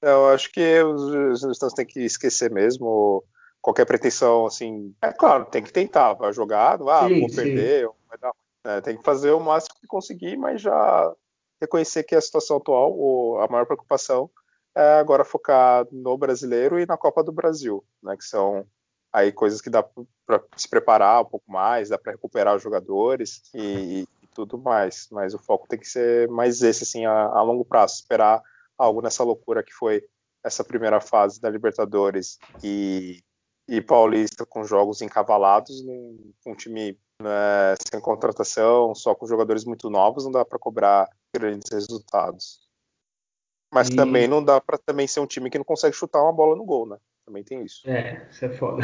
Eu 0.01 0.29
acho 0.29 0.51
que 0.51 0.81
os 0.83 1.43
Estados 1.43 1.73
têm 1.73 1.85
que 1.85 2.01
esquecer 2.01 2.51
mesmo 2.51 3.23
qualquer 3.61 3.85
pretensão, 3.85 4.45
assim. 4.45 4.93
É 5.01 5.11
claro, 5.11 5.45
tem 5.45 5.63
que 5.63 5.73
tentar, 5.73 6.13
vai 6.13 6.31
jogar, 6.31 6.79
ah, 6.81 7.07
sim, 7.07 7.19
vou 7.19 7.29
perder, 7.29 7.89
vai 8.07 8.17
dar. 8.17 8.31
É, 8.63 8.81
tem 8.81 8.97
que 8.97 9.03
fazer 9.03 9.31
o 9.31 9.39
máximo 9.39 9.75
que 9.79 9.87
conseguir, 9.87 10.37
mas 10.37 10.61
já 10.61 11.13
reconhecer 11.59 12.03
que 12.03 12.15
a 12.15 12.21
situação 12.21 12.57
atual, 12.57 12.93
ou 12.93 13.41
a 13.41 13.47
maior 13.47 13.65
preocupação, 13.65 14.29
é 14.75 14.99
agora 14.99 15.25
focar 15.25 15.87
no 15.91 16.17
brasileiro 16.17 16.79
e 16.79 16.85
na 16.85 16.97
Copa 16.97 17.23
do 17.23 17.31
Brasil, 17.31 17.83
né? 18.03 18.15
Que 18.15 18.23
são 18.23 18.65
aí 19.11 19.31
coisas 19.31 19.61
que 19.61 19.69
dá 19.69 19.83
para 20.25 20.43
se 20.55 20.67
preparar 20.67 21.21
um 21.21 21.25
pouco 21.25 21.51
mais, 21.51 21.89
dá 21.89 21.97
para 21.97 22.11
recuperar 22.11 22.55
os 22.55 22.63
jogadores 22.63 23.41
e, 23.53 24.07
e, 24.23 24.27
tudo 24.33 24.57
mais. 24.57 25.07
Mas 25.11 25.33
o 25.33 25.39
foco 25.39 25.67
tem 25.67 25.79
que 25.79 25.87
ser 25.87 26.27
mais 26.29 26.61
esse, 26.61 26.83
assim, 26.83 27.05
a, 27.05 27.11
a, 27.11 27.41
longo 27.41 27.65
prazo, 27.65 27.95
esperar 27.95 28.41
algo 28.77 29.01
nessa 29.01 29.23
loucura 29.23 29.63
que 29.63 29.73
foi 29.73 30.03
essa 30.43 30.63
primeira 30.63 31.01
fase 31.01 31.41
da 31.41 31.49
Libertadores 31.49 32.37
e, 32.63 33.23
e 33.67 33.81
Paulista 33.81 34.45
com 34.45 34.63
jogos 34.63 35.01
encavalados, 35.01 35.81
com 36.43 36.51
um 36.51 36.55
time 36.55 36.97
né, 37.21 37.75
sem 37.91 37.99
contratação, 37.99 38.93
só 38.93 39.15
com 39.15 39.25
jogadores 39.25 39.65
muito 39.65 39.89
novos, 39.89 40.25
não 40.25 40.31
dá 40.31 40.45
para 40.45 40.59
cobrar 40.59 41.09
grandes 41.35 41.71
resultados. 41.71 42.59
Mas 43.73 43.89
e... 43.89 43.95
também 43.95 44.27
não 44.27 44.43
dá 44.43 44.61
para 44.61 44.77
também 44.77 45.07
ser 45.07 45.19
um 45.19 45.27
time 45.27 45.49
que 45.49 45.57
não 45.57 45.65
consegue 45.65 45.95
chutar 45.95 46.21
uma 46.21 46.33
bola 46.33 46.55
no 46.55 46.65
gol, 46.65 46.87
né? 46.87 46.97
Também 47.27 47.43
tem 47.43 47.61
isso. 47.61 47.81
É, 47.85 48.25
isso 48.31 48.45
é 48.45 48.49
foda. 48.49 48.83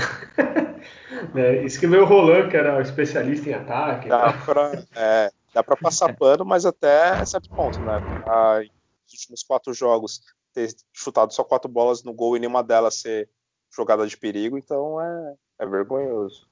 é, 1.33 1.63
isso 1.63 1.79
que 1.79 1.87
meu 1.87 2.03
Roland, 2.03 2.49
que 2.49 2.57
era 2.57 2.81
especialista 2.81 3.49
em 3.49 3.53
ataque. 3.53 4.09
Dá 4.09 4.33
pra, 4.33 4.83
é, 4.97 5.31
dá 5.53 5.63
pra 5.63 5.77
passar 5.77 6.11
pano, 6.19 6.43
mas 6.43 6.65
até 6.65 7.25
certo 7.25 7.49
ponto, 7.55 7.81
né? 7.81 8.01
Pra, 8.19 8.59
nos 8.59 9.13
últimos 9.13 9.43
quatro 9.43 9.73
jogos 9.73 10.19
ter 10.53 10.67
chutado 10.91 11.33
só 11.33 11.41
quatro 11.41 11.71
bolas 11.71 12.03
no 12.03 12.13
gol 12.13 12.35
e 12.35 12.39
nenhuma 12.41 12.61
delas 12.61 12.95
ser 12.95 13.29
jogada 13.73 14.05
de 14.05 14.17
perigo, 14.17 14.57
então 14.57 14.99
é, 14.99 15.35
é 15.59 15.65
vergonhoso. 15.65 16.45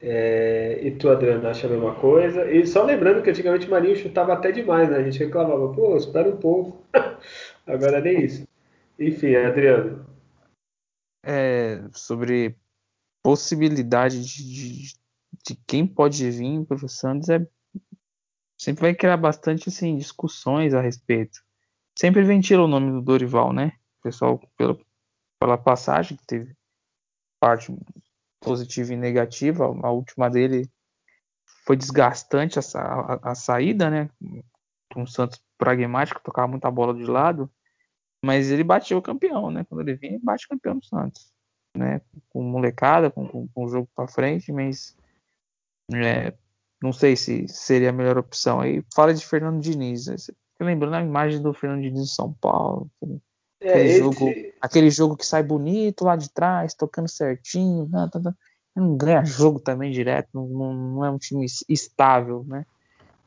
É, 0.00 0.78
e 0.80 0.92
tu, 0.92 1.10
Adriano, 1.10 1.48
acha 1.48 1.66
a 1.66 1.70
mesma 1.70 1.96
coisa? 1.96 2.48
E 2.48 2.64
só 2.68 2.84
lembrando 2.84 3.20
que 3.20 3.30
antigamente 3.30 3.66
o 3.66 3.70
Marinho 3.70 3.96
chutava 3.96 4.32
até 4.32 4.52
demais, 4.52 4.88
né? 4.88 4.98
A 4.98 5.02
gente 5.02 5.18
reclamava, 5.18 5.72
pô, 5.74 5.96
espera 5.96 6.28
um 6.28 6.36
pouco. 6.36 6.84
Agora 7.66 8.00
nem 8.00 8.24
isso. 8.24 8.46
Enfim, 8.98 9.34
Adriano, 9.34 10.11
é, 11.22 11.82
sobre 11.92 12.56
possibilidade 13.22 14.24
de, 14.24 14.44
de, 14.44 14.94
de, 15.46 15.54
quem 15.66 15.86
pode 15.86 16.28
vir 16.30 16.64
para 16.66 16.84
o 16.84 16.88
Santos 16.88 17.28
é 17.28 17.46
sempre 18.58 18.82
vai 18.82 18.94
criar 18.94 19.16
bastante 19.16 19.68
assim 19.68 19.96
discussões 19.96 20.74
a 20.74 20.80
respeito. 20.80 21.40
Sempre 21.96 22.22
ventila 22.22 22.64
o 22.64 22.68
nome 22.68 22.90
do 22.90 23.02
Dorival, 23.02 23.52
né? 23.52 23.72
Pessoal 24.02 24.40
pela, 24.56 24.78
pela 25.38 25.58
passagem 25.58 26.16
que 26.16 26.26
teve 26.26 26.56
parte 27.40 27.74
positiva 28.40 28.92
e 28.92 28.96
negativa, 28.96 29.64
a 29.64 29.90
última 29.90 30.28
dele 30.28 30.70
foi 31.64 31.76
desgastante 31.76 32.58
a, 32.58 32.62
a, 32.76 33.30
a 33.30 33.34
saída, 33.34 33.90
né? 33.90 34.10
Um 34.96 35.06
Santos 35.06 35.42
pragmático, 35.56 36.20
tocava 36.22 36.48
muita 36.48 36.70
bola 36.70 36.94
de 36.94 37.04
lado 37.04 37.50
mas 38.24 38.50
ele 38.50 38.62
batia 38.62 38.96
o 38.96 39.02
campeão, 39.02 39.50
né? 39.50 39.64
Quando 39.68 39.80
ele 39.80 39.96
vinha, 39.96 40.18
bate 40.22 40.48
campeão 40.48 40.78
do 40.78 40.84
Santos, 40.84 41.32
né? 41.76 42.00
Com 42.30 42.42
molecada, 42.42 43.10
com, 43.10 43.26
com, 43.26 43.48
com 43.48 43.64
o 43.64 43.68
jogo 43.68 43.88
para 43.94 44.08
frente, 44.08 44.52
mas 44.52 44.96
é, 45.92 46.32
não 46.82 46.92
sei 46.92 47.16
se 47.16 47.46
seria 47.48 47.90
a 47.90 47.92
melhor 47.92 48.18
opção. 48.18 48.60
Aí 48.60 48.84
fala 48.94 49.12
de 49.12 49.26
Fernando 49.26 49.60
Diniz, 49.60 50.06
né? 50.06 50.16
Lembrando 50.60 50.94
a 50.94 51.02
imagem 51.02 51.42
do 51.42 51.52
Fernando 51.52 51.82
Diniz 51.82 52.02
em 52.02 52.06
São 52.06 52.32
Paulo, 52.34 52.88
é, 53.60 53.70
aquele, 53.70 53.88
esse... 53.88 53.98
jogo, 53.98 54.26
aquele 54.60 54.90
jogo 54.90 55.16
que 55.16 55.26
sai 55.26 55.42
bonito 55.42 56.04
lá 56.04 56.16
de 56.16 56.30
trás, 56.30 56.74
tocando 56.74 57.08
certinho, 57.08 57.88
tá, 57.90 58.08
tá, 58.08 58.20
tá. 58.20 58.34
não 58.74 58.96
ganha 58.96 59.24
jogo 59.24 59.58
também 59.58 59.90
direto, 59.90 60.28
não, 60.32 60.46
não, 60.46 60.74
não 60.74 61.04
é 61.04 61.10
um 61.10 61.18
time 61.18 61.46
estável, 61.68 62.44
né? 62.46 62.64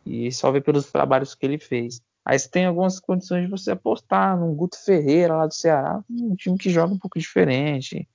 E 0.06 0.32
só 0.32 0.52
vê 0.52 0.62
pelos 0.62 0.92
trabalhos 0.92 1.34
que 1.34 1.46
ele 1.46 1.58
fez. 1.58 2.02
Aí 2.26 2.40
você 2.40 2.50
tem 2.50 2.66
algumas 2.66 3.00
condições 3.00 3.44
de 3.44 3.52
você 3.52 3.72
apostar 3.72 4.36
num 4.36 4.56
Guto 4.56 4.84
Ferreira 4.84 5.36
lá 5.36 5.46
do 5.46 5.54
Ceará, 5.54 6.04
um 6.10 6.36
time 6.36 6.58
que 6.58 6.72
joga 6.72 6.92
um 6.94 6.98
pouco 6.98 7.20
diferente. 7.20 8.08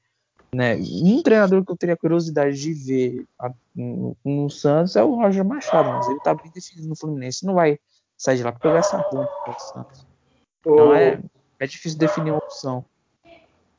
Né? 0.52 0.76
Um 0.76 1.22
treinador 1.22 1.64
que 1.64 1.70
eu 1.70 1.76
teria 1.76 1.96
curiosidade 1.96 2.60
de 2.60 2.74
ver 2.74 3.24
no, 3.72 4.16
no 4.24 4.50
Santos 4.50 4.96
é 4.96 5.04
o 5.04 5.14
Roger 5.14 5.44
Machado, 5.44 5.88
mas 5.90 6.08
ele 6.08 6.18
tá 6.20 6.34
bem 6.34 6.50
definido 6.52 6.88
no 6.88 6.96
Fluminense, 6.96 7.46
não 7.46 7.54
vai 7.54 7.78
sair 8.18 8.38
de 8.38 8.42
lá 8.42 8.50
para 8.50 8.60
pegar 8.60 8.78
essa 8.80 8.98
bomba 8.98 9.30
pro 9.44 9.60
Santos. 9.60 10.04
Então 10.58 10.92
é, 10.92 11.20
é 11.60 11.66
difícil 11.68 11.96
definir 11.96 12.32
uma 12.32 12.38
opção. 12.38 12.84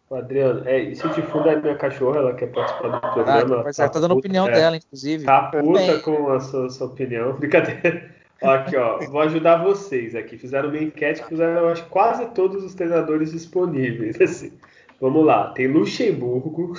Adriano, 0.10 0.68
é, 0.68 0.80
e 0.80 0.96
se 0.96 1.08
te 1.10 1.22
funda 1.22 1.54
a 1.54 1.56
minha 1.56 1.78
cachorra, 1.78 2.18
ela 2.18 2.36
quer 2.36 2.48
participar 2.48 2.90
do 2.90 3.00
programa. 3.00 3.62
Ah, 3.62 3.74
tá, 3.74 3.90
tá 3.90 4.00
dando 4.00 4.16
puta, 4.16 4.28
opinião 4.28 4.48
é, 4.48 4.52
dela, 4.52 4.76
inclusive. 4.76 5.26
Tá 5.26 5.44
puta 5.44 6.00
com 6.00 6.30
a 6.32 6.40
sua, 6.40 6.70
sua 6.70 6.88
opinião. 6.88 7.34
Brincadeira. 7.40 8.21
Aqui, 8.42 8.76
ó, 8.76 8.98
vou 9.10 9.22
ajudar 9.22 9.64
vocês 9.64 10.16
aqui. 10.16 10.38
Fizeram 10.38 10.70
uma 10.70 10.78
enquete, 10.80 11.24
fizeram, 11.26 11.62
eu 11.62 11.70
acho, 11.70 11.86
quase 11.88 12.26
todos 12.32 12.64
os 12.64 12.74
treinadores 12.74 13.32
disponíveis. 13.32 14.20
Assim. 14.20 14.52
Vamos 15.00 15.26
lá, 15.26 15.52
tem 15.52 15.68
Luxemburgo, 15.68 16.74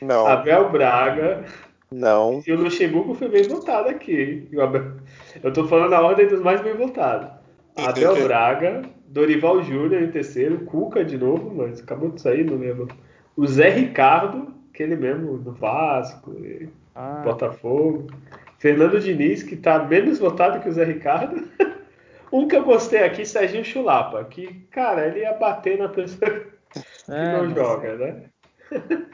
Não. 0.00 0.26
Abel 0.26 0.70
Braga. 0.70 1.44
Não. 1.90 2.42
E 2.46 2.52
o 2.52 2.60
Luxemburgo 2.60 3.14
foi 3.14 3.28
bem 3.28 3.44
votado 3.44 3.88
aqui. 3.88 4.48
Eu 5.42 5.52
tô 5.52 5.66
falando 5.66 5.92
a 5.92 6.00
ordem 6.00 6.26
dos 6.26 6.40
mais 6.40 6.60
bem 6.60 6.74
votados. 6.74 7.30
Abel 7.76 8.22
Braga, 8.24 8.82
Dorival 9.08 9.62
Júnior 9.62 10.02
em 10.02 10.10
terceiro, 10.10 10.60
Cuca 10.64 11.04
de 11.04 11.16
novo, 11.16 11.54
mas 11.54 11.80
acabou 11.80 12.10
de 12.10 12.20
sair, 12.20 12.44
não 12.44 12.56
lembro. 12.56 12.88
O 13.36 13.46
Zé 13.46 13.68
Ricardo, 13.68 14.54
aquele 14.72 14.96
mesmo 14.96 15.38
do 15.38 15.52
Vasco, 15.52 16.34
ah. 16.94 17.22
Botafogo. 17.24 18.06
Fernando 18.58 19.00
Diniz, 19.00 19.42
que 19.42 19.56
tá 19.56 19.78
menos 19.78 20.18
votado 20.18 20.60
que 20.60 20.68
o 20.68 20.72
Zé 20.72 20.84
Ricardo. 20.84 21.48
um 22.32 22.48
que 22.48 22.56
eu 22.56 22.64
gostei 22.64 23.02
aqui, 23.02 23.24
Serginho 23.24 23.64
Chulapa, 23.64 24.24
que, 24.24 24.66
cara, 24.70 25.06
ele 25.06 25.20
ia 25.20 25.32
bater 25.32 25.78
na 25.78 25.88
pessoa 25.88 26.30
que 26.70 26.80
é, 27.12 27.32
não 27.32 27.54
joga, 27.54 27.96
né? 27.96 28.30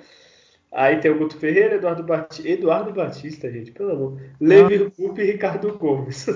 Aí 0.72 0.98
tem 1.00 1.10
o 1.10 1.18
Guto 1.18 1.36
Ferreira, 1.36 1.74
Eduardo, 1.74 2.02
Batista, 2.02 2.48
Eduardo 2.48 2.92
Batista, 2.94 3.52
gente, 3.52 3.72
pelo 3.72 3.90
amor. 3.90 4.22
Levi 4.40 4.90
Coupe 4.90 5.20
e 5.20 5.32
Ricardo 5.32 5.76
Gomes. 5.76 6.26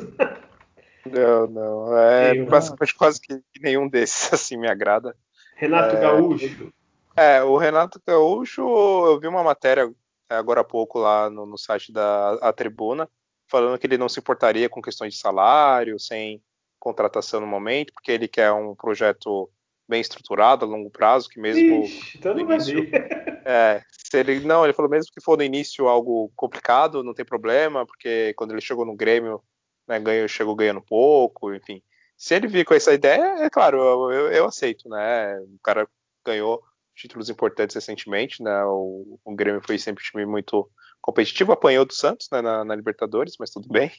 Não, 1.10 1.46
não. 1.46 1.98
É 1.98 2.34
Sim, 2.34 2.44
basicamente 2.44 2.92
não. 2.92 2.98
quase 2.98 3.20
que 3.20 3.42
nenhum 3.62 3.88
desses 3.88 4.30
assim 4.34 4.58
me 4.58 4.68
agrada. 4.68 5.16
Renato 5.54 5.96
é, 5.96 6.00
Gaúcho. 6.00 6.72
É, 7.16 7.42
o 7.42 7.56
Renato 7.56 7.98
Gaúcho, 8.06 8.60
eu 8.60 9.18
vi 9.18 9.26
uma 9.26 9.42
matéria 9.42 9.90
agora 10.28 10.60
há 10.60 10.64
pouco 10.64 10.98
lá 10.98 11.30
no, 11.30 11.46
no 11.46 11.58
site 11.58 11.92
da 11.92 12.34
a 12.34 12.52
Tribuna, 12.52 13.08
falando 13.48 13.78
que 13.78 13.86
ele 13.86 13.98
não 13.98 14.08
se 14.08 14.20
importaria 14.20 14.68
com 14.68 14.82
questões 14.82 15.14
de 15.14 15.20
salário, 15.20 15.98
sem 15.98 16.42
contratação 16.78 17.40
no 17.40 17.46
momento, 17.46 17.92
porque 17.92 18.12
ele 18.12 18.28
quer 18.28 18.52
um 18.52 18.74
projeto 18.74 19.50
bem 19.88 20.00
estruturado 20.00 20.64
a 20.64 20.68
longo 20.68 20.90
prazo, 20.90 21.28
que 21.28 21.40
mesmo 21.40 21.84
Ixi, 21.84 22.18
então 22.18 22.38
início, 22.38 22.78
é, 23.46 23.82
se 23.88 24.18
ele 24.18 24.40
não, 24.40 24.64
ele 24.64 24.72
falou 24.72 24.90
mesmo 24.90 25.12
que 25.12 25.22
for 25.22 25.36
no 25.36 25.44
início 25.44 25.86
algo 25.86 26.30
complicado, 26.34 27.04
não 27.04 27.14
tem 27.14 27.24
problema, 27.24 27.86
porque 27.86 28.34
quando 28.34 28.50
ele 28.52 28.60
chegou 28.60 28.84
no 28.84 28.96
Grêmio 28.96 29.40
né, 29.86 30.00
ganho, 30.00 30.28
chegou 30.28 30.56
ganhando 30.56 30.80
pouco, 30.80 31.54
enfim. 31.54 31.82
Se 32.16 32.34
ele 32.34 32.48
vir 32.48 32.64
com 32.64 32.74
essa 32.74 32.92
ideia, 32.92 33.44
é 33.44 33.50
claro, 33.50 33.78
eu, 33.78 34.12
eu, 34.12 34.32
eu 34.32 34.44
aceito, 34.46 34.88
né? 34.88 35.38
O 35.40 35.58
cara 35.62 35.88
ganhou 36.24 36.62
títulos 36.96 37.28
importantes 37.28 37.74
recentemente, 37.74 38.42
né? 38.42 38.64
O, 38.64 39.18
o, 39.24 39.34
Grêmio 39.34 39.60
foi 39.64 39.78
sempre 39.78 40.02
um 40.02 40.06
time 40.06 40.26
muito 40.26 40.68
competitivo, 41.00 41.52
apanhou 41.52 41.84
do 41.84 41.94
Santos 41.94 42.28
né, 42.32 42.40
na, 42.42 42.64
na 42.64 42.74
Libertadores, 42.74 43.34
mas 43.38 43.50
tudo 43.50 43.68
bem. 43.68 43.92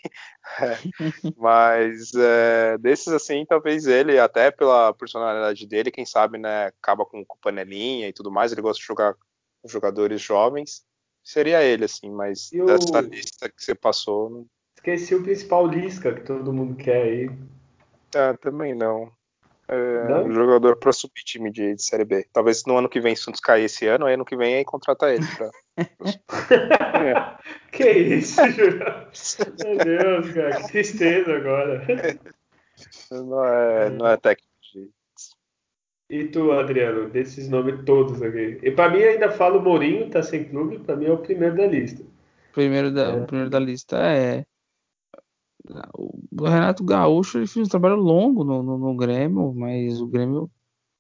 É, 0.60 0.78
mas 1.38 2.14
é, 2.16 2.78
desses 2.80 3.10
assim, 3.10 3.46
talvez 3.46 3.86
ele, 3.86 4.20
até 4.20 4.52
pela 4.52 4.94
personalidade 4.94 5.66
dele, 5.68 5.92
quem 5.92 6.06
sabe, 6.06 6.38
né, 6.38 6.66
acaba 6.66 7.06
com, 7.06 7.24
com 7.24 7.38
panelinha 7.38 8.10
e 8.10 8.14
tudo 8.14 8.32
mais. 8.32 8.52
Ele 8.52 8.62
gosta 8.62 8.82
de 8.82 8.88
jogar 8.88 9.14
com 9.14 9.70
jogadores 9.70 10.22
jovens. 10.22 10.86
Seria 11.24 11.62
ele, 11.64 11.86
assim, 11.86 12.10
mas 12.10 12.52
e 12.52 12.64
dessa 12.66 13.00
o... 13.00 13.02
lista 13.02 13.50
que 13.50 13.62
você 13.62 13.76
passou, 13.76 14.48
Esqueci 14.78 15.16
o 15.16 15.24
principal 15.24 15.68
Lisca 15.68 16.14
que 16.14 16.22
todo 16.22 16.54
mundo 16.54 16.76
quer 16.76 17.02
aí. 17.02 17.30
Ah, 18.16 18.38
também 18.38 18.74
não. 18.74 19.12
É? 19.70 20.20
Um 20.22 20.32
jogador 20.32 20.78
para 20.78 20.94
subir 20.94 21.24
time 21.24 21.52
de, 21.52 21.76
de, 21.76 21.84
Série 21.84 22.06
B. 22.06 22.26
Talvez 22.32 22.64
no 22.66 22.78
ano 22.78 22.88
que 22.88 23.02
vem 23.02 23.16
Santos 23.16 23.42
cair 23.42 23.66
esse 23.66 23.86
ano, 23.86 24.06
aí 24.06 24.14
ano 24.14 24.24
que 24.24 24.38
vem 24.38 24.56
aí 24.56 24.64
contrata 24.64 25.14
ele. 25.14 25.26
Pra... 25.36 25.52
é. 25.78 27.38
Que 27.72 27.90
isso, 27.92 28.42
Júlio? 28.50 28.80
Meu 28.80 29.78
Deus, 29.78 30.32
cara, 30.32 30.56
que 30.56 30.68
tristeza 30.70 31.36
agora. 31.36 31.86
Não 33.12 33.46
é, 33.46 33.90
não 33.90 34.08
é 34.08 34.18
técnico 34.18 34.52
de. 34.74 34.90
E 36.10 36.24
tu, 36.26 36.52
Adriano, 36.54 37.10
desses 37.10 37.50
nomes 37.50 37.84
todos 37.86 38.22
aqui. 38.22 38.60
E 38.64 38.72
para 38.72 38.90
mim 38.90 39.04
ainda 39.04 39.30
falo 39.30 39.62
Mourinho, 39.62 40.10
tá 40.10 40.24
sem 40.24 40.46
clube, 40.46 40.80
para 40.80 40.96
mim 40.96 41.06
é 41.06 41.12
o 41.12 41.18
primeiro 41.18 41.56
da 41.56 41.68
lista. 41.68 42.04
Primeiro 42.54 42.92
da, 42.92 43.12
é. 43.12 43.16
O 43.16 43.26
primeiro 43.26 43.50
da 43.50 43.60
lista 43.60 43.98
é 43.98 44.46
o 45.94 46.46
Renato 46.46 46.84
Gaúcho 46.84 47.38
ele 47.38 47.48
fez 47.48 47.68
um 47.68 47.70
trabalho 47.70 47.96
longo 47.96 48.44
no, 48.44 48.64
no, 48.64 48.78
no 48.78 48.96
Grêmio, 48.96 49.54
mas 49.54 50.00
o 50.00 50.08
Grêmio 50.08 50.50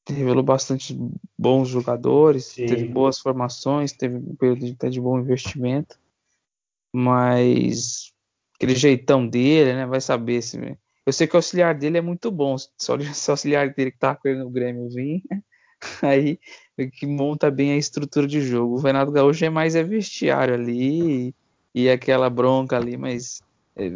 revelou 0.07 0.43
bastante 0.43 0.97
bons 1.37 1.67
jogadores, 1.67 2.45
Sim. 2.45 2.65
teve 2.65 2.85
boas 2.85 3.19
formações, 3.19 3.91
teve 3.91 4.15
um 4.15 4.35
período 4.35 4.65
de, 4.65 4.71
até 4.71 4.89
de 4.89 5.01
bom 5.01 5.19
investimento, 5.19 5.97
mas 6.93 8.13
aquele 8.55 8.75
jeitão 8.75 9.27
dele, 9.27 9.73
né? 9.73 9.85
Vai 9.85 10.01
saber 10.01 10.41
se. 10.41 10.77
Eu 11.05 11.13
sei 11.13 11.27
que 11.27 11.35
o 11.35 11.37
auxiliar 11.37 11.75
dele 11.75 11.97
é 11.97 12.01
muito 12.01 12.29
bom, 12.31 12.55
só 12.77 12.95
o 12.95 13.31
auxiliar 13.31 13.73
dele 13.73 13.91
que 13.91 13.99
tá 13.99 14.15
com 14.15 14.27
ele 14.27 14.39
no 14.39 14.49
Grêmio 14.49 14.89
vir, 14.89 15.23
aí 16.01 16.39
que 16.93 17.05
monta 17.05 17.49
bem 17.49 17.71
a 17.71 17.77
estrutura 17.77 18.27
de 18.27 18.41
jogo. 18.41 18.75
O 18.75 18.81
Renato 18.81 19.11
Gaúcho 19.11 19.43
é 19.45 19.49
mais 19.49 19.75
é 19.75 19.83
vestiário 19.83 20.53
ali 20.53 21.27
e, 21.27 21.35
e 21.83 21.89
aquela 21.89 22.29
bronca 22.29 22.75
ali, 22.77 22.97
mas 22.97 23.41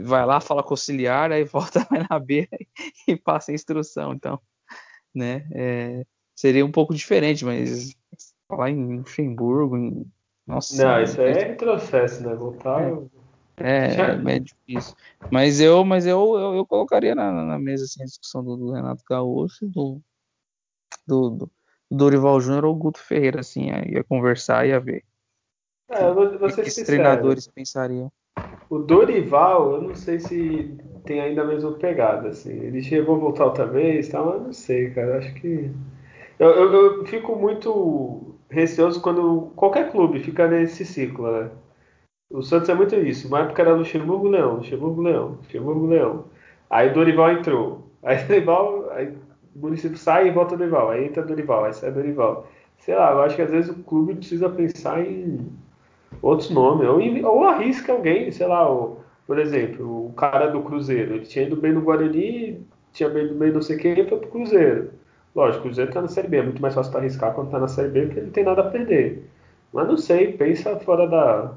vai 0.04 0.26
lá, 0.26 0.40
fala 0.40 0.62
com 0.62 0.70
o 0.70 0.74
auxiliar, 0.74 1.32
aí 1.32 1.44
volta, 1.44 1.86
vai 1.90 2.06
na 2.10 2.20
beira 2.20 2.58
e 3.08 3.16
passa 3.16 3.52
a 3.52 3.56
instrução. 3.56 4.14
Então, 4.14 4.40
né, 5.14 5.48
é, 5.52 6.06
seria 6.36 6.66
um 6.66 6.72
pouco 6.72 6.94
diferente, 6.94 7.44
mas 7.44 7.96
falar 8.48 8.70
em 8.70 8.98
Luxemburgo, 8.98 9.78
em... 9.78 10.06
nossa. 10.46 10.84
Não, 10.84 11.02
isso 11.02 11.20
aí 11.22 11.32
é 11.32 11.44
retrocesso, 11.50 12.24
né? 12.24 12.36
Voltar. 12.36 12.82
É, 13.58 13.96
é, 13.96 13.96
é, 14.36 14.40
difícil. 14.40 14.96
Mas 15.32 15.60
eu, 15.60 15.84
mas 15.84 16.06
eu, 16.06 16.38
eu, 16.38 16.56
eu 16.56 16.66
colocaria 16.66 17.16
na, 17.16 17.32
na, 17.32 17.60
mesa 17.60 17.86
assim, 17.86 18.04
a 18.04 18.06
discussão 18.06 18.44
do, 18.44 18.56
do 18.58 18.72
Renato 18.72 19.04
Gaúcho, 19.10 19.68
do, 19.68 20.02
do, 21.08 21.30
do 21.32 21.52
Dorival 21.90 22.40
Júnior 22.40 22.66
ou 22.66 22.76
Guto 22.76 23.00
Ferreira, 23.00 23.40
assim, 23.40 23.68
ia 23.68 24.04
conversar 24.04 24.66
e 24.66 24.70
ia 24.70 24.80
ver. 24.80 25.04
É, 25.90 26.06
eu 26.06 26.14
vou, 26.14 26.40
vou 26.40 26.50
ser 26.50 26.66
os 26.66 26.76
treinadores 26.76 27.48
pensariam. 27.48 28.12
O 28.72 28.80
Dorival, 28.80 29.74
eu 29.74 29.82
não 29.82 29.96
sei 29.96 30.18
se 30.22 30.78
tem 31.04 31.20
ainda 31.20 31.42
a 31.42 31.46
mesma 31.46 31.74
pegada, 31.74 32.30
assim. 32.30 32.52
Ele 32.52 32.82
chegou 32.82 33.16
a 33.16 33.20
voltar 33.20 33.46
outra 33.48 33.66
vez, 33.66 34.08
tá? 34.08 34.24
mas 34.24 34.42
não 34.42 34.54
sei, 34.54 34.92
cara. 34.92 35.18
Acho 35.18 35.34
que. 35.34 35.70
Eu, 36.40 36.50
eu, 36.52 36.74
eu, 36.74 37.06
fico 37.06 37.36
muito 37.36 38.34
receoso 38.50 39.02
quando 39.02 39.52
qualquer 39.58 39.92
clube 39.92 40.22
fica 40.22 40.48
nesse 40.48 40.86
ciclo, 40.86 41.30
né? 41.30 41.52
O 42.32 42.42
Santos 42.42 42.70
é 42.70 42.74
muito 42.74 42.96
isso. 42.96 43.28
Uma 43.28 43.42
época 43.42 43.62
era 43.62 43.76
Luxemburgo 43.76 44.30
Leão, 44.30 44.56
Luxemburgo 44.56 45.02
Leão, 45.02 45.28
Luxemburgo 45.44 45.88
Leão. 45.88 46.26
Aí 46.70 46.90
o 46.90 46.94
Dorival 46.94 47.34
entrou. 47.34 47.92
Aí 48.02 48.24
Dorival, 48.26 48.90
aí 48.92 49.10
o 49.54 49.60
município 49.60 49.98
sai 49.98 50.30
e 50.30 50.32
volta 50.32 50.56
Dorival. 50.56 50.92
Aí 50.92 51.06
entra 51.08 51.24
Dorival, 51.24 51.66
aí 51.66 51.74
sai 51.74 51.92
Dorival. 51.92 52.48
Sei 52.78 52.96
lá, 52.96 53.12
eu 53.12 53.22
acho 53.24 53.36
que 53.36 53.42
às 53.42 53.52
vezes 53.52 53.70
o 53.70 53.84
clube 53.84 54.16
precisa 54.16 54.50
pensar 54.50 55.02
em 55.06 55.46
outros 56.22 56.50
nomes, 56.50 56.88
ou, 56.88 57.32
ou 57.32 57.44
arrisca 57.46 57.92
alguém, 57.92 58.32
sei 58.32 58.48
lá, 58.48 58.68
ou, 58.68 59.02
por 59.28 59.40
exemplo, 59.40 60.08
o 60.08 60.14
cara 60.14 60.48
do 60.48 60.62
Cruzeiro, 60.62 61.16
ele 61.16 61.26
tinha 61.26 61.46
ido 61.46 61.56
bem 61.56 61.74
no 61.74 61.82
Guarani, 61.82 62.60
tinha 62.94 63.10
ido 63.10 63.36
bem 63.36 63.52
não 63.52 63.62
sei 63.62 63.78
quem, 63.78 63.96
foi 64.08 64.18
pro 64.18 64.30
Cruzeiro. 64.30 64.92
Lógico, 65.36 65.60
o 65.60 65.64
Cruzeiro 65.64 65.92
tá 65.92 66.02
na 66.02 66.08
Série 66.08 66.28
B, 66.28 66.38
é 66.38 66.44
muito 66.44 66.62
mais 66.62 66.74
fácil 66.74 66.92
para 66.92 67.02
arriscar 67.02 67.34
quando 67.34 67.52
tá 67.52 67.60
na 67.60 67.68
Série 67.68 67.90
B, 67.90 68.02
porque 68.06 68.20
ele 68.20 68.26
não 68.26 68.34
tem 68.34 68.44
nada 68.44 68.62
a 68.62 68.70
perder. 68.70 69.26
Mas 69.72 69.88
não 69.88 69.98
sei, 69.98 70.34
pensa 70.34 70.78
fora 70.80 71.08
da. 71.08 71.54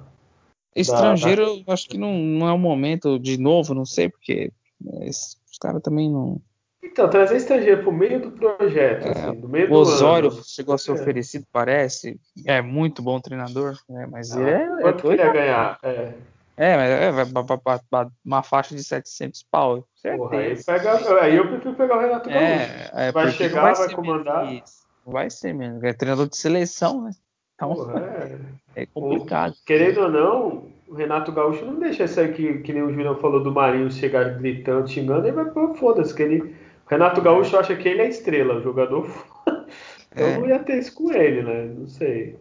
Estrangeiro, 0.77 1.59
da, 1.59 1.65
da... 1.65 1.73
acho 1.73 1.89
que 1.89 1.99
não, 1.99 2.17
não 2.17 2.49
é 2.49 2.53
o 2.53 2.59
momento 2.59 3.19
de 3.19 3.39
novo, 3.39 3.75
não 3.75 3.85
sei, 3.85 4.09
porque 4.09 4.53
os 4.81 5.59
caras 5.61 5.83
também 5.83 6.11
não. 6.11 6.41
Então, 6.85 7.09
trazer 7.09 7.37
estrangeiro 7.37 7.83
pro 7.83 7.93
meio 7.93 8.21
do 8.21 8.31
projeto, 8.31 9.07
é, 9.07 9.11
assim, 9.11 9.41
do 9.41 9.49
meio 9.49 9.71
o 9.73 9.75
Osório 9.75 10.31
chegou 10.45 10.75
a 10.75 10.79
ser 10.79 10.91
é. 10.91 10.95
oferecido, 10.95 11.47
parece. 11.51 12.21
É 12.47 12.61
muito 12.61 13.03
bom 13.03 13.19
treinador, 13.21 13.75
né? 13.89 14.07
mas 14.11 14.37
ah, 14.37 14.41
ele 14.41 14.51
é. 14.51 14.67
Quanto 14.83 15.11
é 15.11 15.15
ele 15.15 15.23
ia 15.23 15.33
ganhar? 15.33 15.79
É. 15.83 16.13
É, 16.57 16.77
mas 16.77 16.91
é, 16.91 18.09
uma 18.25 18.43
faixa 18.43 18.77
de 18.77 18.85
700 18.85 19.45
pau. 19.51 19.85
Porra, 20.17 20.39
aí, 20.39 20.65
pega, 20.65 21.21
aí 21.21 21.37
eu 21.37 21.49
prefiro 21.49 21.75
pegar 21.75 21.97
o 21.97 22.01
Renato 22.01 22.29
Gaúcho. 22.29 22.45
É, 22.45 22.91
é 22.95 23.13
vai 23.13 23.31
chegar, 23.33 23.63
vai, 23.63 23.75
vai 23.75 23.95
comandar. 23.95 24.63
Vai 25.05 25.31
ser 25.31 25.53
mesmo. 25.53 25.85
É 25.85 25.93
treinador 25.93 26.29
de 26.29 26.37
seleção, 26.37 27.03
né? 27.03 27.11
Então, 27.57 27.75
Porra, 27.75 28.01
é. 28.01 28.39
é 28.83 28.87
complicado. 28.87 29.55
Querendo 29.67 30.03
ou 30.03 30.11
não, 30.11 30.69
o 30.87 30.95
Renato 30.95 31.33
Gaúcho 31.33 31.65
não 31.65 31.79
deixa 31.81 32.05
isso 32.05 32.21
aí 32.21 32.33
que, 32.33 32.59
que 32.59 32.73
nem 32.73 32.85
o 32.85 32.93
Julião 32.93 33.17
falou 33.17 33.43
do 33.43 33.51
Marinho 33.51 33.91
chegar 33.91 34.39
gritando, 34.39 34.89
xingando, 34.89 35.27
ele 35.27 35.35
vai 35.35 35.47
pôr 35.47 35.75
foda-se, 35.75 36.15
que 36.15 36.23
ele 36.23 36.55
Renato 36.87 37.23
Gaúcho 37.23 37.57
acha 37.57 37.75
que 37.77 37.89
ele 37.89 38.03
é 38.03 38.09
estrela, 38.09 38.57
o 38.57 38.63
jogador. 38.63 39.09
então 40.13 40.27
é. 40.27 40.39
não 40.39 40.49
ia 40.49 40.59
ter 40.59 40.79
isso 40.79 40.95
com 40.95 41.13
ele, 41.13 41.43
né? 41.43 41.65
Não 41.65 41.89
sei. 41.89 42.39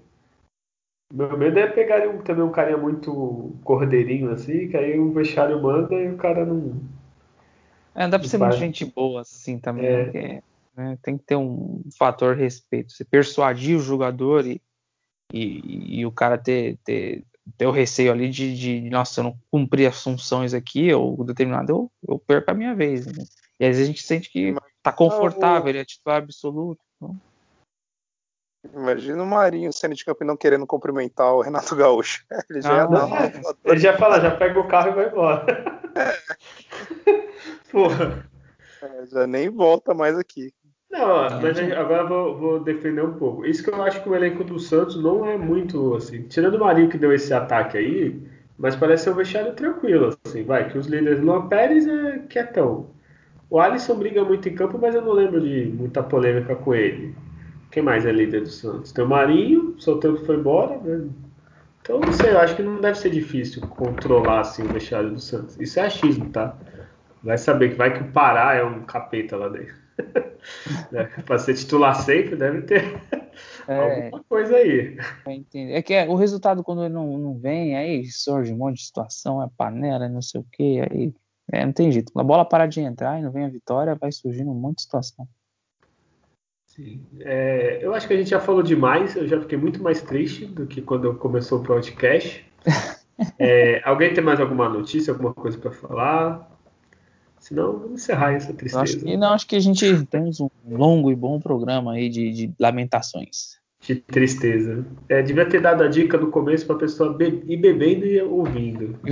Meu 1.14 1.38
medo 1.38 1.60
é 1.60 1.68
pegar 1.68 2.07
um, 2.07 2.22
também 2.22 2.44
um 2.44 2.52
carinha 2.52 2.78
muito 2.78 3.56
cordeirinho 3.64 4.32
assim, 4.32 4.68
que 4.68 4.76
aí 4.76 4.99
o 4.99 5.11
vestiário 5.11 5.61
manda 5.61 5.94
e 5.95 6.10
o 6.10 6.18
cara 6.18 6.44
não. 6.44 6.82
É, 7.94 8.07
dá 8.07 8.18
pra 8.18 8.28
ser 8.28 8.40
muito 8.40 8.57
gente 8.57 8.84
boa 8.86 9.22
assim 9.22 9.60
também, 9.60 9.86
É. 9.86 9.98
né? 9.98 10.03
Porque, 10.06 10.44
né, 10.76 10.98
tem 11.03 11.18
que 11.18 11.24
ter 11.24 11.36
um 11.36 11.84
fator 11.98 12.36
respeito. 12.36 12.91
Você 12.91 13.06
persuadir 13.06 13.78
o 13.78 13.82
jogador 13.82 14.45
e, 14.45 14.60
e, 15.32 15.99
e 15.99 16.06
o 16.06 16.11
cara 16.11 16.38
ter, 16.38 16.78
ter, 16.84 17.24
ter 17.57 17.68
o 17.68 17.72
receio 17.72 18.11
ali 18.11 18.30
de, 18.30 18.56
de, 18.56 18.90
nossa, 18.90 19.20
eu 19.20 19.26
não 19.26 19.38
cumprir 19.52 19.86
as 19.86 20.02
funções 20.02 20.53
aqui, 20.53 20.91
ou 20.91 21.24
determinado, 21.24 21.72
eu, 21.72 21.91
eu 22.07 22.20
perco 22.20 22.49
a 22.49 22.56
minha 22.56 22.74
vez. 22.74 23.06
né? 23.06 23.24
E 23.64 23.65
às 23.65 23.77
vezes 23.77 23.84
a 23.84 23.88
gente 23.94 24.03
sente 24.03 24.30
que 24.30 24.53
tá 24.81 24.91
confortável, 24.91 25.69
ele 25.69 25.77
é 25.80 25.85
titular 25.85 26.18
absoluto. 26.18 26.81
então- 26.98 27.15
Imagina 28.73 29.23
o 29.23 29.26
Marinho 29.26 29.72
sendo 29.72 29.95
de 29.95 30.03
campo 30.03 30.22
e 30.22 30.27
não 30.27 30.35
querendo 30.35 30.68
cumprimentar 30.68 31.34
o 31.34 31.40
Renato 31.41 31.73
Gaúcho. 31.76 32.26
Ele 32.49 32.61
já 32.61 32.73
ia 32.76 32.84
Ah, 32.84 32.85
dar 32.88 32.99
não. 32.99 33.07
uma- 33.07 33.18
Ele 33.64 33.80
já 33.80 33.98
fala, 33.98 34.19
já 34.19 34.31
pega 34.35 34.60
o 34.60 34.68
carro 34.68 34.90
e 34.90 34.94
vai 34.95 35.07
embora. 35.10 35.81
Porra. 37.72 38.26
É, 38.81 39.06
já 39.06 39.27
nem 39.27 39.49
volta 39.49 39.94
mais 39.94 40.18
aqui. 40.18 40.53
Não, 40.91 41.26
É, 41.26 41.41
mas 41.41 41.57
gente. 41.57 41.73
agora 41.73 42.03
eu 42.03 42.07
vou, 42.07 42.38
vou 42.38 42.60
defender 42.60 43.03
um 43.03 43.14
pouco. 43.18 43.45
Isso 43.45 43.64
que 43.64 43.69
eu 43.69 43.81
acho 43.81 44.02
que 44.03 44.10
o 44.10 44.15
elenco 44.15 44.44
do 44.44 44.60
Santos 44.60 45.02
não 45.02 45.26
é 45.26 45.38
muito 45.38 45.95
assim. 45.95 46.23
Tirando 46.27 46.56
o 46.56 46.60
Marinho 46.60 46.90
que 46.90 46.98
deu 46.98 47.14
esse 47.14 47.34
ataque 47.34 47.77
aí, 47.77 48.22
mas 48.57 48.76
parece 48.76 49.06
ser 49.06 49.10
um 49.11 49.15
vestiário 49.15 49.53
tranquilo, 49.56 50.18
assim, 50.26 50.44
vai. 50.44 50.69
Que 50.69 50.77
os 50.77 50.88
líderes. 50.88 51.19
Luan 51.22 51.48
Pérez 51.48 51.88
é 51.88 52.19
quietão. 52.30 52.91
O 53.54 53.60
Alisson 53.60 53.94
briga 53.94 54.26
muito 54.26 54.50
em 54.50 54.56
campo, 54.56 54.80
mas 54.82 54.96
eu 54.96 55.04
não 55.04 55.12
lembro 55.12 55.40
de 55.40 55.66
muita 55.66 56.02
polêmica 56.02 56.56
com 56.56 56.74
ele. 56.74 57.16
Quem 57.70 57.84
mais 57.84 58.04
é 58.04 58.12
líder 58.12 58.42
do 58.42 58.50
Santos? 58.50 58.92
Tem 58.92 59.06
o 59.06 59.08
Marinho, 59.08 59.76
solteiro 59.78 60.18
que 60.18 60.26
foi 60.26 60.38
embora, 60.38 60.76
né? 60.80 61.08
Então, 61.80 62.00
não 62.00 62.12
sei, 62.12 62.32
eu 62.32 62.40
acho 62.40 62.56
que 62.56 62.64
não 62.64 62.82
deve 62.82 62.98
ser 62.98 63.12
difícil 63.12 63.62
controlar 63.68 64.40
assim, 64.40 64.64
o 64.64 64.70
vestiário 64.70 65.12
do 65.12 65.20
Santos. 65.20 65.56
Isso 65.60 65.80
é 65.80 65.84
achismo, 65.84 66.32
tá? 66.32 66.58
Vai 67.22 67.38
saber 67.38 67.70
que 67.70 67.76
vai 67.76 67.94
que 67.94 68.02
o 68.02 68.12
Pará 68.12 68.56
é 68.56 68.64
um 68.64 68.86
capeta 68.86 69.38
lá 69.38 69.50
dentro. 69.50 69.76
né? 70.92 71.12
Pra 71.24 71.38
ser 71.38 71.54
titular 71.54 71.94
sempre, 71.94 72.36
deve 72.36 72.64
ter 72.64 73.00
É, 73.68 74.06
alguma 74.06 74.24
coisa 74.24 74.56
aí. 74.56 74.98
É 75.54 75.82
que 75.82 75.94
é, 75.94 76.08
o 76.10 76.16
resultado, 76.16 76.64
quando 76.64 76.86
ele 76.86 76.94
não, 76.94 77.20
não 77.20 77.38
vem, 77.38 77.78
aí 77.78 78.04
surge 78.06 78.52
um 78.52 78.58
monte 78.58 78.78
de 78.78 78.86
situação, 78.86 79.44
é 79.44 79.48
panela, 79.56 80.06
é 80.06 80.10
não 80.10 80.22
sei 80.24 80.42
o 80.42 80.46
que, 80.52 80.82
aí 80.82 81.14
é, 81.52 81.65
não 81.65 81.74
tem 81.74 81.91
jeito. 81.91 82.11
A 82.18 82.24
bola 82.24 82.45
parar 82.45 82.68
de 82.68 82.80
entrar 82.80 83.20
e 83.20 83.24
não 83.24 83.32
vem 83.32 83.45
a 83.45 83.49
vitória, 83.49 83.95
vai 83.95 84.11
surgindo 84.11 84.52
um 84.52 84.56
monte 84.56 84.78
de 84.78 84.84
situação. 84.84 85.28
Sim. 86.65 87.06
É, 87.20 87.80
eu 87.82 87.94
acho 87.94 88.07
que 88.07 88.14
a 88.14 88.18
gente 88.18 88.30
já 88.30 88.40
falou 88.40 88.64
demais, 88.64 89.15
eu 89.15 89.28
já 89.28 89.40
fiquei 89.40 89.57
muito 89.57 89.82
mais 89.82 90.02
triste 90.02 90.45
do 90.45 90.65
que 90.65 90.82
quando 90.82 91.14
começou 91.15 91.60
o 91.60 91.64
podcast. 91.64 92.45
É, 93.38 93.80
alguém 93.86 94.11
tem 94.11 94.24
mais 94.24 94.40
alguma 94.40 94.68
notícia, 94.68 95.14
alguma 95.14 95.36
coisa 95.36 95.56
para 95.57 95.72
falar? 95.72 96.52
Senão, 97.40 97.74
vamos 97.74 98.02
encerrar 98.02 98.34
essa 98.34 98.48
Eu 98.49 98.56
acho 98.56 98.57
tristeza. 98.57 99.06
que, 99.06 99.15
não, 99.15 99.34
acho 99.34 99.48
que 99.48 99.56
a 99.56 99.60
gente 99.60 100.06
temos 100.07 100.40
um 100.40 100.49
longo 100.68 101.11
e 101.11 101.15
bom 101.15 101.40
programa 101.40 101.94
aí 101.94 102.10
de, 102.10 102.32
de 102.32 102.53
lamentações. 102.60 103.60
De 103.82 103.95
tristeza. 103.95 104.86
É, 105.07 105.22
devia 105.22 105.45
ter 105.45 105.61
dado 105.61 105.84
a 105.84 105.88
dica 105.88 106.18
no 106.18 106.32
começo 106.32 106.65
para 106.65 106.76
a 106.76 106.80
pessoa 106.80 107.14
be 107.14 107.44
ir 107.45 107.57
bebendo 107.57 108.06
e 108.06 108.22
ouvindo. 108.22 108.98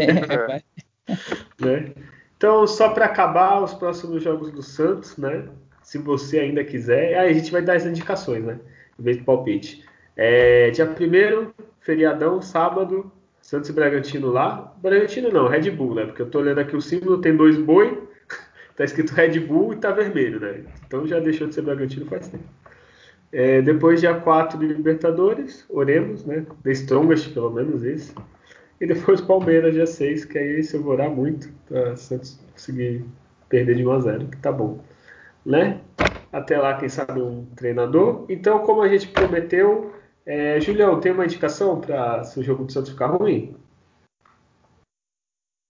É, 0.00 0.62
né? 1.62 1.92
Então, 2.36 2.66
só 2.66 2.88
para 2.88 3.06
acabar 3.06 3.62
os 3.62 3.72
próximos 3.72 4.22
jogos 4.22 4.50
do 4.50 4.62
Santos, 4.62 5.16
né? 5.16 5.44
Se 5.82 5.98
você 5.98 6.40
ainda 6.40 6.64
quiser, 6.64 7.18
aí 7.18 7.30
a 7.30 7.32
gente 7.32 7.50
vai 7.50 7.62
dar 7.62 7.76
as 7.76 7.86
indicações, 7.86 8.44
né? 8.44 8.58
Em 8.98 9.02
vez 9.02 9.16
de 9.16 9.24
palpite. 9.24 9.84
É, 10.16 10.70
dia 10.70 10.86
1 10.86 11.52
feriadão, 11.80 12.42
sábado, 12.42 13.10
Santos 13.40 13.70
e 13.70 13.72
Bragantino 13.72 14.30
lá. 14.30 14.74
Bragantino 14.80 15.30
não, 15.30 15.48
Red 15.48 15.70
Bull, 15.70 15.94
né? 15.94 16.06
Porque 16.06 16.22
eu 16.22 16.30
tô 16.30 16.40
olhando 16.40 16.60
aqui 16.60 16.76
o 16.76 16.80
símbolo, 16.80 17.20
tem 17.20 17.36
dois 17.36 17.56
boi, 17.56 18.02
tá 18.76 18.84
escrito 18.84 19.12
Red 19.12 19.40
Bull 19.40 19.72
e 19.72 19.76
tá 19.76 19.90
vermelho, 19.90 20.40
né? 20.40 20.62
Então 20.86 21.06
já 21.06 21.18
deixou 21.18 21.48
de 21.48 21.54
ser 21.54 21.62
Bragantino 21.62 22.06
faz 22.06 22.28
tempo. 22.28 22.44
É, 23.32 23.62
depois, 23.62 24.00
dia 24.00 24.14
4 24.14 24.58
de 24.58 24.66
Libertadores, 24.66 25.64
oremos, 25.70 26.24
né? 26.24 26.44
The 26.62 26.72
Strongest, 26.72 27.32
pelo 27.32 27.50
menos 27.50 27.82
esse. 27.82 28.14
E 28.82 28.86
depois 28.86 29.20
Palmeiras, 29.20 29.74
dia 29.74 29.86
6, 29.86 30.24
que 30.24 30.36
aí 30.36 30.58
esse 30.58 30.74
eu 30.74 30.82
vou 30.82 30.94
orar 30.94 31.08
muito 31.08 31.48
pra 31.68 31.94
Santos 31.94 32.36
conseguir 32.50 33.06
perder 33.48 33.76
de 33.76 33.86
1 33.86 33.92
a 33.92 34.00
0 34.00 34.26
que 34.26 34.36
tá 34.38 34.50
bom. 34.50 34.80
Né? 35.46 35.80
Até 36.32 36.58
lá, 36.58 36.76
quem 36.76 36.88
sabe, 36.88 37.22
um 37.22 37.46
treinador. 37.54 38.26
Então, 38.28 38.66
como 38.66 38.82
a 38.82 38.88
gente 38.88 39.06
prometeu, 39.06 39.94
é, 40.26 40.58
Julião, 40.60 40.98
tem 40.98 41.12
uma 41.12 41.24
indicação 41.24 41.80
para 41.80 42.24
se 42.24 42.40
o 42.40 42.42
jogo 42.42 42.64
do 42.64 42.72
Santos 42.72 42.90
ficar 42.90 43.06
ruim? 43.06 43.54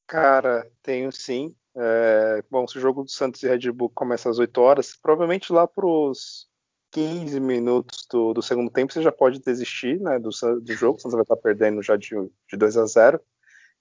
Cara, 0.07 0.67
tenho 0.83 1.13
sim. 1.13 1.55
É, 1.77 2.43
bom, 2.51 2.67
se 2.67 2.79
o 2.79 2.81
jogo 2.81 3.05
do 3.05 3.11
Santos 3.11 3.43
e 3.43 3.49
Red 3.49 3.71
Bull 3.73 3.91
começa 3.91 4.31
às 4.31 4.39
8 4.39 4.59
horas, 4.59 4.97
provavelmente 4.97 5.53
lá 5.53 5.69
pros 5.69 6.49
15 6.93 7.41
minutos 7.41 8.07
do, 8.09 8.35
do 8.35 8.43
segundo 8.43 8.71
tempo 8.71 8.93
você 8.93 9.03
já 9.03 9.11
pode 9.11 9.41
desistir 9.41 9.99
né, 9.99 10.19
do, 10.19 10.29
do 10.61 10.73
jogo, 10.75 11.01
senão 11.01 11.11
você 11.11 11.17
vai 11.17 11.23
estar 11.23 11.37
perdendo 11.37 11.83
já 11.83 11.97
de, 11.97 12.11
de 12.49 12.57
2 12.57 12.77
a 12.77 12.85
0 12.87 13.21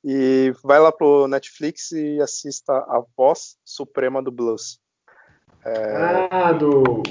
E 0.03 0.53
vai 0.63 0.79
lá 0.79 0.91
pro 0.91 1.27
Netflix 1.27 1.91
e 1.91 2.19
assista 2.21 2.73
a 2.73 3.03
voz 3.15 3.57
suprema 3.65 4.23
do 4.23 4.31
Blues. 4.31 4.79
Ah, 5.63 6.53
do, 6.53 7.03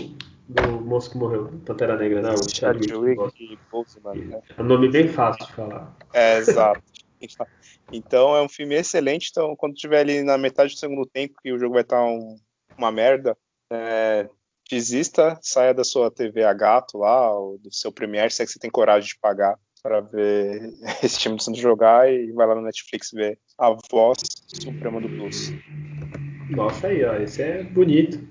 do 0.49 0.81
moço 0.81 1.11
que 1.11 1.19
morreu, 1.19 1.49
Pantera 1.65 1.97
Negra, 1.97 2.23
né? 2.23 2.31
O 2.31 2.49
Chadwick 2.53 2.93
Boseman. 3.15 3.59
Boseman, 3.71 4.15
né? 4.27 4.43
É 4.57 4.63
um 4.63 4.65
nome 4.65 4.89
bem 4.89 5.07
fácil 5.07 5.47
de 5.47 5.53
falar. 5.55 5.95
É, 6.13 6.39
exato. 6.39 6.83
Então 7.93 8.35
é 8.35 8.43
um 8.43 8.49
filme 8.49 8.75
excelente. 8.75 9.29
Então, 9.31 9.55
quando 9.55 9.75
tiver 9.75 10.01
ali 10.01 10.23
na 10.23 10.39
metade 10.39 10.75
do 10.75 10.79
segundo 10.79 11.07
tempo, 11.07 11.35
que 11.43 11.53
o 11.53 11.59
jogo 11.59 11.75
vai 11.75 11.83
estar 11.83 12.03
um- 12.03 12.37
uma 12.77 12.91
merda, 12.91 13.37
é, 13.71 14.29
desista, 14.71 15.39
saia 15.43 15.75
da 15.75 15.85
sua 15.85 16.11
TV 16.11 16.45
a 16.45 16.53
gato 16.53 16.99
lá, 16.99 17.37
ou 17.37 17.59
do 17.59 17.73
seu 17.73 17.93
Premiere, 17.93 18.31
se 18.31 18.43
é 18.43 18.47
que 18.47 18.53
você 18.53 18.59
tem 18.59 18.71
coragem 18.71 19.09
de 19.09 19.19
pagar 19.19 19.59
para 19.83 20.01
ver 20.01 20.73
esse 21.03 21.19
time 21.19 21.37
do 21.37 21.43
Santos 21.43 21.61
jogar 21.61 22.11
e 22.11 22.33
vai 22.33 22.47
lá 22.47 22.55
no 22.55 22.63
Netflix 22.63 23.11
ver 23.13 23.39
a 23.59 23.71
voz 23.91 24.19
suprema 24.47 25.01
do 25.01 25.09
Blues. 25.09 25.53
Nossa, 26.49 26.89
aí, 26.89 27.05
ó, 27.05 27.17
esse 27.17 27.43
é 27.43 27.63
bonito. 27.63 28.27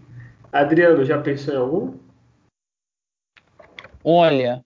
Adriano, 0.52 1.06
já 1.06 1.22
pensou 1.22 1.54
em 1.54 1.58
algum? 1.58 1.94
Olha, 4.04 4.64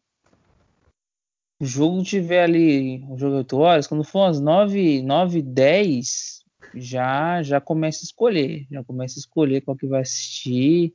o 1.60 1.66
jogo 1.66 2.04
tiver 2.04 2.44
ali, 2.44 3.04
o 3.10 3.18
jogo 3.18 3.38
8 3.38 3.58
horas, 3.58 3.88
quando 3.88 4.04
for 4.04 4.26
às 4.26 4.40
9, 4.40 5.02
9 5.02 5.42
10, 5.42 6.44
já, 6.76 7.42
já 7.42 7.62
começa 7.62 8.04
a 8.04 8.06
escolher. 8.06 8.68
Já 8.70 8.84
começa 8.84 9.18
a 9.18 9.22
escolher 9.22 9.62
qual 9.62 9.78
que 9.78 9.88
vai 9.88 10.02
assistir. 10.02 10.94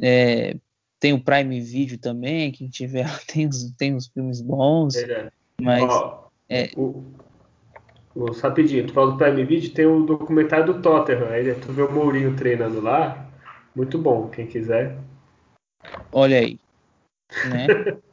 É, 0.00 0.56
tem 0.98 1.12
o 1.12 1.22
Prime 1.22 1.60
Video 1.60 1.98
também, 1.98 2.50
quem 2.50 2.68
tiver 2.68 3.06
tem 3.26 3.46
os, 3.46 3.70
tem 3.72 3.96
filmes 4.12 4.40
bons, 4.40 4.94
Verdade. 4.94 5.32
mas 5.60 5.82
Ó, 5.82 6.28
é- 6.48 6.70
o, 6.76 7.04
o, 8.14 8.32
rapidinho, 8.32 8.86
tu 8.86 8.92
falou 8.92 9.12
do 9.12 9.18
Prime 9.18 9.44
Video, 9.44 9.72
tem 9.72 9.86
o 9.86 10.04
documentário 10.04 10.72
do 10.72 10.82
Tottenham, 10.82 11.28
aí 11.28 11.54
tu 11.54 11.72
vê 11.72 11.82
o 11.82 11.92
Mourinho 11.92 12.36
treinando 12.36 12.80
lá, 12.80 13.30
muito 13.74 13.98
bom, 13.98 14.28
quem 14.28 14.46
quiser. 14.46 14.98
olha 16.12 16.38
aí, 16.38 16.58
né? 17.50 17.66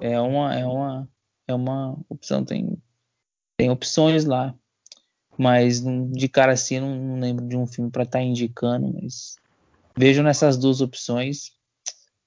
É 0.00 0.20
uma, 0.20 0.52
é 0.52 0.66
uma, 0.66 1.08
é 1.46 1.54
uma 1.54 1.96
opção, 2.08 2.44
tem, 2.44 2.76
tem 3.56 3.70
opções 3.70 4.24
lá, 4.24 4.52
mas 5.38 5.80
de 5.80 6.28
cara 6.28 6.52
assim 6.52 6.80
não, 6.80 6.96
não 6.96 7.20
lembro 7.20 7.46
de 7.46 7.56
um 7.56 7.68
filme 7.68 7.88
para 7.88 8.02
estar 8.02 8.20
indicando, 8.20 8.92
mas 8.92 9.36
vejo 9.96 10.22
nessas 10.22 10.56
duas 10.56 10.80
opções 10.80 11.52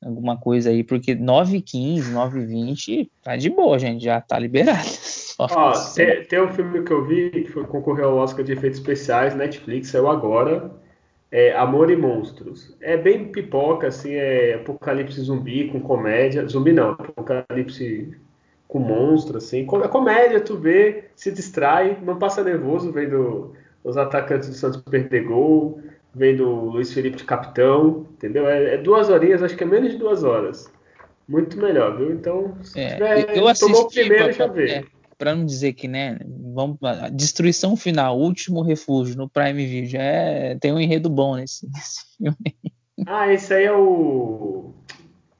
alguma 0.03 0.37
coisa 0.37 0.69
aí, 0.69 0.83
porque 0.83 1.15
9h15, 1.15 2.13
9h20 2.13 3.09
tá 3.23 3.35
de 3.35 3.49
boa, 3.49 3.79
gente, 3.79 4.03
já 4.03 4.21
tá 4.21 4.37
liberado. 4.37 4.87
Ó, 5.39 5.73
tem, 5.93 6.23
tem 6.25 6.41
um 6.41 6.53
filme 6.53 6.83
que 6.83 6.93
eu 6.93 7.05
vi 7.05 7.29
que 7.31 7.51
foi, 7.51 7.65
concorreu 7.65 8.09
ao 8.09 8.17
Oscar 8.17 8.45
de 8.45 8.53
efeitos 8.53 8.79
especiais, 8.79 9.35
Netflix, 9.35 9.89
saiu 9.89 10.07
agora, 10.07 10.71
é 11.31 11.53
Amor 11.53 11.89
e 11.89 11.95
Monstros. 11.95 12.73
É 12.79 12.95
bem 12.95 13.31
pipoca, 13.31 13.87
assim, 13.87 14.13
é 14.13 14.55
apocalipse 14.55 15.19
zumbi 15.19 15.67
com 15.69 15.81
comédia, 15.81 16.47
zumbi 16.47 16.71
não, 16.71 16.91
apocalipse 16.91 18.15
com 18.67 18.79
monstro, 18.79 19.37
assim, 19.37 19.67
é 19.83 19.87
comédia, 19.87 20.39
tu 20.39 20.57
vê, 20.57 21.05
se 21.15 21.31
distrai, 21.31 21.97
não 22.01 22.17
passa 22.17 22.43
nervoso 22.43 22.91
vendo 22.91 23.53
os 23.83 23.95
atacantes 23.95 24.49
do 24.49 24.55
Santos 24.55 24.81
perder 24.81 25.23
gol, 25.23 25.79
vendo 26.15 26.47
o 26.47 26.69
Luiz 26.71 26.93
Felipe 26.93 27.17
de 27.17 27.25
capitão, 27.25 28.07
entendeu? 28.13 28.47
É, 28.47 28.75
é 28.75 28.77
duas 28.77 29.09
horinhas, 29.09 29.43
acho 29.43 29.55
que 29.57 29.63
é 29.63 29.67
menos 29.67 29.91
de 29.91 29.97
duas 29.97 30.23
horas. 30.23 30.71
Muito 31.27 31.57
melhor, 31.59 31.97
viu? 31.97 32.11
Então, 32.13 32.55
se 32.63 32.79
É, 32.79 32.93
tiver, 32.93 33.35
eu 33.37 33.47
assisti 33.47 33.71
tomou 33.71 33.87
o 33.87 33.89
primeiro, 33.91 34.23
pra- 34.23 34.31
já 34.31 34.47
vê. 34.47 34.69
é, 34.71 34.83
Pra 35.17 35.33
não 35.33 35.45
dizer 35.45 35.71
que, 35.73 35.87
né, 35.87 36.19
vamos, 36.53 36.77
a 36.83 37.07
destruição 37.07 37.77
final, 37.77 38.19
último 38.19 38.61
refúgio 38.61 39.15
no 39.17 39.29
Prime 39.29 39.65
Video, 39.65 39.99
é, 39.99 40.55
tem 40.59 40.73
um 40.73 40.79
enredo 40.79 41.09
bom 41.09 41.35
nesse, 41.37 41.65
nesse 41.71 42.17
filme. 42.17 42.55
Ah, 43.05 43.31
esse 43.31 43.53
aí 43.53 43.63
é 43.65 43.71
o. 43.73 44.73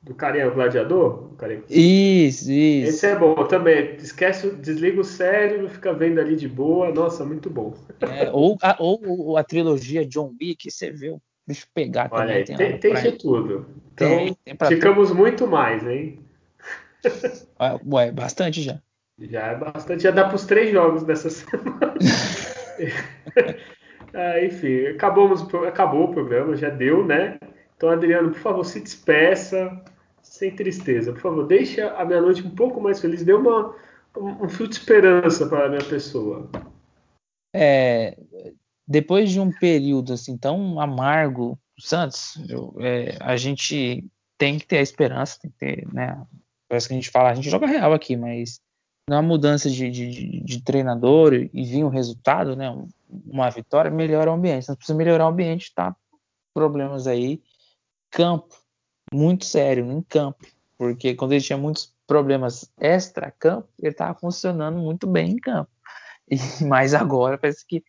do 0.06 0.14
carinha 0.14 0.49
gladiador? 0.49 1.32
Carinha... 1.36 1.64
Isso, 1.68 2.52
isso. 2.52 2.90
Esse 2.90 3.07
é 3.07 3.15
bom 3.15 3.34
também. 3.48 3.95
Esquece, 3.95 4.52
desliga 4.52 5.02
o 5.02 5.03
cérebro, 5.03 5.68
fica 5.68 5.91
vendo 5.94 6.19
ali 6.19 6.36
de 6.36 6.48
boa. 6.48 6.91
Nossa, 6.91 7.26
muito 7.26 7.49
bom. 7.49 7.73
É, 7.99 8.30
ou, 8.32 8.56
a, 8.61 8.76
ou 8.80 9.36
a 9.36 9.44
trilogia 9.44 10.06
John 10.06 10.34
Wick, 10.40 10.69
você 10.69 10.91
vê 10.91 11.10
o 11.10 11.19
bicho 11.48 11.68
pegar 11.73 12.07
Olha 12.11 12.22
também. 12.22 12.38
Aí, 12.38 12.44
tem, 12.44 12.80
tem, 12.80 12.94
tem 12.94 13.11
de 13.11 13.18
tudo. 13.18 13.65
Então, 13.94 14.07
tem, 14.07 14.38
tem 14.45 14.68
ficamos 14.68 15.10
tudo. 15.10 15.18
muito 15.18 15.48
mais, 15.48 15.86
hein? 15.86 16.19
Ué, 17.91 18.11
bastante 18.11 18.61
já. 18.61 18.80
Já 19.19 19.48
é 19.48 19.56
bastante. 19.56 20.03
Já 20.03 20.11
dá 20.11 20.26
para 20.26 20.36
os 20.36 20.45
três 20.45 20.72
jogos 20.72 21.02
dessa 21.02 21.32
semana. 21.34 21.95
ah, 24.14 24.44
enfim, 24.44 24.86
acabamos, 24.88 25.41
acabou 25.68 26.06
o 26.06 26.14
programa, 26.14 26.56
já 26.56 26.69
deu, 26.69 27.03
né? 27.03 27.40
Então, 27.76 27.90
Adriano, 27.90 28.30
por 28.30 28.40
favor, 28.40 28.64
se 28.64 28.80
despeça 28.80 29.84
sem 30.26 30.56
tristeza. 30.56 31.14
Por 31.14 31.22
favor, 31.22 31.47
deixe 31.47 31.81
a 31.81 32.03
minha 32.03 32.22
noite 32.22 32.45
um 32.45 32.49
pouco 32.49 32.81
mais 32.81 32.99
feliz. 32.99 33.23
Dê 33.23 33.34
uma, 33.34 33.76
um, 34.18 34.45
um 34.45 34.49
fio 34.49 34.68
de 34.68 34.76
esperança 34.76 35.47
para 35.47 35.65
a 35.65 35.69
minha 35.69 35.84
pessoa. 35.84 36.49
É, 37.56 38.18
depois 38.88 39.31
de 39.31 39.39
um 39.39 39.52
período 39.52 40.14
assim 40.14 40.38
tão 40.38 40.80
amargo 40.80 41.57
Santos, 41.80 42.38
eu, 42.49 42.73
é, 42.80 43.18
a 43.19 43.35
gente 43.35 44.06
tem 44.38 44.57
que 44.57 44.65
ter 44.65 44.77
a 44.77 44.81
esperança, 44.81 45.39
tem 45.39 45.52
que 45.52 45.57
ter, 45.57 45.93
né? 45.93 46.26
Parece 46.68 46.88
que 46.88 46.93
a 46.93 46.97
gente 46.97 47.10
fala, 47.10 47.30
a 47.30 47.35
gente 47.35 47.49
joga 47.49 47.68
real 47.68 47.93
aqui, 47.93 48.15
mas 48.15 48.60
na 49.07 49.22
mudança 49.22 49.69
de, 49.69 49.89
de, 49.91 50.41
de 50.41 50.64
treinador 50.64 51.34
e 51.34 51.64
vir 51.64 51.84
um 51.84 51.89
resultado, 51.89 52.56
né? 52.56 52.69
Uma 53.10 53.49
vitória, 53.49 53.91
melhora 53.91 54.31
o 54.31 54.34
ambiente. 54.34 54.68
Nós 54.68 54.77
precisamos 54.77 55.03
melhorar 55.03 55.26
o 55.26 55.30
ambiente, 55.30 55.73
tá? 55.73 55.95
Problemas 56.53 57.07
aí, 57.07 57.41
campo, 58.10 58.56
muito 59.15 59.45
sério 59.45 59.89
em 59.91 60.01
campo, 60.01 60.45
porque 60.77 61.15
quando 61.15 61.31
ele 61.31 61.41
tinha 61.41 61.57
muitos 61.57 61.93
problemas 62.05 62.69
extra-campo, 62.79 63.67
ele 63.79 63.91
estava 63.91 64.17
funcionando 64.19 64.77
muito 64.77 65.07
bem 65.07 65.31
em 65.31 65.37
campo. 65.37 65.69
E, 66.27 66.63
mas 66.63 66.95
agora 66.95 67.37
parece 67.37 67.63
que 67.67 67.83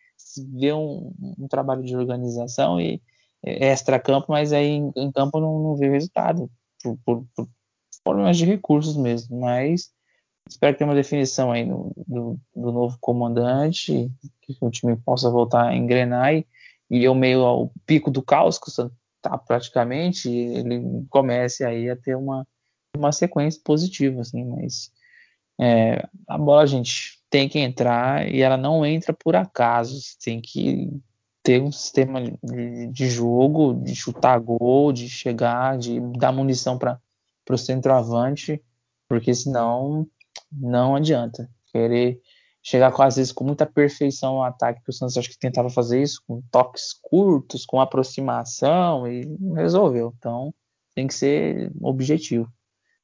vê 0.59 0.71
um, 0.71 1.11
um 1.39 1.47
trabalho 1.47 1.81
de 1.81 1.95
organização 1.95 2.79
e 2.79 3.01
extra-campo, 3.43 4.27
mas 4.29 4.53
aí 4.53 4.67
em, 4.67 4.91
em 4.95 5.11
campo 5.11 5.39
não, 5.39 5.59
não 5.59 5.75
vê 5.75 5.89
resultado, 5.89 6.47
por, 6.83 6.97
por, 7.03 7.25
por, 7.35 7.49
problemas 8.03 8.37
de 8.37 8.45
recursos 8.45 8.95
mesmo. 8.95 9.39
Mas 9.39 9.91
espero 10.47 10.73
que 10.73 10.77
tenha 10.77 10.87
uma 10.87 10.95
definição 10.95 11.51
aí 11.51 11.65
do, 11.65 11.91
do, 12.07 12.39
do, 12.55 12.71
novo 12.71 12.97
comandante, 13.01 14.11
que 14.41 14.55
o 14.61 14.69
time 14.69 14.95
possa 14.95 15.31
voltar 15.31 15.69
a 15.69 15.75
engrenar 15.75 16.35
e, 16.35 16.45
e 16.91 17.03
eu 17.03 17.15
meio 17.15 17.41
ao 17.41 17.71
pico 17.87 18.11
do 18.11 18.21
caos 18.21 18.59
que 18.59 18.69
o 18.69 18.89
tá 19.29 19.37
praticamente, 19.37 20.29
ele 20.29 21.05
comece 21.09 21.63
aí 21.63 21.89
a 21.89 21.95
ter 21.95 22.15
uma, 22.15 22.47
uma 22.95 23.11
sequência 23.11 23.61
positiva, 23.63 24.21
assim, 24.21 24.43
mas 24.43 24.91
é, 25.59 26.07
a 26.27 26.37
bola, 26.37 26.65
gente, 26.67 27.19
tem 27.29 27.49
que 27.49 27.59
entrar 27.59 28.27
e 28.31 28.41
ela 28.41 28.57
não 28.57 28.85
entra 28.85 29.13
por 29.13 29.35
acaso, 29.35 29.99
tem 30.23 30.39
que 30.39 30.89
ter 31.43 31.61
um 31.61 31.71
sistema 31.71 32.21
de, 32.21 32.87
de 32.87 33.09
jogo, 33.09 33.73
de 33.73 33.95
chutar 33.95 34.39
gol, 34.39 34.91
de 34.91 35.09
chegar, 35.09 35.77
de 35.77 35.99
dar 36.17 36.31
munição 36.31 36.77
para 36.77 36.99
o 37.49 37.57
centroavante, 37.57 38.61
porque 39.07 39.33
senão 39.33 40.05
não 40.51 40.95
adianta. 40.95 41.49
Querer 41.71 42.19
chegar 42.67 42.91
com, 42.91 43.01
às 43.01 43.15
vezes 43.15 43.31
com 43.31 43.45
muita 43.45 43.65
perfeição 43.65 44.35
no 44.35 44.43
ataque, 44.43 44.83
que 44.83 44.89
o 44.89 44.93
Santos 44.93 45.17
acho 45.17 45.29
que 45.29 45.39
tentava 45.39 45.69
fazer 45.69 46.01
isso, 46.01 46.21
com 46.27 46.41
toques 46.51 46.91
curtos, 47.01 47.65
com 47.65 47.79
aproximação, 47.79 49.07
e 49.07 49.25
não 49.39 49.53
resolveu. 49.53 50.13
Então 50.17 50.53
tem 50.93 51.07
que 51.07 51.13
ser 51.13 51.71
objetivo. 51.81 52.51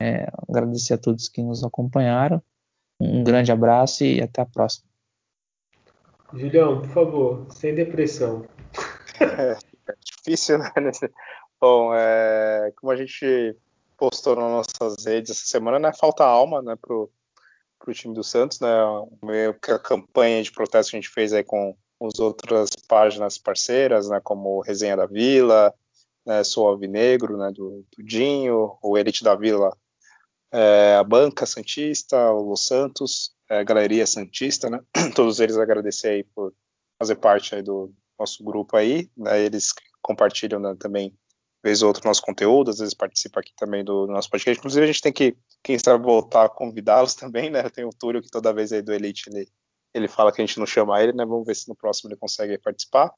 É, 0.01 0.27
agradecer 0.49 0.95
a 0.95 0.97
todos 0.97 1.29
que 1.29 1.41
nos 1.41 1.63
acompanharam. 1.63 2.43
Um 2.99 3.23
grande 3.23 3.53
abraço 3.53 4.03
e 4.03 4.21
até 4.21 4.41
a 4.41 4.45
próxima. 4.45 4.85
Julião, 6.33 6.81
por 6.81 6.89
favor, 6.89 7.47
sem 7.49 7.73
depressão. 7.73 8.45
É, 9.21 9.51
é 9.51 9.93
difícil, 10.03 10.57
né? 10.57 10.71
Bom, 11.61 11.93
é, 11.95 12.73
como 12.75 12.91
a 12.91 12.97
gente 12.97 13.55
postou 13.97 14.35
nas 14.35 14.51
nossas 14.51 15.05
redes 15.05 15.31
essa 15.31 15.45
semana, 15.45 15.79
né? 15.79 15.93
Falta 15.93 16.25
alma, 16.25 16.61
né? 16.61 16.75
Pro, 16.75 17.09
pro 17.83 17.93
time 17.93 18.13
do 18.13 18.23
Santos, 18.23 18.61
né? 18.61 18.69
Meio 19.21 19.53
que 19.53 19.69
a 19.71 19.77
campanha 19.77 20.41
de 20.41 20.51
protesto 20.51 20.91
que 20.91 20.97
a 20.97 21.01
gente 21.01 21.09
fez 21.09 21.33
aí 21.33 21.43
com 21.43 21.75
as 22.01 22.17
outras 22.17 22.69
páginas 22.87 23.37
parceiras, 23.37 24.07
né? 24.07 24.21
Como 24.23 24.61
Resenha 24.61 24.95
da 24.95 25.05
Vila, 25.05 25.73
né? 26.25 26.43
Sou 26.43 26.67
Alvinegro, 26.67 27.37
né? 27.37 27.51
Do, 27.51 27.85
do 27.95 28.03
Dinho, 28.03 28.77
o 28.81 28.97
Elite 28.97 29.23
da 29.23 29.35
Vila, 29.35 29.75
é, 30.51 30.95
a 30.95 31.03
Banca 31.03 31.45
Santista, 31.45 32.31
o 32.31 32.49
Los 32.49 32.65
Santos, 32.65 33.35
é, 33.49 33.63
Galeria 33.65 34.07
Santista, 34.07 34.69
né? 34.69 34.79
Todos 35.13 35.41
eles 35.41 35.57
agradecer 35.57 36.07
aí 36.07 36.23
por 36.23 36.53
fazer 36.97 37.15
parte 37.15 37.53
aí 37.53 37.61
do 37.61 37.93
nosso 38.17 38.43
grupo 38.43 38.77
aí, 38.77 39.09
né? 39.17 39.41
Eles 39.41 39.73
compartilham 40.01 40.59
né, 40.59 40.75
também 40.79 41.13
vez 41.63 41.81
ou 41.81 41.87
outra 41.87 42.05
nosso 42.05 42.21
conteúdo, 42.21 42.69
às 42.69 42.79
vezes 42.79 42.93
participa 42.93 43.39
aqui 43.39 43.53
também 43.55 43.83
do, 43.83 44.05
do, 44.05 44.11
nosso 44.11 44.29
podcast. 44.29 44.59
Inclusive 44.59 44.83
a 44.83 44.87
gente 44.87 45.01
tem 45.01 45.13
que, 45.13 45.35
quem 45.63 45.79
sabe, 45.79 46.03
voltar 46.03 46.45
a 46.45 46.49
convidá-los 46.49 47.15
também, 47.15 47.49
né? 47.49 47.69
Tem 47.69 47.85
o 47.85 47.89
Túlio 47.89 48.21
que 48.21 48.29
toda 48.29 48.53
vez 48.53 48.73
aí 48.73 48.81
do 48.81 48.93
Elite 48.93 49.29
ele, 49.29 49.47
ele 49.93 50.07
fala 50.07 50.31
que 50.31 50.41
a 50.41 50.45
gente 50.45 50.59
não 50.59 50.65
chama 50.65 51.01
ele, 51.01 51.13
né? 51.13 51.25
Vamos 51.25 51.45
ver 51.45 51.55
se 51.55 51.69
no 51.69 51.75
próximo 51.75 52.09
ele 52.09 52.19
consegue 52.19 52.57
participar. 52.57 53.11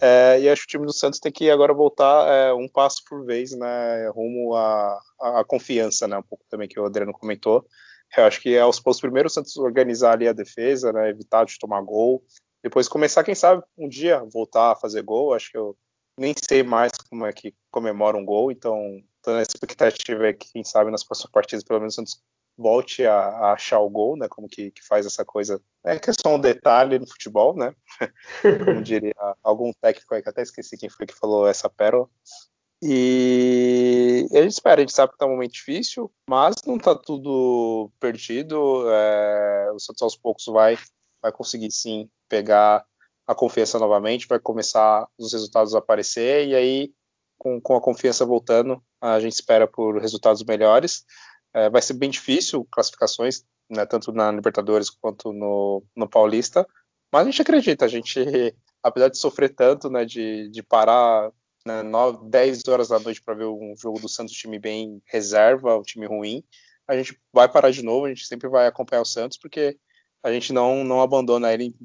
É, 0.00 0.40
e 0.40 0.48
acho 0.48 0.62
que 0.62 0.68
o 0.68 0.70
time 0.70 0.86
do 0.86 0.92
Santos 0.92 1.20
tem 1.20 1.30
que 1.30 1.50
agora 1.50 1.74
voltar 1.74 2.26
é, 2.26 2.54
um 2.54 2.68
passo 2.68 3.02
por 3.06 3.24
vez, 3.24 3.52
né? 3.52 4.08
Rumo 4.08 4.54
à, 4.54 4.98
à 5.20 5.44
confiança, 5.44 6.08
né? 6.08 6.16
Um 6.16 6.22
pouco 6.22 6.44
também 6.48 6.66
que 6.66 6.80
o 6.80 6.86
Adriano 6.86 7.12
comentou. 7.12 7.66
Eu 8.16 8.24
acho 8.24 8.40
que 8.40 8.54
é 8.54 8.60
aos, 8.60 8.80
aos 8.84 9.00
primeiros 9.00 9.32
o 9.32 9.34
Santos 9.34 9.56
organizar 9.56 10.12
ali 10.12 10.28
a 10.28 10.32
defesa, 10.32 10.92
né, 10.92 11.08
evitar 11.10 11.44
de 11.44 11.58
tomar 11.58 11.80
gol, 11.82 12.22
depois 12.64 12.88
começar, 12.88 13.22
quem 13.22 13.34
sabe, 13.34 13.62
um 13.76 13.86
dia 13.86 14.24
voltar 14.32 14.72
a 14.72 14.76
fazer 14.76 15.02
gol. 15.02 15.34
Acho 15.34 15.50
que 15.50 15.58
eu 15.58 15.76
nem 16.18 16.34
sei 16.36 16.62
mais 16.62 16.92
como 17.08 17.26
é 17.26 17.32
que 17.32 17.54
comemora 17.70 18.16
um 18.16 18.24
gol, 18.24 18.52
então 18.52 19.02
tô 19.22 19.32
na 19.32 19.42
expectativa 19.42 20.28
é 20.28 20.32
que, 20.32 20.52
quem 20.52 20.64
sabe, 20.64 20.90
nas 20.90 21.04
próximas 21.04 21.32
partidas, 21.32 21.64
pelo 21.64 21.80
menos 21.80 21.94
o 21.94 21.96
Santos 21.96 22.22
volte 22.56 23.04
a, 23.04 23.14
a, 23.16 23.52
achar 23.52 23.80
o 23.80 23.90
gol, 23.90 24.16
né? 24.16 24.28
Como 24.28 24.48
que, 24.48 24.70
que, 24.70 24.86
faz 24.86 25.06
essa 25.06 25.24
coisa. 25.24 25.60
É 25.84 25.98
que 25.98 26.10
é 26.10 26.12
só 26.12 26.34
um 26.34 26.38
detalhe 26.40 26.98
no 26.98 27.06
futebol, 27.06 27.56
né? 27.56 27.74
Como 28.64 28.82
diria 28.82 29.14
algum 29.42 29.72
técnico 29.72 30.14
aí 30.14 30.22
que 30.22 30.28
até 30.28 30.42
esqueci 30.42 30.76
quem 30.76 30.88
foi 30.88 31.06
que 31.06 31.14
falou 31.14 31.48
essa 31.48 31.68
pérola. 31.68 32.08
E 32.82 34.28
a 34.32 34.42
gente 34.42 34.52
espera, 34.52 34.80
a 34.80 34.84
gente 34.84 34.92
sabe 34.92 35.12
que 35.12 35.18
tá 35.18 35.26
um 35.26 35.30
momento 35.30 35.52
difícil, 35.52 36.12
mas 36.28 36.56
não 36.66 36.78
tá 36.78 36.94
tudo 36.94 37.90
perdido. 37.98 38.84
É, 38.90 39.70
o 39.72 39.78
Santos 39.78 40.02
aos 40.02 40.16
poucos 40.16 40.44
vai, 40.46 40.78
vai 41.22 41.32
conseguir 41.32 41.70
sim 41.70 42.10
pegar 42.28 42.84
a 43.26 43.34
confiança 43.34 43.78
novamente, 43.78 44.26
vai 44.26 44.38
começar 44.38 45.06
os 45.18 45.32
resultados 45.32 45.74
a 45.74 45.78
aparecer, 45.78 46.48
e 46.48 46.54
aí, 46.54 46.92
com, 47.38 47.60
com 47.60 47.76
a 47.76 47.80
confiança 47.80 48.24
voltando, 48.24 48.82
a 49.00 49.18
gente 49.20 49.32
espera 49.32 49.66
por 49.66 50.00
resultados 50.00 50.44
melhores. 50.44 51.04
É, 51.52 51.70
vai 51.70 51.80
ser 51.80 51.94
bem 51.94 52.10
difícil 52.10 52.66
classificações, 52.70 53.44
né, 53.70 53.86
tanto 53.86 54.12
na 54.12 54.30
Libertadores 54.30 54.90
quanto 54.90 55.32
no, 55.32 55.82
no 55.96 56.08
Paulista, 56.08 56.66
mas 57.12 57.22
a 57.22 57.30
gente 57.30 57.42
acredita, 57.42 57.84
a 57.84 57.88
gente, 57.88 58.18
apesar 58.82 59.08
de 59.08 59.18
sofrer 59.18 59.54
tanto, 59.54 59.88
né, 59.88 60.04
de, 60.04 60.48
de 60.50 60.62
parar 60.62 61.30
né, 61.66 61.82
9, 61.82 62.28
10 62.28 62.68
horas 62.68 62.88
da 62.88 62.98
noite 62.98 63.22
para 63.22 63.34
ver 63.34 63.46
um 63.46 63.74
jogo 63.76 64.00
do 64.00 64.08
Santos, 64.08 64.34
time 64.34 64.58
bem 64.58 65.00
reserva, 65.06 65.78
um 65.78 65.82
time 65.82 66.06
ruim, 66.06 66.42
a 66.86 66.96
gente 66.96 67.18
vai 67.32 67.48
parar 67.48 67.70
de 67.70 67.82
novo, 67.82 68.06
a 68.06 68.08
gente 68.08 68.26
sempre 68.26 68.48
vai 68.48 68.66
acompanhar 68.66 69.00
o 69.00 69.06
Santos, 69.06 69.38
porque 69.38 69.78
a 70.24 70.32
gente 70.32 70.54
não, 70.54 70.82
não 70.82 71.02
abandona 71.02 71.52
ele 71.52 71.76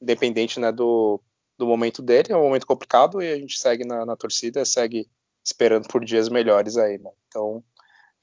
independente, 0.00 0.60
né, 0.60 0.70
do, 0.70 1.20
do 1.58 1.66
momento 1.66 2.00
dele, 2.00 2.32
é 2.32 2.36
um 2.36 2.44
momento 2.44 2.66
complicado 2.66 3.20
e 3.20 3.30
a 3.30 3.36
gente 3.36 3.58
segue 3.58 3.84
na, 3.84 4.06
na 4.06 4.16
torcida, 4.16 4.64
segue 4.64 5.08
esperando 5.44 5.88
por 5.88 6.04
dias 6.04 6.28
melhores 6.28 6.76
aí, 6.76 6.96
né? 6.98 7.10
Então, 7.26 7.62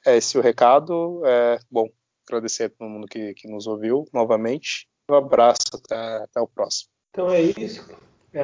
é 0.05 0.15
esse 0.15 0.37
o 0.37 0.41
recado. 0.41 1.21
É, 1.25 1.59
bom, 1.69 1.89
agradecer 2.25 2.63
a 2.63 2.69
todo 2.69 2.89
mundo 2.89 3.05
que, 3.05 3.33
que 3.33 3.49
nos 3.49 3.67
ouviu 3.67 4.05
novamente. 4.13 4.87
Um 5.11 5.15
abraço, 5.15 5.63
até, 5.73 6.23
até 6.23 6.39
o 6.39 6.47
próximo. 6.47 6.89
Então 7.11 7.29
é 7.29 7.41
isso. 7.41 7.85
É, 8.33 8.41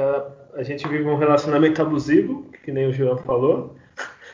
a 0.56 0.64
gente 0.64 0.86
vive 0.86 1.08
um 1.08 1.18
relacionamento 1.18 1.82
abusivo, 1.82 2.52
que 2.64 2.74
nem 2.74 2.88
o 2.88 2.94
João 2.94 3.18
falou. 3.20 3.78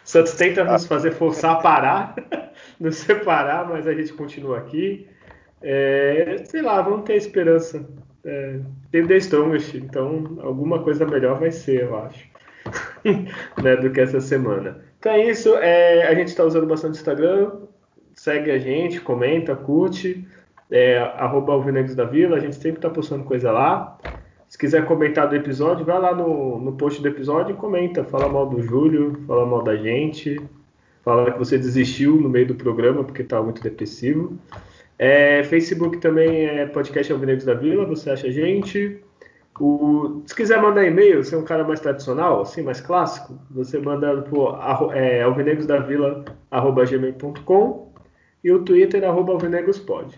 Santos 0.04 0.34
tenta 0.34 0.64
nos 0.64 0.88
fazer 0.88 1.12
forçar 1.12 1.58
a 1.58 1.62
parar, 1.62 2.16
nos 2.80 2.96
separar, 2.96 3.70
mas 3.70 3.86
a 3.86 3.94
gente 3.94 4.14
continua 4.14 4.58
aqui. 4.58 5.08
É, 5.64 6.38
sei 6.46 6.62
lá, 6.62 6.82
vamos 6.82 7.06
ter 7.06 7.16
esperança. 7.16 7.86
É, 8.24 8.60
tem 8.92 9.06
The 9.06 9.18
Strongest, 9.18 9.76
então 9.76 10.38
alguma 10.42 10.84
coisa 10.84 11.06
melhor 11.06 11.40
vai 11.40 11.52
ser, 11.52 11.84
eu 11.84 11.98
acho, 11.98 12.30
né, 13.62 13.76
do 13.78 13.90
que 13.92 14.00
essa 14.00 14.22
semana. 14.22 14.80
Então 15.00 15.12
é 15.12 15.28
isso, 15.30 15.56
é, 15.56 16.08
a 16.08 16.14
gente 16.14 16.28
está 16.28 16.44
usando 16.44 16.68
bastante 16.68 16.98
Instagram, 16.98 17.52
segue 18.14 18.52
a 18.52 18.60
gente, 18.60 19.02
comenta, 19.02 19.56
curte, 19.56 20.28
é, 20.70 21.00
arroba 21.00 21.60
da 21.96 22.06
Vila, 22.06 22.38
a 22.38 22.40
gente 22.40 22.56
sempre 22.56 22.78
está 22.78 22.90
postando 22.90 23.24
coisa 23.24 23.52
lá. 23.52 23.98
Se 24.48 24.58
quiser 24.58 24.86
comentar 24.86 25.30
do 25.30 25.36
episódio, 25.36 25.86
vai 25.86 26.00
lá 26.00 26.14
no, 26.14 26.60
no 26.60 26.74
post 26.74 27.02
do 27.02 27.08
episódio 27.08 27.54
e 27.54 27.58
comenta. 27.58 28.04
Fala 28.04 28.28
mal 28.28 28.50
do 28.50 28.62
Júlio, 28.62 29.22
fala 29.26 29.46
mal 29.46 29.64
da 29.64 29.78
gente. 29.78 30.40
Fala 31.04 31.32
que 31.32 31.40
você 31.40 31.58
desistiu 31.58 32.20
no 32.20 32.30
meio 32.30 32.48
do 32.48 32.56
programa 32.56 33.04
porque 33.04 33.22
estava 33.22 33.44
muito 33.44 33.64
depressivo. 33.64 34.38
É, 35.02 35.44
Facebook 35.46 35.98
também 35.98 36.46
é 36.46 36.68
podcast 36.68 37.12
Alvinegros 37.12 37.44
da 37.44 37.56
Vila, 37.56 37.88
você 37.88 38.12
acha 38.12 38.28
a 38.28 38.32
gente. 38.32 39.02
O, 39.60 40.22
se 40.28 40.36
quiser 40.36 40.62
mandar 40.62 40.86
e-mail, 40.86 41.24
ser 41.24 41.38
um 41.38 41.44
cara 41.44 41.64
mais 41.64 41.80
tradicional, 41.80 42.42
assim, 42.42 42.62
mais 42.62 42.82
clássico, 42.82 43.36
você 43.50 43.80
manda 43.80 44.22
para 44.22 44.96
é, 44.96 45.24
alvinegrosdavila.gmail.com 45.24 47.92
e 48.44 48.52
o 48.52 48.64
Twitter, 48.64 49.04
arroba 49.04 49.34
alvinegrospod. 49.34 50.16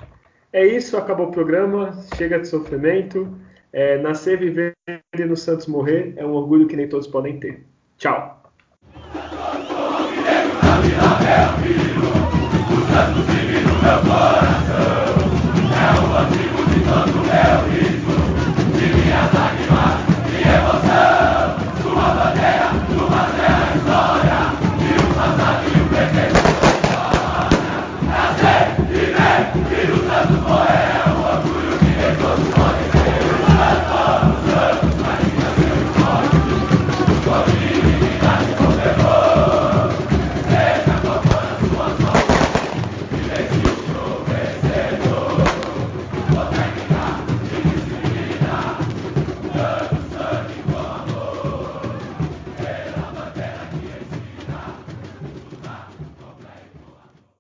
É 0.52 0.68
isso, 0.68 0.98
acabou 0.98 1.28
o 1.28 1.32
programa, 1.32 1.98
chega 2.18 2.38
de 2.38 2.50
sofrimento. 2.50 3.34
É, 3.72 3.98
nascer, 4.00 4.38
viver 4.38 4.74
e 5.18 5.24
no 5.24 5.38
Santos 5.38 5.68
morrer 5.68 6.14
é 6.18 6.26
um 6.26 6.34
orgulho 6.34 6.68
que 6.68 6.76
nem 6.76 6.90
todos 6.90 7.08
podem 7.08 7.40
ter. 7.40 7.64
Tchau 7.98 8.44
coração. 13.84 15.24
É 15.76 16.00
o 16.00 16.18
antigo 16.18 16.60
de 16.70 16.80
é 17.30 17.60
o 17.60 17.83